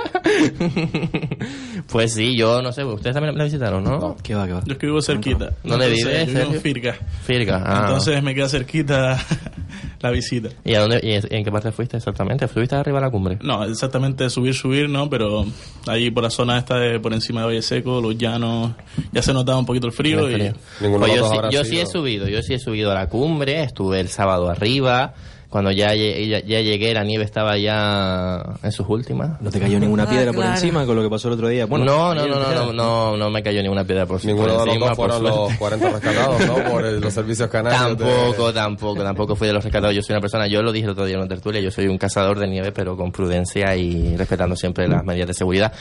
pues 1.88 2.14
sí, 2.14 2.36
yo 2.36 2.62
no 2.62 2.72
sé, 2.72 2.84
ustedes 2.84 3.14
también 3.14 3.38
la 3.38 3.44
visitaron, 3.44 3.84
¿no? 3.84 4.16
¿Qué 4.22 4.36
va, 4.36 4.46
qué 4.48 4.54
va? 4.54 4.64
Yo 4.66 4.74
es 4.74 4.78
que 4.78 4.86
vivo 4.86 5.02
cerquita. 5.02 5.54
¿Dónde 5.64 5.86
Entonces, 5.88 6.06
vives, 6.06 6.28
Yo 6.28 6.40
vivo 6.40 6.54
en? 6.54 6.62
Firga. 6.62 6.98
Firga, 7.24 7.64
ah. 7.66 7.82
Entonces 7.82 8.24
me 8.24 8.36
queda 8.36 8.50
cerquita 8.50 9.18
la 10.02 10.12
visita. 10.12 10.50
¿Y, 10.64 10.74
a 10.74 10.82
dónde, 10.82 11.00
y 11.04 11.36
en 11.36 11.44
qué 11.44 11.52
parte 11.52 11.72
fuiste 11.72 11.98
exactamente? 11.98 12.48
¿Fuiste 12.48 12.76
arriba 12.76 13.00
a 13.00 13.02
la 13.02 13.10
cumbre? 13.10 13.38
No, 13.42 13.64
exactamente 13.64 14.30
subir, 14.30 14.54
subir, 14.54 14.90
no, 14.90 15.10
pero 15.10 15.46
ahí 15.88 16.12
por 16.12 16.24
la 16.24 16.30
zona 16.30 16.58
esta 16.58 16.78
de 16.78 17.00
por 17.00 17.14
encima 17.14 17.42
de 17.42 17.48
Valle 17.48 17.62
Seco, 17.62 18.02
los 18.02 18.18
llanos, 18.18 18.72
ya 19.12 19.22
se 19.22 19.34
notaba 19.34 19.60
un 19.60 19.66
poquito 19.66 19.88
el 19.88 19.94
frío. 19.94 20.28
El 20.28 20.32
y 20.32 20.36
frío. 20.36 20.54
Pues 20.98 21.16
yo, 21.16 21.30
sí, 21.30 21.38
yo 21.52 21.64
sí 21.64 21.80
he 21.80 21.86
subido, 21.86 22.28
yo 22.28 22.42
sí 22.42 22.54
he 22.54 22.60
subido 22.60 22.92
a 22.92 22.96
la 22.96 23.10
cumbre, 23.10 23.64
estuve 23.64 24.00
el 24.00 24.10
sábado 24.10 24.50
arriba, 24.50 25.14
cuando 25.52 25.70
ya, 25.72 25.94
ya, 25.94 26.40
ya 26.40 26.62
llegué 26.62 26.94
la 26.96 27.04
nieve 27.04 27.24
estaba 27.26 27.56
ya 27.58 28.42
en 28.64 28.72
sus 28.72 28.88
últimas. 28.90 29.40
¿No 29.42 29.52
te 29.52 29.60
cayó 29.60 29.80
ninguna 29.80 30.10
piedra 30.10 30.32
por 30.34 30.44
encima 30.46 30.86
con 30.88 30.96
lo 30.96 31.04
que 31.04 31.10
pasó 31.10 31.28
el 31.28 31.36
otro 31.36 31.50
día? 31.50 31.66
Bueno, 31.68 31.86
no, 31.86 32.16
no, 32.16 32.26
no, 32.26 32.40
no, 32.40 32.54
no, 32.54 32.74
no, 32.74 33.18
no 33.18 33.30
me 33.30 33.44
cayó 33.44 33.62
ninguna 33.62 33.84
piedra 33.84 34.06
por 34.08 34.24
Ninguno 34.26 34.48
por 34.48 34.52
de 34.54 34.58
los 34.58 34.68
encima, 34.68 34.88
dos 34.88 34.96
fueron 34.96 35.24
los 35.24 35.34
suerte. 35.36 35.58
40 35.60 35.90
rescatados, 35.90 36.48
¿no? 36.48 36.56
Por 36.72 36.86
el- 36.86 37.02
los 37.02 37.14
servicios 37.14 37.50
canarios. 37.50 37.98
de- 37.98 38.06
Tampoco, 38.06 38.54
tampoco, 38.54 39.04
tampoco 39.04 39.36
fui 39.36 39.48
de 39.48 39.54
los 39.54 39.64
rescatados. 39.64 39.94
Yo 39.96 40.02
soy 40.02 40.14
una 40.14 40.22
persona, 40.22 40.48
yo 40.48 40.64
lo 40.64 40.72
dije 40.72 40.86
el 40.86 40.92
otro 40.92 41.06
día 41.06 41.16
en 41.16 41.22
la 41.22 41.28
tertulia, 41.28 41.60
yo 41.60 41.70
soy 41.70 41.88
un 41.88 41.98
cazador 41.98 42.40
de 42.40 42.48
nieve, 42.48 42.72
pero 42.72 42.96
con 42.96 43.12
prudencia 43.12 43.76
y 43.76 44.16
respetando 44.16 44.56
siempre 44.56 44.88
las 44.88 45.04
medidas 45.04 45.28
de 45.28 45.34
seguridad. 45.34 45.74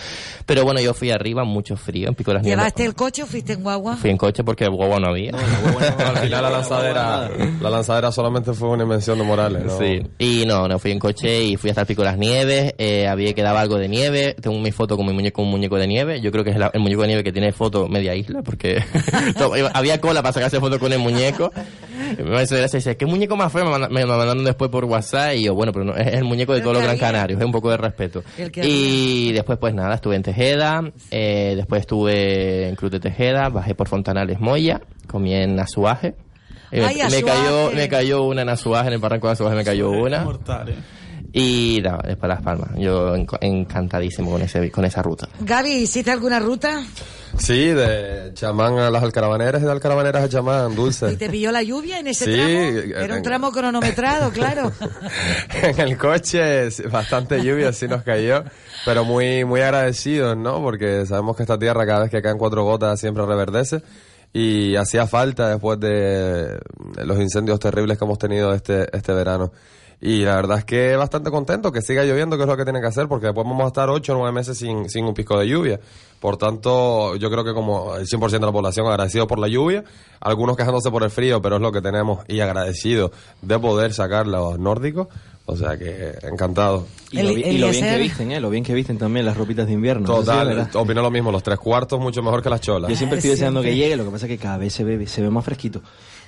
Pero 0.47 0.64
bueno, 0.64 0.80
yo 0.80 0.92
fui 0.94 1.10
arriba, 1.12 1.44
mucho 1.44 1.76
frío, 1.76 2.09
en 2.09 2.14
Pico 2.16 2.32
de 2.32 2.34
las 2.38 2.42
Nieves. 2.42 2.59
¿Llevaste 2.59 2.84
el 2.84 2.94
coche 2.94 3.22
o 3.22 3.26
fuiste 3.26 3.52
en 3.52 3.62
guagua? 3.62 3.97
Fui 3.97 4.10
en 4.10 4.16
coche 4.16 4.42
porque 4.42 4.66
guagua 4.66 4.98
no 4.98 5.10
había. 5.10 5.30
Al 5.30 6.16
final 6.18 6.42
la 6.42 6.51
lanzadera, 6.59 7.30
la 7.60 7.70
lanzadera 7.70 8.10
solamente 8.10 8.52
fue 8.52 8.68
una 8.70 8.82
invención 8.82 9.16
de 9.18 9.24
Morales, 9.24 9.60
¿no? 9.65 9.78
Sí, 9.78 10.03
y 10.19 10.45
no, 10.47 10.66
no 10.69 10.78
fui 10.78 10.91
en 10.93 10.99
coche 10.99 11.43
y 11.45 11.57
fui 11.57 11.70
hasta 11.70 11.82
el 11.82 11.87
Pico 11.87 12.03
de 12.03 12.09
las 12.09 12.19
Nieves, 12.19 12.74
eh, 12.78 13.07
había 13.09 13.32
quedaba 13.32 13.61
algo 13.61 13.77
de 13.78 13.89
nieve, 13.89 14.35
tengo 14.41 14.59
mi 14.59 14.73
foto 14.73 14.97
con 14.97 15.07
mi 15.07 15.12
muñeco, 15.12 15.43
un 15.43 15.51
muñeco 15.51 15.77
de 15.77 15.87
nieve, 15.87 16.20
yo 16.20 16.31
creo 16.32 16.45
que 16.45 16.51
es 16.51 16.57
la- 16.57 16.70
el 16.74 16.81
muñeco 16.81 17.03
de 17.03 17.09
nieve 17.09 17.24
que 17.24 17.32
tiene 17.32 17.53
foto 17.53 17.89
media 17.89 18.15
isla, 18.15 18.43
porque 18.43 18.82
había 19.74 20.01
cola 20.01 20.23
para 20.23 20.32
sacarse 20.32 20.61
foto 20.61 20.78
con 20.78 20.93
el 20.93 20.99
muñeco. 20.99 21.53
Me 22.24 22.41
dice, 22.41 22.97
¿qué 22.97 23.07
muñeco 23.07 23.37
más 23.37 23.53
feo? 23.53 23.65
Me, 23.65 23.70
manda- 23.70 23.89
me 23.89 24.05
mandaron 24.05 24.45
después 24.45 24.70
por 24.70 24.85
WhatsApp 24.85 25.35
y 25.37 25.45
yo, 25.45 25.55
bueno, 25.55 25.73
pero 25.73 25.85
no, 25.85 25.95
es 25.97 26.09
el 26.15 26.24
muñeco 26.24 26.53
de 26.55 26.61
todos 26.61 26.74
los 26.74 26.82
Gran 26.82 26.97
Canarios, 26.99 27.39
es 27.41 27.47
un 27.47 27.53
poco 27.53 27.70
de 27.70 27.77
respeto. 27.77 28.24
Y 28.66 29.32
después, 29.32 29.59
pues 29.59 29.74
nada, 29.74 29.95
estuve 29.95 30.16
en 30.16 30.23
Tejeda, 30.23 30.82
eh, 31.11 31.55
después 31.57 31.81
estuve 31.82 32.69
en 32.69 32.74
Cruz 32.77 32.91
de 32.91 33.01
Tejeda, 33.01 33.49
bajé 33.49 33.74
por 33.74 33.87
Fontanales 33.89 34.41
Moya, 34.41 34.81
comí 35.07 35.35
en 35.35 35.59
Azuaje. 35.61 36.15
Eh, 36.72 36.84
Ay, 36.86 37.01
me, 37.10 37.22
cayó, 37.22 37.70
me 37.72 37.88
cayó 37.88 38.22
una 38.22 38.42
en 38.42 38.48
Azuaje, 38.48 38.88
en 38.88 38.94
el 38.94 38.98
barranco 39.01 39.26
de 39.26 39.32
Azuaje 39.32 39.56
me 39.56 39.64
cayó 39.64 39.90
una. 39.90 40.24
Mortal, 40.24 40.68
eh. 40.68 40.74
Y 41.32 41.80
nada, 41.82 42.02
después 42.05 42.28
Las 42.28 42.42
Palmas. 42.42 42.70
Yo 42.76 43.14
enc- 43.16 43.38
encantadísimo 43.40 44.32
con, 44.32 44.42
ese, 44.42 44.68
con 44.72 44.84
esa 44.84 45.01
ruta. 45.01 45.28
Gaby, 45.40 45.70
¿hiciste 45.70 46.10
alguna 46.10 46.40
ruta? 46.40 46.82
Sí, 47.38 47.66
de 47.66 48.32
chamán 48.34 48.76
a 48.78 48.90
las 48.90 49.01
alcarabaneras 49.05 49.62
y 49.62 49.64
de 49.64 49.70
alcarabaneras 49.70 50.24
a 50.24 50.28
chamán, 50.28 50.74
dulce. 50.74 51.12
¿Y 51.12 51.16
te 51.16 51.30
pilló 51.30 51.52
la 51.52 51.62
lluvia 51.62 52.01
en 52.01 52.09
ese 52.09 52.24
Sí, 52.24 52.32
tramo? 52.34 52.98
Era 53.05 53.12
un 53.14 53.18
en- 53.18 53.22
tramo 53.22 53.52
cronometrado, 53.52 54.30
claro. 54.32 54.72
en 55.62 55.78
el 55.78 55.97
coche 55.97 56.68
bastante 56.90 57.40
lluvia 57.44 57.72
sí 57.72 57.86
nos 57.86 58.02
cayó, 58.02 58.42
pero 58.84 59.05
muy 59.05 59.44
muy 59.44 59.60
agradecidos, 59.60 60.36
¿no? 60.36 60.60
Porque 60.60 61.06
sabemos 61.06 61.36
que 61.36 61.44
esta 61.44 61.59
tierra 61.59 61.86
cada 61.86 62.01
vez 62.02 62.10
que 62.10 62.20
caen 62.22 62.38
cuatro 62.38 62.64
gotas 62.64 62.98
siempre 62.98 63.24
reverdece 63.24 63.82
y 64.32 64.77
hacía 64.77 65.07
falta 65.07 65.48
después 65.48 65.81
de 65.81 66.61
los 67.05 67.19
incendios 67.19 67.59
terribles 67.59 67.98
que 67.98 68.05
hemos 68.05 68.19
tenido 68.19 68.52
este 68.52 68.94
este 68.97 69.12
verano. 69.12 69.52
Y 70.02 70.22
la 70.24 70.36
verdad 70.36 70.59
es 70.59 70.64
que 70.64 70.97
bastante 70.97 71.31
contento 71.31 71.70
que 71.72 71.82
siga 71.82 72.05
lloviendo, 72.05 72.36
que 72.39 72.44
es 72.44 72.48
lo 72.48 72.56
que 72.56 72.64
tiene 72.64 72.81
que 72.81 72.86
hacer, 72.86 73.06
porque 73.06 73.27
después 73.27 73.47
vamos 73.47 73.64
a 73.64 73.66
estar 73.66 73.90
ocho 73.90 74.14
o 74.14 74.16
nueve 74.16 74.32
meses 74.32 74.56
sin, 74.56 74.89
sin 74.89 75.05
un 75.05 75.12
pico 75.12 75.39
de 75.39 75.47
lluvia. 75.47 75.78
Por 76.20 76.39
tanto, 76.39 77.16
yo 77.16 77.31
creo 77.31 77.44
que 77.44 77.52
como 77.52 77.94
el 77.97 78.06
100% 78.06 78.31
de 78.31 78.39
la 78.47 78.52
población 78.52 78.86
agradecido 78.86 79.27
por 79.27 79.39
la 79.39 79.48
lluvia, 79.48 79.85
algunos 80.20 80.56
quejándose 80.56 80.90
por 80.90 81.02
el 81.02 81.10
frío, 81.10 81.43
pero 81.43 81.56
es 81.56 81.62
lo 81.62 81.70
que 81.70 81.82
tenemos 81.82 82.24
y 82.28 82.40
agradecido 82.40 83.12
de 83.43 83.59
poder 83.59 83.93
sacar 83.93 84.27
los 84.27 84.59
nórdicos. 84.59 85.09
O 85.47 85.56
sea 85.56 85.77
que 85.77 86.12
encantado. 86.22 86.86
Y, 87.10 87.22
lo, 87.22 87.35
bi- 87.35 87.43
y 87.43 87.59
lo 87.59 87.70
bien 87.70 87.85
que 87.85 87.98
visten, 87.98 88.31
¿eh? 88.31 88.40
Lo 88.40 88.51
bien 88.51 88.62
que 88.62 88.72
visten 88.72 88.98
también 88.98 89.27
las 89.27 89.36
ropitas 89.36 89.66
de 89.66 89.72
invierno. 89.72 90.06
Sí 90.06 90.12
Total, 90.20 90.68
opino 90.74 91.02
lo 91.02 91.10
mismo, 91.10 91.32
los 91.32 91.43
tres 91.43 91.59
cuartos 91.59 91.98
mucho 91.98 92.22
mejor 92.22 92.40
que 92.43 92.48
las 92.51 92.60
cholas. 92.60 92.89
Yo 92.89 92.97
siempre 92.97 93.18
estoy 93.18 93.32
deseando 93.32 93.60
que 93.60 93.74
llegue, 93.74 93.97
lo 93.97 94.05
que 94.05 94.10
pasa 94.12 94.27
es 94.27 94.31
que 94.31 94.39
cada 94.39 94.59
vez 94.59 94.72
se 94.72 94.85
ve, 94.85 95.06
se 95.09 95.20
ve 95.22 95.28
más 95.28 95.44
fresquito. 95.44 95.82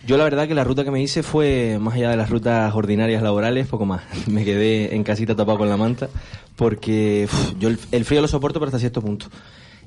Yo 0.05 0.16
la 0.16 0.24
verdad 0.24 0.49
que 0.49 0.55
la 0.55 0.65
ruta 0.65 0.83
que 0.83 0.91
me 0.91 1.01
hice 1.01 1.23
fue, 1.23 1.79
más 1.81 1.95
allá 1.95 2.11
de 2.11 2.16
las 2.16 2.29
rutas 2.29 2.74
ordinarias 2.74 3.23
laborales, 3.23 3.69
poco 3.69 3.87
más. 3.87 4.03
Me 4.27 4.45
quedé 4.45 4.95
en 4.97 5.05
casita 5.05 5.37
tapado 5.37 5.59
con 5.59 5.69
la 5.69 5.77
manta, 5.77 6.09
porque 6.57 7.29
yo 7.61 7.69
el, 7.69 7.79
el 7.93 8.05
frío 8.05 8.20
lo 8.20 8.29
soporto 8.29 8.59
pero 8.59 8.69
hasta 8.69 8.81
cierto 8.81 9.01
punto. 9.01 9.27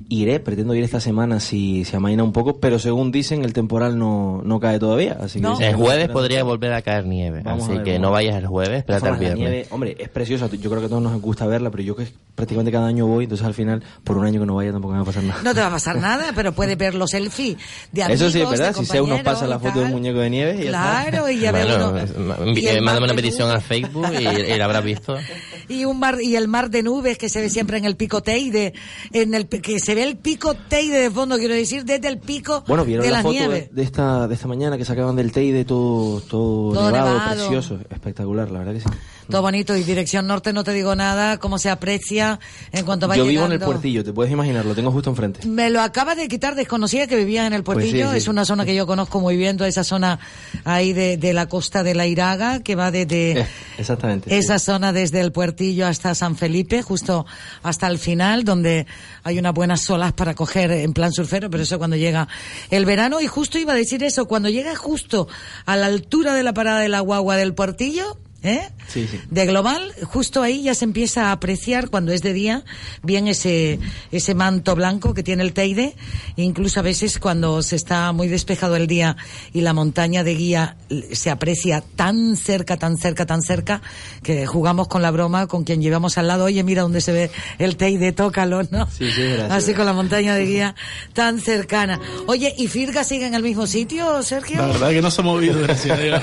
Iré, 0.10 0.40
pretendo 0.40 0.76
ir 0.76 0.84
esta 0.84 1.00
semana 1.00 1.40
si 1.40 1.84
se 1.86 1.96
amaina 1.98 2.24
un 2.24 2.32
poco, 2.34 2.60
pero 2.60 2.78
según 2.80 3.12
dicen 3.12 3.44
el 3.44 3.54
temporal 3.54 3.98
no, 3.98 4.42
no 4.44 4.60
cae 4.60 4.78
todavía. 4.78 5.18
Así 5.20 5.42
que 5.42 5.68
El 5.70 5.76
jueves 5.76 6.10
podría 6.10 6.44
volver 6.44 6.74
a 6.74 6.82
caer 6.82 7.06
nieve, 7.06 7.42
Vamos 7.44 7.64
así 7.64 7.74
ver, 7.76 7.84
que 7.84 7.92
vamos 7.94 8.02
no 8.04 8.12
vayas 8.12 8.36
el 8.36 8.46
jueves, 8.48 8.78
espérate 8.80 9.08
al 9.08 9.18
viernes. 9.18 9.40
nieve, 9.40 9.68
hombre, 9.72 9.96
es 9.98 10.10
preciosa. 10.10 10.48
Yo 10.52 10.70
creo 10.70 10.82
que 10.82 10.86
a 10.88 10.90
todos 10.90 11.02
nos 11.02 11.20
gusta 11.22 11.48
verla, 11.48 11.72
pero 11.72 11.82
yo 11.84 11.96
que 11.96 12.08
prácticamente 12.36 12.72
cada 12.72 12.88
año 12.88 13.08
voy, 13.08 13.24
entonces 13.24 13.48
al 13.48 13.54
final, 13.54 13.82
por 14.04 14.18
un 14.18 14.26
año 14.26 14.40
que 14.42 14.46
no 14.46 14.56
vaya, 14.56 14.72
tampoco 14.72 14.92
me 14.94 15.00
va 15.00 15.04
a 15.04 15.06
pasar 15.06 15.24
nada. 15.24 15.42
No 15.44 15.54
te 15.54 15.60
va 15.62 15.68
a 15.68 15.72
pasar 15.72 15.98
nada, 15.98 16.32
pero 16.36 16.52
puedes 16.54 16.78
ver 16.78 16.94
los 16.94 17.10
selfies 17.12 17.58
de 17.92 18.04
amigos, 18.04 18.22
Eso 18.22 18.32
sí 18.32 18.42
es 18.42 18.50
verdad, 18.50 18.76
si 18.76 18.86
Zeus 18.86 19.08
nos 19.08 19.18
compañeros 19.20 19.24
pasa 19.24 19.48
la 19.48 19.60
foto 19.60 19.80
del 19.80 19.90
muñeco 19.90 20.20
de 20.20 20.30
nieve 20.30 20.58
y. 20.62 20.68
Claro, 20.68 21.30
y 21.30 21.40
ya 21.40 21.52
ve 21.52 21.64
Bueno, 21.66 21.90
uno. 21.90 21.98
eh, 22.00 22.54
Y 22.62 22.68
el 22.68 22.82
mándame 22.82 22.82
mar 22.82 22.98
una 23.04 23.08
de 23.08 23.16
petición 23.16 23.48
nubes. 23.50 23.64
a 23.64 23.66
Facebook 23.66 24.08
y, 24.20 24.28
y 24.28 24.58
la 24.58 24.66
habrás 24.66 24.84
visto. 24.84 25.18
Y 25.68 25.84
un 25.86 25.98
mar 26.00 26.20
y 26.22 26.36
el 26.36 26.48
mar 26.48 26.70
de 26.70 26.84
nubes 26.84 27.18
que 27.18 27.28
se 27.28 27.42
ve 27.42 27.50
siempre 27.50 27.80
en 27.80 27.86
el 27.86 27.96
pico 27.96 28.22
Teide, 28.22 28.74
en 29.12 29.34
el 29.34 29.48
que 29.48 29.80
se 29.86 29.95
ve 29.95 30.03
el 30.03 30.18
pico 30.18 30.53
Teide 30.56 30.99
de 30.99 31.12
fondo, 31.12 31.38
quiero 31.38 31.53
decir, 31.53 31.86
desde 31.86 32.07
el 32.07 32.18
pico 32.20 32.64
Bueno, 32.68 32.84
vieron 32.86 33.06
de 33.06 33.12
la 33.12 33.18
la 33.18 33.24
foto 33.24 33.34
nieve. 33.34 33.70
de, 33.72 33.76
de 33.76 33.84
esta, 33.84 34.28
de 34.28 34.34
esta 34.34 34.48
mañana 34.48 34.78
que 34.78 34.86
sacaban 34.86 35.16
del 35.16 35.32
Teide 35.32 35.64
todo, 35.66 36.22
todo, 36.22 36.74
Todo 36.74 36.91
nevado, 36.91 37.14
nevado. 37.14 37.36
precioso, 37.41 37.80
espectacular, 37.90 38.49
la 38.52 38.60
verdad 38.60 38.74
que 38.74 38.80
sí. 38.82 38.90
Todo 39.30 39.41
bonito 39.41 39.76
y 39.76 39.84
dirección 39.84 40.27
norte 40.27 40.53
no 40.53 40.64
te 40.64 40.72
digo 40.72 40.95
nada, 40.95 41.38
cómo 41.39 41.57
se 41.57 41.69
aprecia 41.69 42.39
en 42.72 42.85
cuanto 42.85 43.07
va 43.07 43.15
Yo 43.15 43.26
vivo 43.26 43.45
en 43.45 43.53
el 43.53 43.60
puertillo, 43.60 44.03
te 44.03 44.14
puedes 44.14 44.31
imaginar, 44.31 44.65
lo 44.65 44.76
tengo 44.76 44.91
justo 44.91 45.10
enfrente. 45.10 45.47
Me 45.47 45.69
lo 45.69 45.81
acaba 45.81 46.15
de 46.15 46.27
quitar, 46.27 46.56
desconocía 46.56 47.07
que 47.07 47.15
vivía 47.15 47.47
en 47.47 47.53
el 47.53 47.64
Pues 47.64 47.77
sí, 47.77 47.84
Puertillo, 47.84 48.11
sí. 48.11 48.18
es 48.18 48.27
una 48.27 48.45
zona 48.45 48.65
que 48.65 48.76
yo 48.76 48.85
conozco 48.88 49.19
muy 49.19 49.38
bien, 49.38 49.57
toda 49.57 49.68
esa 49.68 49.84
zona 49.84 50.19
ahí 50.64 50.93
de, 50.93 51.18
de 51.18 51.34
la 51.34 51.47
costa 51.47 51.84
de 51.84 51.95
la 51.95 52.07
Iraga, 52.07 52.61
que 52.61 52.76
va 52.76 52.91
desde 52.91 53.39
Eh, 53.41 53.47
exactamente. 53.77 54.30
sí. 54.30 54.35
esa 54.35 54.60
zona 54.60 54.93
desde 54.93 55.22
el 55.22 55.31
Puertillo 55.31 55.88
hasta 55.88 56.14
San 56.15 56.35
Felipe, 56.35 56.81
justo 56.81 57.26
hasta 57.64 57.88
el 57.88 57.99
final, 57.99 58.43
donde 58.43 58.85
hay 59.23 59.39
unas 59.39 59.53
buenas 59.53 59.89
olas 59.89 60.14
para 60.14 60.34
coger 60.35 60.72
en 60.72 60.93
plan 60.93 61.11
surfero, 61.11 61.49
pero 61.49 61.64
eso 61.64 61.77
cuando 61.77 61.95
llega 61.95 62.27
el 62.69 62.85
verano, 62.85 63.22
y 63.22 63.27
justo 63.27 63.57
iba 63.57 63.73
a 63.73 63.76
decir 63.76 64.03
eso, 64.03 64.27
cuando 64.27 64.49
llega 64.49 64.76
justo 64.76 65.27
a 65.65 65.76
la 65.76 65.88
altura 65.88 66.34
de 66.34 66.43
la 66.43 66.53
parada 66.53 66.80
de 66.80 66.89
la 66.89 66.99
guagua 66.99 67.35
del 67.35 67.53
Puertillo, 67.53 68.18
¿eh? 68.46 68.70
Sí, 68.88 69.08
sí. 69.10 69.20
de 69.30 69.46
global, 69.46 69.94
justo 70.04 70.42
ahí 70.42 70.64
ya 70.64 70.76
se 70.76 70.86
empieza 70.86 71.28
a 71.28 71.32
apreciar 71.32 71.90
cuando 71.90 72.12
es 72.12 72.22
de 72.22 72.34
día 72.34 72.64
bien 73.04 73.28
ese 73.28 73.80
ese 74.12 74.36
manto 74.36 74.76
blanco 74.76 75.14
que 75.14 75.24
tiene 75.24 75.44
el 75.44 75.54
Teide, 75.54 75.96
incluso 76.36 76.80
a 76.80 76.84
veces 76.84 77.20
cuando 77.20 77.62
se 77.62 77.76
está 77.76 78.12
muy 78.12 78.28
despejado 78.28 78.76
el 78.76 78.88
día 78.88 79.18
y 79.54 79.62
la 79.62 79.74
montaña 79.74 80.24
de 80.24 80.36
guía 80.36 80.78
se 81.12 81.30
aprecia 81.30 81.82
tan 81.96 82.36
cerca, 82.36 82.78
tan 82.78 82.98
cerca, 82.98 83.26
tan 83.26 83.42
cerca 83.42 83.82
que 84.24 84.46
jugamos 84.46 84.88
con 84.88 85.02
la 85.02 85.12
broma 85.12 85.48
con 85.48 85.64
quien 85.64 85.82
llevamos 85.82 86.18
al 86.18 86.28
lado, 86.28 86.46
oye, 86.46 86.64
mira 86.64 86.84
dónde 86.84 87.02
se 87.02 87.12
ve 87.12 87.32
el 87.60 87.78
Teide, 87.78 88.12
tócalo, 88.12 88.64
¿no? 88.72 88.88
Sí, 88.92 89.12
sí, 89.12 89.24
Así 89.50 89.74
con 89.74 89.86
la 89.86 89.94
montaña 89.94 90.36
de 90.36 90.46
guía 90.46 90.76
tan 91.14 91.40
cercana. 91.40 92.00
Oye, 92.28 92.54
¿y 92.58 92.68
Firga 92.68 93.04
sigue 93.04 93.28
en 93.28 93.34
el 93.34 93.44
mismo 93.44 93.68
sitio, 93.68 94.22
Sergio? 94.24 94.58
La 94.58 94.68
verdad 94.68 94.90
que 94.90 95.02
no 95.02 95.12
se 95.12 95.22
ha 95.22 95.24
movido, 95.24 95.60
gracias 95.62 95.98
a 95.98 96.02
Dios. 96.02 96.22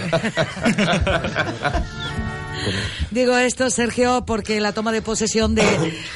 Digo 3.11 3.37
esto, 3.37 3.69
Sergio, 3.69 4.25
porque 4.27 4.59
la 4.61 4.73
toma 4.73 4.91
de 4.91 5.03
posesión 5.03 5.55
de 5.55 5.65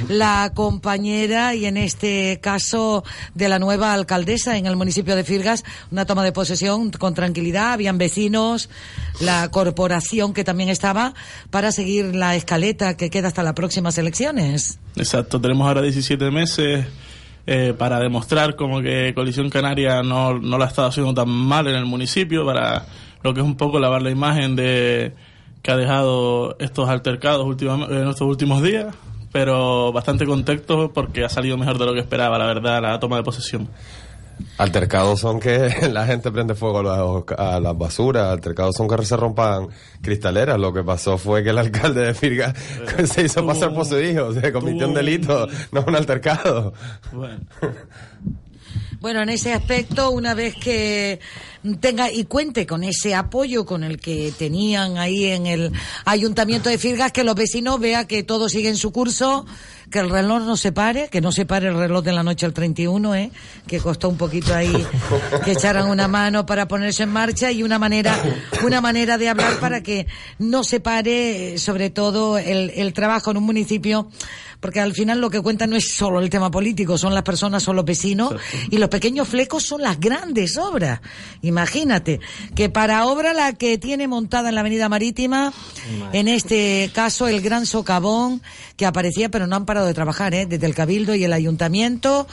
la 0.08 0.52
compañera 0.54 1.54
y 1.54 1.66
en 1.66 1.76
este 1.76 2.40
caso 2.40 3.04
de 3.34 3.50
la 3.50 3.58
nueva 3.58 3.92
alcaldesa 3.92 4.56
en 4.56 4.64
el 4.64 4.76
municipio 4.76 5.14
de 5.14 5.22
Firgas, 5.22 5.62
una 5.90 6.06
toma 6.06 6.24
de 6.24 6.32
posesión 6.32 6.90
con 6.90 7.12
tranquilidad, 7.12 7.72
habían 7.72 7.98
vecinos, 7.98 8.70
la 9.20 9.50
corporación 9.50 10.32
que 10.32 10.42
también 10.42 10.70
estaba 10.70 11.12
para 11.50 11.70
seguir 11.70 12.14
la 12.14 12.34
escaleta 12.34 12.96
que 12.96 13.10
queda 13.10 13.28
hasta 13.28 13.42
las 13.42 13.52
próximas 13.52 13.98
elecciones. 13.98 14.78
Exacto, 14.96 15.38
tenemos 15.38 15.68
ahora 15.68 15.82
17 15.82 16.30
meses 16.30 16.86
eh, 17.46 17.74
para 17.76 18.00
demostrar 18.00 18.56
como 18.56 18.80
que 18.80 19.12
Coalición 19.14 19.50
Canaria 19.50 20.02
no, 20.02 20.38
no 20.38 20.56
la 20.56 20.64
ha 20.64 20.68
estado 20.68 20.88
haciendo 20.88 21.12
tan 21.12 21.28
mal 21.28 21.66
en 21.66 21.74
el 21.76 21.84
municipio, 21.84 22.46
para 22.46 22.86
lo 23.22 23.34
que 23.34 23.40
es 23.40 23.46
un 23.46 23.56
poco 23.56 23.78
lavar 23.78 24.00
la 24.00 24.10
imagen 24.10 24.56
de 24.56 25.12
que 25.66 25.72
ha 25.72 25.76
dejado 25.76 26.56
estos 26.60 26.88
altercados 26.88 27.44
últimamente, 27.44 28.00
en 28.00 28.08
estos 28.08 28.28
últimos 28.28 28.62
días, 28.62 28.94
pero 29.32 29.92
bastante 29.92 30.24
contento 30.24 30.92
porque 30.92 31.24
ha 31.24 31.28
salido 31.28 31.58
mejor 31.58 31.76
de 31.76 31.86
lo 31.86 31.92
que 31.92 31.98
esperaba, 31.98 32.38
la 32.38 32.46
verdad, 32.46 32.80
la 32.80 33.00
toma 33.00 33.16
de 33.16 33.24
posesión. 33.24 33.68
Altercados 34.58 35.18
son 35.18 35.40
que 35.40 35.88
la 35.90 36.06
gente 36.06 36.30
prende 36.30 36.54
fuego 36.54 36.78
a, 37.36 37.58
las 37.58 37.76
basuras, 37.76 38.28
altercados 38.28 38.76
son 38.76 38.86
que 38.86 39.04
se 39.04 39.16
rompan 39.16 39.66
cristaleras. 40.02 40.56
Lo 40.56 40.72
que 40.72 40.84
pasó 40.84 41.18
fue 41.18 41.42
que 41.42 41.50
el 41.50 41.58
alcalde 41.58 42.02
de 42.02 42.14
Firga 42.14 42.54
se 43.04 43.24
hizo 43.24 43.44
pasar 43.44 43.74
por 43.74 43.86
su 43.86 43.98
hijo, 43.98 44.32
se 44.34 44.52
cometió 44.52 44.86
un 44.86 44.94
delito, 44.94 45.48
no 45.72 45.84
un 45.84 45.96
altercado. 45.96 46.74
Bueno, 47.12 47.40
en 49.02 49.28
ese 49.28 49.52
aspecto, 49.52 50.10
una 50.10 50.34
vez 50.34 50.54
que 50.54 51.20
tenga 51.80 52.10
y 52.10 52.24
cuente 52.24 52.66
con 52.66 52.84
ese 52.84 53.14
apoyo 53.14 53.64
con 53.64 53.84
el 53.84 53.98
que 53.98 54.32
tenían 54.36 54.98
ahí 54.98 55.26
en 55.26 55.46
el 55.46 55.72
ayuntamiento 56.04 56.68
de 56.70 56.78
Firgas, 56.78 57.12
que 57.12 57.24
los 57.24 57.34
vecinos 57.34 57.80
vean 57.80 58.06
que 58.06 58.22
todo 58.22 58.48
sigue 58.48 58.68
en 58.68 58.76
su 58.76 58.92
curso, 58.92 59.46
que 59.90 60.00
el 60.00 60.10
reloj 60.10 60.42
no 60.42 60.56
se 60.56 60.72
pare, 60.72 61.08
que 61.08 61.20
no 61.20 61.32
se 61.32 61.46
pare 61.46 61.68
el 61.68 61.76
reloj 61.76 62.04
de 62.04 62.12
la 62.12 62.22
noche 62.22 62.46
al 62.46 62.52
31, 62.52 63.14
¿eh? 63.14 63.30
que 63.66 63.78
costó 63.78 64.08
un 64.08 64.16
poquito 64.16 64.54
ahí 64.54 64.72
que 65.44 65.52
echaran 65.52 65.88
una 65.88 66.08
mano 66.08 66.46
para 66.46 66.66
ponerse 66.66 67.04
en 67.04 67.10
marcha 67.10 67.52
y 67.52 67.62
una 67.62 67.78
manera, 67.78 68.20
una 68.64 68.80
manera 68.80 69.18
de 69.18 69.28
hablar 69.28 69.58
para 69.60 69.82
que 69.82 70.06
no 70.38 70.64
se 70.64 70.80
pare, 70.80 71.54
eh, 71.54 71.58
sobre 71.58 71.90
todo, 71.90 72.38
el, 72.38 72.70
el 72.70 72.92
trabajo 72.92 73.30
en 73.30 73.36
un 73.36 73.44
municipio, 73.44 74.08
porque 74.60 74.80
al 74.80 74.92
final 74.92 75.20
lo 75.20 75.30
que 75.30 75.40
cuenta 75.40 75.66
no 75.66 75.76
es 75.76 75.94
solo 75.94 76.20
el 76.20 76.30
tema 76.30 76.50
político, 76.50 76.98
son 76.98 77.14
las 77.14 77.22
personas, 77.22 77.62
son 77.62 77.76
los 77.76 77.84
vecinos, 77.84 78.34
y 78.70 78.78
los 78.78 78.88
pequeños 78.88 79.28
flecos 79.28 79.62
son 79.62 79.82
las 79.82 79.98
grandes 80.00 80.56
obras. 80.56 81.00
Imagínate, 81.42 82.20
que 82.54 82.68
para 82.68 83.06
obra 83.06 83.32
la 83.32 83.52
que 83.52 83.78
tiene 83.78 84.08
montada 84.08 84.48
en 84.48 84.54
la 84.54 84.60
Avenida 84.60 84.88
Marítima, 84.88 85.52
en 86.12 86.28
este 86.28 86.90
caso 86.94 87.28
el 87.28 87.40
Gran 87.40 87.66
Socavón, 87.66 88.42
que 88.76 88.86
aparecía, 88.86 89.28
pero 89.28 89.46
no 89.46 89.56
han 89.56 89.66
parado 89.66 89.86
de 89.86 89.94
trabajar, 89.94 90.34
¿eh? 90.34 90.46
desde 90.46 90.66
el 90.66 90.74
Cabildo 90.74 91.14
y 91.14 91.24
el 91.24 91.32
Ayuntamiento. 91.32 92.26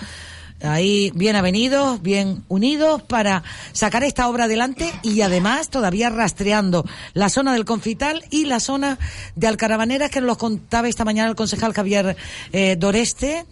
Ahí 0.64 1.12
bien 1.14 1.36
avenidos, 1.36 2.02
bien 2.02 2.44
unidos 2.48 3.02
para 3.02 3.44
sacar 3.74 4.04
esta 4.06 4.30
obra 4.30 4.46
adelante 4.46 4.90
y 5.02 5.20
además 5.20 5.70
todavía 5.70 6.10
rastreando 6.10 6.86
la 7.14 7.28
zona 7.28 7.54
del 7.54 7.66
Confital 7.66 8.24
y 8.30 8.46
la 8.46 8.62
zona 8.62 8.98
de 9.36 9.48
Alcarabaneras 9.48 10.10
que 10.10 10.22
nos 10.22 10.38
contaba 10.38 10.88
esta 10.88 11.04
mañana 11.04 11.30
el 11.30 11.36
concejal 11.36 11.74
Javier 11.74 12.16
eh, 12.54 12.78
Doreste 12.80 13.46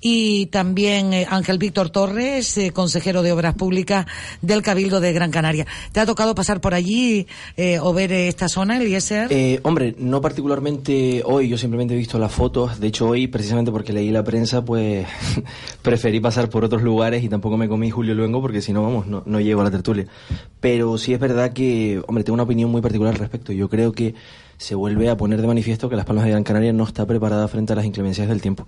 y 0.00 0.46
también 0.46 1.12
eh, 1.12 1.26
Ángel 1.30 1.58
Víctor 1.58 1.90
Torres, 1.90 2.58
eh, 2.58 2.72
consejero 2.72 3.22
de 3.22 3.30
Obras 3.30 3.54
Públicas 3.54 4.06
del 4.42 4.62
Cabildo 4.62 4.98
de 5.00 5.12
Gran 5.12 5.30
Canaria. 5.30 5.66
¿Te 5.92 6.00
ha 6.00 6.06
tocado 6.06 6.34
pasar 6.34 6.60
por 6.60 6.74
allí 6.74 7.26
o 7.80 7.92
ver 7.92 8.12
esta 8.12 8.48
zona, 8.48 8.78
Eliezer? 8.78 9.60
Hombre, 9.62 9.94
no 9.98 10.20
particularmente 10.20 11.22
hoy, 11.24 11.48
yo 11.48 11.58
simplemente 11.58 11.94
he 11.94 11.96
visto 11.96 12.18
las 12.18 12.32
fotos. 12.32 12.80
De 12.80 12.88
hecho, 12.88 13.08
hoy, 13.08 13.28
precisamente 13.28 13.70
porque 13.70 13.92
leí 13.92 14.10
la 14.10 14.24
prensa, 14.24 14.64
pues 14.64 15.06
preferí 15.82 16.18
pasar 16.18 16.48
por 16.48 16.55
otros 16.64 16.82
lugares 16.82 17.22
y 17.24 17.28
tampoco 17.28 17.56
me 17.56 17.68
comí 17.68 17.90
Julio 17.90 18.14
Luengo 18.14 18.40
porque 18.40 18.60
si 18.60 18.72
no, 18.72 18.82
vamos, 18.82 19.06
no, 19.06 19.22
no 19.26 19.40
llego 19.40 19.60
a 19.60 19.64
la 19.64 19.70
tertulia. 19.70 20.06
Pero 20.60 20.98
sí 20.98 21.12
es 21.12 21.20
verdad 21.20 21.52
que, 21.52 22.02
hombre, 22.06 22.24
tengo 22.24 22.34
una 22.34 22.44
opinión 22.44 22.70
muy 22.70 22.80
particular 22.80 23.14
al 23.14 23.20
respecto. 23.20 23.52
Yo 23.52 23.68
creo 23.68 23.92
que 23.92 24.14
se 24.58 24.74
vuelve 24.74 25.10
a 25.10 25.16
poner 25.16 25.40
de 25.40 25.46
manifiesto 25.46 25.88
que 25.88 25.96
Las 25.96 26.06
Palmas 26.06 26.24
de 26.24 26.30
Gran 26.30 26.44
Canaria 26.44 26.72
no 26.72 26.84
está 26.84 27.06
preparada 27.06 27.46
frente 27.48 27.72
a 27.72 27.76
las 27.76 27.84
inclemencias 27.84 28.28
del 28.28 28.40
tiempo. 28.40 28.66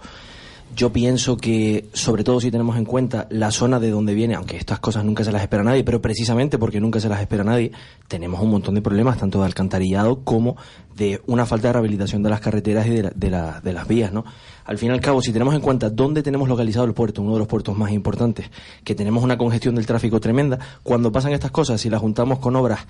Yo 0.77 0.93
pienso 0.93 1.39
que, 1.39 1.89
sobre 1.95 2.25
todo 2.25 2.41
si 2.41 2.51
tenemos 2.51 2.77
en 2.77 2.85
cuenta 2.85 3.27
la 3.31 3.51
zona 3.51 3.81
de 3.81 3.91
donde 3.91 4.15
viene, 4.15 4.35
aunque 4.35 4.59
estas 4.59 4.79
cosas 4.81 5.05
nunca 5.05 5.25
se 5.25 5.33
las 5.33 5.41
espera 5.41 5.65
nadie, 5.65 5.83
pero 5.83 6.03
precisamente 6.03 6.59
porque 6.59 6.79
nunca 6.79 7.01
se 7.01 7.09
las 7.09 7.21
espera 7.21 7.43
nadie, 7.43 7.73
tenemos 8.07 8.41
un 8.43 8.51
montón 8.51 8.75
de 8.75 8.83
problemas, 8.83 9.17
tanto 9.19 9.41
de 9.41 9.47
alcantarillado 9.47 10.21
como 10.25 10.57
de 10.99 11.23
una 11.27 11.47
falta 11.47 11.69
de 11.69 11.73
rehabilitación 11.75 12.23
de 12.23 12.29
las 12.31 12.41
carreteras 12.41 12.87
y 12.87 12.91
de, 12.91 13.03
la- 13.05 13.13
de, 13.15 13.31
la- 13.31 13.61
de 13.61 13.73
las 13.73 13.87
vías, 13.89 14.13
¿no? 14.13 14.25
Al 14.65 14.77
fin 14.77 14.91
y 14.91 14.93
al 14.93 15.01
cabo, 15.01 15.23
si 15.23 15.33
tenemos 15.33 15.55
en 15.55 15.63
cuenta 15.63 15.89
dónde 15.89 16.23
tenemos 16.23 16.47
localizado 16.49 16.85
el 16.85 16.93
puerto, 16.93 17.23
uno 17.23 17.33
de 17.33 17.39
los 17.39 17.49
puertos 17.49 17.75
más 17.79 17.91
importantes, 17.93 18.51
que 18.85 18.95
tenemos 18.95 19.25
una 19.25 19.39
congestión 19.39 19.75
del 19.77 19.87
tráfico 19.87 20.21
tremenda, 20.21 20.59
cuando 20.83 21.11
pasan 21.11 21.33
estas 21.33 21.51
cosas, 21.51 21.81
si 21.81 21.89
las 21.89 22.01
juntamos 22.03 22.39
con 22.41 22.55
obras 22.57 22.81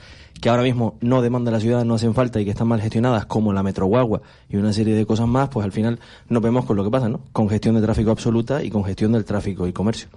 que 0.40 0.48
ahora 0.48 0.62
mismo 0.64 0.97
no 1.01 1.22
demanda 1.22 1.52
la 1.52 1.60
ciudad, 1.60 1.85
no 1.85 1.94
hacen 1.94 2.14
falta 2.14 2.40
y 2.40 2.44
que 2.44 2.51
están 2.51 2.66
mal 2.66 2.80
gestionadas, 2.80 3.26
como 3.26 3.52
la 3.52 3.62
Metro 3.62 3.86
Guagua 3.86 4.22
y 4.51 4.56
una 4.56 4.72
serie 4.72 4.94
de 4.97 5.06
cosas 5.06 5.28
más, 5.28 5.51
pues 5.51 5.64
al 5.64 5.70
final 5.72 6.01
nos 6.28 6.43
vemos 6.43 6.64
con 6.64 6.76
lo 6.76 6.82
que 6.82 6.90
pasa, 6.90 7.09
¿no? 7.09 7.20
Congestión 7.32 7.76
de 7.76 7.82
tráfico 7.82 8.10
absoluta 8.10 8.64
y 8.64 8.70
congestión 8.70 9.12
del 9.12 9.24
tráfico 9.24 9.66
y 9.68 9.72
comercio. 9.72 10.09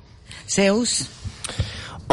Zeus. 0.48 1.10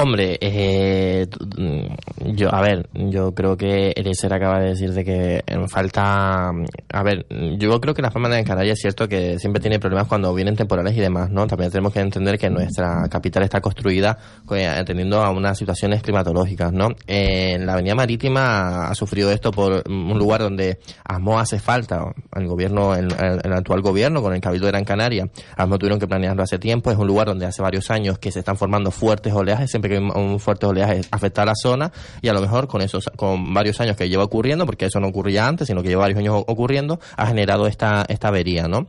Hombre, 0.01 0.39
eh, 0.41 1.27
mm, 1.57 2.37
yo, 2.37 2.55
a 2.55 2.61
ver, 2.61 2.89
yo 2.95 3.35
creo 3.35 3.57
que 3.57 3.91
Eliezer 3.97 4.33
acaba 4.33 4.61
de 4.61 4.69
decir 4.69 4.93
de 4.93 5.05
que 5.05 5.43
eh, 5.45 5.69
falta, 5.69 6.51
a 6.51 7.03
ver, 7.03 7.27
yo 7.59 7.81
creo 7.81 7.95
que 7.95 8.03
las 8.03 8.13
palmas 8.13 8.31
de 8.31 8.45
Canaria 8.45 8.75
es 8.75 8.79
cierto 8.79 9.09
que 9.09 9.41
siempre 9.41 9.61
tiene 9.61 9.81
problemas 9.81 10.07
cuando 10.07 10.33
vienen 10.33 10.55
temporales 10.55 10.97
y 10.97 11.01
demás, 11.01 11.31
¿no? 11.31 11.49
También 11.49 11.73
tenemos 11.73 11.93
que 11.93 11.99
entender 11.99 12.39
que 12.39 12.49
nuestra 12.49 13.09
capital 13.11 13.43
está 13.43 13.61
construida 13.61 14.17
eh, 14.53 14.69
atendiendo 14.69 15.21
a 15.21 15.31
unas 15.31 15.59
situaciones 15.59 16.01
climatológicas, 16.01 16.73
¿no? 16.73 16.91
Eh, 17.09 17.59
la 17.59 17.73
Avenida 17.73 17.97
Marítima 17.97 18.87
ha 18.87 18.95
sufrido 18.95 19.33
esto 19.33 19.51
por 19.51 19.83
un 19.89 20.17
lugar 20.17 20.43
donde 20.43 20.79
ASMO 21.07 21.41
hace 21.41 21.59
falta, 21.59 22.05
el 22.37 22.47
gobierno, 22.47 22.95
el, 22.95 23.13
actual 23.53 23.83
gobierno 23.83 24.23
con 24.23 24.33
el 24.33 24.41
Cabildo 24.41 24.67
de 24.67 24.73
Gran 24.73 24.85
Canaria, 24.85 25.29
ASMO 25.57 25.77
tuvieron 25.77 25.99
que 25.99 26.07
planearlo 26.07 26.45
hace 26.45 26.61
tiempo, 26.61 26.93
es 26.93 26.99
un 26.99 27.09
lugar 27.09 27.27
donde 27.27 27.47
hace 27.47 27.63
varios 27.63 27.91
años 27.91 28.21
que 28.21 28.31
se 28.31 28.39
están 28.39 28.57
formando 28.57 28.93
fuertes 28.93 29.33
oleajes, 29.33 29.73
que 29.89 29.99
un, 29.99 30.39
fuerte 30.39 30.67
oleaje 30.67 31.01
afecta 31.11 31.43
a 31.43 31.47
la 31.47 31.55
zona 31.55 31.93
y 32.23 32.29
a 32.29 32.33
lo 32.33 32.41
mejor 32.41 32.69
con 32.69 32.83
esos, 32.83 33.11
con 33.17 33.53
varios 33.53 33.81
años 33.81 33.97
que 33.97 34.09
lleva 34.09 34.25
ocurriendo, 34.25 34.67
porque 34.67 34.87
eso 34.87 35.01
no 35.01 35.09
ocurría 35.09 35.47
antes, 35.47 35.67
sino 35.67 35.83
que 35.83 35.89
lleva 35.89 36.03
varios 36.03 36.19
años 36.19 36.45
ocurriendo, 36.47 37.01
ha 37.17 37.27
generado 37.27 37.67
esta, 37.67 38.05
esta 38.09 38.29
avería, 38.29 38.69
¿no? 38.69 38.89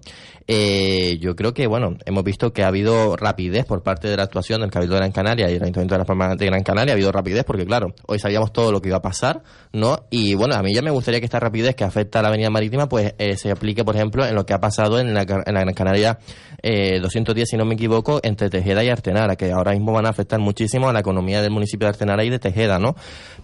Eh, 0.52 1.20
yo 1.22 1.36
creo 1.36 1.54
que, 1.54 1.68
bueno, 1.68 1.96
hemos 2.06 2.24
visto 2.24 2.52
que 2.54 2.64
ha 2.64 2.70
habido 2.70 3.16
rapidez 3.16 3.66
por 3.66 3.84
parte 3.84 4.08
de 4.08 4.18
la 4.18 4.24
actuación 4.24 4.62
del 4.62 4.72
Cabildo 4.72 4.96
de 4.96 5.02
Gran 5.02 5.12
Canaria 5.12 5.48
y 5.48 5.54
el 5.54 5.62
Ayuntamiento 5.62 5.94
de 5.94 6.00
las 6.00 6.08
Palmas 6.08 6.36
de 6.38 6.46
Gran 6.48 6.64
Canaria, 6.64 6.94
ha 6.94 6.96
habido 6.96 7.12
rapidez 7.12 7.44
porque, 7.44 7.68
claro, 7.68 7.94
hoy 8.08 8.18
sabíamos 8.18 8.52
todo 8.52 8.72
lo 8.72 8.82
que 8.82 8.90
iba 8.90 8.98
a 8.98 9.02
pasar, 9.04 9.44
¿no? 9.74 10.08
Y 10.10 10.34
bueno, 10.34 10.56
a 10.56 10.64
mí 10.64 10.74
ya 10.74 10.82
me 10.82 10.90
gustaría 10.90 11.20
que 11.20 11.28
esta 11.28 11.40
rapidez 11.40 11.76
que 11.76 11.84
afecta 11.84 12.18
a 12.18 12.22
la 12.24 12.30
Avenida 12.30 12.50
Marítima, 12.50 12.90
pues 12.90 13.14
eh, 13.20 13.38
se 13.38 13.52
aplique, 13.52 13.86
por 13.86 13.96
ejemplo, 13.96 14.26
en 14.26 14.34
lo 14.34 14.48
que 14.48 14.56
ha 14.56 14.60
pasado 14.60 15.00
en 15.00 15.14
la, 15.14 15.22
en 15.22 15.54
la 15.54 15.62
Gran 15.62 15.74
Canaria 15.76 16.18
eh, 16.64 17.00
210, 17.00 17.48
si 17.48 17.56
no 17.56 17.66
me 17.66 17.76
equivoco, 17.76 18.20
entre 18.24 18.50
Tejeda 18.50 18.84
y 18.84 18.90
Artenara, 18.90 19.36
que 19.36 19.52
ahora 19.52 19.74
mismo 19.74 19.94
van 19.94 20.08
a 20.08 20.10
afectar 20.10 20.40
muchísimo 20.40 20.79
a 20.88 20.94
la 20.94 21.00
economía 21.00 21.42
del 21.42 21.52
municipio 21.52 21.86
de 21.88 21.90
Artenara 21.90 22.24
y 22.24 22.30
de 22.30 22.40
Tejeda, 22.40 22.80
¿no? 22.80 22.96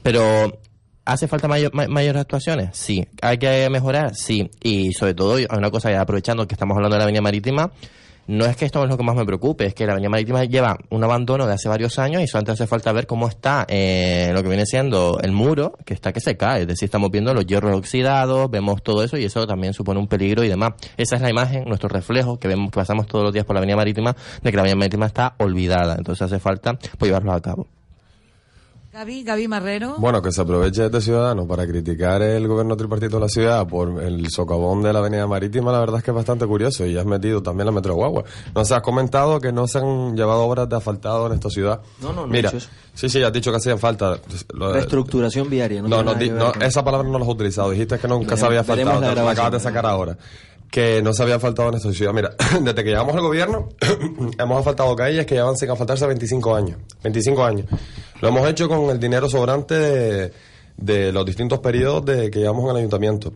Pero 0.03 0.59
¿Hace 1.07 1.27
falta 1.27 1.47
mayor- 1.47 1.71
ma- 1.71 1.87
mayores 1.87 2.19
actuaciones? 2.21 2.69
Sí. 2.73 3.05
¿Hay 3.21 3.37
que 3.37 3.69
mejorar? 3.69 4.15
Sí. 4.15 4.49
Y 4.63 4.91
sobre 4.93 5.13
todo, 5.13 5.35
hay 5.35 5.45
una 5.55 5.69
cosa, 5.69 6.01
aprovechando 6.01 6.47
que 6.47 6.55
estamos 6.55 6.75
hablando 6.75 6.95
de 6.95 6.97
la 6.97 7.03
Avenida 7.03 7.21
Marítima, 7.21 7.69
no 8.27 8.45
es 8.45 8.56
que 8.56 8.65
esto 8.65 8.84
es 8.84 8.89
lo 8.89 8.97
que 8.97 9.03
más 9.03 9.15
me 9.15 9.26
preocupe, 9.26 9.65
es 9.65 9.73
que 9.73 9.85
la 9.85 9.93
Avenida 9.93 10.10
Marítima 10.10 10.43
lleva 10.45 10.77
un 10.89 11.03
abandono 11.03 11.45
de 11.45 11.53
hace 11.53 11.69
varios 11.69 11.99
años 11.99 12.22
y 12.22 12.27
solamente 12.27 12.53
hace 12.53 12.68
falta 12.68 12.91
ver 12.91 13.07
cómo 13.07 13.27
está 13.27 13.65
eh, 13.69 14.31
lo 14.34 14.41
que 14.41 14.49
viene 14.49 14.65
siendo 14.65 15.19
el 15.22 15.31
muro, 15.31 15.73
que 15.85 15.93
está 15.93 16.11
que 16.11 16.19
se 16.19 16.35
cae. 16.35 16.61
Es 16.61 16.68
decir, 16.68 16.88
estamos 16.88 17.11
viendo 17.11 17.34
los 17.34 17.45
hierros 17.45 17.76
oxidados, 17.76 18.49
vemos 18.49 18.81
todo 18.84 19.03
eso 19.03 19.18
y 19.18 19.26
eso 19.26 19.45
también 19.45 19.73
supone 19.73 19.99
un 19.99 20.07
peligro 20.07 20.43
y 20.43 20.49
demás. 20.49 20.73
Esa 20.97 21.15
es 21.15 21.22
la 21.22 21.30
imagen, 21.30 21.65
nuestro 21.65 21.89
reflejo, 21.89 22.39
que 22.39 22.47
vemos 22.47 22.72
que 22.72 22.76
pasamos 22.76 23.07
todos 23.07 23.23
los 23.23 23.34
días 23.34 23.45
por 23.45 23.56
la 23.56 23.60
Avenida 23.60 23.77
Marítima, 23.77 24.15
de 24.41 24.52
que 24.52 24.56
la 24.56 24.61
Avenida 24.64 24.77
Marítima 24.77 25.06
está 25.06 25.35
olvidada. 25.38 25.95
Entonces 25.95 26.23
hace 26.23 26.39
falta 26.39 26.73
pues, 26.97 27.10
llevarlo 27.10 27.34
a 27.34 27.41
cabo. 27.41 27.68
Gaby, 28.95 29.23
Gaby 29.23 29.47
Marrero. 29.49 29.95
Bueno, 29.97 30.22
que 30.22 30.31
se 30.31 30.39
aproveche 30.41 30.85
este 30.85 31.01
ciudadano 31.01 31.45
para 31.45 31.67
criticar 31.67 32.22
el 32.22 32.47
gobierno 32.47 32.77
tripartito 32.77 33.17
de 33.17 33.23
la 33.23 33.27
ciudad 33.27 33.67
por 33.67 34.01
el 34.01 34.30
socavón 34.30 34.81
de 34.84 34.93
la 34.93 34.99
avenida 34.99 35.27
marítima, 35.27 35.69
la 35.73 35.80
verdad 35.81 35.97
es 35.97 36.03
que 36.05 36.11
es 36.11 36.15
bastante 36.15 36.45
curioso 36.47 36.85
y 36.85 36.97
has 36.97 37.05
metido 37.05 37.43
también 37.43 37.65
la 37.65 37.73
Metro 37.73 37.93
Guagua. 37.93 38.23
No 38.55 38.63
se 38.63 38.73
has 38.73 38.81
comentado 38.81 39.41
que 39.41 39.51
no 39.51 39.67
se 39.67 39.80
han 39.80 40.15
llevado 40.15 40.43
obras 40.45 40.69
de 40.69 40.77
asfaltado 40.77 41.27
en 41.27 41.34
esta 41.34 41.49
ciudad. 41.49 41.81
No, 42.01 42.13
no, 42.13 42.22
no 42.22 42.27
Mira, 42.27 42.51
sí, 42.93 43.09
sí, 43.09 43.22
has 43.22 43.34
dicho 43.34 43.51
que 43.51 43.57
hacían 43.57 43.80
falta. 43.80 44.17
Lo 44.53 44.69
de- 44.69 44.76
Reestructuración 44.76 45.49
viaria, 45.49 45.81
¿no? 45.81 45.89
no, 45.89 46.01
no, 46.01 46.15
di- 46.15 46.30
no, 46.30 46.53
esa 46.53 46.81
palabra 46.85 47.05
no 47.05 47.19
la 47.19 47.26
has 47.26 47.31
utilizado. 47.31 47.72
Dijiste 47.72 47.99
que 47.99 48.07
nunca 48.07 48.38
se 48.38 48.45
había 48.45 48.61
veremos 48.63 48.93
faltado. 48.93 49.13
la 49.13 49.23
la 49.26 49.31
acabas 49.31 49.51
de 49.51 49.59
sacar 49.59 49.85
ahora. 49.85 50.17
Que 50.71 51.01
no 51.01 51.13
se 51.13 51.23
había 51.23 51.39
faltado 51.39 51.69
en 51.69 51.75
esta 51.75 51.91
ciudad. 51.91 52.13
Mira, 52.13 52.31
desde 52.61 52.83
que 52.83 52.89
llegamos 52.89 53.15
al 53.15 53.21
gobierno, 53.21 53.69
hemos 54.37 54.59
asfaltado 54.59 54.95
calles 54.95 55.25
que 55.25 55.35
llevan 55.35 55.55
sin 55.55 55.69
asfaltarse 55.69 56.05
25 56.05 56.55
años. 56.55 56.77
25 57.03 57.43
años. 57.43 57.65
Lo 58.21 58.27
hemos 58.29 58.47
hecho 58.49 58.67
con 58.67 58.89
el 58.89 58.99
dinero 58.99 59.29
sobrante 59.29 60.31
de, 60.77 61.11
los 61.11 61.25
distintos 61.25 61.59
periodos 61.59 62.05
de 62.05 62.29
que 62.29 62.39
llevamos 62.39 62.65
en 62.65 62.71
el 62.71 62.77
ayuntamiento. 62.77 63.33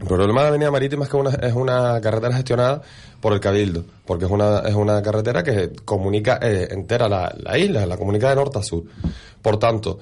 El 0.00 0.06
problema 0.06 0.40
de 0.40 0.44
la 0.44 0.48
Avenida 0.48 0.70
Marítima 0.70 1.04
es 1.04 1.10
que 1.10 1.16
una, 1.16 1.30
es 1.30 1.54
una 1.54 2.00
carretera 2.00 2.34
gestionada 2.34 2.82
por 3.20 3.32
el 3.32 3.40
Cabildo, 3.40 3.84
porque 4.06 4.24
es 4.24 4.30
una, 4.30 4.60
es 4.60 4.74
una 4.74 5.00
carretera 5.02 5.42
que 5.42 5.70
comunica 5.84 6.38
eh, 6.42 6.68
entera 6.70 7.08
la 7.08 7.58
isla, 7.58 7.86
la 7.86 7.96
comunica 7.96 8.28
de 8.28 8.36
norte 8.36 8.58
a 8.58 8.62
sur. 8.62 8.84
Por 9.40 9.58
tanto, 9.58 9.98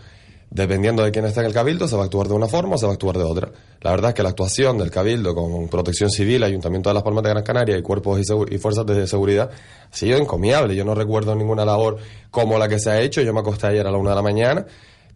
dependiendo 0.57 1.05
de 1.05 1.12
quién 1.12 1.27
está 1.27 1.41
en 1.41 1.49
el 1.49 1.53
Cabildo, 1.53 1.87
se 1.87 1.97
va 1.97 2.03
a 2.03 2.05
actuar 2.07 2.28
de 2.28 2.35
una 2.35 2.47
forma 2.47 2.77
o 2.77 2.78
se 2.78 2.87
va 2.87 2.93
a 2.93 2.95
actuar 2.95 3.19
de 3.19 3.24
otra. 3.24 3.51
La 3.83 3.91
verdad 3.91 4.11
es 4.11 4.15
que 4.15 4.23
la 4.23 4.31
actuación 4.31 4.78
del 4.78 4.91
Cabildo 4.91 5.35
con 5.35 5.69
Protección 5.69 6.11
Civil, 6.11 6.43
Ayuntamiento 6.43 6.89
de 6.89 6.95
las 6.95 7.03
Palmas 7.03 7.23
de 7.24 7.31
Gran 7.31 7.45
Canaria 7.45 7.77
y 7.77 7.83
cuerpos 7.83 8.19
y 8.51 8.59
fuerzas 8.59 8.87
de 8.87 9.07
seguridad 9.07 9.51
ha 9.93 9.95
sido 9.95 10.16
encomiable. 10.16 10.74
Yo 10.74 10.85
no 10.85 10.95
recuerdo 10.95 11.35
ninguna 11.35 11.66
labor 11.66 11.99
como 12.31 12.59
la 12.59 12.69
que 12.69 12.78
se 12.78 12.91
ha 12.91 13.01
hecho. 13.01 13.20
Yo 13.20 13.35
me 13.35 13.41
acosté 13.41 13.66
ayer 13.66 13.87
a 13.87 13.91
la 13.91 13.99
una 13.99 14.11
de 14.11 14.16
la 14.16 14.23
mañana 14.23 14.66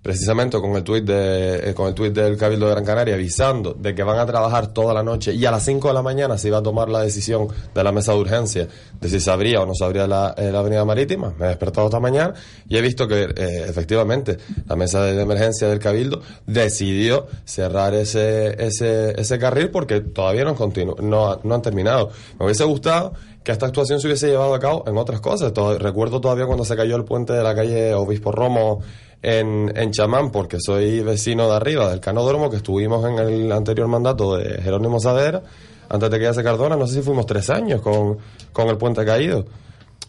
precisamente 0.02 0.58
con 0.60 0.74
el 0.76 0.82
tuit 0.82 1.04
de, 1.04 1.70
eh, 1.70 1.74
con 1.74 1.88
el 1.88 1.94
tuit 1.94 2.12
del 2.14 2.36
Cabildo 2.36 2.66
de 2.66 2.72
Gran 2.72 2.84
Canaria 2.84 3.14
avisando 3.14 3.74
de 3.74 3.94
que 3.94 4.02
van 4.02 4.18
a 4.18 4.24
trabajar 4.26 4.68
toda 4.68 4.94
la 4.94 5.02
noche 5.02 5.34
y 5.34 5.44
a 5.44 5.50
las 5.50 5.62
5 5.64 5.88
de 5.88 5.94
la 5.94 6.02
mañana 6.02 6.38
se 6.38 6.48
iba 6.48 6.58
a 6.58 6.62
tomar 6.62 6.88
la 6.88 7.00
decisión 7.02 7.48
de 7.74 7.84
la 7.84 7.92
mesa 7.92 8.12
de 8.12 8.18
urgencia 8.18 8.68
de 9.00 9.08
si 9.10 9.20
se 9.20 9.30
abría 9.30 9.60
o 9.60 9.66
no 9.66 9.74
se 9.74 9.84
abría 9.84 10.06
la, 10.06 10.34
eh, 10.38 10.50
la 10.50 10.60
avenida 10.60 10.84
marítima. 10.86 11.34
Me 11.38 11.46
he 11.46 11.48
despertado 11.48 11.88
esta 11.88 12.00
mañana 12.00 12.32
y 12.68 12.76
he 12.76 12.80
visto 12.80 13.06
que 13.06 13.24
eh, 13.24 13.64
efectivamente 13.68 14.38
la 14.66 14.76
mesa 14.76 15.02
de 15.02 15.20
emergencia 15.20 15.68
del 15.68 15.78
Cabildo 15.78 16.22
decidió 16.46 17.26
cerrar 17.44 17.94
ese, 17.94 18.62
ese, 18.64 19.20
ese 19.20 19.38
carril 19.38 19.70
porque 19.70 20.00
todavía 20.00 20.44
no 20.44 20.56
continu- 20.56 20.98
no, 21.00 21.40
no 21.42 21.54
han 21.54 21.62
terminado. 21.62 22.10
Me 22.38 22.46
hubiese 22.46 22.64
gustado 22.64 23.12
que 23.44 23.52
esta 23.52 23.66
actuación 23.66 24.00
se 24.00 24.06
hubiese 24.06 24.28
llevado 24.28 24.54
a 24.54 24.60
cabo 24.60 24.84
en 24.86 24.96
otras 24.98 25.20
cosas. 25.20 25.52
Recuerdo 25.78 26.20
todavía 26.20 26.46
cuando 26.46 26.64
se 26.64 26.76
cayó 26.76 26.96
el 26.96 27.04
puente 27.04 27.32
de 27.32 27.42
la 27.42 27.54
calle 27.54 27.94
Obispo 27.94 28.32
Romo 28.32 28.80
en, 29.22 29.72
en 29.76 29.90
Chamán, 29.90 30.30
porque 30.30 30.58
soy 30.60 31.00
vecino 31.00 31.48
de 31.48 31.56
arriba, 31.56 31.90
del 31.90 32.00
Canódromo, 32.00 32.50
que 32.50 32.56
estuvimos 32.56 33.04
en 33.04 33.18
el 33.18 33.52
anterior 33.52 33.88
mandato 33.88 34.36
de 34.36 34.60
Jerónimo 34.62 35.00
Sadera, 35.00 35.42
antes 35.88 36.10
de 36.10 36.18
que 36.18 36.32
se 36.32 36.42
Cardona, 36.42 36.76
no 36.76 36.86
sé 36.86 36.96
si 36.96 37.02
fuimos 37.02 37.26
tres 37.26 37.50
años 37.50 37.82
con, 37.82 38.18
con 38.52 38.68
el 38.68 38.78
puente 38.78 39.04
caído. 39.04 39.44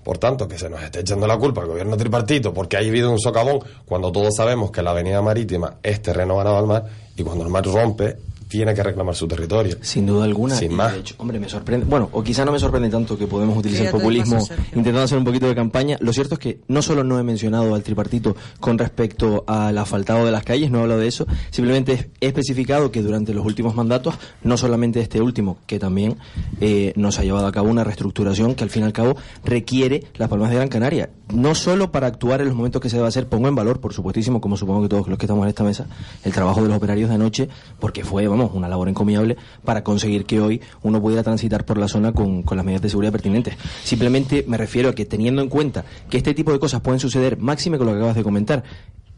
Por 0.04 0.18
tanto, 0.18 0.48
que 0.48 0.58
se 0.58 0.70
nos 0.70 0.82
esté 0.82 1.02
echando 1.02 1.28
la 1.28 1.38
culpa 1.38 1.62
al 1.62 1.68
gobierno 1.68 1.96
tripartito 1.96 2.54
porque 2.54 2.76
ha 2.76 2.80
habido 2.80 3.12
un 3.12 3.20
socavón 3.20 3.60
cuando 3.86 4.12
todos 4.12 4.36
sabemos 4.36 4.72
que 4.72 4.82
la 4.82 4.92
avenida 4.92 5.22
marítima 5.22 5.76
es 5.84 6.02
terreno 6.02 6.38
ganado 6.38 6.58
al 6.58 6.66
mar 6.66 6.86
y 7.16 7.24
cuando 7.24 7.44
el 7.44 7.52
mar 7.52 7.64
rompe 7.66 8.18
tiene 8.52 8.74
que 8.74 8.84
reclamar 8.84 9.16
su 9.16 9.30
territorio. 9.30 9.78
Sin 9.80 10.06
duda 10.06 10.26
alguna. 10.26 10.56
Sin 10.56 10.74
más. 10.74 10.92
De 10.92 11.00
hecho, 11.00 11.16
hombre, 11.20 11.40
me 11.40 11.48
sorprende. 11.48 11.86
Bueno, 11.86 12.10
o 12.12 12.22
quizá 12.22 12.44
no 12.44 12.52
me 12.52 12.60
sorprende 12.60 12.90
tanto 12.90 13.18
que 13.18 13.26
podemos 13.26 13.58
utilizar 13.58 13.86
el 13.86 13.92
populismo 13.94 14.46
intentando 14.76 15.04
hacer 15.04 15.18
un 15.18 15.24
poquito 15.24 15.48
de 15.48 15.56
campaña. 15.56 15.96
Lo 16.02 16.12
cierto 16.12 16.36
es 16.36 16.40
que 16.40 16.60
no 16.68 16.82
solo 16.82 17.06
no 17.06 17.18
he 17.18 17.24
mencionado 17.24 17.74
al 17.74 17.82
tripartito 17.82 18.36
con 18.60 18.78
respecto 18.78 19.46
al 19.48 19.78
asfaltado 19.78 20.26
de 20.26 20.32
las 20.34 20.44
calles, 20.44 20.70
no 20.70 20.80
he 20.80 20.82
hablado 20.82 21.00
de 21.00 21.08
eso. 21.08 21.26
Simplemente 21.50 22.12
he 22.20 22.28
especificado 22.28 22.92
que 22.92 23.02
durante 23.02 23.34
los 23.34 23.46
últimos 23.46 23.74
mandatos, 23.74 24.16
no 24.44 24.58
solamente 24.58 25.00
este 25.00 25.22
último, 25.22 25.58
que 25.66 25.80
también 25.80 26.18
eh, 26.60 26.92
nos 26.98 27.20
ha 27.20 27.24
llevado 27.24 27.48
a 27.48 27.54
cabo 27.54 27.70
una 27.70 27.86
reestructuración 27.86 28.56
que 28.56 28.66
al 28.66 28.70
fin 28.70 28.84
y 28.84 28.86
al 28.86 28.94
cabo 28.94 29.16
requiere 29.46 30.04
las 30.16 30.28
Palmas 30.28 30.50
de 30.50 30.58
Gran 30.58 30.68
Canaria. 30.68 31.10
No 31.34 31.56
solo 31.56 31.94
para 31.94 32.08
actuar 32.08 32.42
en 32.42 32.48
los 32.48 32.56
momentos 32.58 32.82
que 32.82 32.90
se 32.90 32.98
debe 32.98 33.08
hacer, 33.08 33.28
pongo 33.28 33.48
en 33.48 33.56
valor, 33.56 33.80
por 33.80 33.94
supuestísimo, 33.94 34.42
como 34.42 34.58
supongo 34.58 34.82
que 34.82 34.90
todos 34.90 35.08
los 35.08 35.18
que 35.18 35.26
estamos 35.26 35.44
en 35.44 35.50
esta 35.50 35.64
mesa, 35.64 35.86
el 36.26 36.34
trabajo 36.34 36.62
de 36.62 36.68
los 36.68 36.76
operarios 36.76 37.08
de 37.08 37.16
anoche, 37.16 37.48
porque 37.80 38.04
fue, 38.04 38.28
vamos, 38.28 38.41
una 38.54 38.68
labor 38.68 38.90
encomiable 38.90 39.38
para 39.64 39.84
conseguir 39.84 40.26
que 40.26 40.42
hoy 40.42 40.62
uno 40.82 41.02
pudiera 41.02 41.24
transitar 41.24 41.66
por 41.66 41.78
la 41.78 41.88
zona 41.88 42.14
con, 42.14 42.44
las 42.50 42.66
medidas 42.66 42.82
de 42.82 42.90
seguridad 42.90 43.12
pertinentes. 43.12 43.56
Simplemente 43.84 44.46
me 44.48 44.58
refiero 44.58 44.90
a 44.90 44.96
que 44.96 45.06
teniendo 45.06 45.42
en 45.42 45.50
cuenta 45.50 45.86
que 46.10 46.18
este 46.18 46.34
tipo 46.34 46.52
de 46.52 46.60
cosas 46.60 46.82
pueden 46.82 47.00
suceder, 47.00 47.38
máxime 47.38 47.78
con 47.78 47.88
lo 47.88 47.94
que 47.94 48.00
acabas 48.00 48.16
de 48.16 48.24
comentar, 48.24 48.64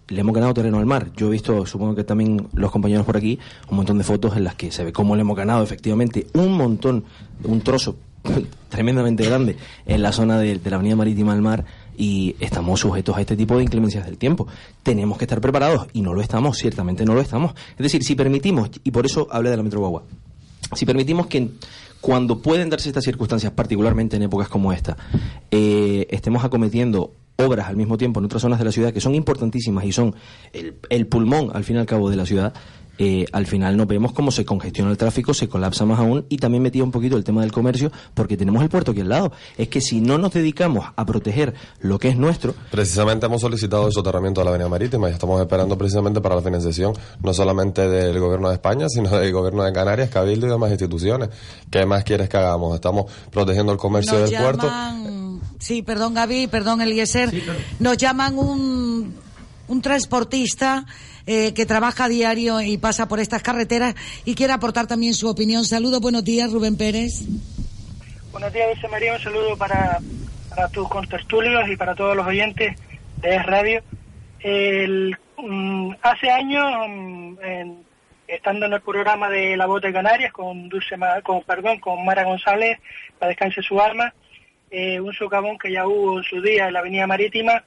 le 0.10 0.20
hemos 0.20 0.34
ganado 0.36 0.54
terreno 0.54 0.80
al 0.80 0.86
mar. 0.86 1.12
Yo 1.16 1.28
he 1.28 1.32
visto, 1.32 1.66
supongo 1.66 1.96
que 1.96 2.04
también 2.04 2.48
los 2.54 2.72
compañeros 2.72 3.06
por 3.06 3.18
aquí, 3.18 3.40
un 3.70 3.78
montón 3.78 3.98
de 3.98 4.04
fotos 4.04 4.36
en 4.36 4.44
las 4.44 4.56
que 4.56 4.72
se 4.72 4.84
ve 4.84 4.92
cómo 4.92 5.16
le 5.16 5.22
hemos 5.22 5.38
ganado 5.38 5.64
efectivamente 5.64 6.28
un 6.34 6.54
montón, 6.54 7.06
un 7.44 7.62
trozo 7.62 7.96
tremendamente 8.70 9.26
grande 9.26 9.58
en 9.86 10.02
la 10.02 10.12
zona 10.12 10.38
de, 10.40 10.58
de 10.60 10.70
la 10.70 10.76
avenida 10.76 10.96
marítima 10.96 11.34
al 11.34 11.42
mar 11.42 11.66
y 11.98 12.36
estamos 12.40 12.80
sujetos 12.80 13.16
a 13.18 13.22
este 13.22 13.36
tipo 13.36 13.58
de 13.58 13.64
inclemencias 13.64 14.06
del 14.06 14.18
tiempo. 14.18 14.48
Tenemos 14.84 15.18
que 15.18 15.26
estar 15.26 15.42
preparados 15.42 15.88
y 15.94 16.02
no 16.02 16.14
lo 16.14 16.22
estamos, 16.22 16.58
ciertamente 16.58 17.06
no 17.06 17.14
lo 17.14 17.22
estamos. 17.22 17.54
Es 17.72 17.84
decir, 17.84 18.04
si 18.04 18.16
permitimos, 18.16 18.70
y 18.84 18.92
por 18.92 19.06
eso 19.06 19.28
hablé 19.32 19.50
de 19.50 19.58
la 19.58 19.64
Metro 19.64 19.80
Guagua, 19.80 20.04
si 20.74 20.86
permitimos 20.86 21.28
que 21.28 21.50
cuando 22.02 22.42
pueden 22.42 22.70
darse 22.70 22.90
estas 22.90 23.04
circunstancias, 23.04 23.54
particularmente 23.54 24.18
en 24.18 24.24
épocas 24.24 24.50
como 24.50 24.74
esta, 24.74 24.98
eh, 25.52 26.08
estemos 26.10 26.44
acometiendo 26.44 27.14
obras 27.38 27.68
al 27.68 27.78
mismo 27.78 27.98
tiempo 27.98 28.20
en 28.20 28.26
otras 28.26 28.42
zonas 28.42 28.60
de 28.60 28.66
la 28.66 28.72
ciudad 28.72 28.94
que 28.94 29.02
son 29.02 29.16
importantísimas 29.16 29.86
y 29.86 29.92
son 29.92 30.16
el 30.90 31.08
pulmón, 31.08 31.50
al 31.54 31.64
fin 31.64 31.78
y 31.78 31.80
al 31.80 31.86
cabo, 31.86 32.10
de 32.10 32.16
la 32.16 32.26
ciudad, 32.26 32.54
eh, 32.98 33.26
al 33.32 33.48
final 33.48 33.76
nos 33.76 33.88
vemos 33.88 34.14
cómo 34.14 34.32
se 34.32 34.46
congestiona 34.46 34.92
el 34.92 34.98
tráfico, 34.98 35.34
se 35.34 35.50
colapsa 35.50 35.86
más 35.86 36.00
aún 36.00 36.26
y 36.30 36.38
también 36.38 36.62
metía 36.62 36.84
un 36.84 36.92
poquito 36.92 37.18
el 37.18 37.24
tema 37.24 37.42
del 37.42 37.52
comercio 37.52 37.92
porque 38.14 38.38
tenemos 38.38 38.62
el 38.62 38.70
puerto 38.70 38.92
aquí 38.92 39.02
al 39.02 39.10
lado. 39.10 39.32
Es 39.58 39.68
que 39.68 39.82
si 39.82 40.00
no 40.02 40.18
nos 40.18 40.34
dedicamos 40.34 40.86
a 40.96 41.06
proteger 41.06 41.54
lo 41.80 41.98
que 42.00 42.10
es 42.10 42.18
nuestro, 42.18 42.54
Precisamente 42.72 43.26
hemos 43.26 43.42
solicitado 43.42 43.88
el 43.88 43.94
soterramiento 43.94 44.42
de 44.42 44.46
la 44.46 44.52
avenida 44.52 44.70
marítima 44.70 45.10
y 45.10 45.14
estamos 45.14 45.42
esperando 45.42 45.78
precisamente 45.78 46.22
para 46.22 46.36
la 46.36 46.42
financiación 46.42 46.94
no 47.22 47.34
solamente 47.34 47.88
del 47.88 48.20
gobierno 48.20 48.50
de 48.50 48.56
España, 48.56 48.88
sino 48.90 49.10
del 49.10 49.32
gobierno 49.32 49.64
de 49.64 49.74
Canarias, 49.74 50.10
Cabildo 50.10 50.48
y 50.48 50.50
demás 50.50 50.72
instituciones. 50.72 51.30
¿Qué 51.70 51.86
más 51.86 52.04
quieres 52.04 52.30
que 52.30 52.38
hagamos? 52.38 52.76
Estamos 52.76 53.12
protegiendo 53.32 53.72
el 53.72 53.78
comercio 53.78 54.20
Nos 54.20 54.30
del 54.30 54.40
puerto. 54.40 54.68
llaman, 54.68 55.42
sí, 55.60 55.82
perdón 55.82 56.14
Gaby, 56.14 56.48
perdón 56.48 56.82
Eliezer, 56.82 57.34
nos 57.80 57.98
llaman 57.98 58.38
un, 58.38 59.14
un 59.68 59.82
transportista 59.82 60.86
eh, 61.26 61.54
que 61.54 61.66
trabaja 61.66 62.08
diario 62.08 62.62
y 62.62 62.78
pasa 62.78 63.08
por 63.08 63.20
estas 63.20 63.42
carreteras 63.42 63.96
y 64.26 64.36
quiere 64.36 64.54
aportar 64.54 64.88
también 64.88 65.14
su 65.14 65.30
opinión. 65.30 65.66
Saludos, 65.66 66.02
buenos 66.02 66.24
días, 66.24 66.52
Rubén 66.52 66.78
Pérez. 66.78 67.26
Buenos 68.32 68.52
días, 68.52 68.68
Dulce 68.70 68.88
María. 68.88 69.14
Un 69.14 69.22
saludo 69.22 69.58
para, 69.58 70.00
para 70.50 70.68
tus 70.70 70.88
contertulios 70.90 71.70
y 71.70 71.76
para 71.76 71.96
todos 71.96 72.16
los 72.16 72.26
oyentes 72.26 72.78
de 73.22 73.40
Radio. 73.40 73.84
Mm, 75.46 75.92
hace 76.02 76.30
años, 76.30 76.66
mm, 76.88 77.36
estando 78.28 78.66
en 78.66 78.74
el 78.74 78.82
programa 78.82 79.30
de 79.30 79.58
La 79.58 79.66
Voz 79.66 79.82
de 79.82 79.92
Canarias 79.92 80.32
con 80.32 80.70
Dulce, 80.70 80.96
con, 81.24 81.44
perdón, 81.44 81.80
con 81.80 82.06
Mara 82.06 82.24
González, 82.24 82.80
para 83.20 83.30
descanse 83.30 83.62
su 83.62 83.80
alma, 83.82 84.14
eh, 84.72 85.00
un 85.00 85.14
socavón 85.14 85.58
que 85.58 85.72
ya 85.72 85.86
hubo 85.86 86.18
en 86.18 86.24
su 86.24 86.42
día 86.42 86.68
en 86.68 86.74
la 86.74 86.80
Avenida 86.80 87.08
Marítima, 87.08 87.64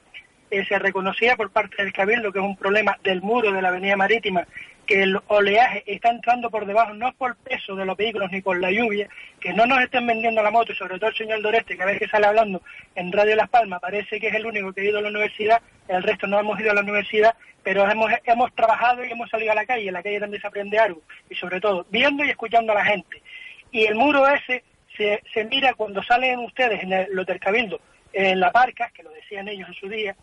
eh, 0.50 0.64
se 0.66 0.78
reconocía 0.78 1.36
por 1.36 1.50
parte 1.50 1.82
del 1.82 1.92
Cabildo 1.92 2.32
que 2.32 2.38
es 2.38 2.44
un 2.44 2.56
problema 2.56 2.98
del 3.02 3.22
muro 3.22 3.52
de 3.52 3.62
la 3.62 3.68
Avenida 3.68 3.96
Marítima, 3.96 4.46
que 4.86 5.02
el 5.02 5.18
oleaje 5.26 5.82
está 5.86 6.10
entrando 6.10 6.48
por 6.48 6.64
debajo, 6.64 6.94
no 6.94 7.12
por 7.12 7.36
peso 7.36 7.74
de 7.74 7.84
los 7.84 7.96
vehículos 7.96 8.30
ni 8.30 8.40
por 8.40 8.58
la 8.60 8.70
lluvia, 8.70 9.08
que 9.40 9.52
no 9.52 9.66
nos 9.66 9.80
estén 9.82 10.06
vendiendo 10.06 10.42
la 10.42 10.50
moto, 10.50 10.72
y 10.72 10.76
sobre 10.76 10.98
todo 10.98 11.10
el 11.10 11.16
señor 11.16 11.42
Doreste, 11.42 11.76
que 11.76 11.82
a 11.82 11.86
veces 11.86 12.08
sale 12.08 12.26
hablando 12.26 12.62
en 12.94 13.12
Radio 13.12 13.34
Las 13.34 13.48
Palmas, 13.48 13.80
parece 13.80 14.20
que 14.20 14.28
es 14.28 14.34
el 14.34 14.46
único 14.46 14.72
que 14.72 14.82
ha 14.82 14.84
ido 14.84 14.98
a 14.98 15.02
la 15.02 15.08
universidad, 15.08 15.60
el 15.88 16.02
resto 16.02 16.26
no 16.26 16.38
hemos 16.38 16.58
ido 16.60 16.70
a 16.70 16.74
la 16.74 16.82
universidad, 16.82 17.34
pero 17.62 17.90
hemos, 17.90 18.12
hemos 18.24 18.54
trabajado 18.54 19.04
y 19.04 19.10
hemos 19.10 19.28
salido 19.28 19.50
a 19.50 19.56
la 19.56 19.66
calle, 19.66 19.88
en 19.88 19.94
la 19.94 20.02
calle 20.02 20.20
donde 20.20 20.40
se 20.40 20.46
aprende 20.46 20.78
algo, 20.78 21.02
y 21.28 21.34
sobre 21.34 21.60
todo 21.60 21.84
viendo 21.90 22.24
y 22.24 22.30
escuchando 22.30 22.72
a 22.72 22.76
la 22.76 22.84
gente. 22.84 23.20
Y 23.72 23.84
el 23.86 23.96
muro 23.96 24.26
ese 24.28 24.62
se, 24.96 25.20
se 25.34 25.44
mira 25.44 25.74
cuando 25.74 26.02
salen 26.02 26.38
ustedes 26.38 26.82
en 26.82 26.92
el, 26.92 27.08
los 27.12 27.26
del 27.26 27.40
Cabildo, 27.40 27.80
en 28.12 28.40
la 28.40 28.52
parca, 28.52 28.90
que 28.94 29.02
lo 29.02 29.10
decían 29.10 29.48
ellos 29.48 29.68
en 29.68 29.74
su 29.74 29.88
día, 29.88 30.16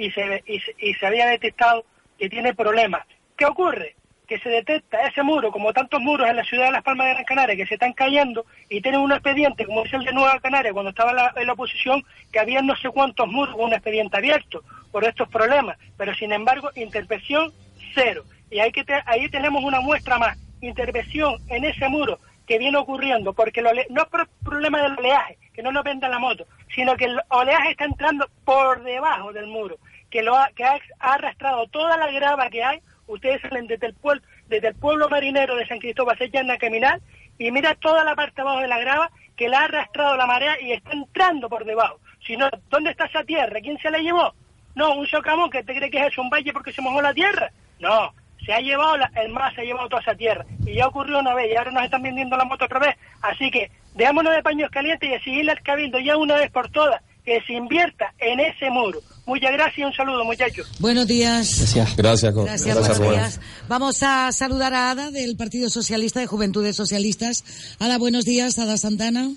y 0.00 0.10
se, 0.12 0.42
y 0.46 0.94
se, 0.94 1.06
había 1.06 1.26
detectado 1.26 1.84
que 2.18 2.30
tiene 2.30 2.54
problemas. 2.54 3.02
¿Qué 3.36 3.44
ocurre? 3.44 3.96
Que 4.26 4.38
se 4.38 4.48
detecta 4.48 5.06
ese 5.06 5.22
muro, 5.22 5.52
como 5.52 5.74
tantos 5.74 6.00
muros 6.00 6.28
en 6.28 6.36
la 6.36 6.44
ciudad 6.44 6.66
de 6.66 6.72
Las 6.72 6.82
Palmas 6.82 7.08
de 7.08 7.12
Gran 7.12 7.24
Canaria, 7.24 7.56
que 7.56 7.66
se 7.66 7.74
están 7.74 7.92
cayendo 7.92 8.46
y 8.70 8.80
tienen 8.80 9.00
un 9.00 9.12
expediente, 9.12 9.66
como 9.66 9.84
es 9.84 9.92
el 9.92 10.04
de 10.04 10.12
Nueva 10.12 10.40
Canaria, 10.40 10.72
cuando 10.72 10.90
estaba 10.90 11.32
en 11.36 11.46
la, 11.46 11.52
oposición, 11.52 12.02
que 12.32 12.40
había 12.40 12.62
no 12.62 12.74
sé 12.76 12.88
cuántos 12.88 13.28
muros 13.28 13.54
con 13.54 13.66
un 13.66 13.74
expediente 13.74 14.16
abierto 14.16 14.62
por 14.90 15.04
estos 15.04 15.28
problemas. 15.28 15.76
Pero 15.98 16.14
sin 16.14 16.32
embargo, 16.32 16.70
intervención 16.76 17.52
cero. 17.94 18.24
Y 18.50 18.60
hay 18.60 18.72
que 18.72 18.84
ahí 19.04 19.28
tenemos 19.28 19.62
una 19.62 19.80
muestra 19.80 20.18
más. 20.18 20.38
Intervención 20.62 21.36
en 21.48 21.64
ese 21.64 21.88
muro 21.88 22.18
que 22.46 22.58
viene 22.58 22.78
ocurriendo, 22.78 23.32
porque 23.32 23.62
no 23.62 23.70
es 24.02 24.08
por 24.08 24.28
problema 24.42 24.82
del 24.82 24.98
oleaje, 24.98 25.38
que 25.54 25.62
no 25.62 25.70
nos 25.70 25.84
venda 25.84 26.08
la 26.08 26.18
moto, 26.18 26.46
sino 26.74 26.96
que 26.96 27.04
el 27.04 27.20
oleaje 27.28 27.70
está 27.70 27.84
entrando 27.84 28.28
por 28.44 28.82
debajo 28.82 29.32
del 29.32 29.46
muro, 29.46 29.78
que 30.10 30.22
lo 30.22 30.36
ha, 30.36 30.50
que 30.54 30.64
ha, 30.64 30.78
arrastrado 30.98 31.66
toda 31.68 31.96
la 31.96 32.10
grava 32.10 32.50
que 32.50 32.64
hay. 32.64 32.80
Ustedes 33.06 33.40
salen 33.42 33.66
desde 33.66 33.86
el 33.86 33.94
pueblo, 33.94 34.22
desde 34.48 34.68
el 34.68 34.74
pueblo 34.74 35.08
marinero 35.08 35.56
de 35.56 35.66
San 35.66 35.78
Cristóbal, 35.78 36.18
se 36.18 36.24
echan 36.24 36.50
a 36.50 36.58
caminar 36.58 37.00
y 37.38 37.50
mira 37.50 37.74
toda 37.74 38.04
la 38.04 38.14
parte 38.14 38.40
abajo 38.40 38.60
de 38.60 38.68
la 38.68 38.78
grava 38.78 39.10
que 39.36 39.48
la 39.48 39.60
ha 39.60 39.64
arrastrado 39.64 40.16
la 40.16 40.26
marea 40.26 40.60
y 40.60 40.72
está 40.72 40.92
entrando 40.92 41.48
por 41.48 41.64
debajo. 41.64 41.98
Si 42.26 42.36
no, 42.36 42.50
¿dónde 42.68 42.90
está 42.90 43.06
esa 43.06 43.24
tierra? 43.24 43.60
¿Quién 43.60 43.78
se 43.78 43.90
la 43.90 43.98
llevó? 43.98 44.34
No, 44.74 44.94
un 44.94 45.06
socavón 45.06 45.50
que 45.50 45.64
te 45.64 45.74
cree 45.74 45.90
que 45.90 46.06
es 46.06 46.18
un 46.18 46.28
valle 46.28 46.52
porque 46.52 46.72
se 46.72 46.82
mojó 46.82 47.00
la 47.00 47.14
tierra. 47.14 47.50
No, 47.78 48.12
se 48.44 48.52
ha 48.52 48.60
llevado, 48.60 48.98
el 49.16 49.28
mar 49.30 49.54
se 49.54 49.62
ha 49.62 49.64
llevado 49.64 49.88
toda 49.88 50.02
esa 50.02 50.14
tierra. 50.14 50.44
Y 50.66 50.74
ya 50.74 50.86
ocurrió 50.86 51.18
una 51.18 51.34
vez 51.34 51.50
y 51.50 51.56
ahora 51.56 51.70
nos 51.70 51.84
están 51.84 52.02
vendiendo 52.02 52.36
la 52.36 52.44
moto 52.44 52.66
otra 52.66 52.78
vez. 52.78 52.96
Así 53.22 53.50
que 53.50 53.70
dejémonos 53.94 54.34
de 54.34 54.42
paños 54.42 54.70
calientes 54.70 55.08
y 55.08 55.14
exigirle 55.14 55.52
al 55.52 55.62
cabildo 55.62 55.98
ya 55.98 56.16
una 56.16 56.36
vez 56.36 56.50
por 56.50 56.68
todas 56.68 57.02
que 57.24 57.40
se 57.46 57.52
invierta 57.52 58.12
en 58.18 58.40
ese 58.40 58.70
muro. 58.70 59.00
Muchas 59.26 59.52
gracias 59.52 59.78
y 59.78 59.84
un 59.84 59.92
saludo, 59.92 60.24
muchachos. 60.24 60.68
Buenos 60.78 61.06
días. 61.06 61.56
Gracias. 61.58 61.96
Gracias, 61.96 62.34
Gracias, 62.34 62.74
gracias, 62.74 62.98
buenos 62.98 63.16
días. 63.16 63.40
Vamos 63.68 64.02
a 64.02 64.32
saludar 64.32 64.74
a 64.74 64.90
Ada 64.90 65.10
del 65.10 65.36
Partido 65.36 65.70
Socialista 65.70 66.20
de 66.20 66.26
Juventudes 66.26 66.76
Socialistas. 66.76 67.76
Ada, 67.78 67.98
buenos 67.98 68.24
días. 68.24 68.58
Ada 68.58 68.76
Santana. 68.76 69.30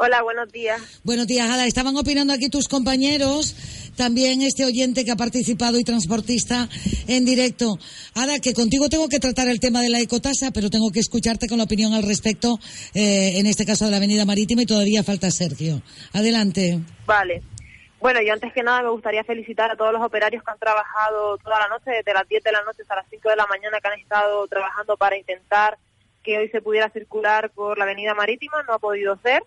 Hola, 0.00 0.22
buenos 0.22 0.52
días. 0.52 1.00
Buenos 1.02 1.26
días, 1.26 1.50
Ada. 1.50 1.66
Estaban 1.66 1.96
opinando 1.96 2.32
aquí 2.32 2.48
tus 2.48 2.68
compañeros, 2.68 3.92
también 3.96 4.42
este 4.42 4.64
oyente 4.64 5.04
que 5.04 5.10
ha 5.10 5.16
participado 5.16 5.76
y 5.76 5.82
transportista 5.82 6.68
en 7.08 7.24
directo. 7.24 7.80
Ada, 8.14 8.38
que 8.38 8.54
contigo 8.54 8.88
tengo 8.88 9.08
que 9.08 9.18
tratar 9.18 9.48
el 9.48 9.58
tema 9.58 9.80
de 9.82 9.88
la 9.88 9.98
ecotasa, 9.98 10.52
pero 10.52 10.70
tengo 10.70 10.92
que 10.92 11.00
escucharte 11.00 11.48
con 11.48 11.58
la 11.58 11.64
opinión 11.64 11.94
al 11.94 12.04
respecto, 12.04 12.60
eh, 12.94 13.40
en 13.40 13.46
este 13.46 13.66
caso 13.66 13.86
de 13.86 13.90
la 13.90 13.96
Avenida 13.96 14.24
Marítima, 14.24 14.62
y 14.62 14.66
todavía 14.66 15.02
falta 15.02 15.32
Sergio. 15.32 15.82
Adelante. 16.12 16.78
Vale. 17.04 17.42
Bueno, 17.98 18.22
yo 18.22 18.32
antes 18.32 18.52
que 18.52 18.62
nada 18.62 18.82
me 18.82 18.90
gustaría 18.90 19.24
felicitar 19.24 19.72
a 19.72 19.76
todos 19.76 19.92
los 19.92 20.00
operarios 20.00 20.44
que 20.44 20.50
han 20.52 20.60
trabajado 20.60 21.38
toda 21.38 21.58
la 21.58 21.66
noche, 21.66 21.90
desde 21.90 22.14
las 22.14 22.28
10 22.28 22.44
de 22.44 22.52
la 22.52 22.62
noche 22.62 22.82
hasta 22.82 22.94
las 22.94 23.06
5 23.10 23.30
de 23.30 23.34
la 23.34 23.46
mañana, 23.46 23.80
que 23.80 23.88
han 23.88 23.98
estado 23.98 24.46
trabajando 24.46 24.96
para 24.96 25.18
intentar 25.18 25.76
que 26.22 26.38
hoy 26.38 26.48
se 26.50 26.62
pudiera 26.62 26.88
circular 26.90 27.50
por 27.50 27.78
la 27.78 27.84
avenida 27.84 28.14
marítima. 28.14 28.62
No 28.62 28.74
ha 28.74 28.78
podido 28.78 29.18
ser, 29.24 29.42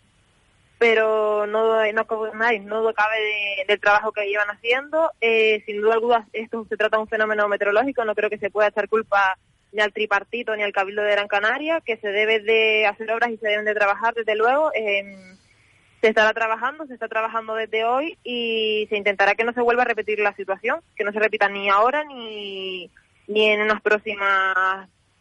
pero 0.81 1.45
no, 1.45 1.75
no, 1.93 2.03
no, 2.33 2.81
no 2.81 2.93
cabe 2.95 3.15
de- 3.19 3.65
del 3.67 3.79
trabajo 3.79 4.11
que 4.11 4.25
llevan 4.25 4.49
haciendo. 4.49 5.11
Eh, 5.21 5.61
sin 5.67 5.79
duda 5.79 5.93
alguna, 5.93 6.27
esto 6.33 6.65
se 6.67 6.75
trata 6.75 6.97
de 6.97 7.03
un 7.03 7.07
fenómeno 7.07 7.47
meteorológico, 7.47 8.03
no 8.03 8.15
creo 8.15 8.31
que 8.31 8.39
se 8.39 8.49
pueda 8.49 8.69
echar 8.69 8.89
culpa 8.89 9.37
ni 9.73 9.79
al 9.79 9.93
tripartito 9.93 10.55
ni 10.55 10.63
al 10.63 10.73
Cabildo 10.73 11.03
de 11.03 11.11
Gran 11.11 11.27
Canaria, 11.27 11.81
que 11.85 11.97
se 11.97 12.07
debe 12.07 12.39
de 12.39 12.87
hacer 12.87 13.11
obras 13.11 13.29
y 13.29 13.37
se 13.37 13.47
deben 13.47 13.63
de 13.65 13.75
trabajar, 13.75 14.15
desde 14.15 14.33
luego. 14.35 14.71
Eh, 14.73 15.03
se 16.01 16.07
estará 16.07 16.33
trabajando, 16.33 16.87
se 16.87 16.95
está 16.95 17.07
trabajando 17.07 17.53
desde 17.53 17.83
hoy 17.83 18.17
y 18.23 18.87
se 18.89 18.97
intentará 18.97 19.35
que 19.35 19.43
no 19.43 19.53
se 19.53 19.61
vuelva 19.61 19.83
a 19.83 19.85
repetir 19.85 20.17
la 20.17 20.33
situación, 20.33 20.79
que 20.95 21.03
no 21.03 21.11
se 21.11 21.19
repita 21.19 21.47
ni 21.47 21.69
ahora 21.69 22.03
ni, 22.05 22.89
ni 23.27 23.49
en 23.49 23.61
unos 23.61 23.81
próximos 23.81 24.27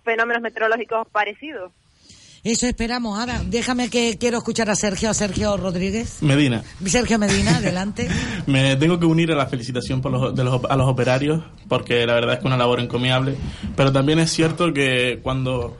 fenómenos 0.04 0.40
meteorológicos 0.40 1.06
parecidos. 1.08 1.70
Eso 2.42 2.66
esperamos. 2.66 3.18
Ahora, 3.18 3.42
déjame 3.44 3.90
que 3.90 4.16
quiero 4.18 4.38
escuchar 4.38 4.70
a 4.70 4.74
Sergio, 4.74 5.10
a 5.10 5.14
Sergio 5.14 5.58
Rodríguez. 5.58 6.22
Medina. 6.22 6.62
Sergio 6.86 7.18
Medina, 7.18 7.58
adelante. 7.58 8.08
Me 8.46 8.76
tengo 8.76 8.98
que 8.98 9.04
unir 9.04 9.30
a 9.32 9.34
la 9.34 9.46
felicitación 9.46 10.00
por 10.00 10.10
los, 10.12 10.34
de 10.34 10.44
los, 10.44 10.62
a 10.64 10.76
los 10.76 10.88
operarios, 10.88 11.42
porque 11.68 12.06
la 12.06 12.14
verdad 12.14 12.34
es 12.34 12.38
que 12.38 12.44
es 12.44 12.46
una 12.46 12.56
labor 12.56 12.80
encomiable. 12.80 13.36
Pero 13.76 13.92
también 13.92 14.18
es 14.20 14.30
cierto 14.30 14.72
que 14.72 15.20
cuando, 15.22 15.76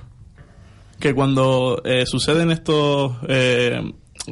que 0.98 1.14
cuando 1.14 1.80
eh, 1.82 2.04
suceden 2.04 2.50
estos 2.50 3.14
eh, 3.26 3.80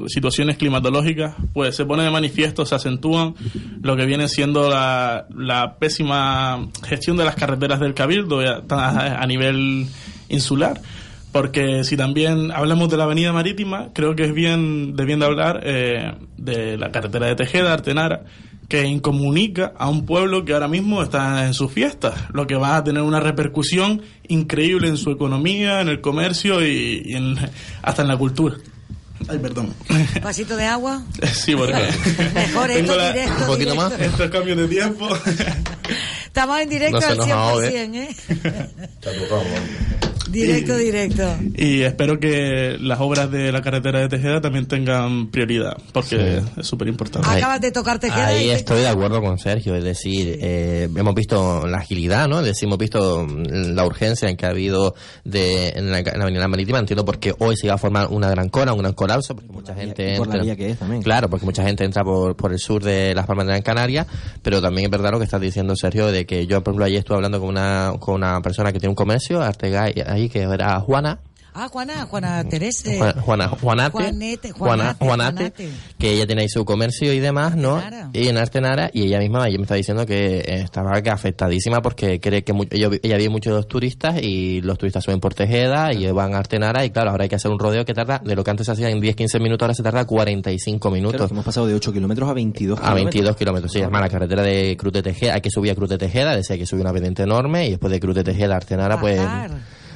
situaciones 0.06 0.58
climatológicas, 0.58 1.34
pues 1.54 1.76
se 1.76 1.86
pone 1.86 2.02
de 2.02 2.10
manifiesto, 2.10 2.66
se 2.66 2.74
acentúan 2.74 3.36
lo 3.80 3.96
que 3.96 4.04
viene 4.04 4.28
siendo 4.28 4.68
la, 4.68 5.26
la 5.34 5.78
pésima 5.78 6.68
gestión 6.86 7.16
de 7.16 7.24
las 7.24 7.36
carreteras 7.36 7.80
del 7.80 7.94
Cabildo 7.94 8.40
a, 8.40 9.22
a 9.22 9.26
nivel 9.26 9.86
insular. 10.28 10.78
Porque 11.32 11.84
si 11.84 11.96
también 11.96 12.50
hablamos 12.52 12.88
de 12.88 12.96
la 12.96 13.04
avenida 13.04 13.32
marítima, 13.32 13.88
creo 13.92 14.16
que 14.16 14.24
es 14.24 14.34
bien 14.34 14.96
de 14.96 15.04
bien 15.04 15.20
de 15.20 15.26
hablar 15.26 15.60
eh, 15.64 16.14
de 16.36 16.76
la 16.78 16.90
carretera 16.90 17.26
de 17.26 17.36
Tejeda, 17.36 17.72
Artenara, 17.74 18.24
que 18.68 18.84
incomunica 18.86 19.72
a 19.78 19.88
un 19.88 20.04
pueblo 20.06 20.44
que 20.44 20.52
ahora 20.54 20.68
mismo 20.68 21.02
está 21.02 21.46
en 21.46 21.54
sus 21.54 21.70
fiestas, 21.72 22.14
lo 22.32 22.46
que 22.46 22.54
va 22.54 22.76
a 22.76 22.84
tener 22.84 23.02
una 23.02 23.20
repercusión 23.20 24.02
increíble 24.26 24.88
en 24.88 24.96
su 24.96 25.10
economía, 25.10 25.80
en 25.80 25.88
el 25.88 26.00
comercio 26.00 26.64
y, 26.66 27.02
y 27.04 27.14
en- 27.14 27.36
hasta 27.82 28.02
en 28.02 28.08
la 28.08 28.16
cultura. 28.16 28.56
Ay, 29.28 29.38
perdón. 29.38 29.74
Vasito 30.22 30.54
de 30.56 30.64
agua. 30.66 31.02
Sí, 31.32 31.54
porque 31.56 31.74
Mejor 32.34 32.70
esto 32.70 32.96
la- 32.96 33.12
directo, 33.12 33.32
Un 33.40 33.46
poquito 33.46 33.70
directo. 33.72 33.74
más. 33.90 34.00
Estos 34.00 34.30
cambios 34.30 34.56
de 34.58 34.68
tiempo. 34.68 35.08
Estamos 36.26 36.60
en 36.60 36.68
directo 36.68 37.00
No 37.00 37.06
al 37.06 37.16
nos 37.16 37.26
100%, 37.26 37.30
ahogue. 37.32 37.82
¿eh? 37.82 38.08
Directo, 40.30 40.76
directo. 40.76 41.22
Y 41.56 41.82
espero 41.82 42.18
que 42.20 42.76
las 42.80 43.00
obras 43.00 43.30
de 43.30 43.50
la 43.52 43.62
carretera 43.62 44.00
de 44.00 44.08
Tejeda 44.08 44.40
también 44.40 44.66
tengan 44.66 45.28
prioridad, 45.30 45.76
porque 45.92 46.42
es 46.56 46.66
súper 46.66 46.88
importante. 46.88 47.28
Acabas 47.28 47.60
de 47.60 47.70
tocar 47.72 47.98
Tejeda 47.98 48.26
Ahí 48.28 48.44
y 48.44 48.48
te- 48.48 48.54
estoy 48.54 48.80
de 48.80 48.88
acuerdo 48.88 49.20
con 49.20 49.38
Sergio, 49.38 49.74
es 49.74 49.84
decir, 49.84 50.38
eh, 50.40 50.88
hemos 50.96 51.14
visto 51.14 51.66
la 51.66 51.78
agilidad, 51.78 52.28
¿no? 52.28 52.40
Es 52.40 52.46
decir, 52.46 52.66
hemos 52.66 52.78
visto 52.78 53.24
mm, 53.26 53.74
la 53.74 53.84
urgencia 53.86 54.28
en 54.28 54.36
que 54.36 54.46
ha 54.46 54.50
habido 54.50 54.94
de, 55.24 55.70
en, 55.70 55.90
la, 55.90 55.98
en 56.00 56.04
la 56.18 56.22
Avenida 56.24 56.46
Marítima. 56.48 56.78
Entiendo 56.78 57.04
por 57.04 57.18
qué 57.18 57.34
hoy 57.38 57.56
se 57.56 57.66
iba 57.66 57.74
a 57.74 57.78
formar 57.78 58.08
una 58.10 58.30
gran 58.30 58.48
cola, 58.48 58.72
un 58.72 58.80
gran 58.80 58.92
colapso, 58.92 59.34
porque 59.34 59.52
mucha 59.52 59.74
gente 59.74 60.14
y 60.14 60.18
por 60.18 60.26
la 60.28 60.34
entra. 60.34 60.42
vía 60.44 60.56
que 60.56 60.70
es 60.70 60.78
también. 60.78 61.02
Claro, 61.02 61.28
porque 61.30 61.46
mucha 61.46 61.62
gente 61.64 61.84
entra 61.84 62.04
por, 62.04 62.36
por 62.36 62.52
el 62.52 62.58
sur 62.58 62.82
de 62.82 63.14
las 63.14 63.26
Palmas 63.26 63.46
de 63.46 63.52
Gran 63.52 63.62
Canaria, 63.62 64.06
pero 64.42 64.60
también 64.60 64.86
es 64.86 64.90
verdad 64.90 65.10
lo 65.12 65.18
que 65.18 65.24
estás 65.24 65.40
diciendo, 65.40 65.74
Sergio, 65.76 66.06
de 66.12 66.26
que 66.26 66.46
yo, 66.46 66.62
por 66.62 66.72
ejemplo, 66.72 66.84
ayer 66.84 66.98
estuve 66.98 67.16
hablando 67.16 67.40
con 67.40 67.48
una, 67.48 67.92
con 67.98 68.14
una 68.16 68.40
persona 68.40 68.72
que 68.72 68.78
tiene 68.78 68.90
un 68.90 68.94
comercio, 68.96 69.40
Artegay, 69.42 69.94
ahí, 70.18 70.28
que 70.28 70.42
era 70.42 70.80
Juana, 70.80 71.20
Ah, 71.60 71.66
Juana, 71.68 72.04
Juana 72.06 72.44
Teresa. 72.44 72.88
Juana, 72.96 73.20
Juana- 73.20 73.48
Juanate, 73.48 73.90
Juanete, 73.90 74.52
Juana- 74.52 74.94
Juanate, 75.00 75.04
Juanate, 75.04 75.44
Juanate. 75.64 75.70
que 75.98 76.12
ella 76.12 76.24
tiene 76.24 76.42
ahí 76.42 76.48
su 76.48 76.64
comercio 76.64 77.12
y 77.12 77.18
demás, 77.18 77.56
¿no? 77.56 77.82
Y 78.12 78.28
en 78.28 78.36
Artenara, 78.36 78.90
y 78.92 79.06
ella 79.06 79.18
misma 79.18 79.48
ella 79.48 79.56
me 79.56 79.62
está 79.62 79.74
diciendo 79.74 80.06
que 80.06 80.38
eh, 80.38 80.60
estaba 80.60 81.02
que 81.02 81.10
afectadísima 81.10 81.80
porque 81.82 82.20
cree 82.20 82.44
que 82.44 82.52
mu- 82.52 82.62
ella, 82.70 82.90
ella 83.02 83.16
ve 83.16 83.28
muchos 83.28 83.66
turistas 83.66 84.22
y 84.22 84.60
los 84.60 84.78
turistas 84.78 85.02
suben 85.02 85.18
por 85.18 85.34
Tejeda 85.34 85.92
y 85.92 86.08
van 86.12 86.34
a 86.34 86.38
Artenara 86.38 86.84
y 86.84 86.90
claro, 86.90 87.10
ahora 87.10 87.24
hay 87.24 87.28
que 87.28 87.36
hacer 87.36 87.50
un 87.50 87.58
rodeo 87.58 87.84
que 87.84 87.94
tarda, 87.94 88.20
de 88.24 88.36
lo 88.36 88.44
que 88.44 88.50
antes 88.52 88.66
se 88.66 88.72
hacía 88.72 88.90
en 88.90 89.00
10-15 89.00 89.40
minutos, 89.40 89.64
ahora 89.64 89.74
se 89.74 89.82
tarda 89.82 90.04
45 90.04 90.90
minutos. 90.92 91.16
Claro, 91.16 91.32
hemos 91.32 91.44
pasado 91.44 91.66
de 91.66 91.74
8 91.74 91.92
kilómetros 91.92 92.28
a 92.28 92.34
22 92.34 92.78
A 92.80 92.94
22 92.94 93.34
kilómetros, 93.36 93.72
sí. 93.72 93.80
Es 93.80 93.90
más, 93.90 94.02
la 94.02 94.08
carretera 94.08 94.42
de 94.42 94.76
Cruz 94.76 94.92
de 94.92 95.02
Tejeda, 95.02 95.34
hay 95.34 95.40
que 95.40 95.50
subir 95.50 95.72
a 95.72 95.74
Cruz 95.74 95.88
de 95.88 95.98
Tejeda, 95.98 96.36
decía 96.36 96.56
que 96.56 96.66
subir 96.66 96.82
una 96.82 96.92
pendiente 96.92 97.24
enorme 97.24 97.66
y 97.66 97.70
después 97.70 97.90
de 97.90 97.98
Cruz 97.98 98.14
de 98.14 98.22
Tejeda 98.22 98.54
a 98.54 98.56
Artenara, 98.58 99.00
pues 99.00 99.18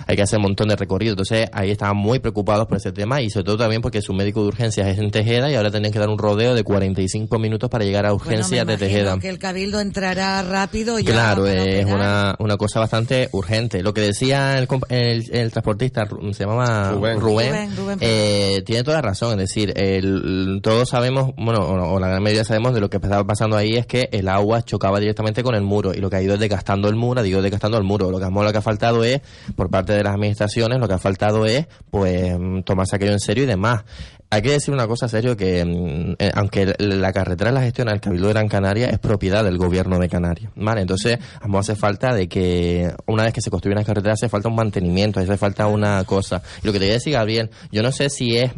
hay 0.07 0.17
que 0.17 0.23
hacer 0.23 0.39
un 0.39 0.45
montón 0.45 0.69
de 0.69 0.77
recorrido. 0.77 1.13
Entonces 1.13 1.49
ahí 1.53 1.71
estaban 1.71 1.97
muy 1.97 2.19
preocupados 2.19 2.67
por 2.67 2.77
ese 2.79 2.93
tema 2.93 3.21
y 3.23 3.31
sobre 3.31 3.45
todo 3.45 3.59
también 3.59 3.83
porque 3.83 4.03
su 4.03 4.13
médico 4.13 4.43
de 4.43 4.49
urgencias 4.49 4.89
es 4.89 4.99
en 4.99 5.11
Tejeda 5.11 5.51
y 5.51 5.55
ahora 5.55 5.71
tenían 5.71 5.93
que 5.93 5.99
dar 5.99 6.09
un 6.09 6.19
rodeo 6.19 6.55
de 6.55 6.65
45 6.65 7.39
minutos 7.39 7.69
para 7.71 7.85
llegar 7.85 8.07
a 8.07 8.11
Bueno, 8.13 8.25
me 8.27 8.33
urgencias 8.37 8.67
de 8.67 8.77
Tejeda. 8.77 9.19
que 9.19 9.29
el 9.29 9.39
cabildo 9.39 9.81
entrará 9.81 10.43
rápido 10.43 10.99
ya. 10.99 11.13
Claro, 11.13 11.47
es 11.47 11.85
una, 11.87 12.35
una 12.39 12.57
cosa 12.57 12.81
bastante 12.81 13.29
urgente. 13.33 13.83
Lo 13.83 13.93
que 13.95 14.01
decía 14.01 14.59
el, 14.59 14.69
el, 14.89 15.25
el 15.33 15.51
transportista, 15.53 16.07
se 16.33 16.45
llamaba 16.45 16.91
Rubén. 16.93 17.21
Rubén, 17.21 17.51
Rubén, 17.53 17.77
Rubén 17.77 17.99
eh, 18.01 18.63
tiene 18.65 18.83
toda 18.85 19.01
razón. 19.03 19.33
Es 19.41 19.49
decir, 19.49 19.73
el- 19.77 20.61
todos 20.63 20.89
sabemos, 20.89 21.33
bueno, 21.37 21.61
o, 21.61 21.95
o 21.95 21.99
la 22.01 22.09
gran 22.09 22.23
mayoría 22.23 22.45
sabemos 22.45 22.75
de 22.75 22.81
lo 22.81 22.91
que 22.91 22.97
estaba 22.97 23.25
pasando 23.25 23.57
ahí 23.57 23.75
es 23.77 23.87
que 23.87 24.09
el 24.13 24.29
agua 24.29 24.63
chocaba 24.63 25.01
directamente 25.01 25.43
con 25.43 25.55
el 25.55 25.63
muro 25.63 25.93
y 25.95 25.99
lo 25.99 26.11
que 26.11 26.17
ha 26.17 26.23
ido 26.23 26.35
es 26.35 26.41
desgastando 26.41 26.89
el 26.89 26.97
muro, 26.97 27.21
ha 27.21 27.27
ido 27.27 27.43
desgastando 27.43 27.79
el 27.79 27.85
muro. 27.85 28.11
Lo 28.11 28.19
que, 28.19 28.27
lo 28.31 28.53
que 28.53 28.59
ha 28.59 28.63
faltado 28.63 29.05
es, 29.05 29.21
por 29.57 29.71
parte 29.71 29.93
de 29.93 30.02
las 30.05 30.15
administraciones, 30.15 30.79
lo 30.79 30.89
que 30.89 30.95
ha 30.95 30.99
faltado 30.99 31.47
es, 31.47 31.67
pues, 31.91 32.35
tomarse 32.65 32.97
aquello 32.97 33.13
en 33.13 33.21
serio 33.21 33.45
y 33.45 33.47
demás. 33.47 33.85
Hay 34.31 34.41
que 34.41 34.53
decir 34.53 34.73
una 34.73 34.87
cosa 34.87 35.09
serio 35.09 35.37
que 35.37 35.63
mm, 35.63 36.15
eh, 36.19 36.31
aunque 36.35 36.75
la 36.79 37.13
carretera 37.13 37.53
la 37.53 37.61
gestiona 37.61 37.93
el 37.93 38.01
Cabildo 38.01 38.29
de 38.29 38.33
Gran 38.33 38.49
Canaria 38.49 38.89
es 38.89 38.99
propiedad 38.99 39.45
del 39.45 39.59
gobierno 39.59 39.99
de 39.99 40.09
Canarias, 40.09 40.51
¿vale? 40.57 40.81
Entonces, 40.81 41.19
vamos 41.43 41.69
hace 41.69 41.79
falta 41.79 42.15
de 42.15 42.29
que 42.29 42.91
una 43.07 43.25
vez 43.25 43.35
que 43.35 43.43
se 43.43 43.51
construye 43.51 43.77
una 43.77 43.85
carretera 43.85 44.15
hace 44.15 44.31
falta 44.31 44.49
un 44.49 44.57
mantenimiento, 44.57 45.21
hace 45.21 45.37
falta 45.37 45.67
una 45.67 46.03
cosa. 46.05 46.43
Y 46.63 46.67
lo 46.67 46.73
que 46.73 46.79
te 46.79 46.87
voy 46.87 46.93
a 46.93 46.95
decir, 46.95 47.13
Gabriel, 47.13 47.51
yo 47.71 47.83
no 47.83 47.93
sé 47.93 48.09
si 48.09 48.39
es 48.39 48.53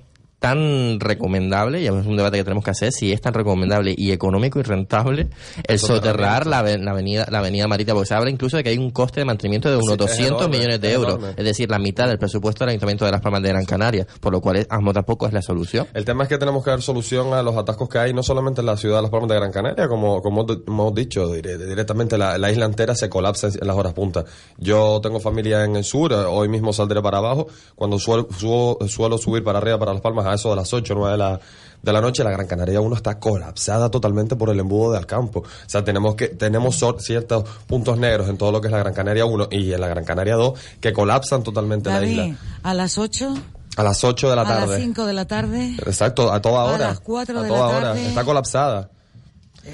tan 0.44 1.00
recomendable, 1.00 1.80
y 1.80 1.86
es 1.86 1.90
un 1.92 2.16
debate 2.16 2.36
que 2.36 2.44
tenemos 2.44 2.62
que 2.64 2.70
hacer, 2.70 2.92
si 2.92 3.12
es 3.12 3.20
tan 3.20 3.32
recomendable 3.32 3.94
y 3.96 4.12
económico 4.12 4.58
y 4.60 4.62
rentable 4.62 5.28
el 5.66 5.78
soterrar 5.78 6.46
la, 6.46 6.62
la 6.62 6.90
avenida 6.90 7.26
la 7.30 7.38
avenida 7.38 7.66
marítima, 7.66 7.94
porque 7.94 8.08
se 8.08 8.14
habla 8.14 8.28
incluso 8.30 8.56
de 8.58 8.62
que 8.64 8.68
hay 8.70 8.78
un 8.78 8.90
coste 8.90 9.20
de 9.20 9.24
mantenimiento 9.24 9.70
de 9.70 9.76
unos 9.76 9.86
Sí, 9.86 9.92
es 9.92 9.98
200 9.98 10.26
enorme, 10.40 10.56
millones 10.58 10.80
de 10.80 10.88
es 10.88 10.94
euros, 10.94 11.14
enorme. 11.14 11.34
es 11.38 11.44
decir, 11.44 11.70
la 11.70 11.78
mitad 11.78 12.08
del 12.08 12.18
presupuesto 12.18 12.64
del 12.64 12.70
Ayuntamiento 12.70 13.04
de 13.06 13.10
Las 13.12 13.20
Palmas 13.22 13.42
de 13.42 13.48
Gran 13.48 13.64
Canaria, 13.64 14.06
por 14.20 14.32
lo 14.32 14.40
cual 14.40 14.66
ASMO 14.68 14.92
tampoco 14.92 15.26
es 15.26 15.32
la 15.32 15.40
solución. 15.40 15.86
El 15.94 16.04
tema 16.04 16.24
es 16.24 16.28
que 16.28 16.36
tenemos 16.36 16.62
que 16.62 16.70
dar 16.70 16.82
solución 16.82 17.32
a 17.32 17.42
los 17.42 17.56
atascos 17.56 17.88
que 17.88 17.98
hay, 17.98 18.12
no 18.12 18.22
solamente 18.22 18.60
en 18.60 18.66
la 18.66 18.76
ciudad 18.76 18.96
de 18.96 19.02
Las 19.02 19.10
Palmas 19.10 19.28
de 19.30 19.36
Gran 19.36 19.50
Canaria, 19.52 19.88
como, 19.88 20.20
como 20.20 20.44
hemos 20.66 20.94
dicho, 20.94 21.28
dire- 21.34 21.56
directamente 21.56 22.18
la, 22.18 22.36
la 22.36 22.50
isla 22.50 22.66
entera 22.66 22.94
se 22.94 23.08
colapsa 23.08 23.48
en, 23.48 23.66
las 23.66 23.76
horas 23.76 23.94
puntas. 23.94 24.24
Yo 24.58 25.00
tengo 25.02 25.20
familia 25.20 25.64
en 25.64 25.76
el 25.76 25.84
sur, 25.84 26.12
eh, 26.12 26.16
hoy 26.16 26.48
mismo 26.48 26.72
saldré 26.72 27.00
para 27.00 27.18
abajo, 27.18 27.46
cuando 27.74 27.98
suelo, 27.98 28.28
subo- 28.28 28.86
suelo 28.88 29.16
subir 29.18 29.42
para 29.42 29.58
arriba, 29.58 29.78
para 29.78 29.92
Las 29.92 30.02
Palmas, 30.02 30.26
a 30.34 30.36
eso 30.36 30.50
de 30.50 30.56
las 30.56 30.72
8 30.72 30.92
o 30.92 30.96
9 30.96 31.12
de 31.12 31.18
la, 31.18 31.40
de 31.82 31.92
la 31.92 32.00
noche, 32.00 32.22
la 32.24 32.30
Gran 32.30 32.46
Canaria 32.46 32.80
1 32.80 32.96
está 32.96 33.18
colapsada 33.18 33.90
totalmente 33.90 34.36
por 34.36 34.50
el 34.50 34.58
embudo 34.60 34.92
de 34.92 34.98
Alcampo. 34.98 35.40
O 35.40 35.44
sea, 35.66 35.84
tenemos 35.84 36.14
que 36.14 36.28
tenemos 36.28 36.82
ciertos 36.98 37.44
puntos 37.66 37.98
negros 37.98 38.28
en 38.28 38.36
todo 38.38 38.52
lo 38.52 38.60
que 38.60 38.68
es 38.68 38.72
la 38.72 38.78
Gran 38.78 38.94
Canaria 38.94 39.24
1 39.26 39.48
y 39.50 39.72
en 39.72 39.80
la 39.80 39.88
Gran 39.88 40.04
Canaria 40.04 40.34
2 40.36 40.58
que 40.80 40.92
colapsan 40.92 41.42
totalmente 41.42 41.88
la 41.90 41.96
David, 41.96 42.10
isla. 42.22 42.36
a 42.62 42.74
las 42.74 42.98
8, 42.98 43.34
A 43.76 43.82
las 43.82 44.04
8 44.04 44.30
de 44.30 44.36
la 44.36 44.42
a 44.42 44.44
las 44.44 44.58
tarde. 44.60 44.80
5 44.80 45.06
de 45.06 45.12
la 45.12 45.24
tarde. 45.26 45.76
Exacto, 45.86 46.32
a 46.32 46.40
toda 46.40 46.60
A 46.62 46.64
hora. 46.64 46.88
las 46.88 47.00
cuatro 47.00 47.38
a 47.38 47.42
de 47.42 47.48
toda 47.48 47.60
la 47.60 47.66
hora. 47.68 47.80
tarde. 47.92 48.06
Está 48.08 48.24
colapsada. 48.24 48.90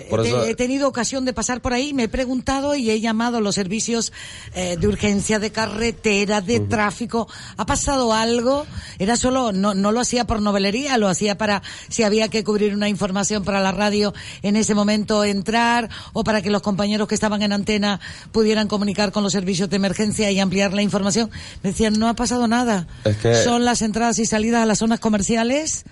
Por 0.09 0.21
He- 0.25 0.29
eso, 0.29 0.45
He 0.45 0.55
tenido 0.55 0.87
ocasión 0.89 1.25
de 1.25 1.33
pasar 1.33 1.61
por 1.61 1.73
ahí, 1.73 1.93
me 1.93 2.05
he 2.05 2.09
preguntado 2.09 2.75
y 2.77 2.91
he 2.91 3.01
llamado 3.01 3.39
a 3.39 3.41
los 3.41 3.55
servicios 3.57 4.13
eh, 4.55 4.77
de 4.79 4.87
urgencia, 4.87 5.39
de 5.39 5.51
carretera, 5.51 6.41
de 6.41 6.61
tráfico. 6.61 7.27
¿Ha 7.57 7.67
pasado 7.67 8.13
algo? 8.13 8.67
Era 8.99 9.17
solo, 9.17 9.53
no, 9.53 9.75
no 9.75 9.91
lo 9.93 10.01
hacía 10.01 10.27
por 10.27 10.41
novelería, 10.43 10.97
lo 10.97 11.09
hacía 11.09 11.37
para 11.37 11.63
si 11.89 12.03
había 12.05 12.29
que 12.29 12.45
cubrir 12.45 12.75
una 12.75 12.89
información 12.89 13.45
para 13.45 13.61
la 13.61 13.73
radio 13.73 14.15
en 14.43 14.57
ese 14.57 14.75
momento 14.75 15.25
entrar 15.25 15.89
o 16.13 16.23
para 16.25 16.41
que 16.43 16.51
los 16.51 16.63
compañeros 16.63 17.09
que 17.09 17.15
estaban 17.17 17.43
en 17.43 17.53
antena 17.53 18.01
pudieran 18.33 18.69
comunicar 18.69 19.11
con 19.13 19.23
los 19.25 19.33
servicios 19.33 19.71
de 19.71 19.77
emergencia 19.77 20.31
y 20.31 20.39
ampliar 20.39 20.73
la 20.73 20.83
información. 20.83 21.31
Me 21.63 21.71
decían, 21.71 21.99
no 21.99 22.09
ha 22.09 22.15
pasado 22.15 22.47
nada. 22.47 22.87
Es 23.05 23.17
que- 23.17 23.43
Son 23.43 23.65
las 23.65 23.83
entradas 23.83 24.19
y 24.21 24.27
salidas 24.27 24.63
a 24.63 24.67
las 24.67 24.79
zonas 24.79 25.01
comerciales 25.01 25.85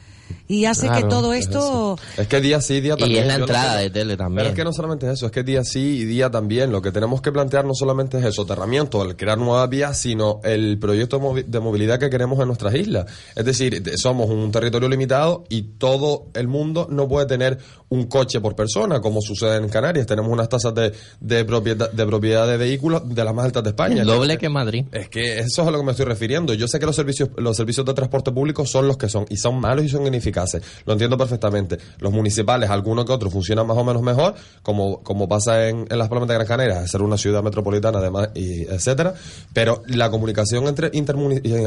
y 0.47 0.65
hace 0.65 0.89
que 0.91 1.03
todo 1.05 1.33
es 1.33 1.47
esto... 1.47 1.99
Es 2.17 2.27
que 2.27 2.41
día 2.41 2.61
sí, 2.61 2.81
día 2.81 2.95
Y 2.97 3.01
también. 3.01 3.23
es 3.23 3.29
la 3.29 3.35
entrada 3.37 3.77
que- 3.79 3.83
de 3.85 3.91
tele 3.91 4.17
también. 4.17 4.37
Pero 4.39 4.49
es 4.51 4.55
que 4.57 4.65
no 4.65 4.73
solamente 4.73 5.07
es 5.07 5.13
eso, 5.15 5.27
es 5.27 5.33
que 5.33 5.43
día 5.43 5.65
sí 5.65 5.99
y 6.01 6.05
día 6.05 6.31
también. 6.31 6.71
Lo 6.73 6.81
que 6.83 6.91
tenemos 6.93 7.21
que 7.21 7.33
plantear 7.33 7.65
no 7.65 7.75
solamente 7.75 8.19
es 8.19 8.25
el 8.25 8.33
soterramiento, 8.33 9.03
el 9.05 9.17
crear 9.17 9.39
nuevas 9.39 9.69
vías, 9.69 9.99
sino 9.99 10.41
el 10.45 10.79
proyecto 10.79 11.19
de 11.19 11.25
movi- 11.25 11.45
de 11.45 11.61
movilidad 11.61 11.99
que 11.99 12.11
queremos 12.11 12.39
en 12.41 12.47
nuestras 12.47 12.75
islas. 12.75 13.07
Es 13.37 13.45
decir, 13.45 13.83
de- 13.83 13.97
somos 13.99 14.31
un 14.31 14.51
territorio 14.53 14.89
limitado 14.89 15.45
y 15.49 15.63
todo 15.63 16.27
el 16.35 16.49
mundo 16.49 16.87
no 16.91 17.09
puede 17.09 17.27
tener 17.27 17.59
un 17.91 18.07
coche 18.07 18.41
por 18.41 18.55
persona, 18.55 19.01
como 19.01 19.21
sucede 19.23 19.57
en 19.57 19.69
Canarias. 19.69 20.07
Tenemos 20.07 20.31
unas 20.31 20.49
tasas 20.49 20.75
de, 20.75 20.93
de, 21.21 21.45
propiedad, 21.45 21.91
de 21.91 22.07
propiedad 22.07 22.47
de 22.47 22.57
vehículos 22.59 23.09
de 23.09 23.25
las 23.25 23.35
más 23.35 23.47
altas 23.47 23.63
de 23.65 23.71
España. 23.71 24.03
El 24.03 24.09
doble 24.09 24.37
que 24.39 24.47
en 24.47 24.53
Madrid. 24.53 24.85
es 24.93 25.09
que 25.09 25.39
eso 25.39 25.63
es 25.63 25.69
a 25.69 25.71
lo 25.71 25.79
que 25.79 25.85
me 25.85 25.93
estoy 25.93 26.05
refiriendo. 26.07 26.53
Yo 26.55 26.69
sé 26.69 26.79
que 26.79 26.87
los 26.87 26.97
servicios, 26.97 27.31
los 27.37 27.57
servicios 27.57 27.87
de 27.87 27.95
transporte 27.95 28.31
público 28.33 28.67
son 28.67 28.87
los 28.89 28.97
que 28.99 29.09
son, 29.09 29.25
y 29.31 29.37
son 29.39 29.59
malos 29.61 29.85
y 29.85 29.89
son 29.89 30.07
ineficaces. 30.19 30.63
Lo 30.85 30.93
entiendo 30.93 31.17
perfectamente. 31.17 31.79
Los 31.99 32.13
municipales, 32.13 32.69
algunos 32.71 33.05
que 33.05 33.13
otros, 33.13 33.33
funcionan 33.33 33.67
más 33.67 33.77
o 33.77 33.85
menos 33.85 34.03
mejor, 34.03 34.35
como, 34.63 35.03
como 35.03 35.29
pasa 35.29 35.69
en, 35.69 35.87
en 35.89 35.99
las 35.99 36.09
Palmas 36.09 36.29
de 36.29 36.35
Gran 36.35 36.47
Canaria, 36.47 36.87
ser 36.87 37.03
una 37.03 37.17
ciudad 37.17 37.43
metropolitana, 37.43 37.99
además, 37.99 38.31
y 38.35 38.63
etcétera. 38.63 39.15
Pero 39.53 39.83
la 39.87 40.11
comunicación 40.11 40.67
entre, 40.67 40.89
eh, 40.89 40.91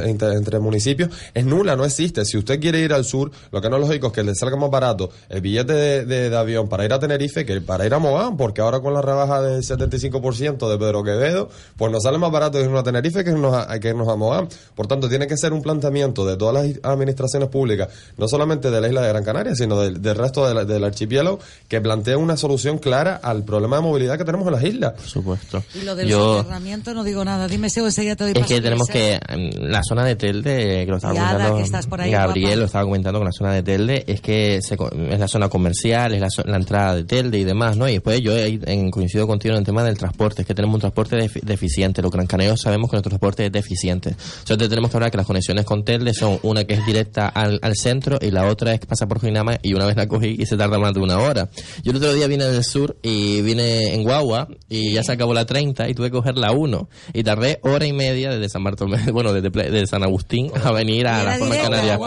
inter- 0.08 0.34
entre 0.34 0.60
municipios 0.60 1.10
es 1.34 1.46
nula, 1.46 1.76
no 1.76 1.86
existe. 1.86 2.26
Si 2.26 2.38
usted 2.38 2.60
quiere 2.60 2.80
ir 2.82 2.94
al 2.94 3.06
sur, 3.06 3.32
lo 3.52 3.62
que 3.62 3.70
no 3.70 3.78
es 3.78 3.82
lógico 3.82 4.08
es 4.08 4.14
que 4.14 4.24
le 4.24 4.36
salga 4.36 4.58
más 4.58 4.70
barato 4.70 5.10
el 5.30 5.42
billete 5.42 5.74
de, 5.74 6.06
de- 6.06 6.32
avión 6.38 6.68
para 6.70 6.86
ir 6.86 6.94
a 6.94 7.00
Tenerife 7.00 7.46
que 7.46 7.62
para 7.62 7.86
ir 7.86 7.94
a 7.94 8.00
Mogán, 8.00 8.38
porque 8.38 8.62
ahora 8.62 8.80
con 8.80 8.94
la 8.94 9.02
rebaja 9.02 9.42
del 9.42 9.62
75% 9.64 10.70
de 10.72 10.78
Pedro 10.78 11.04
Quevedo, 11.04 11.50
pues 11.78 11.92
nos 11.92 12.04
sale 12.04 12.18
más 12.18 12.32
barato 12.32 12.60
irnos 12.60 12.80
a 12.80 12.84
Tenerife 12.84 13.24
que 13.24 13.32
irnos 13.32 13.54
a, 13.54 13.80
que 13.80 13.90
irnos 13.90 14.08
a 14.08 14.16
Mogán. 14.16 14.48
Por 14.76 14.88
tanto, 14.88 15.08
tiene 15.10 15.28
que 15.28 15.38
ser 15.38 15.54
un 15.54 15.62
planteamiento 15.62 16.26
de 16.26 16.38
todas 16.38 16.54
las 16.56 16.80
administraciones 16.84 17.50
públicas, 17.50 17.90
no 18.18 18.28
solamente 18.42 18.72
de 18.72 18.82
la 18.82 18.88
isla 18.88 19.02
de 19.02 19.08
Gran 19.10 19.24
Canaria, 19.24 19.56
sino 19.56 19.80
del, 19.80 20.02
del 20.02 20.16
resto 20.16 20.48
de 20.48 20.54
la- 20.56 20.66
del 20.66 20.84
archipiélago, 20.84 21.40
que 21.68 21.80
plantee 21.80 22.16
una 22.16 22.36
solución 22.38 22.80
clara 22.80 23.20
al 23.22 23.44
problema 23.44 23.76
de 23.78 23.84
movilidad 23.84 24.18
que 24.18 24.26
tenemos 24.26 24.48
en 24.48 24.54
las 24.54 24.64
islas. 24.64 24.94
Por 24.94 25.06
supuesto. 25.08 25.64
Y 25.80 25.84
lo 25.86 25.96
del 25.96 26.08
Yo- 26.08 26.38
soterramiento 26.40 26.94
no 26.94 27.04
digo 27.04 27.24
nada. 27.24 27.48
Dime, 27.48 27.70
Seo, 27.70 27.86
enseguida 27.86 28.16
te 28.16 28.24
doy 28.24 28.34
Es 28.36 28.48
que 28.48 28.62
tenemos 28.62 28.88
que, 28.88 29.20
mm, 29.30 29.62
la 29.66 29.82
zona 29.84 30.06
de 30.06 30.16
Telde, 30.16 30.86
que 30.86 30.90
lo 30.90 30.96
estaba 30.98 31.14
comentando, 31.14 31.58
que 31.58 31.64
estás 31.64 31.86
por 31.88 32.02
ahí, 32.02 32.12
Gabriel 32.12 32.46
guapa. 32.50 32.60
lo 32.60 32.66
estaba 32.66 32.84
comentando 32.86 33.20
con 33.20 33.26
la 33.28 33.32
zona 33.32 33.54
de 33.54 33.62
Telde, 33.64 34.04
es 34.08 34.22
que 34.22 34.60
se 34.62 34.76
es 35.10 35.20
la 35.20 35.28
zona 35.28 35.50
comercial, 35.50 36.14
es 36.16 36.22
la, 36.46 36.56
entrada 36.58 36.96
de 36.96 37.04
Telde 37.04 37.38
y 37.38 37.44
demás, 37.44 37.78
¿no? 37.78 37.88
Y 37.88 37.94
después 37.94 38.22
yo 38.22 38.36
en, 38.38 38.90
coincido 38.90 39.28
contigo 39.28 39.54
en 39.54 39.60
el 39.60 39.66
tema 39.66 39.84
del 39.84 39.98
transporte, 39.98 40.42
es 40.42 40.48
que 40.48 40.56
tenemos 40.56 40.74
un 40.76 40.82
transporte 40.82 41.18
defi- 41.18 41.42
deficiente, 41.44 42.02
los 42.02 42.12
gran 42.12 42.26
canarios 42.26 42.62
sabemos 42.62 42.90
que 42.90 42.96
nuestro 42.96 43.10
transporte 43.12 43.46
es 43.46 43.52
deficiente. 43.52 44.16
Entonces 44.40 44.70
tenemos 44.70 44.90
que 44.90 44.98
hablar 44.98 45.12
que 45.12 45.18
las 45.18 45.28
conexiones 45.28 45.66
con 45.66 45.84
Telde 45.86 46.14
son 46.14 46.40
una 46.44 46.64
que 46.64 46.74
es 46.74 46.86
directa 46.86 47.28
al, 47.28 47.60
al 47.62 47.76
centro 47.76 48.18
y 48.22 48.31
la 48.32 48.48
otra 48.48 48.74
es 48.74 48.80
que 48.80 48.88
pasa 48.88 49.08
por 49.08 49.20
Jinama 49.22 49.58
y 49.62 49.74
una 49.74 49.86
vez 49.86 49.96
la 49.96 50.08
cogí 50.08 50.36
y 50.40 50.46
se 50.46 50.58
tarda 50.58 50.80
más 50.80 50.94
de 50.94 51.00
una 51.02 51.20
hora. 51.20 51.50
Yo 51.84 51.92
el 51.92 51.98
otro 51.98 52.14
día 52.14 52.28
vine 52.28 52.46
del 52.46 52.64
sur 52.64 52.98
y 53.02 53.42
vine 53.42 53.94
en 53.94 54.04
Guagua 54.04 54.48
y 54.70 54.94
ya 54.94 55.04
se 55.04 55.12
acabó 55.12 55.34
la 55.34 55.46
30 55.46 55.90
y 55.90 55.94
tuve 55.94 56.08
que 56.08 56.18
coger 56.18 56.38
la 56.38 56.52
1 56.52 56.90
y 57.14 57.24
tardé 57.24 57.60
hora 57.64 57.86
y 57.86 57.94
media 57.94 58.32
desde 58.32 58.50
San 58.50 58.64
Bartolomé, 58.64 59.00
bueno, 59.12 59.34
desde, 59.34 59.86
San 59.88 60.04
Agustín 60.04 60.52
a 60.64 60.72
venir 60.72 61.08
a 61.08 61.24
la 61.24 61.38
zona 61.38 61.58
canaria. 61.58 61.98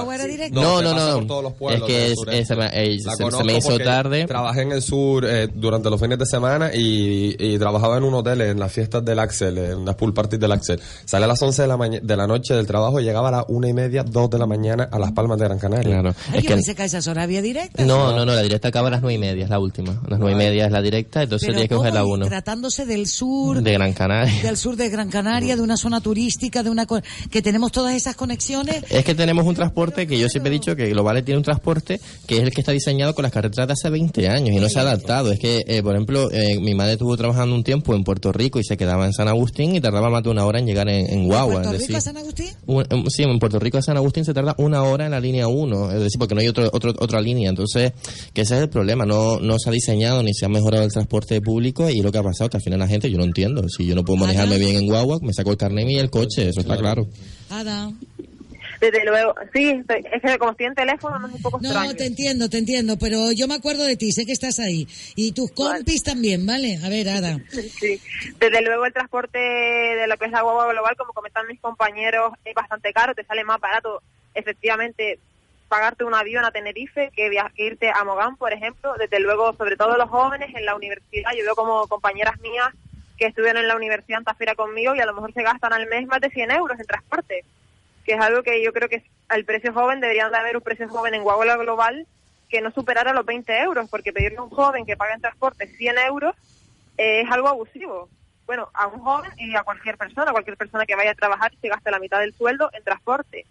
No, 0.51 0.82
no, 0.82 0.94
no. 0.94 1.14
por 1.18 1.26
todos 1.26 1.42
los 1.44 1.52
Es 1.52 1.59
pueblos 1.59 1.86
que 1.88 1.98
del 1.98 2.12
es- 2.12 2.18
sureste. 2.18 2.40
es- 2.40 2.48
se, 2.48 2.56
me, 2.56 2.66
eh, 2.66 2.98
se- 3.01 3.30
se 3.36 3.44
me 3.44 3.56
hizo 3.56 3.78
tarde. 3.78 4.26
Trabajé 4.26 4.62
en 4.62 4.72
el 4.72 4.82
sur 4.82 5.24
eh, 5.26 5.48
durante 5.55 5.90
los 5.90 6.01
fines 6.01 6.18
de 6.18 6.26
semana 6.26 6.70
y, 6.74 7.34
y 7.38 7.59
trabajaba 7.59 7.96
en 7.98 8.05
un 8.05 8.14
hotel 8.14 8.40
en 8.42 8.59
las 8.59 8.72
fiestas 8.72 9.05
del 9.05 9.18
Axel, 9.18 9.59
en 9.59 9.84
las 9.84 9.94
pool 9.96 10.12
parties 10.14 10.40
del 10.40 10.52
Axel. 10.52 10.80
Salí 11.05 11.24
a 11.24 11.26
las 11.26 11.40
11 11.42 11.62
de 11.62 11.68
la, 11.68 11.76
de 11.76 12.16
la 12.16 12.26
noche 12.26 12.55
del 12.55 12.66
trabajo 12.66 13.01
y 13.01 13.05
llegaba 13.05 13.28
a 13.28 13.32
las 13.32 13.44
una 13.48 13.68
y 13.68 13.72
media, 13.72 14.02
dos 14.05 14.30
de 14.30 14.38
la 14.38 14.46
mañana 14.46 14.88
a 14.90 14.98
Las 14.98 15.12
Palmas 15.12 15.38
de 15.38 15.44
Gran 15.44 15.59
Canaria. 15.59 16.01
Claro. 16.01 16.14
Ay, 16.32 16.43
yo 16.43 16.49
pensé 16.51 16.74
que 16.74 16.82
a 16.82 16.85
esas 16.85 17.07
horas 17.07 17.24
había 17.24 17.43
directa. 17.43 17.85
No, 17.85 18.12
no, 18.15 18.24
no, 18.24 18.35
la 18.35 18.43
directa 18.43 18.69
acaba 18.69 18.89
a 18.89 18.91
las 18.93 19.01
nueve 19.03 19.15
y 19.15 19.19
media, 19.19 19.45
es 19.45 19.51
la 19.51 19.59
última. 19.59 19.93
A 20.05 20.11
las 20.11 20.19
nueve 20.19 20.32
y 20.32 20.39
media 20.39 20.66
es 20.66 20.73
la 20.73 20.82
directa, 20.82 21.23
entonces 21.23 21.49
tienes 21.49 21.69
que 21.69 21.74
coger 21.74 21.93
la. 21.95 22.05
1 22.05 22.27
Tratándose 22.27 22.85
del 22.86 23.07
sur, 23.07 23.62
de 23.62 23.73
Gran 23.73 23.93
Canaria. 23.93 24.43
del 24.43 24.57
sur 24.57 24.77
de 24.77 24.89
Gran 24.91 25.09
Canaria, 25.11 25.57
de 25.57 25.62
una 25.62 25.77
zona 25.77 26.01
turística, 26.01 26.62
de 26.62 26.70
una 26.70 26.86
que 27.31 27.43
tenemos 27.43 27.73
todas 27.73 27.95
esas 27.95 28.15
conexiones. 28.16 28.85
Es 28.91 29.05
que 29.05 29.15
tenemos 29.15 29.47
un 29.47 29.55
transporte 29.55 30.07
que 30.07 30.19
yo 30.19 30.28
siempre 30.28 30.51
he 30.51 30.53
dicho 30.53 30.77
que 30.77 30.89
Globales 30.91 31.24
tiene 31.24 31.39
un 31.39 31.45
transporte 31.45 32.01
que 32.27 32.36
es 32.39 32.43
el 32.43 32.51
que 32.53 32.61
está 32.61 32.73
diseñado 32.73 33.15
con 33.15 33.23
las 33.23 33.32
carreteras 33.32 33.66
de 33.69 33.73
hace 33.73 33.91
20 33.91 34.28
años 34.28 34.51
y 34.57 34.61
no 34.61 34.69
se 34.69 34.78
ha 34.78 34.82
adaptado. 34.82 35.32
Es 35.32 35.39
que, 35.41 35.65
eh, 35.66 35.82
por 35.82 35.95
ejemplo, 35.95 36.31
eh, 36.31 36.59
mi 36.61 36.74
madre 36.74 36.93
estuvo 36.93 37.16
trabajando 37.16 37.55
un 37.55 37.65
tiempo 37.65 37.95
en 37.95 38.05
Puerto 38.05 38.32
Rico 38.32 38.59
y 38.61 38.65
se 38.65 38.77
quedaba 38.77 39.07
en 39.07 39.12
San 39.12 39.28
Agustín 39.28 39.74
y 39.74 39.81
tardaba 39.81 40.11
más 40.11 40.23
de 40.23 40.31
una 40.31 40.45
hora 40.45 40.59
en 40.59 40.66
llegar 40.66 40.89
en, 40.89 41.09
en 41.11 41.27
Guagua. 41.27 41.55
¿Puerto 41.62 41.70
es 41.73 41.78
Rico 41.78 41.81
decir, 41.82 41.97
a 41.97 42.01
San 42.01 42.16
Agustín? 42.16 42.49
un- 42.66 42.86
un- 42.91 43.11
sí, 43.11 43.23
en 43.23 43.39
Puerto 43.39 43.59
Rico 43.59 43.78
a 43.78 43.82
San 43.82 43.97
Agustín 43.97 44.24
se 44.24 44.35
tarda 44.35 44.55
una 44.59 44.82
hora 44.82 45.07
en 45.07 45.11
la 45.12 45.20
línea 45.20 45.49
1, 45.49 45.91
es 46.05 46.12
decir, 46.12 46.18
porque 46.18 46.35
no 46.35 46.40
hay 46.40 46.48
otro, 46.48 46.68
otro, 46.72 46.93
otra 46.98 47.20
línea. 47.20 47.51
Entonces, 47.51 47.93
que 48.32 48.43
ese 48.43 48.56
es 48.56 48.62
el 48.62 48.68
problema, 48.68 49.05
no, 49.06 49.40
no 49.40 49.59
se 49.59 49.68
ha 49.68 49.72
diseñado 49.72 50.22
ni 50.22 50.35
se 50.35 50.44
ha 50.47 50.48
mejorado 50.48 50.85
el 50.85 50.93
transporte 50.93 51.40
público 51.40 51.89
y 51.90 52.02
lo 52.02 52.12
que 52.12 52.18
ha 52.18 52.22
pasado 52.22 52.51
que 52.51 52.56
al 52.59 52.62
final 52.62 52.78
la 52.78 52.89
gente, 52.89 53.10
yo 53.10 53.18
no 53.18 53.24
entiendo, 53.24 53.68
si 53.68 53.86
yo 53.86 53.94
no 53.94 54.05
puedo 54.05 54.18
manejarme 54.20 54.59
bien 54.59 54.76
en 54.76 54.86
Guagua, 54.86 55.18
me 55.22 55.32
saco 55.32 55.51
el 55.51 55.56
carnet 55.56 55.89
y 55.89 55.98
el 55.98 56.10
coche, 56.10 56.48
eso 56.48 56.60
está 56.60 56.76
claro. 56.76 57.06
Ada. 57.51 57.90
Desde 58.81 59.05
luego, 59.06 59.35
sí, 59.55 59.70
es 59.70 60.20
que 60.22 60.36
como 60.39 60.51
estoy 60.51 60.66
en 60.66 60.74
teléfono 60.74 61.18
no 61.18 61.28
es 61.28 61.35
un 61.35 61.40
poco 61.43 61.59
No, 61.62 61.68
extraño. 61.68 61.94
te 61.94 62.05
entiendo, 62.06 62.51
te 62.51 62.59
entiendo, 62.59 62.98
pero 62.98 63.32
yo 63.32 63.48
me 63.48 63.55
acuerdo 63.55 63.85
de 63.85 63.97
ti, 63.97 64.12
sé 64.12 64.26
que 64.26 64.32
estás 64.32 64.59
ahí. 64.59 64.86
Y 65.16 65.32
tus 65.32 65.52
compis 65.52 66.02
también, 66.02 66.44
¿vale? 66.44 66.78
A 66.85 66.89
ver, 66.90 67.09
Ada. 67.09 67.39
Sí, 67.51 67.98
desde 68.39 68.62
luego 68.62 68.85
el 68.85 68.93
transporte 68.93 69.39
de 69.39 70.06
lo 70.06 70.16
que 70.18 70.26
es 70.26 70.32
la 70.32 70.43
guagua 70.43 70.70
global, 70.70 70.94
como 70.98 71.12
comentan 71.14 71.47
mis 71.47 71.60
compañeros, 71.60 72.32
es 72.44 72.55
bastante 72.55 72.93
caro, 72.93 73.14
te 73.14 73.24
sale 73.24 73.43
más 73.44 73.59
barato 73.60 74.02
efectivamente 74.35 75.18
pagarte 75.74 76.05
un 76.05 76.14
avión 76.14 76.44
a 76.44 76.52
Tenerife 76.52 77.10
que, 77.16 77.28
que 77.56 77.66
irte 77.66 77.90
a 77.90 78.05
Mogán, 78.05 78.36
por 78.36 78.52
ejemplo. 78.52 78.94
Desde 78.96 79.18
luego, 79.18 79.55
sobre 79.55 79.76
todo 79.76 79.96
los 79.96 80.09
jóvenes 80.09 80.55
en 80.55 80.64
la 80.64 80.76
universidad, 80.76 81.32
yo 81.32 81.42
veo 81.42 81.56
como 81.56 81.88
compañeras 81.88 82.40
mías 82.40 82.72
que 83.18 83.26
estuvieron 83.26 83.60
en 83.60 83.66
la 83.66 83.74
universidad 83.74 84.20
en 84.20 84.24
Tafira 84.24 84.55
conmigo 84.55 84.94
y 84.94 85.01
a 85.01 85.06
lo 85.06 85.14
mejor 85.14 85.32
se 85.32 85.42
gastan 85.42 85.72
al 85.72 85.88
mes 85.88 86.06
más 86.06 86.20
de 86.20 86.30
100 86.30 86.52
euros 86.52 86.78
en 86.78 86.86
transporte, 86.86 87.44
que 88.05 88.12
es 88.12 88.20
algo 88.20 88.44
que 88.44 88.62
yo 88.62 88.72
creo 88.72 88.88
que 88.88 89.02
al 89.28 89.44
precio 89.44 89.72
joven 89.72 89.98
deberían 89.98 90.30
de 90.30 90.38
haber 90.38 90.56
un 90.56 90.62
precio 90.62 90.88
joven 90.88 91.14
en 91.14 91.24
Guagua 91.24 91.56
Global 91.56 92.06
que 92.48 92.60
no 92.60 92.70
superara 92.70 93.12
los 93.12 93.26
20 93.26 93.59
euros, 93.62 93.90
porque 93.90 94.12
pedirle 94.12 94.38
a 94.38 94.42
un 94.42 94.51
joven 94.51 94.86
que 94.86 94.96
pague 94.96 95.14
en 95.14 95.22
transporte 95.22 95.66
100 95.66 95.98
euros 96.06 96.36
eh, 96.98 97.22
es 97.22 97.32
algo 97.32 97.48
abusivo. 97.48 98.09
Bueno, 98.46 98.68
a 98.74 98.86
un 98.86 99.01
joven 99.01 99.32
y 99.38 99.56
a 99.56 99.64
cualquier 99.64 99.98
persona, 99.98 100.30
cualquier 100.30 100.56
persona 100.56 100.86
que 100.86 100.94
vaya 100.94 101.10
a 101.10 101.16
trabajar 101.16 101.51
se 101.60 101.68
gaste 101.68 101.90
la 101.90 101.98
mitad 101.98 102.20
del 102.20 102.32
sueldo 102.32 102.70
en 102.72 102.84
transporte. 102.84 103.44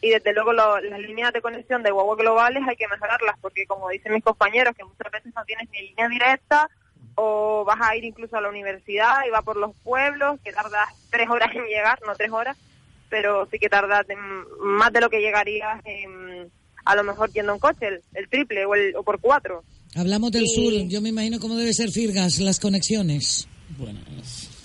Y 0.00 0.10
desde 0.10 0.32
luego 0.32 0.52
lo- 0.52 0.80
las 0.80 1.00
líneas 1.00 1.32
de 1.32 1.40
conexión 1.40 1.82
de 1.82 1.90
guagua 1.90 2.16
globales 2.16 2.62
hay 2.68 2.76
que 2.76 2.86
mejorarlas, 2.88 3.36
porque 3.40 3.66
como 3.66 3.88
dicen 3.88 4.12
mis 4.14 4.22
compañeros, 4.24 4.74
que 4.76 4.84
muchas 4.84 5.10
veces 5.12 5.32
no 5.34 5.44
tienes 5.44 5.68
ni 5.70 5.88
línea 5.88 6.08
directa 6.08 6.68
o 7.16 7.64
vas 7.64 7.78
a 7.80 7.96
ir 7.96 8.04
incluso 8.04 8.36
a 8.36 8.40
la 8.40 8.48
universidad 8.48 9.24
y 9.26 9.30
va 9.30 9.42
por 9.42 9.56
los 9.56 9.74
pueblos, 9.82 10.38
que 10.44 10.52
tardas 10.52 10.88
tres 11.10 11.28
horas 11.28 11.50
en 11.54 11.64
llegar, 11.64 11.98
no 12.06 12.14
tres 12.14 12.30
horas, 12.30 12.56
pero 13.10 13.48
sí 13.50 13.58
que 13.58 13.68
tardas 13.68 14.06
más 14.60 14.92
de 14.92 15.00
lo 15.00 15.10
que 15.10 15.20
llegarías 15.20 15.80
en- 15.84 16.48
a 16.84 16.94
lo 16.94 17.02
mejor 17.02 17.32
yendo 17.32 17.52
en 17.54 17.58
coche, 17.58 17.88
el, 17.88 18.02
el 18.14 18.28
triple 18.28 18.64
o, 18.66 18.74
el, 18.76 18.94
o 18.96 19.02
por 19.02 19.20
cuatro. 19.20 19.64
Hablamos 19.96 20.30
del 20.30 20.44
Y- 20.44 20.54
sur, 20.54 20.72
yo 20.88 21.00
me 21.00 21.08
imagino 21.08 21.40
cómo 21.40 21.56
debe 21.56 21.72
ser 21.72 21.90
Firgas, 21.90 22.38
las 22.38 22.60
conexiones. 22.60 23.48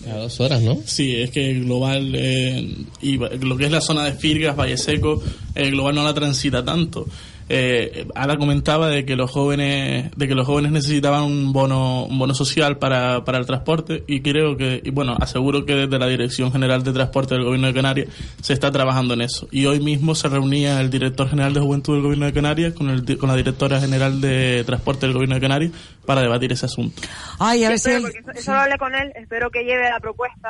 Cada 0.04 0.24
dos 0.24 0.40
horas, 0.40 0.62
¿no? 0.62 0.78
Sí, 0.86 1.16
es 1.16 1.32
que 1.32 1.50
el 1.50 1.66
global 1.66 2.14
eh, 2.16 2.76
y 3.02 3.18
lo 3.18 3.58
que 3.58 3.66
es 3.66 3.72
la 3.72 3.82
zona 3.82 4.06
de 4.06 4.14
Firgas, 4.14 4.56
Valle 4.56 4.78
Seco, 4.78 5.22
el 5.56 5.72
global 5.72 5.96
no 5.96 6.04
la 6.04 6.14
transita 6.14 6.64
tanto. 6.64 7.08
Eh, 7.50 8.08
Ada 8.16 8.38
comentaba 8.38 8.90
de 8.90 9.06
que 9.06 9.16
los 9.16 9.30
jóvenes, 9.30 10.12
de 10.16 10.28
que 10.28 10.36
los 10.36 10.46
jóvenes 10.46 10.72
necesitaban 10.72 11.24
un 11.24 11.54
bono, 11.54 12.06
un 12.06 12.18
bono 12.18 12.34
social 12.34 12.78
para, 12.78 13.24
para 13.26 13.38
el 13.38 13.46
transporte 13.46 14.04
y 14.08 14.22
creo 14.22 14.56
que, 14.58 14.82
y 14.84 14.90
bueno, 14.92 15.16
aseguro 15.20 15.66
que 15.66 15.76
desde 15.76 16.00
la 16.00 16.08
Dirección 16.08 16.52
General 16.52 16.84
de 16.84 16.94
Transporte 16.94 17.36
del 17.36 17.44
Gobierno 17.44 17.68
de 17.68 17.74
Canarias 17.74 18.08
se 18.42 18.54
está 18.54 18.72
trabajando 18.72 19.14
en 19.14 19.22
eso. 19.22 19.48
Y 19.52 19.66
hoy 19.66 19.80
mismo 19.80 20.16
se 20.16 20.30
reunía 20.30 20.80
el 20.82 20.90
director 20.90 21.30
general 21.30 21.54
de 21.54 21.60
Juventud 21.60 21.94
del 21.94 22.04
Gobierno 22.04 22.26
de 22.26 22.34
Canarias 22.34 22.74
con, 22.74 22.90
el, 22.90 23.18
con 23.18 23.30
la 23.30 23.36
directora 23.36 23.80
general 23.80 24.22
de 24.22 24.64
Transporte 24.66 25.06
del 25.06 25.14
Gobierno 25.14 25.36
de 25.36 25.42
Canarias 25.42 25.72
para 26.06 26.22
debatir 26.22 26.52
ese 26.52 26.66
asunto. 26.66 27.02
Ay, 27.40 27.64
a 27.64 27.70
ver 27.70 27.80
si 27.80 27.92
eso, 27.92 28.08
eso 28.34 28.54
hablé 28.54 28.78
con 28.78 28.94
él, 28.96 29.12
espero 29.16 29.50
que 29.50 29.64
lleve 29.64 29.90
la 29.90 30.00
propuesta 30.00 30.50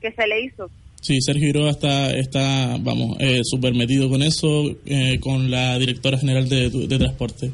que 0.00 0.12
se 0.12 0.26
le 0.26 0.42
hizo. 0.42 0.70
Sí, 1.00 1.20
Sergio 1.20 1.48
Iroa 1.48 1.70
está, 1.70 2.10
está 2.12 2.76
vamos, 2.80 3.16
eh, 3.20 3.40
súper 3.42 3.74
metido 3.74 4.08
con 4.10 4.22
eso, 4.22 4.64
eh, 4.84 5.18
con 5.20 5.50
la 5.50 5.78
directora 5.78 6.18
general 6.18 6.48
de, 6.48 6.68
de 6.70 6.98
transporte. 6.98 7.50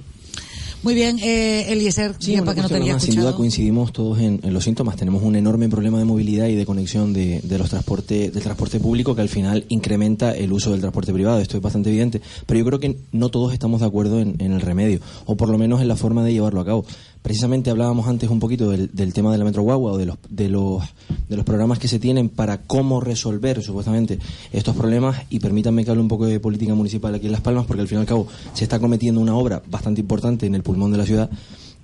Muy 0.82 0.94
bien, 0.94 1.18
eh, 1.20 1.73
Eliezer, 1.73 2.14
Sí, 2.20 2.36
para 2.36 2.55
que 2.55 2.62
no 2.62 2.68
te 2.68 2.74
cuestión 2.74 2.82
había 2.82 2.93
más, 2.93 3.02
sin 3.02 3.16
duda 3.16 3.35
coincidimos 3.35 3.93
todos 3.93 4.20
en, 4.20 4.39
en 4.44 4.52
los 4.52 4.62
síntomas. 4.62 4.94
Tenemos 4.94 5.23
un 5.24 5.35
enorme 5.35 5.68
problema 5.68 5.98
de 5.98 6.05
movilidad 6.05 6.47
y 6.47 6.55
de 6.55 6.64
conexión 6.64 7.12
de, 7.12 7.40
de 7.40 7.59
los 7.59 7.70
transporte, 7.70 8.31
del 8.31 8.43
transporte 8.43 8.78
público 8.78 9.16
que 9.16 9.23
al 9.23 9.28
final 9.28 9.64
incrementa 9.68 10.36
el 10.36 10.52
uso 10.52 10.70
del 10.70 10.81
transporte 10.81 11.12
privado. 11.12 11.40
Esto 11.40 11.56
es 11.56 11.62
bastante 11.62 11.89
evidente. 11.89 12.20
Pero 12.47 12.60
yo 12.60 12.66
creo 12.66 12.78
que 12.78 12.98
no 13.10 13.31
todos 13.31 13.52
estamos 13.52 13.81
de 13.81 13.86
acuerdo 13.86 14.20
en, 14.20 14.36
en 14.39 14.52
el 14.52 14.60
remedio, 14.60 15.01
o 15.24 15.36
por 15.36 15.48
lo 15.48 15.59
menos 15.59 15.81
en 15.81 15.89
la 15.89 15.97
forma 15.97 16.23
de 16.24 16.32
llevarlo 16.32 16.60
a 16.60 16.64
cabo. 16.64 16.85
Precisamente 17.27 17.70
hablábamos 17.70 18.07
antes 18.07 18.31
un 18.31 18.39
poquito 18.39 18.70
del, 18.70 19.12
tema 19.12 19.32
de 19.32 19.39
la 19.39 19.44
Metro 19.44 19.62
Guagua 19.62 19.90
o 19.90 19.98
de 19.98 20.07
los, 20.07 20.16
de, 20.28 20.48
los, 20.48 20.85
de 21.28 21.35
los 21.35 21.44
programas 21.44 21.81
que 21.81 21.89
se 21.89 21.98
tienen 21.98 22.28
para 22.28 22.62
cómo 22.62 23.01
resolver 23.01 23.61
supuestamente 23.65 24.20
estos 24.53 24.77
problemas 24.77 25.23
y 25.28 25.40
permítanme 25.40 25.85
que 25.85 25.90
hable 25.90 26.03
un 26.03 26.09
poco 26.09 26.27
de 26.27 26.39
política 26.39 26.73
municipal 26.74 27.12
aquí 27.16 27.27
en 27.27 27.32
Las 27.32 27.40
Palmas 27.40 27.66
porque 27.66 27.81
al 27.82 27.89
fin 27.89 27.98
y 27.98 28.03
al 28.03 28.07
cabo 28.07 28.28
se 28.53 28.62
está 28.62 28.78
cometiendo 28.78 29.20
una 29.20 29.35
obra 29.35 29.61
bastante 29.66 30.01
importante 30.01 30.47
en 30.47 30.55
el 30.55 30.62
pulmón 30.62 30.93
de 30.93 30.98
la 30.98 31.05
ciudad. 31.05 31.28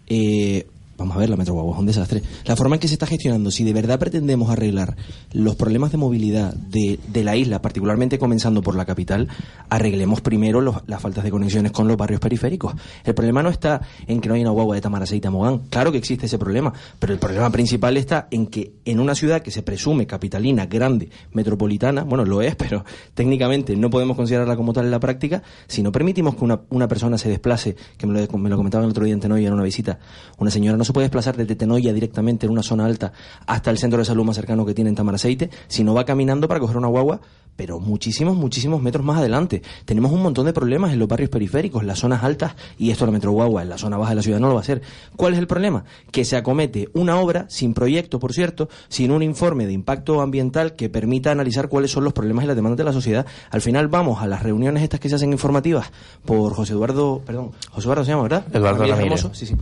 Eh, 0.07 0.65
Vamos 0.99 1.17
a 1.17 1.21
ver, 1.21 1.31
la 1.31 1.37
Metro 1.37 1.55
Guagua 1.55 1.73
es 1.75 1.79
un 1.81 1.87
desastre. 1.87 2.23
La 2.45 2.55
forma 2.55 2.77
en 2.77 2.81
que 2.81 2.87
se 2.87 2.95
está 2.95 3.07
gestionando, 3.07 3.51
si 3.51 3.65
de 3.65 3.73
verdad 3.73 3.99
pretendemos 3.99 4.51
arreglar 4.51 4.97
los 5.33 5.57
problemas 5.57 5.91
de 5.91 5.99
movilidad 5.99 6.55
de, 6.55 7.01
de 7.09 7.25
la 7.25 7.35
isla, 7.35 7.61
particularmente 7.63 8.19
comenzando 8.19 8.63
por 8.63 8.77
la 8.77 8.85
capital, 8.85 9.29
arreglemos 9.69 10.21
primero 10.21 10.61
los- 10.61 10.77
las 10.87 11.01
faltas 11.03 11.25
de 11.25 11.31
conexiones 11.31 11.73
con 11.73 11.89
los 11.89 11.97
barrios 11.97 12.21
periféricos. 12.21 12.75
El 13.05 13.15
problema 13.15 13.43
no 13.43 13.49
está 13.49 13.81
en 14.07 14.21
que 14.21 14.29
no 14.29 14.35
hay 14.35 14.43
una 14.43 14.51
guagua 14.51 14.75
de 14.77 14.81
Tamaraceite 14.81 15.27
a 15.27 15.31
Mogán. 15.31 15.61
Claro 15.71 15.91
que 15.93 15.99
existe 15.99 16.27
ese 16.27 16.39
problema, 16.39 16.73
pero 16.99 17.13
el 17.13 17.19
problema 17.19 17.51
principal 17.51 17.97
está 17.97 18.29
en 18.31 18.47
que 18.47 18.75
en 18.85 19.01
una 19.01 19.15
ciudad 19.15 19.43
que 19.43 19.51
se 19.51 19.63
presume 19.63 20.07
capitalina, 20.07 20.67
grande, 20.67 21.09
metropolitana, 21.33 22.05
bueno, 22.05 22.25
lo 22.25 22.43
es, 22.43 22.55
pero 22.55 22.85
técnicamente 23.15 23.75
no 23.77 23.91
podemos 23.91 24.17
considerarla 24.17 24.57
como 24.57 24.73
tal 24.73 24.85
en 24.85 24.91
la 24.91 25.01
práctica, 25.01 25.43
si 25.67 25.83
no 25.83 25.91
permitimos 25.91 26.37
que 26.37 26.45
una, 26.45 26.61
una 26.71 26.87
persona 26.87 27.19
se 27.19 27.29
desplace, 27.29 27.77
que 27.97 28.07
me 28.07 28.21
lo, 28.27 28.39
me 28.39 28.51
lo 28.51 28.57
comentaba 28.57 28.85
el 28.85 28.91
otro 28.91 29.05
día 29.05 29.15
en 29.15 29.21
Tenoya 29.21 29.49
en 29.49 29.55
una 29.55 29.63
visita, 29.65 29.99
una 30.39 30.51
señora 30.51 30.77
no 30.83 30.85
se 30.85 30.93
puede 30.93 31.05
desplazar 31.05 31.37
desde 31.37 31.55
Tenoya 31.55 31.93
directamente 31.93 32.45
en 32.45 32.51
una 32.51 32.65
zona 32.65 32.87
alta 32.87 33.13
hasta 33.47 33.71
el 33.71 33.79
centro 33.79 34.01
de 34.01 34.05
salud 34.05 34.25
más 34.25 34.35
cercano 34.35 34.67
que 34.67 34.75
tiene 34.75 34.91
en 34.91 34.97
Tamaraceite, 34.97 35.49
si 35.69 35.85
no 35.85 35.95
va 35.95 36.05
caminando 36.05 36.49
para 36.49 36.59
coger 36.59 36.77
una 36.77 36.89
guagua, 36.89 37.21
pero 37.55 37.79
muchísimos, 37.79 38.37
muchísimos 38.37 38.83
metros 38.83 39.05
más 39.05 39.19
adelante. 39.19 39.63
Tenemos 39.85 40.11
un 40.11 40.23
montón 40.23 40.45
de 40.47 40.53
problemas 40.53 40.93
en 40.93 40.99
los 40.99 41.07
barrios 41.07 41.31
periféricos, 41.31 41.85
las 41.85 42.01
zonas 42.01 42.25
altas, 42.25 42.57
y 42.79 42.91
esto 42.91 43.07
la 43.07 43.13
Metro 43.13 43.31
Guagua 43.31 43.63
en 43.63 43.69
la 43.69 43.79
zona 43.79 43.97
baja 43.97 44.11
de 44.11 44.17
la 44.17 44.23
ciudad 44.23 44.41
no 44.41 44.49
lo 44.49 44.55
va 44.55 44.61
a 44.61 44.63
hacer. 44.63 44.83
¿Cuál 45.15 45.35
es 45.35 45.39
el 45.39 45.47
problema? 45.47 45.85
Que 46.11 46.25
se 46.25 46.37
acomete 46.37 46.89
una 46.95 47.21
obra 47.21 47.47
sin 47.49 47.75
proyecto, 47.75 48.19
por 48.19 48.33
cierto, 48.33 48.69
sin 48.89 49.13
un 49.13 49.23
informe 49.23 49.67
de 49.67 49.73
impacto 49.73 50.21
ambiental 50.21 50.75
que 50.75 50.89
permita 50.89 51.31
analizar 51.31 51.69
cuáles 51.69 51.93
son 51.93 52.03
los 52.03 52.13
problemas 52.13 52.43
y 52.43 52.49
las 52.49 52.57
demandas 52.57 52.79
de 52.79 52.85
la 52.85 52.93
sociedad. 52.93 53.25
Al 53.51 53.61
final 53.61 53.87
vamos 53.87 54.21
a 54.21 54.27
las 54.27 54.43
reuniones 54.43 54.83
estas 54.83 54.99
que 54.99 55.09
se 55.09 55.15
hacen 55.15 55.31
informativas 55.31 55.93
por 56.25 56.55
José 56.55 56.73
Eduardo, 56.73 57.23
perdón, 57.25 57.53
José 57.71 57.87
Eduardo 57.87 58.05
se 58.05 58.11
llama, 58.11 58.23
¿verdad? 58.25 58.47
Eduardo 58.53 58.81
Ramírez. 58.81 59.03
Hermoso, 59.03 59.31
sí, 59.33 59.47
sí. 59.47 59.55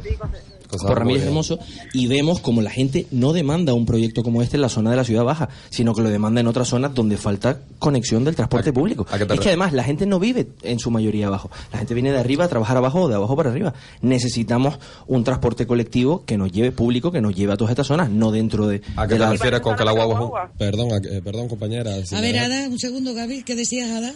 Por 0.78 0.98
Ramírez 0.98 1.04
muy 1.04 1.14
bien. 1.14 1.28
Hermoso 1.28 1.58
y 1.92 2.06
vemos 2.06 2.40
como 2.40 2.62
la 2.62 2.70
gente 2.70 3.06
no 3.10 3.32
demanda 3.32 3.74
un 3.74 3.86
proyecto 3.86 4.22
como 4.22 4.42
este 4.42 4.56
en 4.56 4.62
la 4.62 4.68
zona 4.68 4.90
de 4.90 4.96
la 4.96 5.04
ciudad 5.04 5.24
baja, 5.24 5.48
sino 5.70 5.94
que 5.94 6.02
lo 6.02 6.10
demanda 6.10 6.40
en 6.40 6.46
otras 6.46 6.68
zonas 6.68 6.94
donde 6.94 7.16
falta 7.16 7.60
conexión 7.78 8.24
del 8.24 8.36
transporte 8.36 8.72
público. 8.72 9.06
a 9.10 9.16
Es 9.16 9.40
que 9.40 9.48
además 9.48 9.72
la 9.72 9.84
gente 9.84 10.06
no 10.06 10.18
vive 10.18 10.48
en 10.62 10.78
su 10.78 10.90
mayoría 10.90 11.28
abajo. 11.28 11.50
La 11.72 11.78
gente 11.78 11.94
viene 11.94 12.12
de 12.12 12.18
arriba 12.18 12.44
a 12.44 12.48
trabajar 12.48 12.76
abajo 12.76 13.02
o 13.02 13.08
de 13.08 13.14
abajo 13.14 13.36
para 13.36 13.50
arriba. 13.50 13.74
Necesitamos 14.02 14.78
un 15.06 15.24
transporte 15.24 15.66
colectivo 15.66 16.24
que 16.24 16.36
nos 16.36 16.52
lleve 16.52 16.72
público, 16.72 17.12
que 17.12 17.20
nos 17.20 17.34
lleve 17.34 17.52
a 17.52 17.56
todas 17.56 17.70
estas 17.70 17.86
zonas, 17.86 18.10
no 18.10 18.30
dentro 18.30 18.66
de, 18.66 18.82
¿A 18.96 19.06
qué 19.06 19.14
de 19.14 19.20
te 19.20 19.24
la... 19.24 19.30
refieres 19.32 19.60
con 19.60 19.76
que 19.76 19.84
la 19.84 19.92
guagua. 19.92 20.50
Perdón, 20.56 20.88
eh, 21.04 21.20
perdón 21.22 21.48
compañera. 21.48 22.04
si 22.04 22.14
A 22.14 22.20
ver. 22.20 22.38
Ada, 22.38 22.68
un 22.68 22.78
segundo, 22.78 23.12
Gaby, 23.12 23.42
¿qué 23.42 23.54
decías, 23.54 23.90
Ada? 23.90 24.14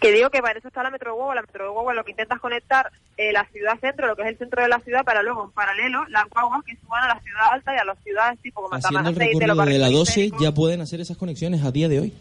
Que 0.00 0.12
digo 0.12 0.30
que 0.30 0.42
para 0.42 0.58
eso 0.58 0.68
está 0.68 0.82
la 0.82 0.90
Metro 0.90 1.14
Guagua. 1.14 1.34
La 1.34 1.42
Metro 1.42 1.72
Guagua 1.72 1.94
lo 1.94 2.04
que 2.04 2.10
intenta 2.10 2.34
es 2.34 2.40
conectar 2.40 2.92
eh, 3.16 3.32
la 3.32 3.46
ciudad 3.46 3.78
centro, 3.80 4.06
lo 4.06 4.16
que 4.16 4.22
es 4.22 4.28
el 4.28 4.38
centro 4.38 4.62
de 4.62 4.68
la 4.68 4.78
ciudad, 4.80 5.04
para 5.04 5.22
luego, 5.22 5.44
en 5.44 5.50
paralelo, 5.52 6.04
las 6.08 6.28
guaguas 6.28 6.62
que 6.64 6.76
suban 6.76 7.04
a 7.04 7.08
la 7.08 7.20
ciudad 7.20 7.52
alta 7.52 7.74
y 7.74 7.78
a 7.78 7.84
las 7.84 7.98
ciudades 8.02 8.38
tipo 8.40 8.62
como 8.62 8.74
Haciendo 8.74 9.08
el 9.08 9.14
de 9.14 9.54
barrios 9.54 9.80
la 9.80 9.88
12 9.90 10.12
periféricos. 10.12 10.42
ya 10.42 10.52
pueden 10.52 10.80
hacer 10.82 11.00
esas 11.00 11.16
conexiones 11.16 11.64
a 11.64 11.70
día 11.70 11.88
de 11.88 12.00
hoy. 12.00 12.12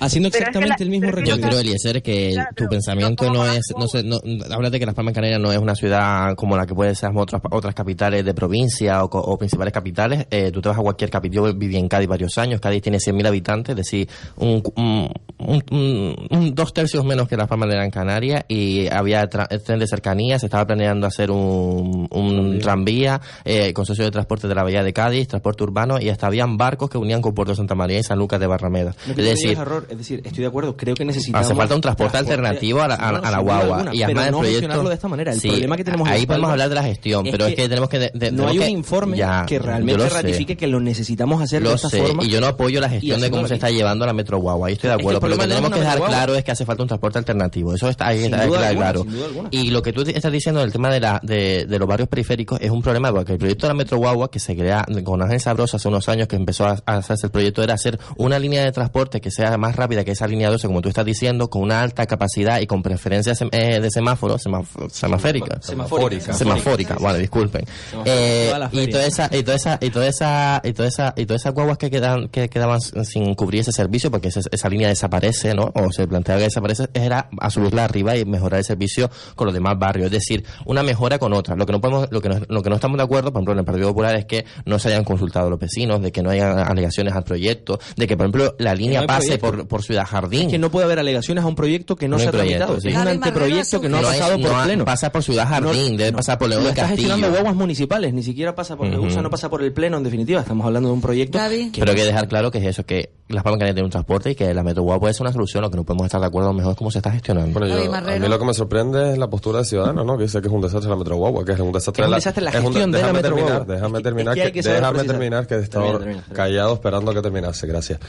Haciendo 0.00 0.30
Pero 0.30 0.44
es 0.46 0.50
que 0.50 0.58
exactamente 0.58 0.68
la- 0.68 0.84
el 0.84 0.90
mismo 0.90 1.06
que 1.10 1.20
Yo 1.26 1.34
recorrido. 1.36 1.48
creo, 1.48 1.60
Eliezer, 1.60 2.02
que 2.02 2.34
tu 2.56 2.66
pensamiento 2.68 3.30
no 3.32 3.46
es, 3.46 3.62
no 3.78 3.86
sé, 3.88 4.02
no, 4.02 4.18
háblate 4.52 4.78
que 4.78 4.86
Las 4.86 4.94
Palmas 4.94 5.12
de 5.14 5.16
Canarias 5.20 5.40
no 5.40 5.52
es 5.52 5.58
una 5.58 5.74
ciudad 5.74 6.34
como 6.36 6.56
la 6.56 6.66
que 6.66 6.74
puede 6.74 6.94
ser 6.94 7.10
otras, 7.14 7.42
otras 7.50 7.74
capitales 7.74 8.24
de 8.24 8.34
provincia 8.34 9.02
o, 9.04 9.10
co- 9.10 9.20
o 9.20 9.36
principales 9.38 9.72
capitales. 9.72 10.26
Eh, 10.30 10.50
tú 10.52 10.60
te 10.60 10.68
vas 10.68 10.78
a 10.78 10.82
cualquier 10.82 11.10
capital, 11.10 11.34
yo 11.46 11.54
viví 11.54 11.76
en 11.76 11.88
Cádiz 11.88 12.08
varios 12.08 12.36
años, 12.38 12.60
Cádiz 12.60 12.82
tiene 12.82 12.98
100.000 12.98 13.26
habitantes, 13.26 13.70
es 13.72 13.76
decir, 13.76 14.08
un, 14.36 14.62
un, 14.76 15.12
un- 15.38 15.64
un- 15.70 16.26
un 16.30 16.54
dos 16.54 16.72
tercios 16.72 17.04
menos 17.04 17.28
que 17.28 17.36
Las 17.36 17.48
Palmas 17.48 17.68
de 17.68 17.74
Gran 17.76 17.90
Canaria 17.90 18.44
y 18.48 18.86
había 18.88 19.28
tra- 19.28 19.48
tren 19.62 19.78
de 19.78 19.86
cercanía, 19.86 20.38
se 20.38 20.46
estaba 20.46 20.66
planeando 20.66 21.06
hacer 21.06 21.30
un, 21.30 22.08
un 22.10 22.58
tranvía, 22.60 23.20
eh, 23.44 23.72
consorcio 23.72 24.04
de 24.04 24.10
transporte 24.10 24.48
de 24.48 24.54
la 24.54 24.62
Bahía 24.62 24.82
de 24.82 24.92
Cádiz, 24.92 25.28
transporte 25.28 25.62
urbano 25.64 26.00
y 26.00 26.08
hasta 26.08 26.26
habían 26.26 26.56
barcos 26.56 26.90
que 26.90 26.98
unían 26.98 27.20
con 27.22 27.34
Puerto 27.34 27.54
Santa 27.54 27.74
María 27.74 27.98
y 27.98 28.02
San 28.02 28.18
Lucas 28.18 28.40
de 28.40 28.46
Barrameda. 28.46 28.94
Es 29.08 29.16
decir, 29.16 29.56
error, 29.70 29.86
es 29.90 29.98
decir, 29.98 30.20
estoy 30.24 30.42
de 30.42 30.46
acuerdo, 30.48 30.76
creo 30.76 30.94
que 30.94 31.04
necesitamos... 31.04 31.46
Hace 31.46 31.54
falta 31.54 31.74
un 31.74 31.80
transporte 31.80 32.18
alternativo 32.18 32.80
a 32.82 32.88
la, 32.88 32.94
a, 32.96 33.08
a 33.08 33.30
la 33.30 33.38
guagua. 33.38 33.76
alguna, 33.80 33.94
y 33.94 33.98
pero 33.98 34.04
además 34.20 34.26
el 34.26 34.32
no 34.32 34.38
proyecto. 34.40 34.88
de 34.88 34.94
esta 34.94 35.08
manera. 35.08 35.32
El 35.32 35.40
Sí, 35.40 35.48
problema 35.48 35.76
que 35.76 35.84
tenemos 35.84 36.08
en 36.08 36.14
Ahí 36.14 36.26
podemos 36.26 36.50
hablar 36.50 36.68
de 36.68 36.74
la 36.74 36.82
gestión, 36.82 37.26
es 37.26 37.32
pero 37.32 37.46
es 37.46 37.50
que 37.54 37.62
que 37.62 37.68
tenemos 37.68 37.88
que. 37.88 37.98
de- 37.98 38.10
de- 38.14 38.32
no 38.32 38.48
hay 38.48 38.48
tenemos 38.48 38.54
un 38.56 38.60
que- 38.60 38.70
informe 38.70 39.16
Ya, 39.16 39.44
que 39.46 39.58
realmente 39.58 40.02
lo 40.02 40.08
sé. 40.08 40.14
ratifique 40.14 40.56
que 40.56 40.66
lo 40.66 40.80
necesitamos 40.80 41.42
hacer 41.42 41.62
Lo 41.62 41.70
de 41.70 41.74
esta 41.76 41.88
sé, 41.90 41.98
forma. 42.02 42.24
y 42.24 42.28
yo 42.28 42.40
no 42.40 42.46
apoyo 42.46 42.80
la 42.80 42.88
gestión 42.88 43.20
de 43.20 43.30
cómo 43.30 43.46
se 43.46 43.54
está 43.54 43.70
llevando 43.70 44.04
la 44.06 44.12
Metro 44.12 44.38
Guagua, 44.38 44.68
ahí 44.68 44.74
estoy 44.74 44.90
de 44.90 44.96
que 44.96 45.02
acuerdo, 45.02 45.20
pero 45.20 45.34
lo 45.34 45.40
que 45.42 45.48
tenemos 45.48 45.70
que 45.70 45.80
dejar 45.80 46.00
claro 46.02 46.34
es 46.34 46.44
que 46.44 46.50
hace 46.50 46.64
falta 46.64 46.82
un 46.82 46.88
transporte 46.88 47.18
alternativo, 47.18 47.74
eso 47.74 47.88
está 47.88 48.08
ahí 48.08 48.28
claro. 48.30 49.06
Y 49.50 49.70
lo 49.70 49.82
que 49.82 49.92
tú 49.92 50.02
estás 50.02 50.32
diciendo 50.32 50.60
del 50.60 50.72
tema 50.72 50.90
de, 50.92 51.00
la, 51.00 51.20
de, 51.22 51.66
de 51.66 51.78
los 51.78 51.88
barrios 51.88 52.08
periféricos 52.08 52.58
es 52.60 52.70
un 52.70 52.82
problema, 52.82 53.12
porque 53.12 53.32
el 53.32 53.38
proyecto 53.38 53.66
de 53.66 53.68
la 53.68 53.74
Metro 53.74 53.98
Guagua, 53.98 54.30
que 54.30 54.38
se 54.40 54.56
crea 54.56 54.84
con 55.04 55.22
Ángel 55.22 55.40
Sabrosa 55.40 55.76
hace 55.76 55.88
unos 55.88 56.08
años 56.08 56.28
que 56.28 56.36
empezó 56.36 56.66
a, 56.66 56.78
a 56.86 56.96
hacerse 56.96 57.26
el 57.26 57.32
proyecto, 57.32 57.62
era 57.62 57.74
hacer 57.74 57.98
una 58.16 58.38
línea 58.38 58.64
de 58.64 58.72
transporte 58.72 59.20
que 59.20 59.30
sea 59.30 59.50
más 59.60 59.76
rápida 59.76 60.04
que 60.04 60.12
esa 60.12 60.26
línea 60.26 60.50
12, 60.50 60.66
como 60.66 60.80
tú 60.80 60.88
estás 60.88 61.04
diciendo, 61.04 61.48
con 61.48 61.62
una 61.62 61.80
alta 61.80 62.06
capacidad 62.06 62.60
y 62.60 62.66
con 62.66 62.82
preferencias 62.82 63.40
eh, 63.52 63.80
de 63.80 63.90
semáforo, 63.90 64.36
semaférica. 64.38 65.60
Semafórica. 65.60 66.32
Semafórica, 66.32 66.96
vale, 67.00 67.18
disculpen. 67.18 67.64
Eh, 68.04 68.48
Toda 68.52 68.68
y 68.72 68.76
feria. 68.76 68.90
toda 68.92 69.06
esa, 69.06 69.30
y 69.36 69.42
toda 69.42 69.56
esa, 69.56 69.78
y 69.80 69.90
toda 69.90 70.06
esa, 70.08 70.60
y 70.64 70.72
toda 70.72 70.88
esa, 70.88 71.14
y 71.16 71.26
todas 71.26 71.42
esas 71.42 71.54
guaguas 71.54 71.78
que 71.78 71.90
quedan, 71.90 72.28
que 72.28 72.48
quedaban 72.48 72.80
sin 72.80 73.34
cubrir 73.34 73.60
ese 73.60 73.72
servicio, 73.72 74.10
porque 74.10 74.28
esa, 74.28 74.40
esa 74.50 74.68
línea 74.68 74.88
desaparece, 74.88 75.54
¿no? 75.54 75.70
O 75.74 75.92
se 75.92 76.06
plantea 76.06 76.36
que 76.38 76.44
desaparece, 76.44 76.88
era 76.94 77.28
a 77.38 77.50
subirla 77.50 77.84
arriba 77.84 78.16
y 78.16 78.24
mejorar 78.24 78.58
el 78.58 78.64
servicio 78.64 79.10
con 79.36 79.46
los 79.46 79.54
demás 79.54 79.78
barrios. 79.78 80.06
Es 80.06 80.12
decir, 80.12 80.44
una 80.64 80.82
mejora 80.82 81.18
con 81.18 81.32
otra. 81.32 81.54
Lo 81.56 81.66
que 81.66 81.72
no 81.72 81.80
podemos, 81.80 82.08
lo 82.10 82.20
que 82.20 82.28
no, 82.28 82.40
lo 82.48 82.62
que 82.62 82.70
no 82.70 82.76
estamos 82.76 82.96
de 82.96 83.04
acuerdo, 83.04 83.32
por 83.32 83.40
ejemplo, 83.40 83.52
en 83.52 83.58
el 83.60 83.64
Partido 83.64 83.88
Popular 83.88 84.16
es 84.16 84.24
que 84.24 84.44
no 84.64 84.78
se 84.78 84.88
hayan 84.88 85.04
consultado 85.04 85.50
los 85.50 85.58
vecinos, 85.58 86.00
de 86.02 86.12
que 86.12 86.22
no 86.22 86.30
haya 86.30 86.62
alegaciones 86.62 87.14
al 87.14 87.24
proyecto, 87.24 87.78
de 87.96 88.06
que, 88.06 88.16
por 88.16 88.26
ejemplo, 88.26 88.54
la 88.58 88.74
línea 88.74 89.06
pase 89.06 89.38
proyecto. 89.38 89.46
por, 89.46 89.49
por 89.68 89.82
Ciudad 89.82 90.04
Jardín. 90.06 90.42
Es 90.42 90.48
que 90.52 90.58
no 90.58 90.70
puede 90.70 90.84
haber 90.86 90.98
alegaciones 90.98 91.44
a 91.44 91.46
un 91.46 91.54
proyecto 91.54 91.96
que 91.96 92.08
no, 92.08 92.16
No 92.16 92.22
se 92.22 92.28
ha 92.28 92.30
tramitado. 92.32 92.74
proyecto, 92.74 92.80
sí. 92.82 92.88
Es 92.94 92.96
un 93.00 93.08
anteproyecto 93.08 93.80
que 93.80 93.88
no 93.88 93.96
ha 93.98 94.02
No 94.02 94.10
es- 94.10 94.18
pasado 94.18 94.40
por 94.40 94.50
no 94.50 94.60
ha- 94.60 94.64
pleno. 94.64 94.84
pasa 94.84 95.12
por 95.12 95.22
Ciudad 95.22 95.46
Jardín, 95.48 95.96
debe 95.96 96.12
pasar 96.12 96.38
por 96.38 96.48
León 96.48 96.62
Lo 96.62 96.68
del 96.68 96.76
está 96.76 96.88
Castillo. 96.88 97.08
gestionando 97.08 97.30
guaguas 97.36 97.56
municipales, 97.56 98.12
ni 98.14 98.22
siquiera 98.22 98.54
pasa 98.54 98.76
por 98.76 98.86
Ujú. 98.88 98.96
Medusa, 99.00 99.22
no 99.22 99.30
pasa 99.30 99.48
por 99.50 99.62
el 99.62 99.72
pleno, 99.72 99.96
en 99.98 100.02
definitiva. 100.04 100.40
Estamos 100.40 100.66
hablando 100.66 100.88
de 100.88 100.94
un 100.94 101.00
proyecto 101.00 101.38
que 101.38 101.70
Pero 101.78 101.90
hay 101.92 101.96
que 101.96 102.04
dejar 102.04 102.28
claro 102.28 102.50
que 102.50 102.58
es 102.58 102.64
eso, 102.66 102.84
que 102.84 103.10
Las 103.30 103.42
Palmas 103.44 103.58
Canarias 103.58 103.74
tiene 103.76 103.84
un 103.86 103.90
transporte 103.90 104.30
y 104.30 104.34
que 104.34 104.52
la 104.52 104.62
Metro 104.62 104.82
Guagua 104.82 105.00
puede 105.00 105.14
ser 105.14 105.22
una 105.22 105.32
solución, 105.32 105.62
lo 105.62 105.70
que 105.70 105.76
no 105.76 105.84
podemos 105.84 106.06
estar 106.06 106.20
de 106.20 106.26
acuerdo 106.26 106.52
mejor 106.52 106.72
es 106.72 106.78
cómo 106.78 106.90
se 106.90 106.98
está 106.98 107.10
gestionando. 107.12 107.58
Bueno, 107.58 107.68
yo- 107.74 107.94
a 107.94 108.00
mí 108.18 108.28
lo 108.28 108.38
que 108.38 108.44
me 108.44 108.54
sorprende 108.54 109.12
es 109.12 109.18
la 109.18 109.28
postura 109.30 109.60
de 109.60 109.64
Ciudadanos, 109.64 110.04
¿no? 110.04 110.16
Que 110.18 110.24
dice 110.24 110.40
que 110.40 110.48
es 110.48 110.52
un 110.52 110.60
desastre 110.60 110.90
la 110.90 110.96
Metro 110.96 111.16
Guagua, 111.16 111.44
que 111.44 111.52
es 111.52 111.60
un 111.60 111.72
desastre 111.72 112.02
Es 112.02 112.06
un 112.06 112.10
la- 112.10 112.16
desastre 112.16 112.42
la 112.44 112.50
es 112.50 112.56
un 112.56 112.62
gestión 112.64 112.90
de 112.92 112.98
la 112.98 113.06
déjame 113.06 113.18
Metro 113.18 113.34
terminar, 113.36 113.56
Guagua. 113.58 113.74
Déjame 113.74 114.00
terminar, 114.02 114.38
es 114.38 114.44
que 114.44 114.52
que, 114.52 114.62
que 114.62 114.68
déjame 114.68 115.04
terminar, 115.04 115.46
que 115.46 115.54
he 115.54 115.58
estado 115.60 115.84
Termina, 115.84 115.98
termina, 116.00 116.20
termina. 116.22 116.36
callado 116.36 116.74
esperando 116.74 117.14
que 117.14 117.22
terminase, 117.22 117.66
gracias. 117.66 118.00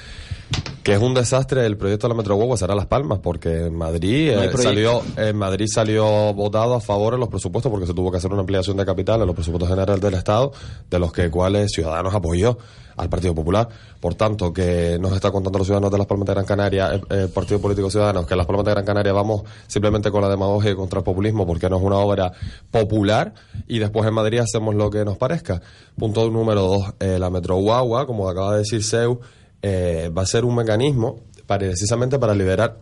Que 0.83 0.93
es 0.93 0.99
un 0.99 1.13
desastre 1.13 1.65
el 1.67 1.77
proyecto 1.77 2.07
de 2.07 2.13
la 2.13 2.17
Metro 2.17 2.35
Guagua 2.35 2.57
será 2.57 2.73
Las 2.73 2.87
Palmas, 2.87 3.19
porque 3.21 3.67
en 3.67 3.75
Madrid, 3.75 4.33
No 4.33 4.41
eh, 4.43 4.51
salió, 4.57 5.01
en 5.15 5.35
Madrid 5.37 5.67
salió 5.71 6.33
votado 6.33 6.73
a 6.73 6.81
favor 6.81 7.13
en 7.13 7.19
los 7.19 7.29
presupuestos 7.29 7.69
porque 7.71 7.85
se 7.85 7.93
tuvo 7.93 8.09
que 8.11 8.17
hacer 8.17 8.31
una 8.31 8.39
ampliación 8.41 8.75
de 8.77 8.85
capital 8.85 9.21
en 9.21 9.27
los 9.27 9.35
presupuestos 9.35 9.69
generales 9.69 10.01
del 10.01 10.15
Estado, 10.15 10.51
de 10.89 10.97
los 10.99 11.13
que 11.13 11.29
cuales 11.29 11.71
Ciudadanos 11.71 12.15
apoyó 12.15 12.57
al 12.97 13.09
Partido 13.09 13.33
Popular. 13.33 13.67
Por 13.99 14.15
tanto, 14.15 14.53
que 14.53 14.97
nos 14.99 15.13
está 15.13 15.31
contando 15.31 15.59
los 15.59 15.67
ciudadanos 15.67 15.91
de 15.91 15.97
Las 15.97 16.07
Palmas 16.07 16.27
de 16.27 16.33
Gran 16.33 16.45
Canaria, 16.45 17.01
el, 17.09 17.29
Partido 17.29 17.59
Político 17.61 17.89
Ciudadanos, 17.89 18.25
que 18.25 18.33
en 18.33 18.37
Las 18.37 18.47
Palmas 18.47 18.65
de 18.65 18.71
Gran 18.71 18.85
Canaria 18.85 19.13
vamos 19.13 19.43
simplemente 19.67 20.11
con 20.11 20.21
la 20.21 20.29
demagogia 20.29 20.71
y 20.71 20.75
contra 20.75 20.99
el 20.99 21.03
populismo 21.03 21.45
porque 21.45 21.69
no 21.69 21.77
es 21.77 21.83
una 21.83 21.97
obra 21.97 22.31
popular 22.69 23.33
y 23.67 23.79
después 23.79 24.07
en 24.07 24.13
Madrid 24.13 24.39
hacemos 24.39 24.75
lo 24.75 24.89
que 24.89 25.05
nos 25.05 25.17
parezca. 25.17 25.61
Punto 25.97 26.29
número 26.29 26.61
dos, 26.61 26.93
eh, 26.99 27.17
la 27.19 27.29
Metro 27.29 27.57
Guagua, 27.57 28.05
como 28.05 28.29
acaba 28.29 28.53
de 28.53 28.59
decir 28.59 28.83
Seu, 28.83 29.19
eh, 29.61 30.11
va 30.15 30.23
a 30.23 30.25
ser 30.25 30.45
un 30.45 30.55
mecanismo 30.55 31.19
para, 31.45 31.67
precisamente 31.67 32.17
para 32.17 32.33
liberar 32.33 32.77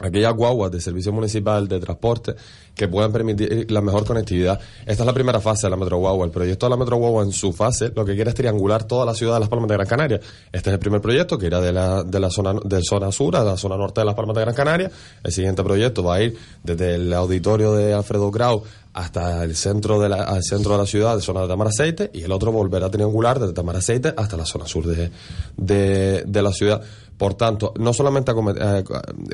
aquellas 0.00 0.34
guaguas 0.34 0.70
de 0.70 0.80
servicio 0.80 1.12
municipal 1.12 1.68
de 1.68 1.78
transporte 1.78 2.34
que 2.74 2.88
puedan 2.88 3.12
permitir 3.12 3.70
la 3.70 3.80
mejor 3.80 4.04
conectividad. 4.06 4.58
Esta 4.86 5.02
es 5.02 5.06
la 5.06 5.12
primera 5.12 5.40
fase 5.40 5.66
de 5.66 5.70
la 5.70 5.76
Metro 5.76 5.98
Guagua. 5.98 6.24
El 6.24 6.30
proyecto 6.30 6.66
de 6.66 6.70
la 6.70 6.76
Metro 6.76 6.96
Guagua 6.96 7.24
en 7.24 7.32
su 7.32 7.52
fase 7.52 7.92
lo 7.94 8.04
que 8.04 8.14
quiere 8.14 8.30
es 8.30 8.36
triangular 8.36 8.84
toda 8.84 9.04
la 9.04 9.14
ciudad 9.14 9.34
de 9.34 9.40
Las 9.40 9.48
Palmas 9.48 9.68
de 9.68 9.74
Gran 9.74 9.86
Canaria. 9.86 10.20
Este 10.52 10.70
es 10.70 10.74
el 10.74 10.78
primer 10.78 11.00
proyecto 11.00 11.36
que 11.36 11.46
irá 11.46 11.60
de 11.60 11.72
la, 11.72 12.02
de 12.02 12.20
la 12.20 12.30
zona 12.30 12.54
de 12.64 12.80
zona 12.82 13.12
sur 13.12 13.36
a 13.36 13.44
la 13.44 13.56
zona 13.56 13.76
norte 13.76 14.00
de 14.00 14.06
Las 14.06 14.14
Palmas 14.14 14.34
de 14.34 14.42
Gran 14.42 14.54
Canaria. 14.54 14.90
El 15.22 15.32
siguiente 15.32 15.62
proyecto 15.62 16.02
va 16.02 16.16
a 16.16 16.22
ir 16.22 16.36
desde 16.62 16.94
el 16.94 17.12
auditorio 17.12 17.72
de 17.74 17.92
Alfredo 17.92 18.30
Grau 18.30 18.62
hasta 18.92 19.44
el 19.44 19.54
centro 19.54 20.00
de 20.00 20.08
la, 20.08 20.24
al 20.24 20.42
centro 20.42 20.72
de 20.72 20.78
la 20.78 20.86
ciudad, 20.86 21.14
de 21.14 21.22
zona 21.22 21.42
de 21.42 21.48
Tamaraceite, 21.48 22.10
y 22.12 22.22
el 22.22 22.32
otro 22.32 22.50
volverá 22.50 22.86
a 22.86 22.90
triangular 22.90 23.38
desde 23.38 23.52
Tamaraceite 23.52 24.14
hasta 24.16 24.36
la 24.36 24.44
zona 24.44 24.66
sur 24.66 24.86
de, 24.86 25.10
de, 25.56 26.24
de 26.26 26.42
la 26.42 26.52
ciudad. 26.52 26.82
Por 27.20 27.34
tanto, 27.34 27.74
no 27.78 27.92
solamente 27.92 28.32
con, 28.32 28.48
eh, 28.58 28.82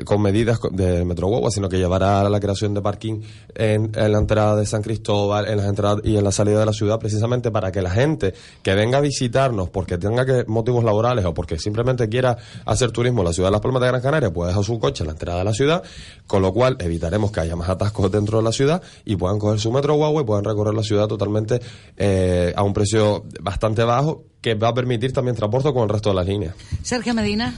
con 0.03 0.21
medidas 0.21 0.59
de 0.71 1.05
Metro 1.05 1.27
Guagua, 1.29 1.49
sino 1.51 1.69
que 1.69 1.77
llevará 1.77 2.19
a 2.19 2.29
la 2.29 2.37
creación 2.41 2.73
de 2.73 2.81
parking 2.81 3.21
en, 3.55 3.93
la 3.93 4.17
entrada 4.17 4.57
de 4.57 4.65
San 4.65 4.81
Cristóbal, 4.81 5.47
en 5.47 5.55
las 5.55 5.67
entradas 5.67 6.01
y 6.03 6.17
en 6.17 6.25
la 6.25 6.33
salida 6.33 6.59
de 6.59 6.65
la 6.65 6.73
ciudad, 6.73 6.99
precisamente 6.99 7.49
para 7.49 7.71
que 7.71 7.81
la 7.81 7.89
gente 7.89 8.33
que 8.61 8.75
venga 8.75 8.97
a 8.97 8.99
visitarnos 8.99 9.69
porque 9.69 9.97
tenga 9.97 10.25
que 10.25 10.43
motivos 10.47 10.83
laborales 10.83 11.23
o 11.23 11.33
porque 11.33 11.57
simplemente 11.59 12.09
quiera 12.09 12.35
hacer 12.65 12.91
turismo 12.91 13.21
en 13.21 13.27
la 13.27 13.31
ciudad 13.31 13.47
de 13.47 13.53
Las 13.53 13.61
Palmas 13.61 13.81
de 13.81 13.87
Gran 13.87 14.01
Canaria, 14.01 14.33
pueda 14.33 14.49
dejar 14.49 14.65
su 14.65 14.77
coche 14.79 15.03
en 15.03 15.07
la 15.07 15.13
entrada 15.13 15.39
de 15.39 15.45
la 15.45 15.53
ciudad, 15.53 15.81
con 16.27 16.41
lo 16.41 16.51
cual 16.51 16.75
evitaremos 16.81 17.31
que 17.31 17.39
haya 17.39 17.55
más 17.55 17.69
atascos 17.69 18.11
dentro 18.11 18.39
de 18.39 18.43
la 18.43 18.51
ciudad 18.51 18.81
y 19.05 19.15
puedan 19.15 19.39
coger 19.39 19.61
su 19.61 19.71
Metro 19.71 19.95
Guagua 19.95 20.23
y 20.23 20.25
puedan 20.25 20.43
recorrer 20.43 20.73
la 20.73 20.83
ciudad 20.83 21.07
totalmente 21.07 21.61
eh, 21.95 22.51
a 22.53 22.63
un 22.63 22.73
precio 22.73 23.23
bastante 23.41 23.85
bajo 23.85 24.25
que 24.41 24.53
va 24.55 24.69
a 24.69 24.73
permitir 24.73 25.11
también 25.13 25.35
transporte 25.35 25.73
con 25.73 25.83
el 25.83 25.89
resto 25.89 26.09
de 26.09 26.15
las 26.15 26.27
líneas. 26.27 26.55
Sergio 26.83 27.13
Medina. 27.13 27.53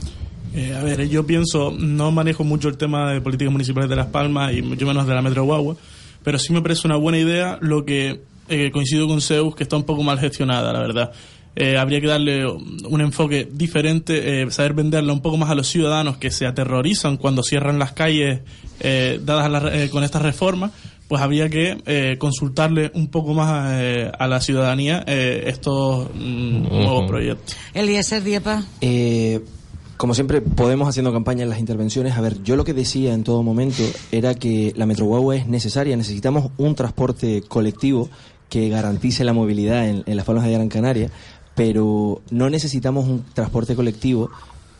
Eh, 0.54 0.74
a 0.74 0.82
ver, 0.82 1.08
yo 1.08 1.24
pienso, 1.26 1.70
no 1.78 2.10
manejo 2.10 2.42
mucho 2.42 2.68
el 2.68 2.76
tema 2.76 3.12
de 3.12 3.20
políticas 3.20 3.52
municipales 3.52 3.88
de 3.88 3.94
Las 3.96 4.06
Palmas 4.08 4.52
y 4.52 4.62
mucho 4.62 4.84
menos 4.86 5.06
de 5.06 5.14
la 5.14 5.22
Metro 5.22 5.44
Guagua, 5.44 5.76
pero 6.24 6.38
sí 6.40 6.52
me 6.52 6.60
parece 6.60 6.88
una 6.88 6.96
buena 6.96 7.18
idea 7.18 7.56
lo 7.60 7.84
que 7.84 8.20
eh, 8.48 8.70
coincido 8.72 9.06
con 9.06 9.20
Zeus, 9.20 9.54
que 9.54 9.62
está 9.62 9.76
un 9.76 9.84
poco 9.84 10.02
mal 10.02 10.18
gestionada, 10.18 10.72
la 10.72 10.80
verdad. 10.80 11.12
Eh, 11.54 11.76
habría 11.76 12.00
que 12.00 12.06
darle 12.08 12.46
un 12.46 13.00
enfoque 13.00 13.48
diferente, 13.52 14.42
eh, 14.42 14.50
saber 14.50 14.72
venderla 14.74 15.12
un 15.12 15.20
poco 15.20 15.36
más 15.36 15.50
a 15.50 15.54
los 15.54 15.68
ciudadanos 15.68 16.16
que 16.16 16.30
se 16.32 16.46
aterrorizan 16.46 17.16
cuando 17.16 17.42
cierran 17.44 17.78
las 17.78 17.92
calles 17.92 18.40
eh, 18.80 19.20
dadas 19.24 19.50
la- 19.50 19.76
eh, 19.84 19.88
con 19.90 20.02
estas 20.02 20.22
reformas, 20.22 20.72
pues 21.10 21.22
habría 21.22 21.48
que 21.48 21.76
eh, 21.86 22.18
consultarle 22.20 22.92
un 22.94 23.08
poco 23.08 23.34
más 23.34 23.80
eh, 23.80 24.12
a 24.16 24.28
la 24.28 24.40
ciudadanía 24.40 25.02
eh, 25.08 25.42
estos 25.48 26.08
mm, 26.14 26.68
nuevos 26.68 27.08
proyectos. 27.08 27.56
Eliezer 27.74 28.22
Diepa. 28.22 28.62
Eh, 28.80 29.40
como 29.96 30.14
siempre, 30.14 30.40
podemos 30.40 30.88
haciendo 30.88 31.12
campaña 31.12 31.42
en 31.42 31.48
las 31.48 31.58
intervenciones. 31.58 32.16
A 32.16 32.20
ver, 32.20 32.40
yo 32.44 32.54
lo 32.54 32.62
que 32.62 32.74
decía 32.74 33.12
en 33.12 33.24
todo 33.24 33.42
momento 33.42 33.82
era 34.12 34.36
que 34.36 34.72
la 34.76 34.86
Metro 34.86 35.06
Guagua 35.06 35.34
es 35.34 35.48
necesaria. 35.48 35.96
Necesitamos 35.96 36.52
un 36.58 36.76
transporte 36.76 37.42
colectivo 37.42 38.08
que 38.48 38.68
garantice 38.68 39.24
la 39.24 39.32
movilidad 39.32 39.88
en, 39.88 40.04
en 40.06 40.16
las 40.16 40.24
Palmas 40.24 40.44
de 40.44 40.52
Gran 40.52 40.68
Canaria, 40.68 41.10
pero 41.56 42.22
no 42.30 42.48
necesitamos 42.50 43.08
un 43.08 43.24
transporte 43.34 43.74
colectivo 43.74 44.30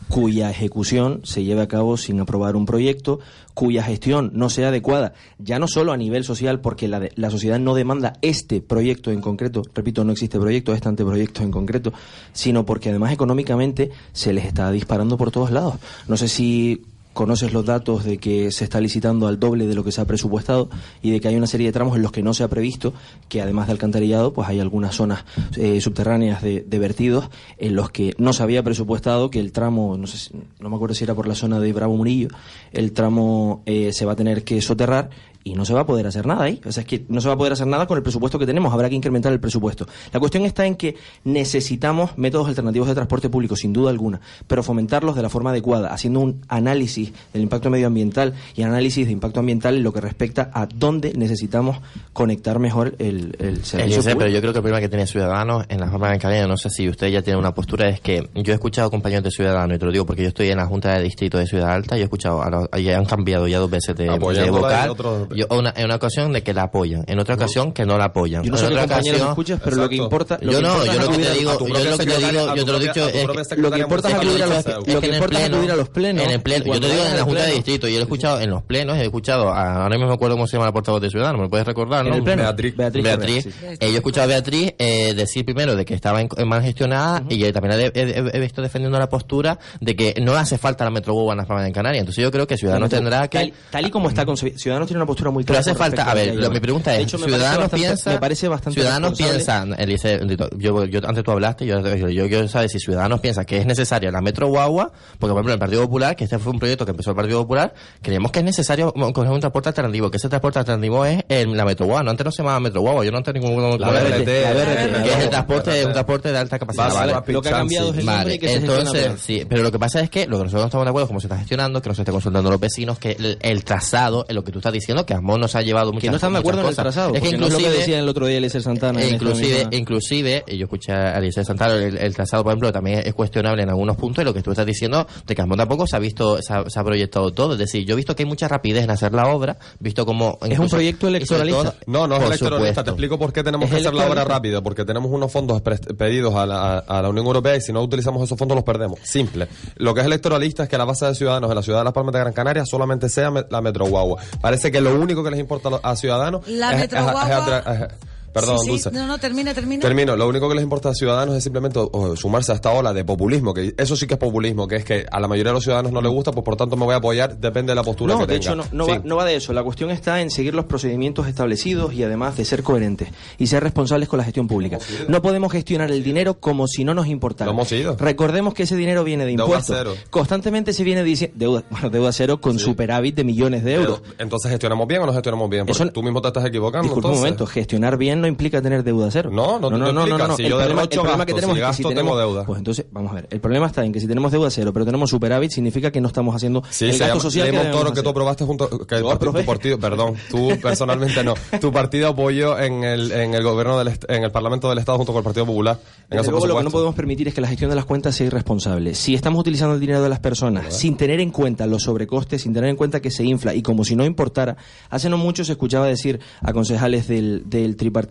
cuya 0.07 0.49
ejecución 0.49 1.21
se 1.23 1.43
lleve 1.43 1.61
a 1.61 1.67
cabo 1.67 1.95
sin 1.97 2.19
aprobar 2.19 2.55
un 2.55 2.65
proyecto, 2.65 3.19
cuya 3.53 3.83
gestión 3.83 4.31
no 4.33 4.49
sea 4.49 4.69
adecuada, 4.69 5.13
ya 5.39 5.59
no 5.59 5.67
solo 5.67 5.91
a 5.93 5.97
nivel 5.97 6.23
social, 6.23 6.59
porque 6.59 6.87
la, 6.87 6.99
de- 6.99 7.11
la 7.15 7.29
sociedad 7.29 7.59
no 7.59 7.73
demanda 7.75 8.13
este 8.21 8.61
proyecto 8.61 9.11
en 9.11 9.21
concreto, 9.21 9.61
repito, 9.73 10.03
no 10.03 10.11
existe 10.11 10.39
proyecto, 10.39 10.73
este 10.73 10.89
anteproyecto 10.89 11.43
en 11.43 11.51
concreto, 11.51 11.93
sino 12.33 12.65
porque 12.65 12.89
además 12.89 13.13
económicamente 13.13 13.91
se 14.13 14.33
les 14.33 14.45
está 14.45 14.71
disparando 14.71 15.17
por 15.17 15.31
todos 15.31 15.51
lados. 15.51 15.75
No 16.07 16.17
sé 16.17 16.27
si 16.27 16.83
conoces 17.13 17.51
los 17.53 17.65
datos 17.65 18.03
de 18.05 18.17
que 18.17 18.51
se 18.51 18.63
está 18.63 18.79
licitando 18.79 19.27
al 19.27 19.39
doble 19.39 19.67
de 19.67 19.75
lo 19.75 19.83
que 19.83 19.91
se 19.91 19.99
ha 20.01 20.05
presupuestado 20.05 20.69
y 21.01 21.11
de 21.11 21.19
que 21.19 21.27
hay 21.27 21.35
una 21.35 21.47
serie 21.47 21.67
de 21.67 21.73
tramos 21.73 21.95
en 21.95 22.01
los 22.01 22.11
que 22.11 22.23
no 22.23 22.33
se 22.33 22.43
ha 22.43 22.47
previsto 22.47 22.93
que 23.27 23.41
además 23.41 23.67
de 23.67 23.73
alcantarillado 23.73 24.33
pues 24.33 24.47
hay 24.47 24.59
algunas 24.59 24.95
zonas 24.95 25.25
eh, 25.57 25.81
subterráneas 25.81 26.41
de, 26.41 26.63
vertidos 26.79 27.29
en 27.57 27.75
los 27.75 27.89
que 27.91 28.13
no 28.17 28.31
se 28.33 28.43
había 28.43 28.63
presupuestado 28.63 29.29
que 29.29 29.39
el 29.39 29.51
tramo 29.51 29.97
no 29.97 30.07
sé 30.07 30.17
si- 30.17 30.31
no 30.59 30.69
me 30.69 30.75
acuerdo 30.75 30.95
si 30.95 31.03
era 31.03 31.13
por 31.13 31.27
la 31.27 31.35
zona 31.35 31.59
de 31.59 31.73
Bravo 31.73 31.97
Murillo 31.97 32.29
el 32.71 32.93
tramo 32.93 33.61
eh, 33.65 33.91
se 33.93 34.05
va 34.05 34.13
a 34.13 34.15
tener 34.15 34.43
que 34.43 34.61
soterrar 34.61 35.09
y 35.43 35.53
no 35.53 35.65
se 35.65 35.73
va 35.73 35.81
a 35.81 35.85
poder 35.85 36.07
hacer 36.07 36.25
nada 36.25 36.43
ahí. 36.43 36.61
O 36.65 36.71
sea, 36.71 36.81
es 36.81 36.87
que 36.87 37.05
no 37.09 37.19
se 37.21 37.27
va 37.27 37.33
a 37.33 37.37
poder 37.37 37.53
hacer 37.53 37.67
nada 37.67 37.87
con 37.87 37.97
el 37.97 38.03
presupuesto 38.03 38.37
que 38.39 38.45
tenemos, 38.45 38.71
habrá 38.73 38.89
que 38.89 38.95
incrementar 38.95 39.31
el 39.33 39.39
presupuesto. 39.39 39.87
La 40.13 40.19
cuestión 40.19 40.45
está 40.45 40.65
en 40.65 40.75
que 40.75 40.95
necesitamos 41.23 42.17
métodos 42.17 42.47
alternativos 42.47 42.87
de 42.87 42.93
transporte 42.95 43.29
público, 43.29 43.55
sin 43.55 43.73
duda 43.73 43.89
alguna, 43.89 44.21
pero 44.47 44.61
fomentarlos 44.63 45.15
de 45.15 45.21
la 45.23 45.29
forma 45.29 45.49
adecuada, 45.49 45.89
haciendo 45.93 46.19
un 46.19 46.41
análisis 46.47 47.11
del 47.33 47.41
impacto 47.41 47.69
medioambiental 47.69 48.33
y 48.55 48.61
análisis 48.63 49.05
de 49.07 49.11
impacto 49.13 49.39
ambiental 49.39 49.75
en 49.75 49.83
lo 49.83 49.91
que 49.93 50.01
respecta 50.01 50.51
a 50.53 50.67
dónde 50.67 51.13
necesitamos 51.15 51.77
conectar 52.13 52.59
mejor 52.59 52.95
el, 52.99 53.35
el 53.39 53.63
servicio. 53.63 53.79
Eliezer, 53.79 54.03
pero 54.03 54.15
público. 54.19 54.33
yo 54.35 54.41
creo 54.41 54.53
que 54.53 54.59
el 54.59 54.63
problema 54.63 54.79
que 54.81 54.89
tiene 54.89 55.07
Ciudadanos 55.07 55.65
en 55.69 55.79
la 55.79 55.89
forma 55.89 56.11
de 56.11 56.19
Canaria, 56.19 56.47
no 56.47 56.57
sé 56.57 56.69
si 56.69 56.87
usted 56.87 57.07
ya 57.07 57.21
tiene 57.21 57.39
una 57.39 57.53
postura, 57.53 57.89
es 57.89 57.99
que 58.01 58.29
yo 58.35 58.51
he 58.53 58.55
escuchado 58.55 58.91
compañeros 58.91 59.23
de 59.23 59.31
Ciudadanos, 59.31 59.75
y 59.75 59.79
te 59.79 59.85
lo 59.85 59.91
digo 59.91 60.05
porque 60.05 60.21
yo 60.23 60.27
estoy 60.27 60.49
en 60.49 60.57
la 60.57 60.65
Junta 60.67 60.93
de 60.97 61.03
Distrito 61.03 61.37
de 61.37 61.47
Ciudad 61.47 61.71
Alta, 61.71 61.97
y 61.97 62.01
he 62.01 62.03
escuchado, 62.03 62.41
a 62.43 62.49
los- 62.49 62.69
y 62.77 62.89
han 62.89 63.05
cambiado 63.05 63.47
ya 63.47 63.59
dos 63.59 63.69
veces 63.69 63.95
de, 63.95 64.07
de 64.43 64.51
vocal, 64.51 64.89
otro- 64.89 65.27
Yo- 65.35 65.47
una- 65.49 65.73
en 65.75 65.85
una 65.85 65.95
ocasión 65.95 66.31
de 66.33 66.43
que 66.43 66.53
la 66.53 66.63
apoyan, 66.63 67.03
en 67.07 67.19
otra 67.19 67.35
ocasión 67.35 67.71
que 67.71 67.85
no 67.85 67.97
la 67.97 68.05
apoyan. 68.05 68.43
Yo 68.43 68.51
no 68.51 68.57
sé 68.57 68.67
qué 68.67 68.73
otra 68.73 68.81
compañeros 68.83 69.07
ocasión- 69.21 69.29
escuchas, 69.29 69.59
pero 69.63 69.75
lo 69.77 69.89
que 69.89 69.95
importa... 69.95 70.37
lo 70.41 70.51
yo 70.51 70.57
que 70.59 70.63
no, 70.63 70.69
importa 70.73 70.93
yo 70.93 70.99
lo 71.01 71.09
que 71.11 71.17
te 71.17 71.33
digo, 71.33 71.51
yo 71.59 71.67
lo 71.91 71.97
que 71.97 72.05
te 72.05 72.17
digo, 72.17 72.55
yo 72.55 72.65
te 72.65 72.71
lo 72.71 72.77
he 72.77 72.81
dicho 72.81 73.07
es 73.09 73.57
Lo 73.57 73.71
que 73.71 73.79
importa 73.79 74.09
es 74.09 74.13
acudir 74.15 74.43
a 74.43 74.47
los, 74.47 74.57
es 74.57 74.63
que 74.65 75.07
lo 75.07 75.13
importa 75.13 75.37
es 75.39 75.43
pleno- 75.49 75.55
acudir 75.55 75.71
a 75.71 75.75
los 75.75 75.89
plenos. 75.89 76.23
En 76.25 76.31
el 76.31 76.41
pleno, 76.41 76.65
yo 76.65 76.79
te 76.79 76.87
digo 76.89 77.03
en 77.05 77.17
la 77.17 77.23
Junta 77.23 77.45
de 77.45 77.51
Distrito, 77.53 77.87
y 77.87 77.95
he 77.95 78.01
escuchado 78.01 78.39
en 78.41 78.49
los 78.49 78.63
plenos, 78.63 78.97
he 78.97 79.03
escuchado, 79.03 79.49
a- 79.49 79.83
ahora 79.83 79.89
mismo 79.95 80.07
me 80.07 80.13
acuerdo 80.13 80.35
cómo 80.35 80.47
se 80.47 80.53
llama 80.57 80.65
la 80.65 80.73
portavoz 80.73 81.01
de 81.01 81.09
Ciudadanos, 81.09 81.37
¿me 81.39 81.43
lo 81.45 81.49
puedes 81.49 81.65
recordar? 81.67 82.05
En 82.05 82.11
no? 82.11 82.17
el 82.17 82.23
pleno. 82.23 82.43
Beatriz. 82.43 82.75
Beatriz. 82.75 83.45
Eh, 83.45 83.77
yo 83.81 83.87
he 83.87 83.95
escuchado 83.95 84.25
a 84.25 84.27
Beatriz 84.27 84.73
eh, 84.77 85.13
decir 85.13 85.45
primero 85.45 85.75
de 85.75 85.85
que 85.85 85.93
estaba 85.93 86.19
mal 86.45 86.61
gestionada 86.61 87.23
y 87.29 87.51
también 87.51 87.91
he, 87.93 88.39
visto 88.39 88.61
defendiendo 88.61 88.97
la 88.99 89.09
postura 89.09 89.59
de 89.79 89.95
que 89.95 90.15
no 90.21 90.33
hace 90.35 90.57
falta 90.57 90.83
la 90.83 90.91
Metro 90.91 91.13
Guagua 91.13 91.33
en 91.33 91.37
las 91.37 91.47
Palmas 91.47 91.65
de 91.65 91.71
Canarias. 91.71 92.01
Entonces 92.01 92.21
yo 92.23 92.31
creo 92.31 92.47
que 92.47 92.57
Ciudadanos 92.57 92.89
tendrá 92.89 93.27
que... 93.27 93.37
Tal, 93.37 93.53
tal 93.69 93.85
y 93.85 93.89
como 93.91 94.09
está 94.09 94.25
concebido, 94.25 94.57
Ciudadanos 94.57 94.87
tiene 94.87 94.97
una 94.99 95.05
postura 95.05 95.20
muy 95.29 95.43
Pero 95.43 95.59
hace 95.59 95.75
falta, 95.75 96.09
a 96.09 96.13
ver, 96.13 96.33
lo- 96.35 96.49
mi 96.49 96.59
pregunta 96.59 96.91
De 96.91 96.97
es, 96.97 97.03
hecho, 97.03 97.17
me 97.17 97.23
parece 97.25 97.37
Ciudadanos 97.37 97.59
bastante- 97.63 97.85
piensa, 97.85 98.09
me 98.11 98.19
parece 98.19 98.47
bastante 98.47 98.79
Ciudadanos 98.79 99.09
responsable. 99.19 99.75
piensa, 99.75 99.83
Elise, 99.83 100.19
yo, 100.57 100.85
yo, 100.85 100.99
antes 101.07 101.23
tú 101.23 101.31
hablaste, 101.31 101.65
yo, 101.65 101.79
yo, 101.81 102.09
yo 102.09 102.27
quiero 102.27 102.47
saber 102.47 102.69
si 102.69 102.79
Ciudadanos 102.79 103.19
piensa 103.19 103.45
que 103.45 103.57
es 103.57 103.65
necesaria 103.65 104.09
la 104.11 104.21
Metro 104.21 104.47
Guagua, 104.47 104.91
porque 105.19 105.31
por 105.33 105.39
ejemplo 105.39 105.53
el 105.53 105.59
Partido 105.59 105.81
Popular, 105.83 106.15
que 106.15 106.23
este 106.23 106.39
fue 106.39 106.53
un 106.53 106.59
proyecto 106.59 106.85
que 106.85 106.91
empezó 106.91 107.09
el 107.11 107.15
Partido 107.17 107.41
Popular, 107.41 107.73
creemos 108.01 108.31
que 108.31 108.39
es 108.39 108.45
necesario 108.45 108.93
coger 108.93 109.31
un 109.31 109.39
transporte 109.39 109.69
alternativo, 109.69 110.09
que 110.09 110.17
ese 110.17 110.29
transporte 110.29 110.59
alternativo 110.59 111.05
es 111.05 111.23
el- 111.29 111.55
la 111.57 111.65
Metro 111.65 111.85
Guagua, 111.85 112.03
no 112.03 112.11
antes 112.11 112.25
no 112.25 112.31
se 112.31 112.41
llamaba 112.41 112.59
Metro 112.61 112.81
Guagua, 112.81 113.03
yo 113.05 113.11
no 113.11 113.17
antes 113.17 113.33
ningún 113.33 113.61
La 113.79 113.89
BRT, 113.89 114.41
la 114.43 114.53
BRT, 114.53 115.03
que 115.03 115.09
es 115.13 115.19
el 115.19 115.29
transporte, 115.29 115.85
un 115.85 115.91
transporte 115.93 116.31
de 116.31 116.37
alta 116.37 116.57
capacidad. 116.57 117.21
Lo 117.27 117.41
que 117.41 117.49
ha 117.49 117.51
cambiado 117.51 117.91
es 117.91 117.97
el 117.99 118.05
Vale, 118.05 118.39
entonces, 118.41 119.21
sí, 119.21 119.45
pero 119.47 119.63
lo 119.63 119.71
que 119.71 119.79
pasa 119.79 119.99
es 120.01 120.09
que 120.09 120.27
lo 120.27 120.37
que 120.37 120.43
nosotros 120.45 120.61
no 120.61 120.65
estamos 120.67 120.85
de 120.85 120.89
acuerdo 120.89 121.05
es 121.05 121.07
cómo 121.09 121.19
se 121.19 121.27
está 121.27 121.37
gestionando, 121.37 121.81
que 121.81 121.89
no 121.89 121.95
se 121.95 122.01
esté 122.01 122.11
consultando 122.11 122.49
a 122.49 122.51
los 122.51 122.61
vecinos, 122.61 122.99
que 122.99 123.11
el, 123.11 123.37
el 123.41 123.63
trazado, 123.63 124.25
en 124.27 124.35
lo 124.35 124.43
que 124.43 124.51
tú 124.51 124.59
estás 124.59 124.73
diciendo, 124.73 125.05
que 125.19 125.37
nos 125.39 125.55
ha 125.55 125.61
llevado 125.61 125.91
muchas 125.91 126.01
Que 126.03 126.09
no 126.09 126.15
están 126.17 126.33
de 126.33 126.39
acuerdo 126.39 126.61
en 126.61 126.67
el 126.67 126.75
trazado. 126.75 127.13
Es 127.15 127.21
que 127.21 127.37
no 127.37 127.47
es 127.47 127.51
lo 127.53 127.57
que 127.57 127.63
inclusive, 127.63 127.77
decía 127.79 127.99
el 127.99 128.09
otro 128.09 128.25
día 128.27 128.37
Eliezer 128.37 128.61
Santana. 128.61 129.01
e 129.01 129.09
inclusive, 129.09 129.67
inclusive, 129.71 130.43
y 130.47 130.57
yo 130.57 130.65
escuché 130.65 130.91
a 130.93 131.15
Alicia 131.17 131.43
Santana, 131.43 131.75
el, 131.75 131.97
el 131.97 132.15
trazado, 132.15 132.43
por 132.43 132.51
ejemplo, 132.51 132.71
también 132.71 133.01
es 133.05 133.13
cuestionable 133.13 133.63
en 133.63 133.69
algunos 133.69 133.97
puntos, 133.97 134.21
y 134.21 134.25
lo 134.25 134.33
que 134.33 134.41
tú 134.41 134.51
estás 134.51 134.65
diciendo, 134.65 135.05
de 135.25 135.35
que 135.35 135.43
tampoco 135.43 135.85
se 135.87 135.95
ha 135.95 135.99
visto, 135.99 136.41
se 136.41 136.53
ha, 136.53 136.69
se 136.69 136.79
ha 136.79 136.83
proyectado 136.83 137.31
todo. 137.31 137.53
Es 137.53 137.59
decir, 137.59 137.85
yo 137.85 137.93
he 137.93 137.95
visto 137.97 138.15
que 138.15 138.23
hay 138.23 138.29
mucha 138.29 138.47
rapidez 138.47 138.83
en 138.83 138.91
hacer 138.91 139.13
la 139.13 139.27
obra, 139.27 139.57
visto 139.79 140.05
como... 140.05 140.37
Es 140.47 140.57
un 140.59 140.69
proyecto 140.69 141.07
electoralista. 141.07 141.75
No, 141.87 142.07
no 142.07 142.15
es 142.15 142.21
electoralista. 142.23 142.39
supuesto. 142.57 142.83
Te 142.83 142.89
explico 142.91 143.19
por 143.19 143.33
qué 143.33 143.43
tenemos 143.43 143.65
Es 143.65 143.71
que 143.75 143.81
hacer 143.81 143.93
la 143.93 144.07
obra 144.07 144.23
rápida. 144.23 144.61
Porque 144.61 144.85
tenemos 144.85 145.11
unos 145.11 145.31
fondos 145.31 145.61
pedidos 145.97 146.35
a 146.35 146.45
la, 146.45 146.77
a- 146.77 146.79
a 146.79 147.01
la 147.01 147.09
Unión 147.09 147.25
Europea 147.25 147.55
y 147.55 147.61
si 147.61 147.73
no 147.73 147.81
utilizamos 147.81 148.23
esos 148.23 148.37
fondos 148.37 148.55
los 148.55 148.63
perdemos. 148.63 148.99
Simple. 149.03 149.47
Lo 149.75 149.93
que 149.93 150.01
es 150.01 150.05
electoralista 150.05 150.63
es 150.63 150.69
que 150.69 150.77
la 150.77 150.85
base 150.85 151.05
de 151.05 151.15
ciudadanos 151.15 151.49
en 151.49 151.55
la 151.55 151.61
ciudad 151.63 151.79
de 151.79 151.83
Las 151.85 151.93
Palmas 151.93 152.13
de 152.13 152.19
Gran 152.19 152.33
Canaria 152.33 152.65
solamente 152.65 153.09
sea 153.09 153.31
me- 153.31 153.43
la 153.49 153.61
Metro 153.61 153.85
Guagua. 153.85 154.21
Parece 154.41 154.71
que 154.71 154.81
lo 154.81 154.93
único 155.01 155.23
que 155.23 155.31
les 155.31 155.39
importa 155.39 155.67
a 155.67 155.71
los- 155.71 155.81
a 155.83 155.95
ciudadanos 155.95 156.47
La 156.47 156.71
es- 156.73 156.79
Metro 156.79 156.99
es- 156.99 157.05
es 157.05 157.11
Guagua- 157.11 157.61
atra- 157.61 157.73
es- 157.85 158.10
Perdón, 158.33 158.59
Sí, 158.59 158.65
sí, 158.65 158.71
Dulce. 158.71 158.91
No, 158.91 159.07
no, 159.07 159.17
termina, 159.19 159.53
termina. 159.53 159.81
Termino. 159.81 160.15
Lo 160.15 160.27
único 160.27 160.47
que 160.49 160.55
les 160.55 160.63
importa 160.63 160.89
a 160.89 160.93
Ciudadanos 160.93 161.35
es 161.35 161.43
simplemente 161.43 161.79
sumarse 162.15 162.51
a 162.51 162.55
esta 162.55 162.71
ola 162.71 162.93
de 162.93 163.03
populismo, 163.03 163.53
que 163.53 163.73
eso 163.77 163.95
sí 163.95 164.07
que 164.07 164.13
es 164.15 164.19
populismo, 164.19 164.67
que 164.67 164.77
es 164.77 164.85
que 164.85 165.05
a 165.11 165.19
la 165.19 165.27
mayoría 165.27 165.51
de 165.51 165.55
los 165.55 165.63
ciudadanos 165.63 165.91
no 165.91 166.01
les 166.01 166.11
gusta, 166.11 166.31
pues 166.31 166.43
por 166.45 166.55
tanto 166.55 166.75
me 166.77 166.85
voy 166.85 166.93
a 166.93 166.97
apoyar, 166.97 167.37
depende 167.37 167.71
de 167.71 167.75
la 167.75 167.83
postura 167.83 168.13
No, 168.13 168.19
que 168.21 168.27
de 168.33 168.39
tenga. 168.39 168.53
hecho 168.53 168.55
no, 168.55 168.85
no 168.85 168.87
va, 168.87 169.01
no 169.03 169.15
va 169.15 169.25
de 169.25 169.35
eso. 169.35 169.53
La 169.53 169.63
cuestión 169.63 169.91
está 169.91 170.21
en 170.21 170.29
seguir 170.31 170.53
los 170.53 170.65
procedimientos 170.65 171.27
establecidos 171.27 171.93
y 171.93 172.03
además 172.03 172.37
de 172.37 172.45
ser 172.45 172.63
coherentes 172.63 173.09
y 173.37 173.47
ser 173.47 173.63
responsables 173.63 174.07
con 174.09 174.17
la 174.17 174.23
gestión 174.23 174.47
pública. 174.47 174.77
No 175.07 175.21
podemos 175.21 175.51
gestionar 175.51 175.91
el 175.91 176.03
dinero 176.03 176.39
como 176.39 176.67
si 176.67 176.83
no 176.83 176.93
nos 176.93 177.07
importara. 177.07 177.45
Lo 177.47 177.53
hemos 177.53 177.71
ido. 177.71 177.95
Recordemos 177.97 178.53
que 178.53 178.63
ese 178.63 178.75
dinero 178.75 179.03
viene 179.03 179.25
de 179.25 179.31
Deuda 179.31 179.43
impuestos. 179.45 179.75
cero. 179.77 179.93
Constantemente 180.09 180.73
se 180.73 180.83
viene 180.83 181.03
diciendo 181.03 181.35
deuda, 181.37 181.63
bueno, 181.69 181.89
deuda 181.89 182.11
cero 182.11 182.39
con 182.39 182.59
superávit 182.59 183.15
de 183.15 183.23
millones 183.23 183.63
de 183.63 183.73
euros. 183.75 184.01
Pero, 184.01 184.13
entonces 184.19 184.51
gestionamos 184.51 184.87
bien 184.87 185.01
o 185.01 185.05
no 185.05 185.13
gestionamos 185.13 185.49
bien, 185.49 185.65
porque 185.65 185.83
Eso- 185.83 185.91
tú 185.91 186.03
mismo 186.03 186.21
te 186.21 186.27
estás 186.29 186.45
equivocando. 186.45 186.83
Disculpe 186.83 187.07
un 187.07 187.13
entonces. 187.13 187.31
momento, 187.31 187.45
gestionar 187.47 187.97
bien 187.97 188.20
no 188.21 188.27
implica 188.27 188.61
tener 188.61 188.83
deuda 188.83 189.09
cero. 189.11 189.29
No, 189.31 189.59
no, 189.59 189.69
no, 189.69 189.91
no, 189.91 190.07
implica. 190.07 190.35
Si 190.35 190.43
El 190.43 190.49
yo 190.49 190.57
problema, 190.57 190.83
el 190.83 190.89
problema 190.89 191.25
que 191.25 191.33
tenemos 191.33 191.55
si 191.57 191.61
es 191.61 191.67
que 191.67 191.73
si 191.73 191.83
tenemos 191.83 192.11
tengo 192.13 192.17
deuda. 192.19 192.45
Pues 192.45 192.59
entonces, 192.59 192.85
vamos 192.91 193.11
a 193.11 193.15
ver, 193.15 193.27
el 193.29 193.39
problema 193.41 193.67
está 193.67 193.83
en 193.83 193.91
que 193.91 193.99
si 193.99 194.07
tenemos 194.07 194.31
deuda 194.31 194.49
cero, 194.49 194.71
pero 194.73 194.85
tenemos 194.85 195.09
superávit, 195.09 195.51
significa 195.51 195.91
que 195.91 195.99
no 195.99 196.07
estamos 196.07 196.35
haciendo 196.35 196.63
Sí, 196.69 196.85
el 196.85 196.91
gasto 196.91 197.07
llama 197.07 197.19
social 197.21 197.51
que 197.51 197.57
Montoro 197.57 197.89
que 197.89 197.95
tú 197.95 197.99
hacer. 197.99 198.09
aprobaste 198.09 198.45
junto 198.45 198.69
que 198.85 199.01
tu 199.01 199.45
partido, 199.45 199.79
perdón, 199.79 200.15
tú 200.29 200.49
personalmente 200.61 201.23
no, 201.23 201.33
tu 201.59 201.71
partido 201.71 202.09
apoyó 202.09 202.57
en 202.59 202.83
el 202.83 203.11
en 203.11 203.33
el 203.33 203.43
gobierno 203.43 203.77
del 203.77 203.97
en 204.07 204.23
el 204.23 204.31
Parlamento 204.31 204.69
del 204.69 204.77
Estado 204.77 204.97
junto 204.97 205.11
con 205.13 205.19
el 205.19 205.23
Partido 205.23 205.45
Popular 205.45 205.79
en 206.09 206.17
Desde 206.17 206.31
luego, 206.31 206.45
lo 206.47 206.57
que 206.57 206.63
no 206.63 206.71
podemos 206.71 206.95
permitir 206.95 207.27
es 207.27 207.33
que 207.33 207.41
la 207.41 207.47
gestión 207.47 207.69
de 207.69 207.75
las 207.75 207.85
cuentas 207.85 208.15
sea 208.15 208.27
irresponsable. 208.27 208.95
Si 208.95 209.15
estamos 209.15 209.39
utilizando 209.39 209.75
el 209.75 209.79
dinero 209.81 210.01
de 210.01 210.09
las 210.09 210.19
personas 210.19 210.73
sin 210.75 210.97
tener 210.97 211.19
en 211.19 211.31
cuenta 211.31 211.65
los 211.65 211.83
sobrecostes, 211.83 212.41
sin 212.41 212.53
tener 212.53 212.69
en 212.69 212.75
cuenta 212.75 212.99
que 213.01 213.11
se 213.11 213.23
infla 213.23 213.53
y 213.55 213.61
como 213.61 213.83
si 213.85 213.95
no 213.95 214.05
importara, 214.05 214.57
hace 214.89 215.09
no 215.09 215.17
mucho 215.17 215.45
se 215.45 215.53
escuchaba 215.53 215.87
decir 215.87 216.19
a 216.41 216.53
concejales 216.53 217.07
del, 217.07 217.43
del 217.49 217.75
tripartito 217.75 218.10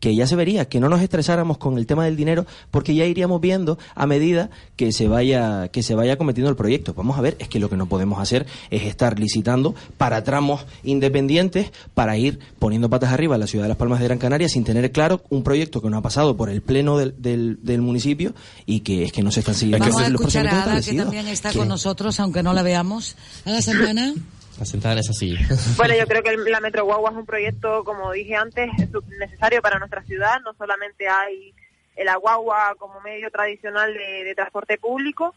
que 0.00 0.14
ya 0.14 0.26
se 0.26 0.36
vería, 0.36 0.68
que 0.68 0.80
no 0.80 0.88
nos 0.88 1.00
estresáramos 1.02 1.58
con 1.58 1.78
el 1.78 1.86
tema 1.86 2.04
del 2.04 2.16
dinero, 2.16 2.46
porque 2.70 2.94
ya 2.94 3.04
iríamos 3.04 3.40
viendo 3.40 3.78
a 3.94 4.06
medida 4.06 4.50
que 4.76 4.92
se 4.92 5.06
vaya, 5.08 5.68
que 5.68 5.82
se 5.82 5.94
vaya 5.94 6.16
cometiendo 6.16 6.50
el 6.50 6.56
proyecto. 6.56 6.94
Vamos 6.94 7.18
a 7.18 7.20
ver, 7.20 7.36
es 7.38 7.48
que 7.48 7.60
lo 7.60 7.68
que 7.68 7.76
no 7.76 7.86
podemos 7.86 8.18
hacer 8.18 8.46
es 8.70 8.82
estar 8.82 9.18
licitando 9.18 9.74
para 9.98 10.24
tramos 10.24 10.64
independientes 10.82 11.72
para 11.94 12.16
ir 12.16 12.38
poniendo 12.58 12.88
patas 12.88 13.12
arriba 13.12 13.34
a 13.34 13.38
la 13.38 13.46
ciudad 13.46 13.64
de 13.64 13.68
Las 13.68 13.78
Palmas 13.78 14.00
de 14.00 14.06
Gran 14.06 14.18
Canaria 14.18 14.48
sin 14.48 14.64
tener 14.64 14.90
claro 14.92 15.22
un 15.30 15.42
proyecto 15.42 15.82
que 15.82 15.90
no 15.90 15.98
ha 15.98 16.02
pasado 16.02 16.36
por 16.36 16.48
el 16.50 16.62
pleno 16.62 16.98
del, 16.98 17.14
del, 17.18 17.58
del 17.62 17.82
municipio 17.82 18.34
y 18.66 18.80
que 18.80 19.04
es 19.04 19.12
que 19.12 19.22
no 19.22 19.30
se 19.30 19.40
están 19.40 19.54
siguiendo 19.54 19.84
Vamos 19.84 20.00
a 20.00 20.06
escuchar 20.06 20.46
a 20.46 20.62
Ada, 20.62 20.80
que 20.80 20.94
también 20.94 21.28
está 21.28 21.52
con 21.52 21.68
nosotros, 21.68 22.18
aunque 22.20 22.42
no 22.42 22.52
la 22.52 22.62
veamos. 22.62 23.16
Ada 23.44 23.60
Santana. 23.60 24.14
Sentada 24.62 24.94
en 24.94 25.00
esa 25.00 25.12
silla. 25.12 25.40
Bueno, 25.76 25.94
yo 25.96 26.06
creo 26.06 26.22
que 26.22 26.30
el- 26.30 26.44
la 26.44 26.60
Metro 26.60 26.84
Guagua 26.84 27.10
es 27.10 27.16
un 27.16 27.26
proyecto, 27.26 27.84
como 27.84 28.12
dije 28.12 28.36
antes, 28.36 28.70
necesario 29.18 29.60
para 29.62 29.78
nuestra 29.78 30.02
ciudad. 30.04 30.40
No 30.44 30.54
solamente 30.54 31.08
hay 31.08 31.52
la 31.96 32.16
guagua 32.16 32.74
como 32.78 33.00
medio 33.00 33.30
tradicional 33.30 33.94
de, 33.94 34.24
de 34.24 34.34
transporte 34.34 34.78
público 34.78 35.34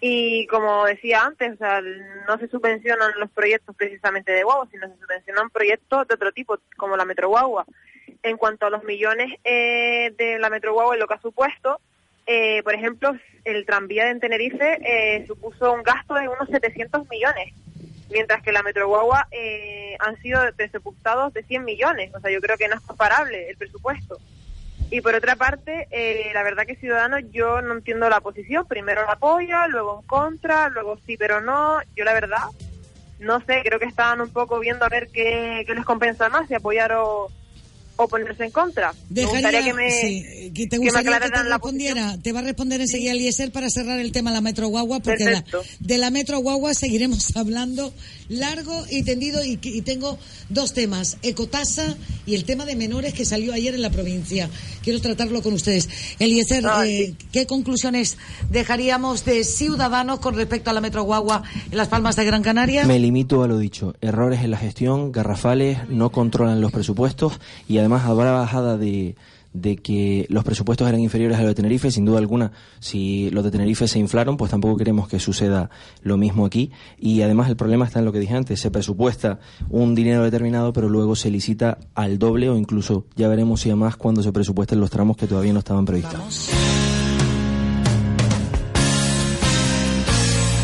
y 0.00 0.46
como 0.48 0.84
decía 0.84 1.22
antes, 1.22 1.54
o 1.54 1.56
sea, 1.56 1.80
no 1.80 2.38
se 2.38 2.48
subvencionan 2.48 3.12
los 3.18 3.30
proyectos 3.30 3.74
precisamente 3.74 4.32
de 4.32 4.42
guagua, 4.42 4.68
sino 4.70 4.86
se 4.88 4.98
subvencionan 5.00 5.48
proyectos 5.50 6.06
de 6.08 6.14
otro 6.14 6.30
tipo, 6.32 6.58
como 6.76 6.96
la 6.96 7.04
Metro 7.06 7.28
Guagua. 7.28 7.64
En 8.22 8.36
cuanto 8.36 8.66
a 8.66 8.70
los 8.70 8.84
millones 8.84 9.38
eh, 9.44 10.12
de 10.18 10.38
la 10.38 10.50
Metro 10.50 10.72
Guagua 10.74 10.96
y 10.96 11.00
lo 11.00 11.06
que 11.06 11.14
ha 11.14 11.20
supuesto, 11.20 11.80
eh, 12.26 12.62
por 12.62 12.74
ejemplo, 12.74 13.12
el 13.44 13.64
tranvía 13.64 14.06
de 14.06 14.18
Tenerife 14.20 14.78
eh, 14.82 15.24
supuso 15.26 15.72
un 15.72 15.82
gasto 15.82 16.14
de 16.14 16.28
unos 16.28 16.48
700 16.50 17.08
millones 17.08 17.52
mientras 18.10 18.42
que 18.42 18.52
la 18.52 18.62
Metro 18.62 18.88
Guagua 18.88 19.28
eh, 19.30 19.96
han 20.00 20.20
sido 20.20 20.40
presupuestados 20.56 21.32
de 21.32 21.42
100 21.42 21.64
millones. 21.64 22.14
O 22.14 22.20
sea, 22.20 22.30
yo 22.30 22.40
creo 22.40 22.56
que 22.56 22.68
no 22.68 22.74
es 22.74 22.80
comparable 22.80 23.50
el 23.50 23.56
presupuesto. 23.56 24.18
Y 24.90 25.00
por 25.00 25.14
otra 25.14 25.36
parte, 25.36 25.88
eh, 25.90 26.30
la 26.34 26.42
verdad 26.42 26.66
que 26.66 26.76
Ciudadanos 26.76 27.22
yo 27.32 27.62
no 27.62 27.74
entiendo 27.74 28.08
la 28.08 28.20
posición. 28.20 28.66
Primero 28.66 29.04
la 29.04 29.12
apoya, 29.12 29.66
luego 29.68 30.00
en 30.00 30.06
contra, 30.06 30.68
luego 30.68 30.98
sí, 31.06 31.16
pero 31.16 31.40
no. 31.40 31.80
Yo 31.96 32.04
la 32.04 32.12
verdad, 32.12 32.42
no 33.18 33.40
sé, 33.40 33.62
creo 33.64 33.78
que 33.78 33.86
estaban 33.86 34.20
un 34.20 34.30
poco 34.30 34.60
viendo 34.60 34.84
a 34.84 34.90
ver 34.90 35.08
qué, 35.08 35.64
qué 35.66 35.74
les 35.74 35.84
compensa 35.84 36.28
más, 36.28 36.46
si 36.48 36.54
apoyar 36.54 36.92
o, 36.92 37.30
o 37.96 38.08
ponerse 38.08 38.44
en 38.44 38.50
contra. 38.50 38.92
me 38.92 38.98
Dejaría, 39.22 39.32
gustaría 39.50 39.62
que 39.64 39.72
me, 39.74 39.90
sí, 39.90 40.50
que 40.54 40.66
te 40.66 40.78
que 40.80 40.84
me 40.90 40.90
te 40.90 41.42
respondiera. 41.44 42.18
Te 42.22 42.32
va 42.32 42.40
a 42.40 42.42
responder 42.42 42.80
enseguida 42.80 43.12
Eliezer 43.12 43.52
para 43.52 43.70
cerrar 43.70 44.00
el 44.00 44.10
tema 44.12 44.30
de 44.30 44.34
la 44.36 44.40
Metro 44.40 44.66
Guagua, 44.68 45.00
porque 45.00 45.24
la- 45.24 45.44
de 45.80 45.98
la 45.98 46.10
Metro 46.10 46.38
Guagua 46.40 46.74
seguiremos 46.74 47.36
hablando 47.36 47.92
largo 48.28 48.84
y 48.90 49.02
tendido. 49.04 49.44
Y, 49.44 49.58
y 49.62 49.82
tengo 49.82 50.18
dos 50.48 50.72
temas: 50.72 51.18
ecotasa 51.22 51.96
y 52.26 52.34
el 52.34 52.44
tema 52.44 52.64
de 52.64 52.74
menores 52.76 53.14
que 53.14 53.24
salió 53.24 53.52
ayer 53.52 53.74
en 53.74 53.82
la 53.82 53.90
provincia. 53.90 54.48
Quiero 54.82 55.00
tratarlo 55.00 55.40
con 55.42 55.52
ustedes. 55.54 55.88
Eliezer, 56.18 56.64
eh, 56.86 57.14
¿qué 57.32 57.46
conclusiones 57.46 58.18
dejaríamos 58.50 59.24
de 59.24 59.44
Ciudadanos 59.44 60.18
con 60.20 60.34
respecto 60.34 60.70
a 60.70 60.72
la 60.72 60.80
Metro 60.80 61.02
Guagua 61.04 61.42
en 61.70 61.76
Las 61.76 61.88
Palmas 61.88 62.16
de 62.16 62.24
Gran 62.24 62.42
Canaria? 62.42 62.84
Me 62.86 62.98
limito 62.98 63.42
a 63.42 63.46
lo 63.48 63.58
dicho. 63.58 63.94
Errores 64.00 64.40
en 64.42 64.50
la 64.50 64.58
gestión, 64.58 65.12
garrafales, 65.12 65.78
no 65.88 66.10
controlan 66.10 66.60
los 66.60 66.72
presupuestos 66.72 67.34
y 67.68 67.78
además 67.84 68.04
habrá 68.06 68.32
bajada 68.32 68.78
de, 68.78 69.14
que 69.82 70.26
los 70.30 70.42
presupuestos 70.42 70.88
eran 70.88 71.00
inferiores 71.00 71.38
a 71.38 71.42
los 71.42 71.50
de 71.50 71.54
Tenerife. 71.54 71.90
Sin 71.90 72.04
duda 72.04 72.18
alguna, 72.18 72.52
si 72.80 73.30
los 73.30 73.44
de 73.44 73.50
Tenerife 73.50 73.86
se 73.86 73.98
inflaron, 73.98 74.36
pues 74.36 74.50
tampoco 74.50 74.76
queremos 74.76 75.06
que 75.06 75.20
suceda 75.20 75.68
lo 76.02 76.16
mismo 76.16 76.46
aquí. 76.46 76.70
Y 76.98 77.20
además 77.20 77.48
el 77.50 77.56
problema 77.56 77.84
está 77.84 77.98
en 77.98 78.06
lo 78.06 78.12
que 78.12 78.20
dije 78.20 78.34
antes. 78.34 78.58
Se 78.58 78.70
presupuesta 78.70 79.38
un 79.68 79.94
dinero 79.94 80.24
determinado, 80.24 80.72
pero 80.72 80.88
luego 80.88 81.14
se 81.14 81.30
licita 81.30 81.78
al 81.94 82.18
doble 82.18 82.48
o 82.48 82.56
incluso 82.56 83.06
ya 83.16 83.28
veremos 83.28 83.60
si 83.60 83.70
a 83.70 83.76
más 83.76 83.96
cuando 83.96 84.22
se 84.22 84.32
presupuesten 84.32 84.80
los 84.80 84.90
tramos 84.90 85.16
que 85.16 85.26
todavía 85.26 85.52
no 85.52 85.58
estaban 85.58 85.84
previstos. 85.84 86.50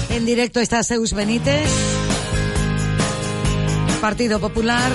En 0.08 0.24
directo 0.24 0.60
está 0.60 0.82
Zeus 0.82 1.12
Benítez, 1.12 1.70
Partido 4.00 4.40
Popular. 4.40 4.90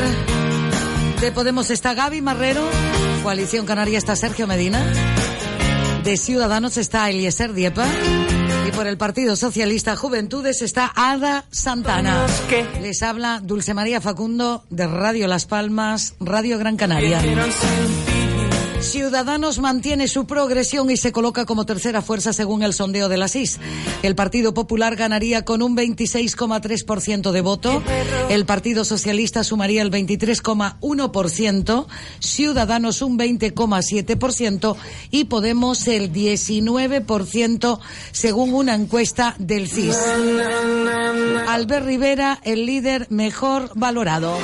De 1.21 1.31
Podemos 1.31 1.71
está 1.71 1.93
Gaby 1.93 2.21
Marrero, 2.21 2.61
Coalición 3.23 3.65
Canaria 3.65 3.97
está 3.97 4.15
Sergio 4.15 4.47
Medina, 4.47 4.85
de 6.03 6.17
Ciudadanos 6.17 6.77
está 6.77 7.09
Eliezer 7.09 7.53
Diepa 7.53 7.87
y 8.67 8.71
por 8.71 8.85
el 8.85 8.97
Partido 8.97 9.35
Socialista 9.35 9.95
Juventudes 9.95 10.61
está 10.61 10.91
Ada 10.95 11.45
Santana. 11.51 12.25
Les 12.81 13.01
habla 13.01 13.39
Dulce 13.41 13.73
María 13.73 14.01
Facundo 14.01 14.63
de 14.69 14.87
Radio 14.87 15.27
Las 15.27 15.45
Palmas, 15.45 16.15
Radio 16.19 16.59
Gran 16.59 16.77
Canaria. 16.77 17.19
Ciudadanos 18.85 19.59
mantiene 19.59 20.07
su 20.07 20.27
progresión 20.27 20.89
y 20.91 20.97
se 20.97 21.11
coloca 21.11 21.45
como 21.45 21.65
tercera 21.65 22.01
fuerza 22.01 22.33
según 22.33 22.63
el 22.63 22.73
sondeo 22.73 23.09
de 23.09 23.17
la 23.17 23.27
SIS. 23.27 23.59
El 24.03 24.15
Partido 24.15 24.53
Popular 24.53 24.95
ganaría 24.95 25.43
con 25.43 25.61
un 25.61 25.75
26,3% 25.75 27.31
de 27.31 27.41
voto. 27.41 27.83
El 28.29 28.45
Partido 28.45 28.85
Socialista 28.85 29.43
sumaría 29.43 29.81
el 29.81 29.91
23,1%. 29.91 31.87
Ciudadanos 32.19 33.01
un 33.01 33.17
20,7% 33.17 34.75
y 35.11 35.25
Podemos 35.25 35.87
el 35.87 36.13
19% 36.13 37.79
según 38.11 38.53
una 38.53 38.75
encuesta 38.75 39.35
del 39.39 39.67
CIS. 39.67 39.97
Albert 41.47 41.85
Rivera, 41.85 42.39
el 42.43 42.65
líder 42.65 43.07
mejor 43.09 43.71
valorado. 43.75 44.37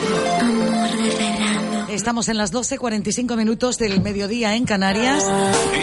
Estamos 2.01 2.29
en 2.29 2.37
las 2.37 2.51
12.45 2.51 3.37
minutos 3.37 3.77
del 3.77 4.01
mediodía 4.01 4.55
en 4.55 4.65
Canarias 4.65 5.23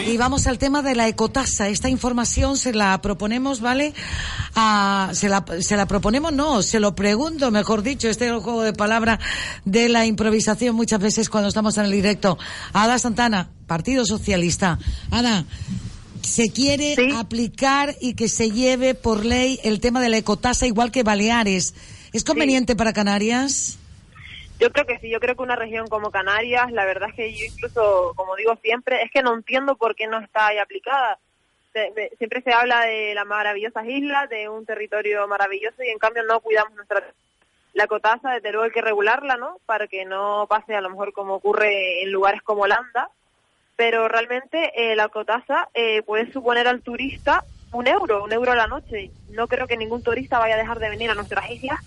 y 0.04 0.16
vamos 0.16 0.48
al 0.48 0.58
tema 0.58 0.82
de 0.82 0.96
la 0.96 1.06
ecotasa. 1.06 1.68
Esta 1.68 1.88
información 1.88 2.56
se 2.56 2.72
la 2.72 3.00
proponemos, 3.00 3.60
¿vale? 3.60 3.94
Ah, 4.56 5.10
se, 5.12 5.28
la, 5.28 5.44
se 5.60 5.76
la 5.76 5.86
proponemos, 5.86 6.32
no, 6.32 6.62
se 6.62 6.80
lo 6.80 6.96
pregunto, 6.96 7.52
mejor 7.52 7.84
dicho. 7.84 8.08
Este 8.08 8.24
es 8.26 8.32
el 8.32 8.40
juego 8.40 8.64
de 8.64 8.72
palabra 8.72 9.20
de 9.64 9.88
la 9.88 10.06
improvisación 10.06 10.74
muchas 10.74 10.98
veces 10.98 11.30
cuando 11.30 11.50
estamos 11.50 11.78
en 11.78 11.84
el 11.84 11.92
directo. 11.92 12.36
Ada 12.72 12.98
Santana, 12.98 13.50
Partido 13.68 14.04
Socialista. 14.04 14.80
Ada, 15.12 15.44
se 16.20 16.50
quiere 16.50 16.96
aplicar 17.14 17.94
y 18.00 18.14
que 18.14 18.28
se 18.28 18.50
lleve 18.50 18.96
por 18.96 19.24
ley 19.24 19.60
el 19.62 19.78
tema 19.78 20.00
de 20.00 20.08
la 20.08 20.16
ecotasa 20.16 20.66
igual 20.66 20.90
que 20.90 21.04
Baleares. 21.04 21.74
¿Es 22.12 22.24
conveniente 22.24 22.74
para 22.74 22.92
Canarias? 22.92 23.78
Yo 24.58 24.72
creo 24.72 24.86
que 24.86 24.98
sí, 24.98 25.08
yo 25.08 25.20
creo 25.20 25.36
que 25.36 25.42
una 25.42 25.56
región 25.56 25.86
como 25.86 26.10
Canarias, 26.10 26.72
la 26.72 26.84
verdad 26.84 27.10
es 27.10 27.14
que 27.14 27.32
yo 27.32 27.44
incluso, 27.44 28.12
como 28.16 28.34
digo 28.34 28.56
siempre, 28.56 29.02
es 29.02 29.10
que 29.10 29.22
no 29.22 29.34
entiendo 29.34 29.76
por 29.76 29.94
qué 29.94 30.08
no 30.08 30.18
está 30.18 30.48
ahí 30.48 30.58
aplicada. 30.58 31.18
Siempre 32.16 32.42
se 32.42 32.52
habla 32.52 32.80
de 32.80 33.14
las 33.14 33.24
maravillosas 33.24 33.86
islas, 33.86 34.28
de 34.28 34.48
un 34.48 34.66
territorio 34.66 35.28
maravilloso 35.28 35.84
y 35.84 35.90
en 35.90 35.98
cambio 35.98 36.24
no 36.24 36.40
cuidamos 36.40 36.74
nuestra 36.74 37.04
la 37.74 37.86
cotasa, 37.86 38.32
desde 38.32 38.50
luego 38.50 38.64
hay 38.64 38.72
que 38.72 38.80
regularla, 38.80 39.36
¿no? 39.36 39.58
Para 39.64 39.86
que 39.86 40.04
no 40.04 40.46
pase 40.48 40.74
a 40.74 40.80
lo 40.80 40.90
mejor 40.90 41.12
como 41.12 41.34
ocurre 41.34 42.02
en 42.02 42.10
lugares 42.10 42.42
como 42.42 42.62
Holanda, 42.62 43.10
pero 43.76 44.08
realmente 44.08 44.72
eh, 44.74 44.96
la 44.96 45.08
cotasa 45.08 45.68
eh, 45.74 46.02
puede 46.02 46.32
suponer 46.32 46.66
al 46.66 46.82
turista 46.82 47.44
un 47.70 47.86
euro, 47.86 48.24
un 48.24 48.32
euro 48.32 48.50
a 48.50 48.56
la 48.56 48.66
noche. 48.66 49.12
No 49.30 49.46
creo 49.46 49.68
que 49.68 49.76
ningún 49.76 50.02
turista 50.02 50.40
vaya 50.40 50.56
a 50.56 50.58
dejar 50.58 50.80
de 50.80 50.90
venir 50.90 51.10
a 51.10 51.14
nuestras 51.14 51.48
islas 51.50 51.78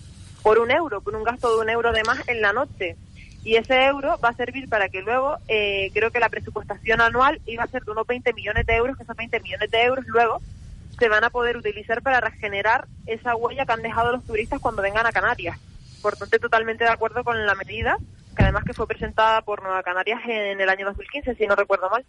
por 0.42 0.58
un 0.58 0.70
euro, 0.70 1.00
por 1.00 1.14
un 1.14 1.24
gasto 1.24 1.54
de 1.54 1.62
un 1.62 1.70
euro 1.70 1.92
de 1.92 2.04
más 2.04 2.26
en 2.28 2.40
la 2.40 2.52
noche. 2.52 2.96
Y 3.44 3.56
ese 3.56 3.86
euro 3.86 4.18
va 4.22 4.30
a 4.30 4.34
servir 4.34 4.68
para 4.68 4.88
que 4.88 5.02
luego, 5.02 5.36
eh, 5.48 5.90
creo 5.92 6.10
que 6.10 6.20
la 6.20 6.28
presupuestación 6.28 7.00
anual 7.00 7.40
iba 7.46 7.64
a 7.64 7.68
ser 7.68 7.84
de 7.84 7.90
unos 7.90 8.06
20 8.06 8.32
millones 8.34 8.66
de 8.66 8.74
euros, 8.74 8.96
que 8.96 9.02
esos 9.02 9.16
20 9.16 9.40
millones 9.40 9.70
de 9.70 9.82
euros 9.82 10.06
luego 10.06 10.40
se 10.98 11.08
van 11.08 11.24
a 11.24 11.30
poder 11.30 11.56
utilizar 11.56 12.02
para 12.02 12.20
regenerar 12.20 12.86
esa 13.06 13.34
huella 13.34 13.66
que 13.66 13.72
han 13.72 13.82
dejado 13.82 14.12
los 14.12 14.24
turistas 14.24 14.60
cuando 14.60 14.82
vengan 14.82 15.06
a 15.06 15.12
Canarias. 15.12 15.58
Por 16.00 16.16
tanto, 16.16 16.38
totalmente 16.38 16.84
de 16.84 16.90
acuerdo 16.90 17.24
con 17.24 17.44
la 17.44 17.54
medida, 17.54 17.96
que 18.36 18.42
además 18.42 18.64
que 18.64 18.72
fue 18.72 18.86
presentada 18.86 19.42
por 19.42 19.62
Nueva 19.62 19.82
Canarias 19.82 20.20
en 20.26 20.60
el 20.60 20.68
año 20.68 20.86
2015, 20.86 21.34
si 21.34 21.46
no 21.46 21.54
recuerdo 21.54 21.88
mal. 21.90 22.04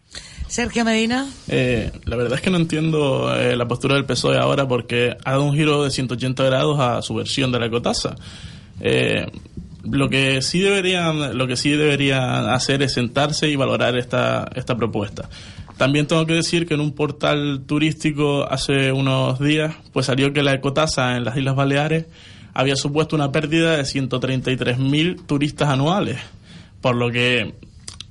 Sergio 0.47 0.85
Medina. 0.85 1.27
Eh, 1.47 1.91
la 2.05 2.15
verdad 2.15 2.35
es 2.35 2.41
que 2.41 2.49
no 2.49 2.57
entiendo 2.57 3.35
eh, 3.35 3.55
la 3.55 3.67
postura 3.67 3.95
del 3.95 4.05
PSOE 4.05 4.37
ahora 4.37 4.67
porque 4.67 5.17
ha 5.23 5.31
dado 5.31 5.43
un 5.43 5.55
giro 5.55 5.83
de 5.83 5.91
180 5.91 6.43
grados 6.43 6.79
a 6.79 7.01
su 7.01 7.15
versión 7.15 7.51
de 7.51 7.59
la 7.59 7.65
ecotasa. 7.65 8.15
Eh, 8.79 9.25
lo 9.83 10.09
que 10.09 10.41
sí 10.41 10.61
deberían, 10.61 11.37
lo 11.37 11.47
que 11.47 11.57
sí 11.57 11.71
deberían 11.71 12.49
hacer 12.49 12.81
es 12.83 12.93
sentarse 12.93 13.49
y 13.49 13.55
valorar 13.55 13.97
esta, 13.97 14.49
esta 14.55 14.77
propuesta. 14.77 15.29
También 15.77 16.07
tengo 16.07 16.25
que 16.25 16.33
decir 16.33 16.67
que 16.67 16.75
en 16.75 16.81
un 16.81 16.93
portal 16.93 17.63
turístico 17.65 18.49
hace 18.49 18.91
unos 18.91 19.39
días 19.39 19.75
pues 19.91 20.05
salió 20.05 20.31
que 20.31 20.43
la 20.43 20.53
ecotasa 20.53 21.17
en 21.17 21.25
las 21.25 21.35
Islas 21.35 21.55
Baleares 21.55 22.05
había 22.53 22.75
supuesto 22.75 23.15
una 23.15 23.31
pérdida 23.31 23.77
de 23.77 23.84
133.000 23.84 25.25
turistas 25.25 25.69
anuales, 25.69 26.19
por 26.81 26.95
lo 26.95 27.11
que 27.11 27.55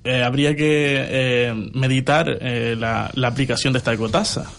eh, 0.05 0.23
habría 0.23 0.57
que 0.57 0.97
eh, 0.99 1.71
meditar 1.75 2.29
eh, 2.29 2.75
la, 2.77 3.11
la 3.15 3.29
aplicación 3.29 3.73
de 3.73 3.79
esta 3.79 3.93
ecotasa. 3.93 4.51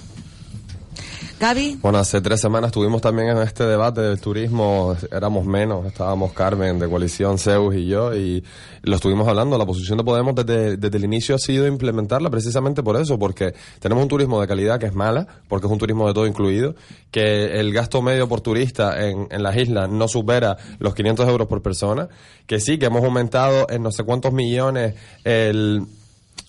Gaby. 1.44 1.80
Bueno, 1.82 1.98
hace 1.98 2.22
tres 2.22 2.40
semanas 2.40 2.70
estuvimos 2.70 3.02
también 3.02 3.28
en 3.28 3.40
este 3.40 3.65
debate 3.65 3.99
del 3.99 4.22
turismo, 4.22 4.95
éramos 5.11 5.45
menos, 5.45 5.86
estábamos 5.86 6.32
Carmen 6.32 6.80
de 6.80 6.88
Coalición, 6.88 7.38
Zeus 7.38 7.76
y 7.76 7.86
yo, 7.86 8.15
y 8.15 8.41
lo 8.84 8.95
estuvimos 8.95 9.28
hablando. 9.28 9.57
La 9.57 9.65
posición 9.65 9.98
de 9.98 10.06
Podemos 10.06 10.36
desde, 10.36 10.78
desde 10.78 10.98
el 10.98 11.03
inicio 11.03 11.36
ha 11.36 11.40
sido 11.40 11.68
implementarla 11.68 12.30
precisamente 12.30 12.82
por 12.82 12.95
eso, 12.95 13.20
porque 13.20 13.53
tenemos 13.80 14.03
un 14.03 14.07
turismo 14.07 14.40
de 14.40 14.48
calidad 14.48 14.80
que 14.80 14.86
es 14.86 14.94
mala, 14.94 15.28
porque 15.49 15.68
es 15.68 15.74
un 15.74 15.80
turismo 15.80 16.07
de 16.07 16.14
todo 16.14 16.28
incluido, 16.28 16.76
que 17.11 17.60
el 17.60 17.74
gasto 17.74 18.02
medio 18.02 18.30
por 18.30 18.40
turista 18.40 19.06
en, 19.06 19.28
en 19.30 19.44
las 19.44 19.57
islas 19.57 19.90
no 19.90 20.07
supera 20.07 20.56
los 20.80 20.95
500 20.95 21.28
euros 21.28 21.49
por 21.49 21.61
persona, 21.61 22.07
que 22.48 22.61
sí, 22.61 22.78
que 22.78 22.86
hemos 22.86 23.03
aumentado 23.03 23.68
en 23.70 23.84
no 23.84 23.91
sé 23.91 24.06
cuántos 24.06 24.32
millones 24.32 24.95
el 25.26 25.86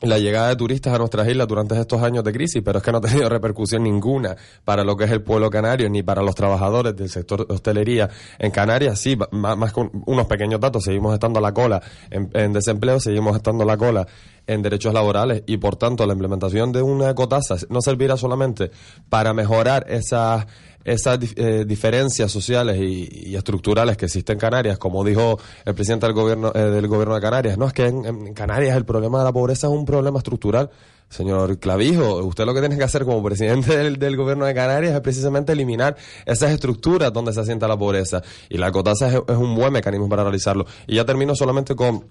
la 0.03 0.19
llegada 0.19 0.49
de 0.49 0.57
turistas 0.57 0.93
a 0.93 0.99
nuestras 0.99 1.27
islas 1.29 1.49
durante 1.49 1.79
estos 1.81 2.03
años 2.03 2.25
de 2.25 2.33
crisis, 2.33 2.63
pero 2.65 2.79
es 2.79 2.85
que 2.85 2.93
no 2.93 2.99
ha 2.99 3.01
tenido 3.01 3.29
repercusión 3.31 3.83
ninguna 3.83 4.37
para 4.65 4.85
lo 4.85 4.97
que 4.97 5.05
es 5.05 5.11
el 5.11 5.23
pueblo 5.23 5.49
canario 5.51 5.89
ni 5.89 6.03
para 6.03 6.23
los 6.23 6.35
trabajadores 6.35 6.95
del 6.97 7.09
sector 7.09 7.47
de 7.47 7.55
hostelería 7.55 8.09
en 8.39 8.51
Canarias. 8.51 8.99
Sí, 9.01 9.17
ma- 9.31 9.57
más 9.57 9.73
con 9.73 9.91
unos 10.07 10.27
pequeños 10.27 10.61
datos, 10.61 10.85
seguimos 10.85 11.15
estando 11.15 11.39
a 11.39 11.43
la 11.43 11.55
cola 11.55 11.83
en, 12.11 12.31
en 12.35 12.53
desempleo, 12.53 13.01
seguimos 13.01 13.37
estando 13.37 13.63
a 13.65 13.67
la 13.67 13.77
cola 13.77 14.07
en 14.47 14.61
derechos 14.61 14.93
laborales 14.93 15.43
y 15.47 15.57
por 15.57 15.77
tanto 15.77 16.05
la 16.07 16.13
implementación 16.13 16.71
de 16.71 16.83
una 16.83 17.09
ecotasa 17.11 17.57
no 17.71 17.81
servirá 17.81 18.19
solamente 18.19 18.71
para 19.09 19.33
mejorar 19.33 19.87
esas 19.89 20.47
esas 20.85 21.19
eh, 21.37 21.65
diferencias 21.67 22.31
sociales 22.31 22.79
y, 22.79 23.35
estructurales 23.35 23.97
que 23.97 24.05
existen 24.05 24.35
en 24.35 24.41
Canarias, 24.41 24.79
como 24.79 25.05
dijo 25.05 25.39
el 25.65 25.75
presidente 25.75 26.07
del 26.07 26.15
gobierno 26.15 26.53
eh, 26.55 26.59
del 26.59 26.87
gobierno 26.87 27.15
de 27.15 27.21
Canarias, 27.21 27.59
no 27.59 27.67
es 27.67 27.73
que 27.73 27.87
en, 27.87 28.35
Canarias 28.35 28.77
el 28.77 28.85
problema 28.85 29.19
de 29.19 29.25
la 29.25 29.33
pobreza 29.33 29.67
es 29.67 29.73
un 29.73 29.85
problema 29.85 30.19
estructural. 30.19 30.71
Señor 31.09 31.59
Clavijo, 31.59 32.17
usted 32.25 32.45
lo 32.45 32.55
que 32.55 32.61
tiene 32.61 32.77
que 32.77 32.85
hacer 32.85 33.05
como 33.05 33.23
presidente 33.23 33.77
del, 33.79 33.99
del 33.99 34.17
gobierno 34.17 34.47
de 34.47 34.55
Canarias 34.55 34.95
es 34.95 35.01
precisamente 35.01 35.53
eliminar 35.53 35.97
esas 36.27 36.51
estructuras 36.51 37.13
donde 37.13 37.33
se 37.33 37.41
asienta 37.41 37.69
la 37.69 37.77
pobreza. 37.77 38.23
Y 38.49 38.59
la 38.59 38.71
cotasa 38.73 39.09
es, 39.09 39.15
es 39.15 39.37
un 39.37 39.55
buen 39.55 39.73
mecanismo 39.73 40.09
para 40.09 40.23
realizarlo. 40.23 40.67
Y 40.87 40.97
ya 40.97 41.05
termino 41.05 41.35
solamente 41.35 41.75
con 41.75 42.05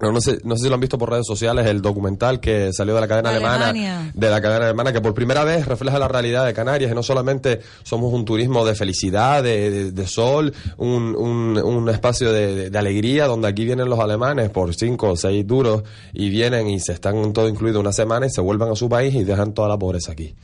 no, 0.00 0.12
no 0.12 0.20
sé, 0.20 0.38
no 0.44 0.56
sé 0.56 0.62
si 0.64 0.68
lo 0.68 0.74
han 0.74 0.80
visto 0.80 0.96
por 0.98 1.10
redes 1.10 1.26
sociales, 1.26 1.66
el 1.66 1.82
documental 1.82 2.40
que 2.40 2.72
salió 2.72 2.94
de 2.94 3.00
la 3.02 3.08
cadena 3.08 3.30
alemana, 3.30 3.68
Alemania. 3.70 4.10
de 4.14 4.30
la 4.30 4.40
cadena 4.40 4.64
alemana, 4.66 4.92
que 4.92 5.00
por 5.00 5.12
primera 5.14 5.44
vez 5.44 5.66
refleja 5.66 5.98
la 5.98 6.08
realidad 6.08 6.46
de 6.46 6.54
Canarias, 6.54 6.90
y 6.90 6.94
no 6.94 7.02
solamente 7.02 7.60
somos 7.82 8.12
un 8.12 8.24
turismo 8.24 8.64
de 8.64 8.74
felicidad, 8.74 9.42
de, 9.42 9.70
de- 9.70 9.92
de 9.92 10.06
sol, 10.06 10.54
un, 10.78 11.14
un, 11.16 11.58
un 11.62 11.88
espacio 11.90 12.32
de, 12.32 12.54
de- 12.54 12.70
de 12.70 12.78
alegría, 12.78 13.26
donde 13.26 13.48
aquí 13.48 13.64
vienen 13.64 13.88
los 13.90 13.98
alemanes 14.00 14.48
por 14.50 14.74
cinco 14.74 15.10
o 15.10 15.16
seis 15.16 15.46
duros, 15.46 15.82
y 16.14 16.30
vienen 16.30 16.68
y 16.70 16.80
se 16.80 16.92
están 16.92 17.32
todo 17.32 17.48
incluido 17.48 17.80
una 17.80 17.92
semana 17.92 18.26
y 18.26 18.30
se 18.30 18.40
vuelven 18.40 18.70
a 18.70 18.76
su 18.76 18.88
país 18.88 19.14
y 19.14 19.24
dejan 19.24 19.52
toda 19.52 19.68
la 19.68 19.78
pobreza 19.78 20.12
aquí. 20.12 20.34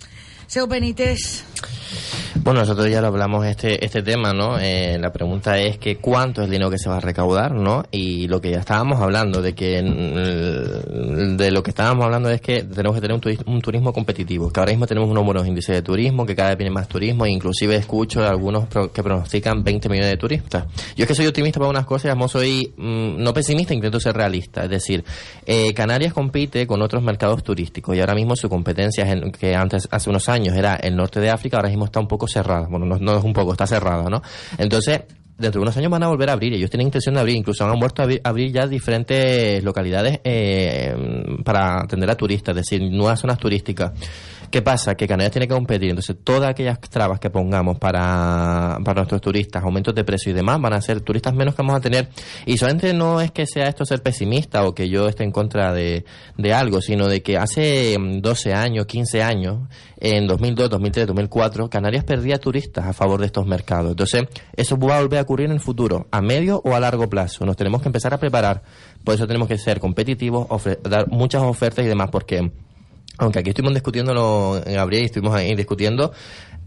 Seu 0.48 0.66
Benítez. 0.66 1.44
Bueno, 2.42 2.60
nosotros 2.60 2.88
ya 2.90 3.00
lo 3.00 3.08
hablamos 3.08 3.44
este 3.46 3.84
este 3.84 4.02
tema, 4.02 4.32
¿no? 4.32 4.58
Eh, 4.58 4.98
la 5.00 5.12
pregunta 5.12 5.58
es 5.58 5.78
que 5.78 5.96
cuánto 5.96 6.42
es 6.42 6.46
el 6.46 6.52
dinero 6.52 6.70
que 6.70 6.78
se 6.78 6.88
va 6.88 6.98
a 6.98 7.00
recaudar, 7.00 7.52
¿no? 7.52 7.84
Y 7.90 8.28
lo 8.28 8.40
que 8.40 8.50
ya 8.50 8.58
estábamos 8.60 9.00
hablando 9.00 9.42
de 9.42 9.54
que 9.54 9.82
mm, 9.82 11.36
de 11.36 11.50
lo 11.50 11.62
que 11.62 11.70
estábamos 11.70 12.04
hablando 12.04 12.30
es 12.30 12.40
que 12.40 12.62
tenemos 12.62 12.94
que 12.96 13.00
tener 13.00 13.14
un 13.14 13.20
turismo, 13.20 13.52
un 13.52 13.60
turismo 13.60 13.92
competitivo, 13.92 14.50
que 14.52 14.60
ahora 14.60 14.72
mismo 14.72 14.86
tenemos 14.86 15.08
unos 15.10 15.24
buenos 15.24 15.46
índices 15.46 15.74
de 15.74 15.82
turismo, 15.82 16.24
que 16.26 16.34
cada 16.36 16.50
vez 16.50 16.58
viene 16.58 16.70
más 16.72 16.88
turismo, 16.88 17.24
e 17.26 17.30
inclusive 17.30 17.76
escucho 17.76 18.20
de 18.20 18.28
algunos 18.28 18.66
pro- 18.66 18.92
que 18.92 19.02
pronostican 19.02 19.62
20 19.64 19.88
millones 19.88 20.10
de 20.10 20.16
turistas. 20.16 20.64
Yo 20.96 21.04
es 21.04 21.08
que 21.08 21.14
soy 21.14 21.26
optimista 21.26 21.58
para 21.58 21.70
unas 21.70 21.86
cosas, 21.86 22.16
no 22.16 22.28
soy 22.28 22.72
mm, 22.76 23.22
no 23.22 23.32
pesimista, 23.34 23.74
intento 23.74 24.00
ser 24.00 24.14
realista, 24.16 24.64
es 24.64 24.70
decir, 24.70 25.04
eh, 25.46 25.72
Canarias 25.74 26.12
compite 26.12 26.66
con 26.66 26.82
otros 26.82 27.02
mercados 27.02 27.42
turísticos 27.42 27.96
y 27.96 28.00
ahora 28.00 28.14
mismo 28.14 28.36
su 28.36 28.48
competencia 28.48 29.04
es 29.10 29.32
que 29.38 29.54
antes 29.54 29.88
hace 29.90 30.10
unos 30.10 30.28
años 30.28 30.56
era 30.56 30.76
el 30.76 30.96
norte 30.96 31.20
de 31.20 31.30
África, 31.30 31.56
ahora 31.56 31.70
está 31.84 32.00
un 32.00 32.08
poco 32.08 32.26
cerrada. 32.26 32.66
Bueno, 32.68 32.86
no, 32.86 33.18
es 33.18 33.24
un 33.24 33.32
poco, 33.32 33.52
está 33.52 33.66
cerrada, 33.66 34.08
¿no? 34.08 34.22
Entonces, 34.58 35.02
dentro 35.38 35.60
de 35.60 35.62
unos 35.64 35.76
años 35.76 35.90
van 35.90 36.02
a 36.02 36.08
volver 36.08 36.30
a 36.30 36.32
abrir. 36.32 36.54
Ellos 36.54 36.70
tienen 36.70 36.88
intención 36.88 37.14
de 37.14 37.20
abrir, 37.20 37.36
incluso 37.36 37.64
han 37.64 37.78
vuelto 37.78 38.02
a 38.02 38.04
abrir, 38.04 38.20
abrir 38.24 38.52
ya 38.52 38.66
diferentes 38.66 39.62
localidades 39.62 40.20
eh, 40.24 40.94
para 41.44 41.82
atender 41.82 42.10
a 42.10 42.16
turistas, 42.16 42.56
es 42.56 42.66
decir, 42.66 42.90
nuevas 42.90 43.20
zonas 43.20 43.38
turísticas. 43.38 43.92
¿Qué 44.50 44.62
pasa? 44.62 44.94
Que 44.94 45.06
Canarias 45.08 45.32
tiene 45.32 45.48
que 45.48 45.54
competir. 45.54 45.90
Entonces, 45.90 46.16
todas 46.22 46.48
aquellas 46.50 46.78
trabas 46.80 47.18
que 47.20 47.30
pongamos 47.30 47.78
para, 47.78 48.78
para 48.84 49.00
nuestros 49.00 49.20
turistas, 49.20 49.62
aumentos 49.62 49.94
de 49.94 50.04
precio 50.04 50.30
y 50.30 50.34
demás, 50.34 50.60
van 50.60 50.72
a 50.72 50.80
ser 50.80 51.00
turistas 51.00 51.34
menos 51.34 51.54
que 51.54 51.62
vamos 51.62 51.76
a 51.76 51.80
tener. 51.80 52.08
Y 52.46 52.56
solamente 52.56 52.94
no 52.94 53.20
es 53.20 53.32
que 53.32 53.46
sea 53.46 53.66
esto 53.68 53.84
ser 53.84 54.02
pesimista 54.02 54.64
o 54.64 54.74
que 54.74 54.88
yo 54.88 55.08
esté 55.08 55.24
en 55.24 55.32
contra 55.32 55.72
de, 55.72 56.04
de 56.38 56.54
algo, 56.54 56.80
sino 56.80 57.08
de 57.08 57.22
que 57.22 57.36
hace 57.36 57.96
mm, 57.98 58.20
12 58.20 58.54
años, 58.54 58.86
15 58.86 59.22
años, 59.22 59.68
en 59.98 60.26
2002, 60.26 60.70
2003, 60.70 61.06
2004, 61.08 61.68
Canarias 61.68 62.04
perdía 62.04 62.38
turistas 62.38 62.86
a 62.86 62.92
favor 62.92 63.20
de 63.20 63.26
estos 63.26 63.46
mercados. 63.46 63.90
Entonces, 63.90 64.24
eso 64.54 64.76
va 64.78 64.98
a 64.98 65.00
volver 65.02 65.18
a 65.18 65.22
ocurrir 65.22 65.46
en 65.46 65.52
el 65.52 65.60
futuro, 65.60 66.06
a 66.10 66.20
medio 66.22 66.60
o 66.64 66.74
a 66.74 66.80
largo 66.80 67.08
plazo. 67.08 67.44
Nos 67.44 67.56
tenemos 67.56 67.82
que 67.82 67.88
empezar 67.88 68.14
a 68.14 68.18
preparar. 68.18 68.62
Por 69.04 69.14
eso 69.14 69.26
tenemos 69.26 69.48
que 69.48 69.58
ser 69.58 69.80
competitivos, 69.80 70.46
ofre- 70.48 70.80
dar 70.82 71.08
muchas 71.08 71.42
ofertas 71.42 71.84
y 71.84 71.88
demás, 71.88 72.08
porque 72.10 72.50
aunque 73.18 73.40
aquí 73.40 73.50
estuvimos 73.50 73.74
discutiendo, 73.74 74.62
Gabriel, 74.66 75.04
y 75.04 75.06
estuvimos 75.06 75.34
ahí 75.34 75.54
discutiendo, 75.54 76.12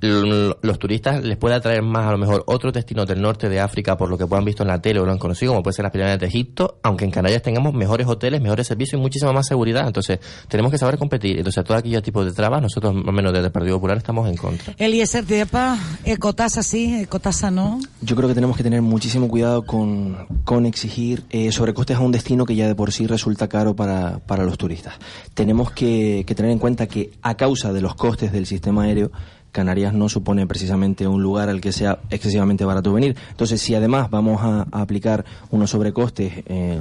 los 0.01 0.79
turistas 0.79 1.23
les 1.23 1.37
puede 1.37 1.55
atraer 1.55 1.81
más 1.81 2.05
a 2.05 2.11
lo 2.11 2.17
mejor 2.17 2.43
otros 2.47 2.73
destinos 2.73 3.05
del 3.07 3.21
norte 3.21 3.49
de 3.49 3.59
África 3.59 3.97
por 3.97 4.09
lo 4.09 4.17
que 4.17 4.25
puedan 4.25 4.45
visto 4.45 4.63
en 4.63 4.69
la 4.69 4.81
tele 4.81 4.99
o 4.99 5.05
lo 5.05 5.11
han 5.11 5.17
conocido, 5.17 5.51
como 5.51 5.63
puede 5.63 5.75
ser 5.75 5.83
las 5.83 5.91
pirámides 5.91 6.19
de 6.19 6.27
Egipto, 6.27 6.79
aunque 6.83 7.05
en 7.05 7.11
Canarias 7.11 7.41
tengamos 7.41 7.73
mejores 7.73 8.07
hoteles, 8.07 8.41
mejores 8.41 8.67
servicios 8.67 8.99
y 8.99 9.01
muchísima 9.01 9.33
más 9.33 9.47
seguridad. 9.47 9.87
Entonces, 9.87 10.19
tenemos 10.47 10.71
que 10.71 10.77
saber 10.77 10.97
competir. 10.97 11.37
Entonces, 11.37 11.63
todo 11.63 11.77
aquellos 11.77 12.03
tipos 12.03 12.25
de 12.25 12.31
trabas, 12.31 12.61
nosotros, 12.61 12.93
más 12.93 13.07
o 13.07 13.11
menos 13.11 13.33
desde 13.33 13.47
el 13.47 13.51
Partido 13.51 13.75
Popular, 13.77 13.97
estamos 13.97 14.29
en 14.29 14.37
contra. 14.37 14.73
Eliezer 14.77 15.25
Diepa, 15.25 15.77
ecotasa 16.05 16.63
sí, 16.63 17.01
ecotasa 17.01 17.51
no. 17.51 17.79
Yo 18.01 18.15
creo 18.15 18.29
que 18.29 18.35
tenemos 18.35 18.55
que 18.55 18.63
tener 18.63 18.81
muchísimo 18.81 19.27
cuidado 19.27 19.65
con, 19.65 20.27
con 20.45 20.65
exigir 20.65 21.23
eh, 21.29 21.51
sobrecostes 21.51 21.97
a 21.97 21.99
un 21.99 22.11
destino 22.11 22.45
que 22.45 22.55
ya 22.55 22.67
de 22.67 22.75
por 22.75 22.91
sí 22.91 23.07
resulta 23.07 23.47
caro 23.47 23.75
para, 23.75 24.19
para 24.19 24.43
los 24.43 24.57
turistas. 24.57 24.95
Tenemos 25.33 25.71
que, 25.71 26.23
que 26.25 26.35
tener 26.35 26.51
en 26.51 26.59
cuenta 26.59 26.87
que 26.87 27.11
a 27.21 27.35
causa 27.35 27.73
de 27.73 27.81
los 27.81 27.95
costes 27.95 28.31
del 28.31 28.45
sistema 28.45 28.83
aéreo, 28.83 29.11
Canarias 29.51 29.93
no 29.93 30.09
supone 30.09 30.45
precisamente 30.47 31.07
un 31.07 31.21
lugar 31.21 31.49
al 31.49 31.61
que 31.61 31.71
sea 31.71 31.99
excesivamente 32.09 32.65
barato 32.65 32.93
venir. 32.93 33.15
Entonces, 33.31 33.61
si 33.61 33.75
además 33.75 34.09
vamos 34.09 34.41
a, 34.41 34.67
aplicar 34.71 35.25
unos 35.49 35.71
sobrecostes 35.71 36.43
eh, 36.45 36.79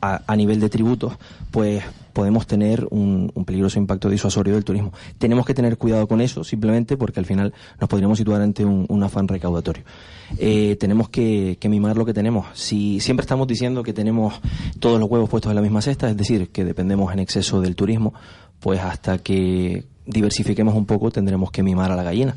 a, 0.00 0.22
a 0.26 0.36
nivel 0.36 0.60
de 0.60 0.68
tributos, 0.68 1.14
pues 1.50 1.82
podemos 2.12 2.46
tener 2.46 2.86
un, 2.90 3.32
peligroso 3.46 3.78
impacto 3.78 4.08
disuasorio 4.08 4.54
del 4.54 4.64
turismo. 4.64 4.92
Tenemos 5.18 5.46
que 5.46 5.54
tener 5.54 5.78
cuidado 5.78 6.06
con 6.06 6.20
eso, 6.20 6.44
simplemente 6.44 6.96
porque 6.96 7.20
al 7.20 7.26
final 7.26 7.54
nos 7.80 7.88
podríamos 7.88 8.18
situar 8.18 8.42
ante 8.42 8.64
un, 8.64 8.86
un 8.88 9.02
afán 9.02 9.28
recaudatorio. 9.28 9.84
Eh, 10.38 10.76
tenemos 10.78 11.08
que, 11.08 11.56
que 11.60 11.68
mimar 11.68 11.96
lo 11.96 12.04
que 12.04 12.14
tenemos. 12.14 12.46
Si 12.54 13.00
siempre 13.00 13.22
estamos 13.22 13.46
diciendo 13.46 13.82
que 13.82 13.92
tenemos 13.92 14.40
todos 14.78 15.00
los 15.00 15.10
huevos 15.10 15.28
puestos 15.28 15.50
en 15.50 15.56
la 15.56 15.62
misma 15.62 15.82
cesta, 15.82 16.10
es 16.10 16.16
decir, 16.16 16.50
que 16.50 16.64
dependemos 16.64 17.12
en 17.12 17.18
exceso 17.18 17.60
del 17.60 17.74
turismo, 17.74 18.14
pues 18.60 18.80
hasta 18.80 19.18
que 19.18 19.86
diversifiquemos 20.10 20.74
un 20.74 20.86
poco 20.86 21.10
tendremos 21.10 21.50
que 21.50 21.62
mimar 21.62 21.90
a 21.92 21.96
la 21.96 22.02
gallina. 22.02 22.36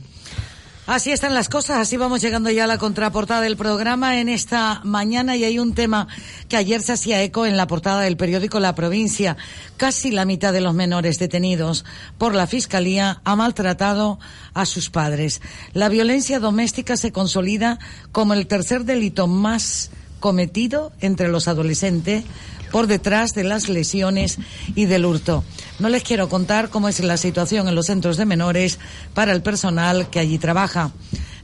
Así 0.85 1.13
están 1.13 1.33
las 1.33 1.47
cosas, 1.47 1.77
así 1.77 1.95
vamos 1.95 2.19
llegando 2.19 2.51
ya 2.51 2.65
a 2.65 2.67
la 2.67 2.77
contraportada 2.77 3.39
del 3.39 3.55
programa 3.55 4.19
en 4.19 4.27
esta 4.27 4.81
mañana 4.83 5.37
y 5.37 5.45
hay 5.45 5.57
un 5.57 5.73
tema 5.73 6.09
que 6.49 6.57
ayer 6.57 6.81
se 6.81 6.91
hacía 6.91 7.23
eco 7.23 7.45
en 7.45 7.55
la 7.55 7.67
portada 7.67 8.01
del 8.01 8.17
periódico 8.17 8.59
La 8.59 8.75
Provincia. 8.75 9.37
Casi 9.77 10.11
la 10.11 10.25
mitad 10.25 10.51
de 10.51 10.59
los 10.59 10.73
menores 10.73 11.19
detenidos 11.19 11.85
por 12.17 12.35
la 12.35 12.47
Fiscalía 12.47 13.21
ha 13.23 13.35
maltratado 13.37 14.19
a 14.53 14.65
sus 14.65 14.89
padres. 14.89 15.41
La 15.71 15.87
violencia 15.87 16.41
doméstica 16.41 16.97
se 16.97 17.13
consolida 17.13 17.79
como 18.11 18.33
el 18.33 18.45
tercer 18.47 18.83
delito 18.83 19.27
más 19.27 19.89
cometido 20.19 20.91
entre 20.99 21.29
los 21.29 21.47
adolescentes 21.47 22.25
por 22.73 22.87
detrás 22.87 23.35
de 23.35 23.43
las 23.43 23.69
lesiones 23.69 24.39
y 24.73 24.85
del 24.85 25.05
hurto. 25.05 25.43
No 25.77 25.89
les 25.89 26.01
quiero 26.01 26.27
contar 26.27 26.69
cómo 26.69 26.89
es 26.89 26.99
la 27.01 27.17
situación 27.17 27.67
en 27.67 27.75
los 27.75 27.85
centros 27.85 28.17
de 28.17 28.25
menores 28.25 28.79
para 29.13 29.31
el 29.31 29.43
personal 29.43 30.09
que 30.09 30.19
allí 30.19 30.39
trabaja. 30.39 30.91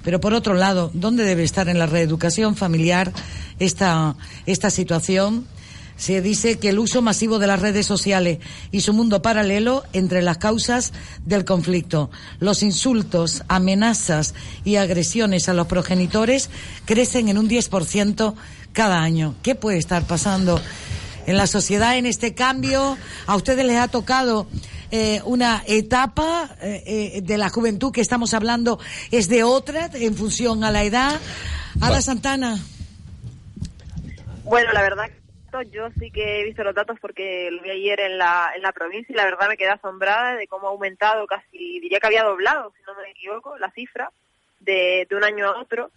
Pero 0.04 0.20
por 0.20 0.34
otro 0.34 0.56
lado, 0.56 0.90
¿dónde 0.96 1.24
debe 1.24 1.44
estar 1.44 1.70
en 1.70 1.78
la 1.78 1.86
reeducación 1.86 2.56
familiar 2.56 3.14
esta, 3.60 4.16
esta 4.48 4.72
situación? 4.72 5.46
Se 5.98 6.20
dice 6.22 6.58
que 6.58 6.70
el 6.70 6.80
uso 6.80 7.04
masivo 7.04 7.38
de 7.38 7.46
las 7.46 7.62
redes 7.62 7.86
sociales 7.86 8.40
y 8.72 8.82
su 8.82 8.94
mundo 8.94 9.22
paralelo 9.22 9.84
entre 9.94 10.24
las 10.24 10.40
causas 10.40 10.94
del 11.26 11.46
conflicto. 11.46 12.10
Los 12.40 12.64
insultos, 12.64 13.44
amenazas 13.50 14.34
y 14.66 14.78
agresiones 14.78 15.48
a 15.48 15.54
los 15.54 15.68
progenitores 15.68 16.50
crecen 16.86 17.30
en 17.30 17.38
un 17.38 17.48
10% 17.48 18.34
cada 18.74 19.02
año. 19.02 19.36
¿Qué 19.44 19.54
puede 19.54 19.78
estar 19.78 20.08
pasando 20.08 20.60
en 21.30 21.38
la 21.38 21.46
sociedad 21.46 21.96
en 21.96 22.08
este 22.08 22.34
cambio? 22.34 22.98
¿A 23.28 23.36
ustedes 23.36 23.64
les 23.64 23.78
ha 23.78 23.88
tocado 23.88 24.48
eh, 24.90 25.22
una 25.26 25.62
etapa 25.68 26.50
eh, 26.60 26.84
eh, 26.88 27.22
de 27.22 27.38
la 27.38 27.50
juventud 27.50 27.92
que 27.92 28.02
estamos 28.02 28.34
hablando? 28.34 28.80
¿Es 29.12 29.30
de 29.30 29.44
otra 29.44 29.92
en 29.94 30.16
función 30.16 30.64
a 30.64 30.72
la 30.72 30.84
edad? 30.84 31.20
Ada 31.80 32.02
Santana. 32.02 32.58
Bueno, 34.44 34.74
la 34.74 34.82
verdad 34.82 35.12
yo 35.72 35.90
sí 36.00 36.12
que 36.12 36.42
he 36.42 36.44
visto 36.46 36.64
los 36.64 36.76
datos 36.76 36.98
porque 37.00 37.50
lo 37.52 37.62
vi 37.62 37.72
ayer 37.72 38.00
en 38.02 38.18
la, 38.18 38.52
en 38.56 38.62
la 38.62 38.72
provincia 38.72 39.14
y 39.14 39.16
la 39.16 39.26
verdad 39.26 39.50
me 39.50 39.58
quedé 39.58 39.70
asombrada 39.70 40.36
de 40.36 40.48
cómo 40.48 40.68
ha 40.68 40.72
aumentado 40.72 41.26
casi, 41.28 41.80
diría 41.80 42.00
que 42.00 42.08
había 42.08 42.24
doblado, 42.24 42.72
si 42.76 42.84
no 42.84 42.96
me 42.96 43.10
equivoco, 43.10 43.58
la 43.58 43.72
cifra 43.72 44.12
de, 44.60 45.08
de 45.10 45.16
un 45.16 45.24
año 45.24 45.48
a 45.48 45.60
otro. 45.60 45.92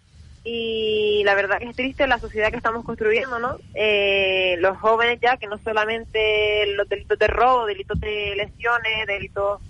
Y 0.44 1.22
la 1.24 1.34
verdad 1.34 1.58
que 1.58 1.68
es 1.68 1.76
triste 1.76 2.06
la 2.06 2.18
sociedad 2.18 2.50
que 2.50 2.56
estamos 2.56 2.84
construyendo, 2.84 3.38
¿no? 3.38 3.58
Eh, 3.74 4.56
los 4.58 4.76
jóvenes 4.78 5.20
ya 5.20 5.36
que 5.36 5.46
no 5.46 5.58
solamente 5.58 6.66
los 6.74 6.88
delitos 6.88 7.18
de 7.18 7.28
robo, 7.28 7.66
delitos 7.66 8.00
de 8.00 8.34
lesiones, 8.34 9.06
delitos 9.06 9.60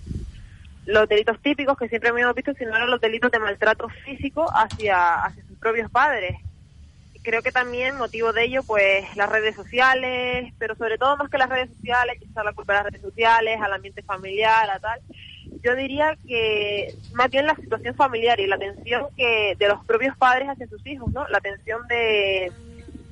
los 0.85 1.07
delitos 1.07 1.39
típicos 1.41 1.77
que 1.77 1.87
siempre 1.87 2.09
hemos 2.09 2.35
visto, 2.35 2.53
sino 2.53 2.85
los 2.85 2.99
delitos 2.99 3.31
de 3.31 3.39
maltrato 3.39 3.87
físico 4.03 4.45
hacia, 4.53 5.23
hacia 5.23 5.45
sus 5.45 5.57
propios 5.57 5.89
padres. 5.89 6.37
Creo 7.21 7.41
que 7.41 7.53
también 7.53 7.95
motivo 7.95 8.33
de 8.33 8.43
ello, 8.43 8.63
pues 8.63 9.05
las 9.15 9.29
redes 9.29 9.55
sociales, 9.55 10.53
pero 10.59 10.75
sobre 10.75 10.97
todo 10.97 11.15
más 11.15 11.29
que 11.29 11.37
las 11.37 11.49
redes 11.49 11.69
sociales, 11.77 12.17
quizás 12.19 12.43
la 12.43 12.51
culpa 12.51 12.73
de 12.73 12.79
las 12.79 12.91
redes 12.91 13.01
sociales, 13.01 13.61
al 13.61 13.71
ambiente 13.71 14.03
familiar, 14.03 14.69
a 14.69 14.79
tal. 14.79 14.99
Yo 15.61 15.75
diría 15.75 16.17
que 16.25 16.95
más 17.13 17.29
bien 17.29 17.45
la 17.45 17.55
situación 17.55 17.95
familiar 17.95 18.39
y 18.39 18.47
la 18.47 18.55
atención 18.55 19.07
que 19.15 19.55
de 19.57 19.67
los 19.67 19.83
propios 19.85 20.15
padres 20.17 20.49
hacia 20.49 20.67
sus 20.67 20.85
hijos, 20.87 21.11
¿no? 21.13 21.27
La 21.27 21.37
atención 21.37 21.87
de 21.87 22.51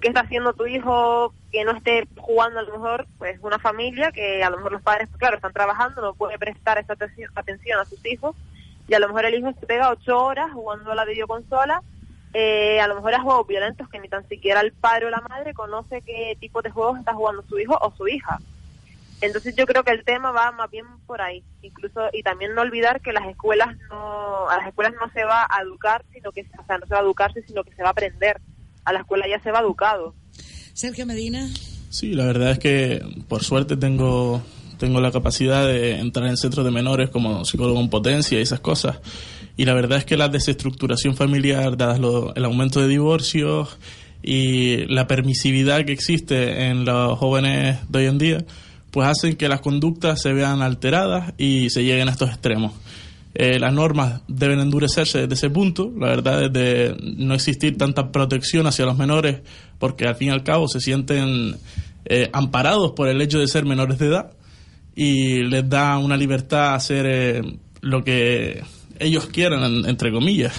qué 0.01 0.07
está 0.07 0.21
haciendo 0.21 0.53
tu 0.53 0.65
hijo, 0.65 1.33
que 1.51 1.63
no 1.63 1.71
esté 1.71 2.07
jugando 2.17 2.59
a 2.59 2.63
lo 2.63 2.73
mejor, 2.73 3.07
pues 3.17 3.39
una 3.41 3.59
familia 3.59 4.11
que 4.11 4.43
a 4.43 4.49
lo 4.49 4.57
mejor 4.57 4.71
los 4.71 4.81
padres, 4.81 5.07
pues, 5.09 5.19
claro, 5.19 5.35
están 5.35 5.53
trabajando, 5.53 6.01
no 6.01 6.13
puede 6.13 6.39
prestar 6.39 6.79
esa 6.79 6.93
atención, 6.93 7.79
a 7.79 7.85
sus 7.85 8.03
hijos 8.05 8.35
y 8.87 8.93
a 8.93 8.99
lo 8.99 9.07
mejor 9.07 9.25
el 9.25 9.35
hijo 9.35 9.53
se 9.59 9.65
pega 9.65 9.91
ocho 9.91 10.17
horas 10.17 10.51
jugando 10.51 10.91
a 10.91 10.95
la 10.95 11.05
videoconsola, 11.05 11.81
eh, 12.33 12.79
a 12.79 12.87
lo 12.87 12.95
mejor 12.95 13.13
a 13.13 13.21
juegos 13.21 13.47
violentos 13.47 13.87
que 13.89 13.99
ni 13.99 14.07
tan 14.07 14.27
siquiera 14.27 14.61
el 14.61 14.73
padre 14.73 15.05
o 15.05 15.09
la 15.09 15.21
madre 15.29 15.53
conoce 15.53 16.01
qué 16.01 16.35
tipo 16.39 16.61
de 16.61 16.71
juegos 16.71 16.99
está 16.99 17.13
jugando 17.13 17.43
su 17.43 17.59
hijo 17.59 17.77
o 17.79 17.93
su 17.95 18.07
hija. 18.07 18.41
Entonces 19.21 19.55
yo 19.55 19.65
creo 19.65 19.83
que 19.83 19.91
el 19.91 20.03
tema 20.03 20.31
va 20.31 20.51
más 20.51 20.69
bien 20.71 20.85
por 21.05 21.21
ahí, 21.21 21.43
incluso 21.61 22.01
y 22.11 22.23
también 22.23 22.55
no 22.55 22.61
olvidar 22.61 23.01
que 23.01 23.13
las 23.13 23.27
escuelas 23.27 23.69
no 23.89 24.49
a 24.49 24.57
las 24.57 24.67
escuelas 24.67 24.93
no 24.99 25.11
se 25.13 25.23
va 25.23 25.43
a 25.49 25.61
educar, 25.61 26.03
sino 26.11 26.31
que 26.31 26.41
o 26.41 26.65
sea, 26.65 26.77
no 26.79 26.85
se 26.87 26.93
va 26.93 26.99
a 26.99 27.03
educarse, 27.03 27.43
sino 27.45 27.63
que 27.63 27.73
se 27.75 27.83
va 27.83 27.89
a 27.89 27.91
aprender. 27.91 28.41
A 28.83 28.93
la 28.93 28.99
escuela 29.01 29.27
ya 29.29 29.39
se 29.43 29.51
va 29.51 29.59
educado. 29.59 30.15
Sergio 30.73 31.05
Medina. 31.05 31.47
Sí, 31.89 32.13
la 32.13 32.25
verdad 32.25 32.51
es 32.51 32.59
que 32.59 33.01
por 33.27 33.43
suerte 33.43 33.77
tengo, 33.77 34.41
tengo 34.79 34.99
la 35.01 35.11
capacidad 35.11 35.67
de 35.67 35.99
entrar 35.99 36.27
en 36.27 36.37
centros 36.37 36.65
de 36.65 36.71
menores 36.71 37.09
como 37.11 37.45
psicólogo 37.45 37.79
en 37.79 37.89
potencia 37.89 38.39
y 38.39 38.41
esas 38.41 38.59
cosas. 38.61 38.99
Y 39.57 39.65
la 39.65 39.75
verdad 39.75 39.99
es 39.99 40.05
que 40.05 40.17
la 40.17 40.29
desestructuración 40.29 41.15
familiar, 41.15 41.77
dadas 41.77 41.99
lo- 41.99 42.33
el 42.33 42.43
aumento 42.45 42.79
de 42.81 42.87
divorcios 42.87 43.77
y 44.23 44.85
la 44.87 45.05
permisividad 45.07 45.85
que 45.85 45.91
existe 45.91 46.67
en 46.69 46.85
los 46.85 47.19
jóvenes 47.19 47.79
de 47.91 47.99
hoy 47.99 48.05
en 48.07 48.17
día, 48.17 48.37
pues 48.91 49.07
hacen 49.07 49.35
que 49.35 49.47
las 49.47 49.61
conductas 49.61 50.21
se 50.21 50.33
vean 50.33 50.61
alteradas 50.61 51.33
y 51.37 51.69
se 51.69 51.83
lleguen 51.83 52.07
a 52.09 52.11
estos 52.11 52.29
extremos. 52.29 52.73
Eh, 53.33 53.59
las 53.59 53.73
normas 53.73 54.21
deben 54.27 54.59
endurecerse 54.59 55.19
desde 55.21 55.33
ese 55.35 55.49
punto, 55.49 55.89
la 55.97 56.07
verdad 56.07 56.43
es 56.43 56.51
de 56.53 56.97
no 57.17 57.33
existir 57.33 57.77
tanta 57.77 58.11
protección 58.11 58.67
hacia 58.67 58.85
los 58.85 58.97
menores 58.97 59.39
porque 59.79 60.05
al 60.05 60.15
fin 60.15 60.27
y 60.27 60.31
al 60.31 60.43
cabo 60.43 60.67
se 60.67 60.81
sienten 60.81 61.55
eh, 62.03 62.29
amparados 62.33 62.91
por 62.91 63.07
el 63.07 63.21
hecho 63.21 63.39
de 63.39 63.47
ser 63.47 63.63
menores 63.65 63.99
de 63.99 64.07
edad 64.07 64.31
y 64.95 65.43
les 65.43 65.69
da 65.69 65.97
una 65.97 66.17
libertad 66.17 66.71
a 66.71 66.75
hacer 66.75 67.05
eh, 67.07 67.41
lo 67.79 68.03
que 68.03 68.61
ellos 68.99 69.27
quieran, 69.27 69.63
en- 69.63 69.89
entre 69.89 70.11
comillas. 70.11 70.53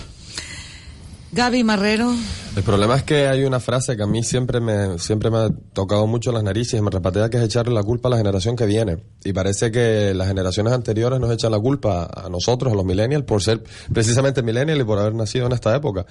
Gaby 1.32 1.64
Marrero. 1.64 2.12
El 2.54 2.62
problema 2.62 2.94
es 2.94 3.04
que 3.04 3.26
hay 3.26 3.44
una 3.44 3.58
frase 3.58 3.96
que 3.96 4.02
a 4.02 4.06
mí 4.06 4.22
siempre 4.22 4.60
me, 4.60 4.98
siempre 4.98 5.30
me 5.30 5.38
ha 5.38 5.48
tocado 5.72 6.06
mucho 6.06 6.30
las 6.30 6.42
narices 6.42 6.78
y 6.78 6.82
me 6.82 6.90
repatea 6.90 7.30
que 7.30 7.38
es 7.38 7.42
echarle 7.42 7.72
la 7.72 7.82
culpa 7.82 8.08
a 8.08 8.10
la 8.10 8.18
generación 8.18 8.54
que 8.54 8.66
viene. 8.66 8.98
Y 9.24 9.32
parece 9.32 9.70
que 9.70 10.12
las 10.12 10.28
generaciones 10.28 10.74
anteriores 10.74 11.18
nos 11.20 11.32
echan 11.32 11.50
la 11.50 11.58
culpa 11.58 12.10
a 12.14 12.28
nosotros, 12.28 12.74
a 12.74 12.76
los 12.76 12.84
millennials, 12.84 13.24
por 13.24 13.42
ser 13.42 13.62
precisamente 13.90 14.42
millennial 14.42 14.78
y 14.78 14.84
por 14.84 14.98
haber 14.98 15.14
nacido 15.14 15.46
en 15.46 15.52
esta 15.52 15.74
época. 15.74 16.04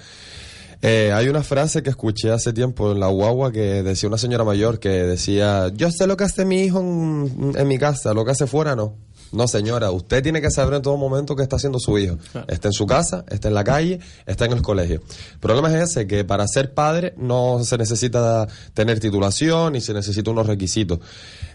Eh, 0.81 1.11
hay 1.13 1.27
una 1.27 1.43
frase 1.43 1.83
que 1.83 1.91
escuché 1.91 2.31
hace 2.31 2.53
tiempo 2.53 2.91
en 2.91 2.99
la 2.99 3.07
guagua 3.07 3.51
que 3.51 3.83
decía 3.83 4.09
una 4.09 4.17
señora 4.17 4.43
mayor 4.43 4.79
que 4.79 4.89
decía, 4.89 5.71
yo 5.75 5.91
sé 5.91 6.07
lo 6.07 6.17
que 6.17 6.23
hace 6.23 6.43
mi 6.43 6.61
hijo 6.61 6.79
en 6.79 7.67
mi 7.67 7.77
casa, 7.77 8.15
lo 8.15 8.25
que 8.25 8.31
hace 8.31 8.47
fuera 8.47 8.75
no. 8.75 8.95
No, 9.31 9.47
señora, 9.47 9.91
usted 9.91 10.21
tiene 10.21 10.41
que 10.41 10.51
saber 10.51 10.75
en 10.75 10.81
todo 10.81 10.97
momento 10.97 11.35
qué 11.35 11.43
está 11.43 11.55
haciendo 11.55 11.79
su 11.79 11.97
hijo. 11.97 12.17
Está 12.47 12.67
en 12.67 12.73
su 12.73 12.85
casa, 12.85 13.23
está 13.29 13.47
en 13.47 13.53
la 13.53 13.63
calle, 13.63 13.99
está 14.25 14.45
en 14.45 14.53
el 14.53 14.61
colegio. 14.61 15.01
El 15.33 15.39
problema 15.39 15.73
es 15.75 15.91
ese, 15.91 16.07
que 16.07 16.25
para 16.25 16.47
ser 16.47 16.73
padre 16.73 17.13
no 17.17 17.63
se 17.63 17.77
necesita 17.77 18.47
tener 18.73 18.99
titulación 18.99 19.73
ni 19.73 19.81
se 19.81 19.93
necesita 19.93 20.31
unos 20.31 20.47
requisitos. 20.47 20.99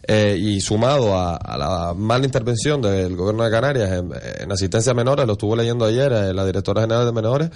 Eh, 0.08 0.36
y 0.38 0.60
sumado 0.60 1.16
a, 1.16 1.36
a 1.36 1.58
la 1.58 1.94
mala 1.94 2.24
intervención 2.24 2.80
del 2.80 3.16
gobierno 3.16 3.42
de 3.42 3.50
Canarias 3.50 3.90
en, 3.90 4.12
en 4.40 4.52
asistencia 4.52 4.92
a 4.92 4.94
menores, 4.94 5.26
lo 5.26 5.32
estuvo 5.32 5.56
leyendo 5.56 5.84
ayer 5.84 6.12
eh, 6.12 6.32
la 6.32 6.44
directora 6.44 6.82
general 6.82 7.06
de 7.06 7.12
menores, 7.12 7.50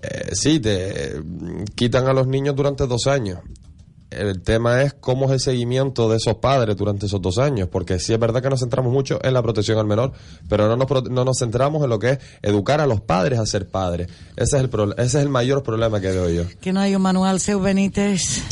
eh, 0.00 0.30
sí, 0.32 0.60
te 0.60 1.20
mm, 1.20 1.64
quitan 1.74 2.06
a 2.06 2.12
los 2.12 2.26
niños 2.26 2.54
durante 2.54 2.86
dos 2.86 3.06
años. 3.06 3.40
El 4.16 4.40
tema 4.42 4.82
es 4.82 4.92
cómo 4.94 5.26
es 5.26 5.32
el 5.32 5.40
seguimiento 5.40 6.08
de 6.08 6.16
esos 6.16 6.36
padres 6.36 6.76
durante 6.76 7.06
esos 7.06 7.20
dos 7.22 7.38
años, 7.38 7.68
porque 7.70 7.98
sí 7.98 8.12
es 8.12 8.18
verdad 8.18 8.42
que 8.42 8.50
nos 8.50 8.60
centramos 8.60 8.92
mucho 8.92 9.18
en 9.22 9.34
la 9.34 9.42
protección 9.42 9.78
al 9.78 9.86
menor, 9.86 10.12
pero 10.48 10.68
no 10.68 10.76
nos, 10.76 11.10
no 11.10 11.24
nos 11.24 11.38
centramos 11.38 11.82
en 11.84 11.90
lo 11.90 11.98
que 11.98 12.10
es 12.12 12.18
educar 12.42 12.80
a 12.80 12.86
los 12.86 13.00
padres 13.00 13.38
a 13.38 13.46
ser 13.46 13.68
padres. 13.68 14.08
Ese 14.36 14.56
es 14.56 14.62
el, 14.62 14.68
pro- 14.68 14.92
ese 14.96 15.04
es 15.04 15.14
el 15.24 15.28
mayor 15.28 15.62
problema 15.62 16.00
que 16.00 16.08
veo 16.10 16.30
yo. 16.30 16.42
Que 16.60 16.72
no 16.72 16.80
hay 16.80 16.94
un 16.94 17.02
manual, 17.02 17.40
Seu 17.40 17.60
Benítez. 17.60 18.42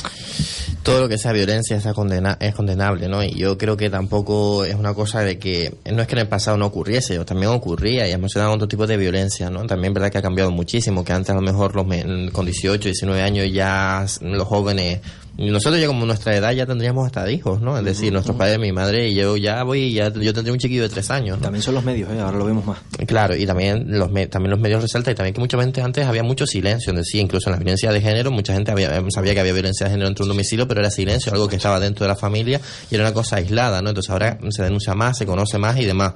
todo 0.82 1.00
lo 1.00 1.08
que 1.08 1.16
sea 1.16 1.32
violencia 1.32 1.76
está 1.76 1.94
condena 1.94 2.36
es 2.40 2.54
condenable, 2.54 3.08
¿no? 3.08 3.22
Y 3.24 3.30
yo 3.34 3.56
creo 3.56 3.76
que 3.76 3.88
tampoco 3.88 4.64
es 4.66 4.74
una 4.74 4.92
cosa 4.92 5.20
de 5.20 5.38
que 5.38 5.74
no 5.90 6.02
es 6.02 6.06
que 6.08 6.14
en 6.14 6.18
el 6.20 6.28
pasado 6.28 6.56
no 6.58 6.66
ocurriese, 6.66 7.18
o 7.18 7.24
también 7.24 7.50
ocurría 7.52 8.06
y 8.06 8.10
hemos 8.10 8.22
mencionado 8.22 8.52
otro 8.54 8.68
tipo 8.68 8.86
de 8.86 8.96
violencia, 8.98 9.48
¿no? 9.50 9.66
También 9.66 9.92
es 9.92 9.94
verdad 9.94 10.10
que 10.12 10.18
ha 10.18 10.22
cambiado 10.22 10.50
muchísimo, 10.50 11.02
que 11.04 11.12
antes 11.12 11.30
a 11.30 11.34
lo 11.34 11.40
mejor 11.40 11.74
los 11.74 11.84
con 12.32 12.44
18, 12.44 12.88
19 12.88 13.22
años 13.22 13.46
ya 13.52 14.04
los 14.20 14.46
jóvenes 14.46 15.00
nosotros 15.36 15.80
ya 15.80 15.86
como 15.88 16.06
nuestra 16.06 16.36
edad 16.36 16.52
ya 16.52 16.64
tendríamos 16.66 17.06
hasta 17.06 17.28
hijos, 17.30 17.60
¿no? 17.60 17.76
Es 17.76 17.84
decir, 17.84 18.12
nuestros 18.12 18.36
padres, 18.36 18.58
mi 18.58 18.70
madre 18.72 19.08
y 19.08 19.14
yo 19.14 19.36
ya 19.36 19.62
voy, 19.64 19.92
ya 19.92 20.12
yo 20.12 20.32
tendría 20.32 20.52
un 20.52 20.58
chiquillo 20.58 20.82
de 20.82 20.88
tres 20.88 21.10
años. 21.10 21.38
¿no? 21.38 21.42
También 21.42 21.62
son 21.62 21.74
los 21.74 21.84
medios, 21.84 22.10
¿eh? 22.12 22.20
ahora 22.20 22.38
lo 22.38 22.44
vemos 22.44 22.64
más. 22.64 22.78
Claro, 23.06 23.34
y 23.36 23.44
también 23.44 23.84
los 23.98 24.10
me- 24.12 24.26
también 24.28 24.50
los 24.52 24.60
medios 24.60 24.80
resaltan 24.82 25.12
y 25.12 25.14
también 25.16 25.34
que 25.34 25.40
mucha 25.40 25.58
gente 25.60 25.82
antes 25.82 26.06
había 26.06 26.22
mucho 26.22 26.46
silencio, 26.46 26.92
decir, 26.92 27.20
incluso 27.20 27.48
en 27.50 27.54
la 27.54 27.58
violencia 27.58 27.90
de 27.90 28.00
género, 28.00 28.30
mucha 28.30 28.52
gente 28.54 28.70
había, 28.70 29.02
sabía 29.10 29.34
que 29.34 29.40
había 29.40 29.52
violencia 29.52 29.86
de 29.86 29.90
género 29.90 30.08
dentro 30.08 30.24
de 30.24 30.30
un 30.30 30.36
domicilio, 30.36 30.68
pero 30.68 30.80
era 30.80 30.90
silencio, 30.90 31.32
algo 31.32 31.48
que 31.48 31.56
estaba 31.56 31.80
dentro 31.80 32.04
de 32.04 32.08
la 32.08 32.16
familia 32.16 32.60
y 32.90 32.94
era 32.94 33.04
una 33.04 33.12
cosa 33.12 33.36
aislada, 33.36 33.82
¿no? 33.82 33.88
Entonces 33.88 34.10
ahora 34.10 34.38
se 34.50 34.62
denuncia 34.62 34.94
más, 34.94 35.18
se 35.18 35.26
conoce 35.26 35.58
más 35.58 35.76
y 35.78 35.84
demás. 35.84 36.12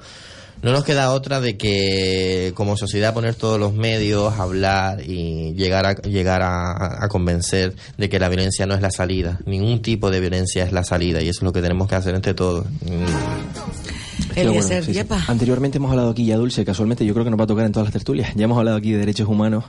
No 0.61 0.71
nos 0.71 0.83
queda 0.83 1.11
otra 1.11 1.39
de 1.39 1.57
que 1.57 2.51
como 2.55 2.75
sociedad 2.75 3.13
poner 3.13 3.35
todos 3.35 3.59
los 3.59 3.73
medios, 3.73 4.37
hablar 4.39 5.01
y 5.01 5.53
llegar 5.53 5.85
a, 5.85 5.95
llegar 5.95 6.41
a, 6.41 7.03
a 7.03 7.07
convencer 7.07 7.75
de 7.97 8.09
que 8.09 8.19
la 8.19 8.27
violencia 8.27 8.65
no 8.65 8.75
es 8.75 8.81
la 8.81 8.91
salida. 8.91 9.39
Ningún 9.45 9.81
tipo 9.81 10.11
de 10.11 10.19
violencia 10.19 10.65
es 10.65 10.71
la 10.73 10.83
salida 10.83 11.21
y 11.21 11.29
eso 11.29 11.39
es 11.39 11.43
lo 11.43 11.53
que 11.53 11.61
tenemos 11.61 11.87
que 11.87 11.95
hacer 11.95 12.13
entre 12.13 12.33
todos. 12.33 12.65
Mm. 12.81 13.99
Sí, 14.35 14.93
sí. 14.93 14.99
Anteriormente 15.27 15.77
hemos 15.77 15.91
hablado 15.91 16.09
aquí, 16.09 16.25
ya 16.25 16.37
Dulce, 16.37 16.63
casualmente 16.63 17.05
yo 17.05 17.13
creo 17.13 17.23
que 17.23 17.31
nos 17.31 17.39
va 17.39 17.45
a 17.45 17.47
tocar 17.47 17.65
en 17.65 17.71
todas 17.71 17.87
las 17.87 17.93
tertulias. 17.93 18.33
Ya 18.35 18.45
hemos 18.45 18.57
hablado 18.57 18.77
aquí 18.77 18.91
de 18.91 18.99
derechos 18.99 19.27
humanos 19.27 19.65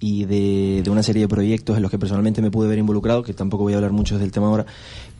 y 0.00 0.24
de, 0.24 0.82
de 0.82 0.90
una 0.90 1.02
serie 1.02 1.22
de 1.22 1.28
proyectos 1.28 1.76
en 1.76 1.82
los 1.82 1.90
que 1.90 1.98
personalmente 1.98 2.42
me 2.42 2.50
pude 2.50 2.68
ver 2.68 2.78
involucrado, 2.78 3.22
que 3.22 3.32
tampoco 3.32 3.64
voy 3.64 3.72
a 3.72 3.76
hablar 3.76 3.92
mucho 3.92 4.18
del 4.18 4.32
tema 4.32 4.48
ahora, 4.48 4.66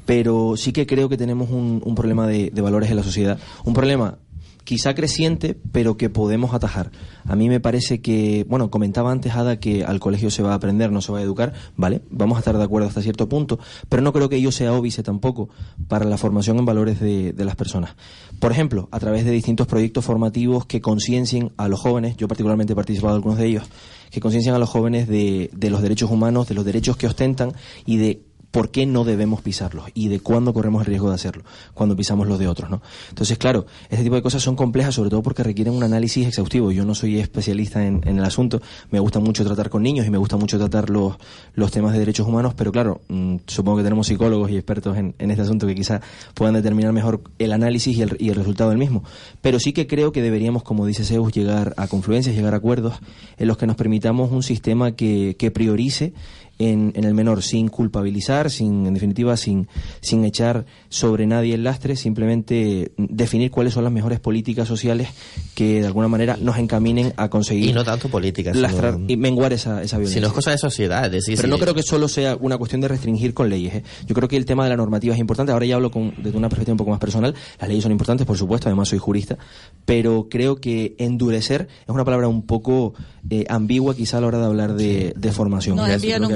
pero 0.06 0.56
sí 0.56 0.72
que 0.72 0.86
creo 0.86 1.09
que 1.09 1.16
tenemos 1.16 1.51
un, 1.51 1.82
un 1.84 1.94
problema 1.94 2.26
de, 2.26 2.51
de 2.51 2.60
valores 2.60 2.90
en 2.90 2.96
la 2.96 3.02
sociedad. 3.02 3.38
Un 3.64 3.74
problema 3.74 4.18
quizá 4.65 4.95
creciente, 4.95 5.57
pero 5.73 5.97
que 5.97 6.11
podemos 6.11 6.55
atajar. 6.55 6.91
A 7.27 7.36
mí 7.36 7.49
me 7.49 7.61
parece 7.61 8.01
que, 8.01 8.45
bueno, 8.49 8.70
comentaba 8.70 9.12
antes 9.12 9.35
Ada 9.35 9.61
que 9.61 9.85
al 9.85 10.01
colegio 10.01 10.31
se 10.31 10.43
va 10.43 10.53
a 10.53 10.55
aprender, 10.55 10.91
no 10.91 11.01
se 11.01 11.12
va 11.12 11.19
a 11.19 11.23
educar, 11.23 11.53
vale, 11.77 12.03
vamos 12.11 12.36
a 12.36 12.39
estar 12.41 12.57
de 12.57 12.65
acuerdo 12.65 12.89
hasta 12.89 13.03
cierto 13.03 13.28
punto, 13.28 13.59
pero 13.89 14.03
no 14.03 14.12
creo 14.12 14.28
que 14.28 14.36
ello 14.36 14.51
sea 14.51 14.73
óbice 14.73 15.03
tampoco 15.03 15.49
para 15.89 16.05
la 16.07 16.16
formación 16.16 16.59
en 16.59 16.65
valores 16.65 16.99
de, 17.01 17.32
de 17.32 17.45
las 17.45 17.57
personas. 17.57 17.95
Por 18.41 18.53
ejemplo, 18.53 18.89
a 18.91 18.99
través 18.99 19.24
de 19.24 19.31
distintos 19.31 19.66
proyectos 19.66 20.05
formativos 20.05 20.66
que 20.66 20.81
conciencien 20.81 21.53
a 21.57 21.69
los 21.69 21.81
jóvenes, 21.81 22.16
yo 22.16 22.27
particularmente 22.27 22.73
he 22.73 22.77
participado 22.77 23.15
en 23.15 23.16
algunos 23.16 23.39
de 23.39 23.47
ellos, 23.47 23.65
que 24.11 24.20
conciencien 24.20 24.55
a 24.55 24.59
los 24.59 24.70
jóvenes 24.70 25.09
de, 25.09 25.51
de 25.55 25.70
los 25.70 25.82
derechos 25.82 26.11
humanos, 26.11 26.49
de 26.49 26.55
los 26.55 26.65
derechos 26.65 26.97
que 26.97 27.07
ostentan 27.07 27.53
y 27.85 27.97
de 27.97 28.23
por 28.55 28.70
qué 28.70 28.86
no 28.86 29.02
debemos 29.02 29.43
pisarlos 29.43 29.86
y 29.94 30.06
de 30.06 30.20
cuándo 30.20 30.55
corremos 30.55 30.82
el 30.82 30.86
riesgo 30.86 31.09
de 31.09 31.16
hacerlo, 31.16 31.43
cuando 31.74 31.97
pisamos 31.97 32.28
los 32.28 32.39
de 32.39 32.47
otros, 32.47 32.70
¿no? 32.70 32.82
Entonces, 33.09 33.36
claro, 33.36 33.66
este 33.90 34.05
tipo 34.05 34.14
de 34.14 34.22
cosas 34.22 34.44
son 34.44 34.55
complejas, 34.55 34.94
sobre 34.94 35.10
todo 35.10 35.24
porque 35.24 35.43
requieren 35.43 35.74
un 35.74 35.82
análisis 35.82 36.28
exhaustivo. 36.28 36.70
Yo 36.70 36.85
no 36.85 36.94
soy 36.94 37.18
especialista 37.18 37.85
en, 37.85 38.01
en 38.05 38.16
el 38.16 38.24
asunto, 38.24 38.62
me 38.93 39.01
gusta 39.01 39.18
mucho 39.18 39.44
tratar 39.44 39.70
con 39.70 39.82
niños 39.82 40.06
y 40.06 40.10
me 40.10 40.18
gusta 40.18 40.36
mucho 40.36 40.56
tratar 40.56 40.89
los, 40.89 41.16
los 41.55 41.72
temas 41.72 41.94
de 41.94 41.98
derechos 41.98 42.28
humanos, 42.28 42.55
pero 42.55 42.70
claro, 42.70 43.01
mm, 43.09 43.39
supongo 43.48 43.78
que 43.78 43.82
tenemos 43.82 44.06
psicólogos 44.06 44.48
y 44.52 44.55
expertos 44.55 44.97
en, 44.97 45.16
en 45.18 45.32
este 45.32 45.43
asunto 45.43 45.66
que 45.66 45.74
quizá 45.74 46.01
puedan 46.35 46.55
determinar 46.55 46.93
mejor 46.93 47.22
el 47.40 47.52
análisis 47.52 47.97
y 47.97 48.02
el, 48.02 48.16
y 48.20 48.28
el 48.28 48.36
resultado 48.36 48.70
del 48.70 48.78
mismo. 48.78 49.02
Pero 49.40 49.59
sí 49.59 49.72
que 49.72 49.89
creo 49.89 50.12
que 50.12 50.22
deberíamos, 50.22 50.62
como 50.62 50.86
dice 50.86 51.02
Zeus, 51.02 51.32
llegar 51.32 51.74
a 51.76 51.89
confluencias, 51.89 52.36
llegar 52.36 52.55
a 52.55 52.59
acuerdos 52.59 52.94
en 53.36 53.48
los 53.48 53.59
que 53.59 53.66
nos 53.66 53.74
permitamos 53.74 54.31
un 54.31 54.44
sistema 54.44 54.93
que, 54.93 55.35
que 55.36 55.51
priorice 55.51 56.12
en, 56.59 56.93
en 56.94 57.05
el 57.05 57.14
menor, 57.14 57.43
sin 57.43 57.68
culpabilizar, 57.68 58.51
sin, 58.51 58.86
en 58.86 58.94
definitiva, 58.94 59.36
sin, 59.36 59.68
sin 60.01 60.24
echar 60.24 60.66
sobre 60.89 61.26
nadie 61.26 61.55
el 61.55 61.64
lastre, 61.64 61.97
simplemente 61.97 62.93
definir 62.97 63.51
cuáles 63.51 63.74
son 63.74 63.85
las 63.85 63.93
mejores 63.93 64.20
políticas 64.20 64.68
sociales 64.68 65.09
que 65.55 65.81
de 65.81 65.86
alguna 65.86 66.09
manera 66.09 66.36
nos 66.40 66.56
encaminen 66.59 67.12
a 67.16 67.28
conseguir 67.28 67.70
Y 67.70 67.72
no 67.72 67.85
tanto 67.85 68.09
políticas, 68.09 68.56
lastrar 68.56 68.94
sino- 68.94 69.06
y 69.09 69.16
menguar 69.16 69.52
esa, 69.52 69.82
esa 69.82 69.98
violencia. 69.98 70.20
Si 70.20 70.22
no 70.22 70.28
es 70.28 70.32
cosa 70.32 70.51
de 70.52 70.59
sociedad, 70.59 71.05
es 71.06 71.12
decir, 71.12 71.36
Pero 71.36 71.48
si- 71.48 71.51
no 71.51 71.59
creo 71.59 71.74
que 71.74 71.82
solo 71.82 72.09
sea 72.09 72.36
una 72.40 72.56
cuestión 72.59 72.81
de 72.81 72.89
restringir 72.89 73.35
con 73.35 73.48
leyes. 73.51 73.74
¿eh? 73.74 73.82
Yo 74.06 74.14
creo 74.14 74.28
que 74.28 74.36
el 74.36 74.44
tema 74.44 74.64
de 74.64 74.70
la 74.70 74.76
normativa 74.76 75.14
es 75.14 75.20
importante. 75.20 75.52
Ahora 75.52 75.66
ya 75.66 75.74
hablo 75.76 75.90
con, 75.90 76.14
desde 76.22 76.36
una 76.39 76.48
perspectiva 76.48 76.74
un 76.74 76.78
poco 76.78 76.90
más 76.90 77.01
personal. 77.01 77.35
Las 77.60 77.68
leyes 77.68 77.82
son 77.82 77.93
importantes, 77.93 78.26
por 78.26 78.39
supuesto, 78.39 78.68
además 78.68 78.89
soy 78.89 78.98
jurista. 78.98 79.36
Pero 79.85 80.28
creo 80.31 80.56
que 80.56 80.94
endurecer 80.98 81.68
es 81.82 81.89
una 81.89 82.05
palabra 82.05 82.28
un 82.28 82.43
poco 82.43 82.94
eh, 83.31 83.44
ambigua 83.48 83.94
quizá 83.94 84.18
a 84.18 84.20
la 84.20 84.26
hora 84.28 84.39
de 84.39 84.44
hablar 84.47 84.74
de, 84.74 85.12
de 85.16 85.32
formación. 85.32 85.76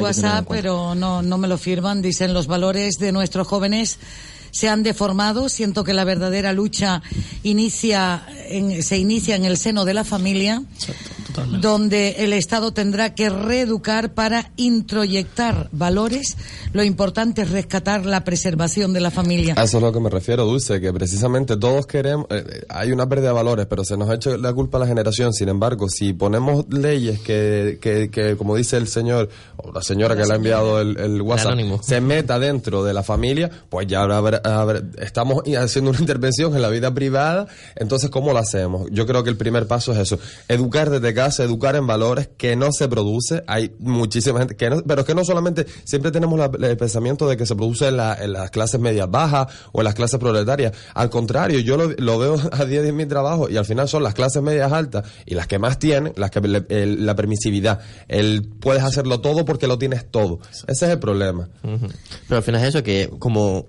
WhatsApp, 0.09 0.47
pero 0.49 0.95
no, 0.95 1.23
no 1.23 1.39
me 1.39 1.49
lo 1.49 1.59
firman. 1.59 2.03
Dicen 2.03 2.35
los 2.35 2.47
valores 2.47 2.99
de 2.99 3.13
nuestros 3.13 3.47
jóvenes 3.47 3.99
se 4.51 4.69
han 4.69 4.83
deformado. 4.83 5.49
Siento 5.49 5.85
que 5.85 5.93
la 5.95 6.05
verdadera 6.05 6.53
lucha 6.53 7.03
inicia 7.43 8.23
en- 8.49 8.83
se 8.83 8.99
inicia 8.99 9.37
en 9.37 9.45
el 9.45 9.57
seno 9.57 9.85
de 9.85 9.95
la 9.95 10.05
familia, 10.05 10.63
donde 11.61 12.17
el 12.19 12.33
Estado 12.33 12.73
tendrá 12.73 13.15
que 13.15 13.31
reeducar 13.31 14.13
para 14.15 14.51
introyectar 14.57 15.69
valores. 15.73 16.37
Lo 16.73 16.83
importante 16.83 17.43
es 17.43 17.51
rescatar 17.51 18.05
la 18.07 18.25
preservación 18.25 18.93
de 18.93 19.01
la 19.01 19.11
familia. 19.11 19.55
A 19.57 19.65
eso 19.65 19.77
es 19.79 19.83
lo 19.83 19.93
que 19.93 20.01
me 20.01 20.11
refiero, 20.11 20.45
Dulce, 20.45 20.81
que 20.81 20.93
precisamente 20.93 21.57
todos 21.57 21.87
queremos, 21.87 22.27
eh, 22.31 22.45
eh, 22.49 22.63
hay 22.69 22.91
una 22.93 23.09
pérdida 23.09 23.29
de 23.29 23.35
valores, 23.35 23.67
pero 23.67 23.85
se 23.85 23.97
nos 23.97 24.09
ha 24.11 24.15
hecho 24.15 24.37
la 24.37 24.53
culpa 24.53 24.79
a 24.79 24.81
la 24.81 24.87
generación. 24.87 25.33
Sin 25.33 25.49
embargo, 25.49 25.89
si 25.89 26.13
ponemos 26.13 26.67
leyes 26.71 27.21
que, 27.21 27.79
que, 27.81 28.11
que 28.11 28.37
como 28.37 28.57
dice 28.57 28.77
el 28.77 28.89
señor, 28.89 29.29
o 29.57 29.73
la 29.73 29.83
señora 29.83 30.15
que 30.17 30.25
le 30.27 30.33
ha 30.33 30.37
enviado 30.37 30.81
el, 30.81 30.97
el 30.99 31.23
WhatsApp, 31.23 31.53
se 31.83 32.01
meta 32.01 32.39
dentro 32.39 32.85
de 32.85 32.95
la 32.95 33.03
familia, 33.03 33.51
pues 33.69 33.87
ya 33.87 34.03
habrá- 34.03 34.19
habrá- 34.19 34.38
estamos 35.01 35.43
haciendo 35.59 35.91
una 35.91 36.01
intervención 36.01 36.55
en 36.55 36.63
la 36.63 36.69
vida 36.69 36.93
privada, 36.95 37.47
entonces 37.77 38.11
¿cómo 38.11 38.33
lo 38.33 38.39
hacemos? 38.39 38.89
Yo 38.91 39.07
creo 39.07 39.25
que 39.25 39.31
el 39.31 39.37
primer 39.37 39.67
paso 39.67 39.93
es 39.93 39.99
eso, 39.99 40.19
educar 40.49 40.91
desde 40.91 41.15
casa, 41.15 41.45
educar 41.45 41.77
en 41.77 41.87
valores 41.87 42.29
que 42.37 42.57
no 42.57 42.73
se 42.73 42.89
produce, 42.89 43.43
hay 43.47 43.75
muchísima 43.79 44.39
gente, 44.41 44.57
que 44.57 44.71
no, 44.71 44.83
pero 44.87 45.05
que 45.05 45.15
no 45.15 45.25
solamente, 45.25 45.67
siempre 45.85 46.11
tenemos 46.11 46.39
la- 46.39 46.51
el 46.69 46.77
pensamiento 46.77 47.29
de 47.29 47.37
que 47.37 47.47
se 47.47 47.55
produce 47.57 47.89
en, 47.89 47.97
la- 47.97 48.15
en 48.23 48.33
las 48.33 48.51
clases 48.51 48.81
medias 48.81 49.11
bajas 49.11 49.47
o 49.73 49.81
en 49.81 49.85
las 49.85 49.95
clases 49.95 50.19
proletarias, 50.19 50.73
al 50.95 51.11
contrario, 51.11 51.61
yo 51.61 51.77
lo, 51.77 51.89
lo 51.99 52.19
veo 52.19 52.37
a 52.53 52.65
día 52.65 52.83
de 52.83 52.93
mi 52.93 53.07
trabajo 53.07 53.49
y 53.49 53.57
al 53.57 53.65
final 53.65 53.89
son 53.89 54.03
las 54.03 54.15
clases 54.15 54.43
medias 54.43 54.73
altas 54.73 55.05
y 55.27 55.35
las 55.35 55.47
que 55.47 55.59
más 55.59 55.79
tienen, 55.79 56.13
las 56.17 56.31
que 56.31 56.41
le- 56.41 56.67
el- 56.69 57.07
la 57.07 57.15
permisividad, 57.15 57.81
el 58.09 58.49
puedes 58.61 58.83
hacerlo 58.83 59.21
todo 59.21 59.45
porque 59.45 59.67
lo 59.67 59.79
tienes 59.79 60.11
todo, 60.11 60.41
ese 60.67 60.87
es 60.87 60.91
el 60.93 60.99
problema. 60.99 61.49
Pero 61.63 62.37
al 62.39 62.43
final 62.43 62.63
es 62.63 62.69
eso, 62.69 62.83
que 62.83 63.11
como 63.19 63.67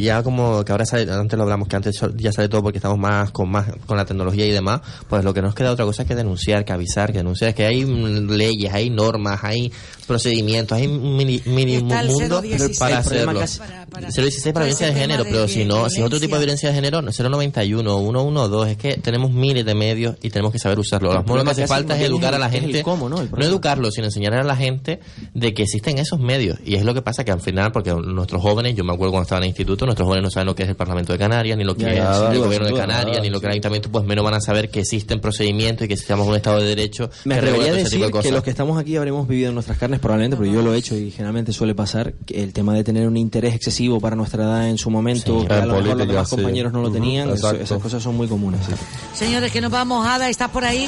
ya 0.00 0.22
como 0.22 0.64
que 0.64 0.72
ahora 0.72 0.84
sale, 0.86 1.10
antes 1.12 1.36
lo 1.36 1.44
hablamos 1.44 1.68
que 1.68 1.76
antes 1.76 2.00
ya 2.16 2.32
sale 2.32 2.48
todo 2.48 2.62
porque 2.62 2.78
estamos 2.78 2.98
más 2.98 3.30
con 3.30 3.48
más 3.50 3.66
con 3.86 3.96
la 3.96 4.04
tecnología 4.04 4.46
y 4.46 4.50
demás, 4.50 4.80
pues 5.08 5.22
lo 5.24 5.32
que 5.34 5.42
nos 5.42 5.54
queda 5.54 5.70
otra 5.70 5.84
cosa 5.84 6.02
es 6.02 6.08
que 6.08 6.14
denunciar, 6.14 6.64
que 6.64 6.72
avisar, 6.72 7.12
que 7.12 7.18
denunciar, 7.18 7.54
que 7.54 7.64
hay 7.66 7.84
leyes, 7.84 8.72
hay 8.72 8.90
normas, 8.90 9.44
hay 9.44 9.70
procedimientos, 10.06 10.76
hay 10.76 10.88
mínimo 10.88 11.94
mundo 12.06 12.40
016 12.42 12.78
para 12.78 12.98
hacerlo. 12.98 13.26
para- 13.34 13.86
para- 13.86 14.10
016 14.10 14.52
para 14.52 14.66
violencia 14.66 14.86
de 14.88 14.94
género, 14.94 15.24
de 15.24 15.30
pero 15.30 15.48
si 15.48 15.64
no, 15.64 15.88
si 15.88 16.00
es 16.00 16.06
otro 16.06 16.18
tipo 16.20 16.34
de 16.34 16.40
violencia 16.40 16.68
de 16.70 16.74
género, 16.74 17.00
no, 17.00 17.10
091, 17.12 17.98
112, 18.00 18.70
es 18.72 18.76
que 18.76 18.96
tenemos 18.96 19.30
miles 19.32 19.64
de 19.64 19.74
medios 19.74 20.16
y 20.22 20.30
tenemos 20.30 20.52
que 20.52 20.58
saber 20.58 20.78
usarlo. 20.78 21.12
Lo 21.12 21.24
que 21.44 21.50
hace 21.50 21.66
falta 21.66 21.96
es 21.96 22.02
educar 22.02 22.30
es 22.32 22.36
a 22.36 22.38
la 22.40 22.46
es 22.46 22.52
gente, 22.60 22.82
cómo, 22.82 23.08
¿no? 23.08 23.22
Educarlo, 23.22 23.90
sino 23.90 24.06
enseñar 24.06 24.34
a 24.34 24.42
la 24.42 24.56
gente 24.56 25.00
de 25.32 25.54
que 25.54 25.62
existen 25.62 25.98
esos 25.98 26.18
medios. 26.18 26.58
Y 26.64 26.74
es 26.74 26.84
lo 26.84 26.92
que 26.92 27.02
pasa 27.02 27.24
que 27.24 27.30
al 27.32 27.40
final, 27.40 27.72
porque 27.72 27.92
nuestros 27.94 28.42
jóvenes, 28.42 28.74
yo 28.74 28.84
me 28.84 28.92
acuerdo 28.92 29.12
cuando 29.12 29.24
estaba 29.34 29.38
en 29.38 29.42
el 29.44 29.48
instituto, 29.50 29.84
nuestros 29.86 30.06
jóvenes 30.06 30.22
no 30.24 30.30
saben 30.30 30.46
lo 30.46 30.54
que 30.54 30.62
es 30.62 30.68
el 30.68 30.76
Parlamento 30.76 31.12
de 31.12 31.18
Canarias, 31.18 31.58
ni 31.58 31.64
lo 31.64 31.74
que 31.74 31.82
Ya, 31.82 31.90
es 31.90 31.98
el 31.98 32.34
duda, 32.34 32.46
gobierno 32.46 32.68
de 32.68 32.74
Canarias, 32.74 33.06
nada, 33.16 33.20
ni 33.20 33.30
lo 33.30 33.40
que 33.40 33.46
es 33.46 33.48
el 33.48 33.52
ayuntamiento, 33.52 33.90
pues 33.90 34.04
menos 34.04 34.24
van 34.24 34.34
a 34.34 34.40
saber 34.40 34.70
que 34.70 34.80
existen 34.80 35.20
procedimientos 35.20 35.84
y 35.84 35.88
que 35.88 35.94
estamos 35.94 36.24
en 36.26 36.30
un 36.30 36.36
Estado 36.36 36.58
de 36.60 36.66
Derecho 36.66 37.10
Me 37.24 37.34
atrevería 37.34 37.66
a 37.66 37.68
todo 37.70 37.76
ese 37.80 37.84
tipo 37.90 37.90
decir 37.90 38.06
de 38.06 38.10
cosas. 38.12 38.26
que 38.26 38.32
los 38.32 38.42
que 38.44 38.50
estamos 38.50 38.78
aquí 38.78 38.96
habremos 38.96 39.26
vivido 39.28 39.48
en 39.48 39.54
nuestras 39.54 39.78
carnes 39.78 40.00
probablemente, 40.00 40.36
porque 40.36 40.52
yo 40.52 40.62
lo 40.62 40.72
he 40.74 40.78
hecho 40.78 40.96
y 40.96 41.10
generalmente 41.10 41.52
suele 41.52 41.74
pasar, 41.74 42.14
que 42.26 42.42
el 42.42 42.52
tema 42.52 42.74
de 42.74 42.84
tener 42.84 43.06
un 43.08 43.16
interés 43.16 43.54
excesivo 43.54 44.00
para 44.00 44.14
nuestra 44.16 44.44
edad 44.44 44.68
en 44.68 44.78
su 44.78 44.90
momento, 44.90 45.40
Sí, 45.40 45.46
que 45.46 45.52
a 45.54 45.66
lo 45.66 45.74
mejor 45.80 45.96
los 45.98 46.08
demás 46.08 46.28
sí. 46.30 46.36
compañeros 46.36 46.72
no 46.72 46.82
lo 46.82 46.90
tenían, 46.90 47.30
eso- 47.30 47.50
esas 47.52 47.80
cosas 47.82 48.02
son 48.02 48.16
muy 48.16 48.28
comunes. 48.28 48.60
sí. 48.66 48.72
Señores, 49.14 49.50
que 49.52 49.60
nos 49.60 49.70
vamos. 49.70 50.06
Ada, 50.06 50.28
¿estás 50.28 50.50
por 50.50 50.64
ahí? 50.64 50.86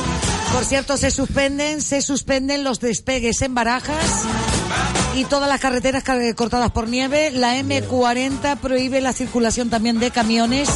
Por 0.52 0.64
cierto, 0.64 0.96
se 0.96 1.10
suspenden, 1.10 1.80
se 1.80 2.00
suspenden 2.02 2.64
los 2.64 2.80
despegues 2.80 3.40
en 3.42 3.54
Barajas 3.54 4.24
y 5.16 5.24
todas 5.24 5.48
las 5.48 5.60
carreteras 5.60 6.02
ca- 6.02 6.34
cortadas 6.34 6.70
por 6.72 6.88
nieve. 6.88 7.30
La 7.32 7.56
M40 7.58 8.35
prohíbe 8.60 9.00
la 9.00 9.12
circulación 9.12 9.70
también 9.70 9.98
de 9.98 10.10
camiones. 10.10 10.68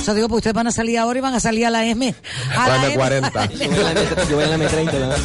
Eso 0.00 0.14
digo, 0.14 0.28
pues 0.28 0.38
ustedes 0.38 0.54
van 0.54 0.66
a 0.66 0.72
salir 0.72 0.98
ahora 0.98 1.18
y 1.18 1.22
van 1.22 1.34
a 1.34 1.40
salir 1.40 1.66
a 1.66 1.70
la 1.70 1.84
M. 1.86 2.14
A 2.56 2.68
La 2.68 2.76
la 2.78 2.88
M40. 2.94 3.50
Yo 3.58 3.70
voy 3.70 3.78
a 3.78 3.82
la 3.82 3.90
M- 3.92 4.08
yo 4.28 4.36
voy 4.36 4.44
a 4.44 4.48
la 4.48 4.56
M30. 4.58 4.92
la- 4.98 5.16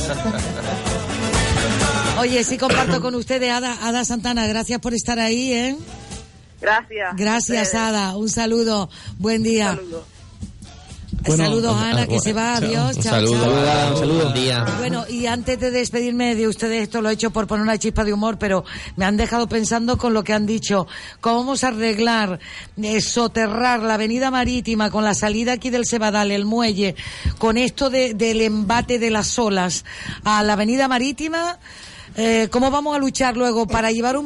Oye, 2.21 2.43
sí 2.43 2.57
comparto 2.57 3.01
con 3.01 3.15
ustedes, 3.15 3.51
Ada, 3.51 3.77
Ada 3.87 4.03
Santana, 4.05 4.47
gracias 4.47 4.79
por 4.79 4.93
estar 4.93 5.19
ahí, 5.19 5.53
¿eh? 5.53 5.75
Gracias. 6.59 7.15
Gracias. 7.15 7.75
Ada. 7.75 8.17
Un 8.17 8.29
saludo. 8.29 8.89
Buen 9.19 9.43
día. 9.43 9.75
Saludos. 9.75 10.03
Bueno, 11.27 11.43
Saludos, 11.45 11.75
Ana, 11.77 12.01
que 12.01 12.07
bueno, 12.07 12.21
se 12.21 12.33
va. 12.33 12.55
Adiós. 12.55 12.95
Un 12.97 13.03
Chao, 13.03 13.13
saludo, 13.13 13.43
chao. 13.43 13.55
Ada, 13.57 13.91
un 13.91 13.97
saludo. 13.99 14.21
Buen 14.23 14.33
día. 14.33 14.65
Bueno, 14.79 15.05
y 15.09 15.25
antes 15.25 15.59
de 15.59 15.71
despedirme 15.71 16.35
de 16.35 16.47
ustedes, 16.47 16.83
esto 16.83 17.01
lo 17.01 17.09
he 17.09 17.13
hecho 17.13 17.31
por 17.31 17.47
poner 17.47 17.63
una 17.63 17.77
chispa 17.77 18.03
de 18.03 18.13
humor, 18.13 18.37
pero 18.39 18.63
me 18.95 19.05
han 19.05 19.17
dejado 19.17 19.47
pensando 19.47 19.97
con 19.97 20.13
lo 20.13 20.23
que 20.23 20.33
han 20.33 20.45
dicho. 20.45 20.87
¿Cómo 21.21 21.37
vamos 21.39 21.63
a 21.63 21.69
arreglar, 21.69 22.39
eh, 22.81 23.01
soterrar 23.01 23.81
la 23.83 23.95
avenida 23.95 24.31
marítima 24.31 24.89
con 24.89 25.03
la 25.03 25.13
salida 25.13 25.53
aquí 25.53 25.69
del 25.69 25.85
Cebadal, 25.85 26.31
el 26.31 26.45
muelle, 26.45 26.95
con 27.37 27.57
esto 27.57 27.89
de- 27.89 28.13
del 28.13 28.41
embate 28.41 28.99
de 28.99 29.09
las 29.11 29.37
olas 29.37 29.85
a 30.23 30.43
la 30.43 30.53
avenida 30.53 30.87
marítima? 30.87 31.59
Eh, 32.19 32.47
¿Cómo 32.49 32.71
vamos 32.71 32.95
a 32.95 32.99
luchar 32.99 33.37
luego 33.37 33.67
para 33.67 33.91
llevar 33.91 34.17
un 34.17 34.25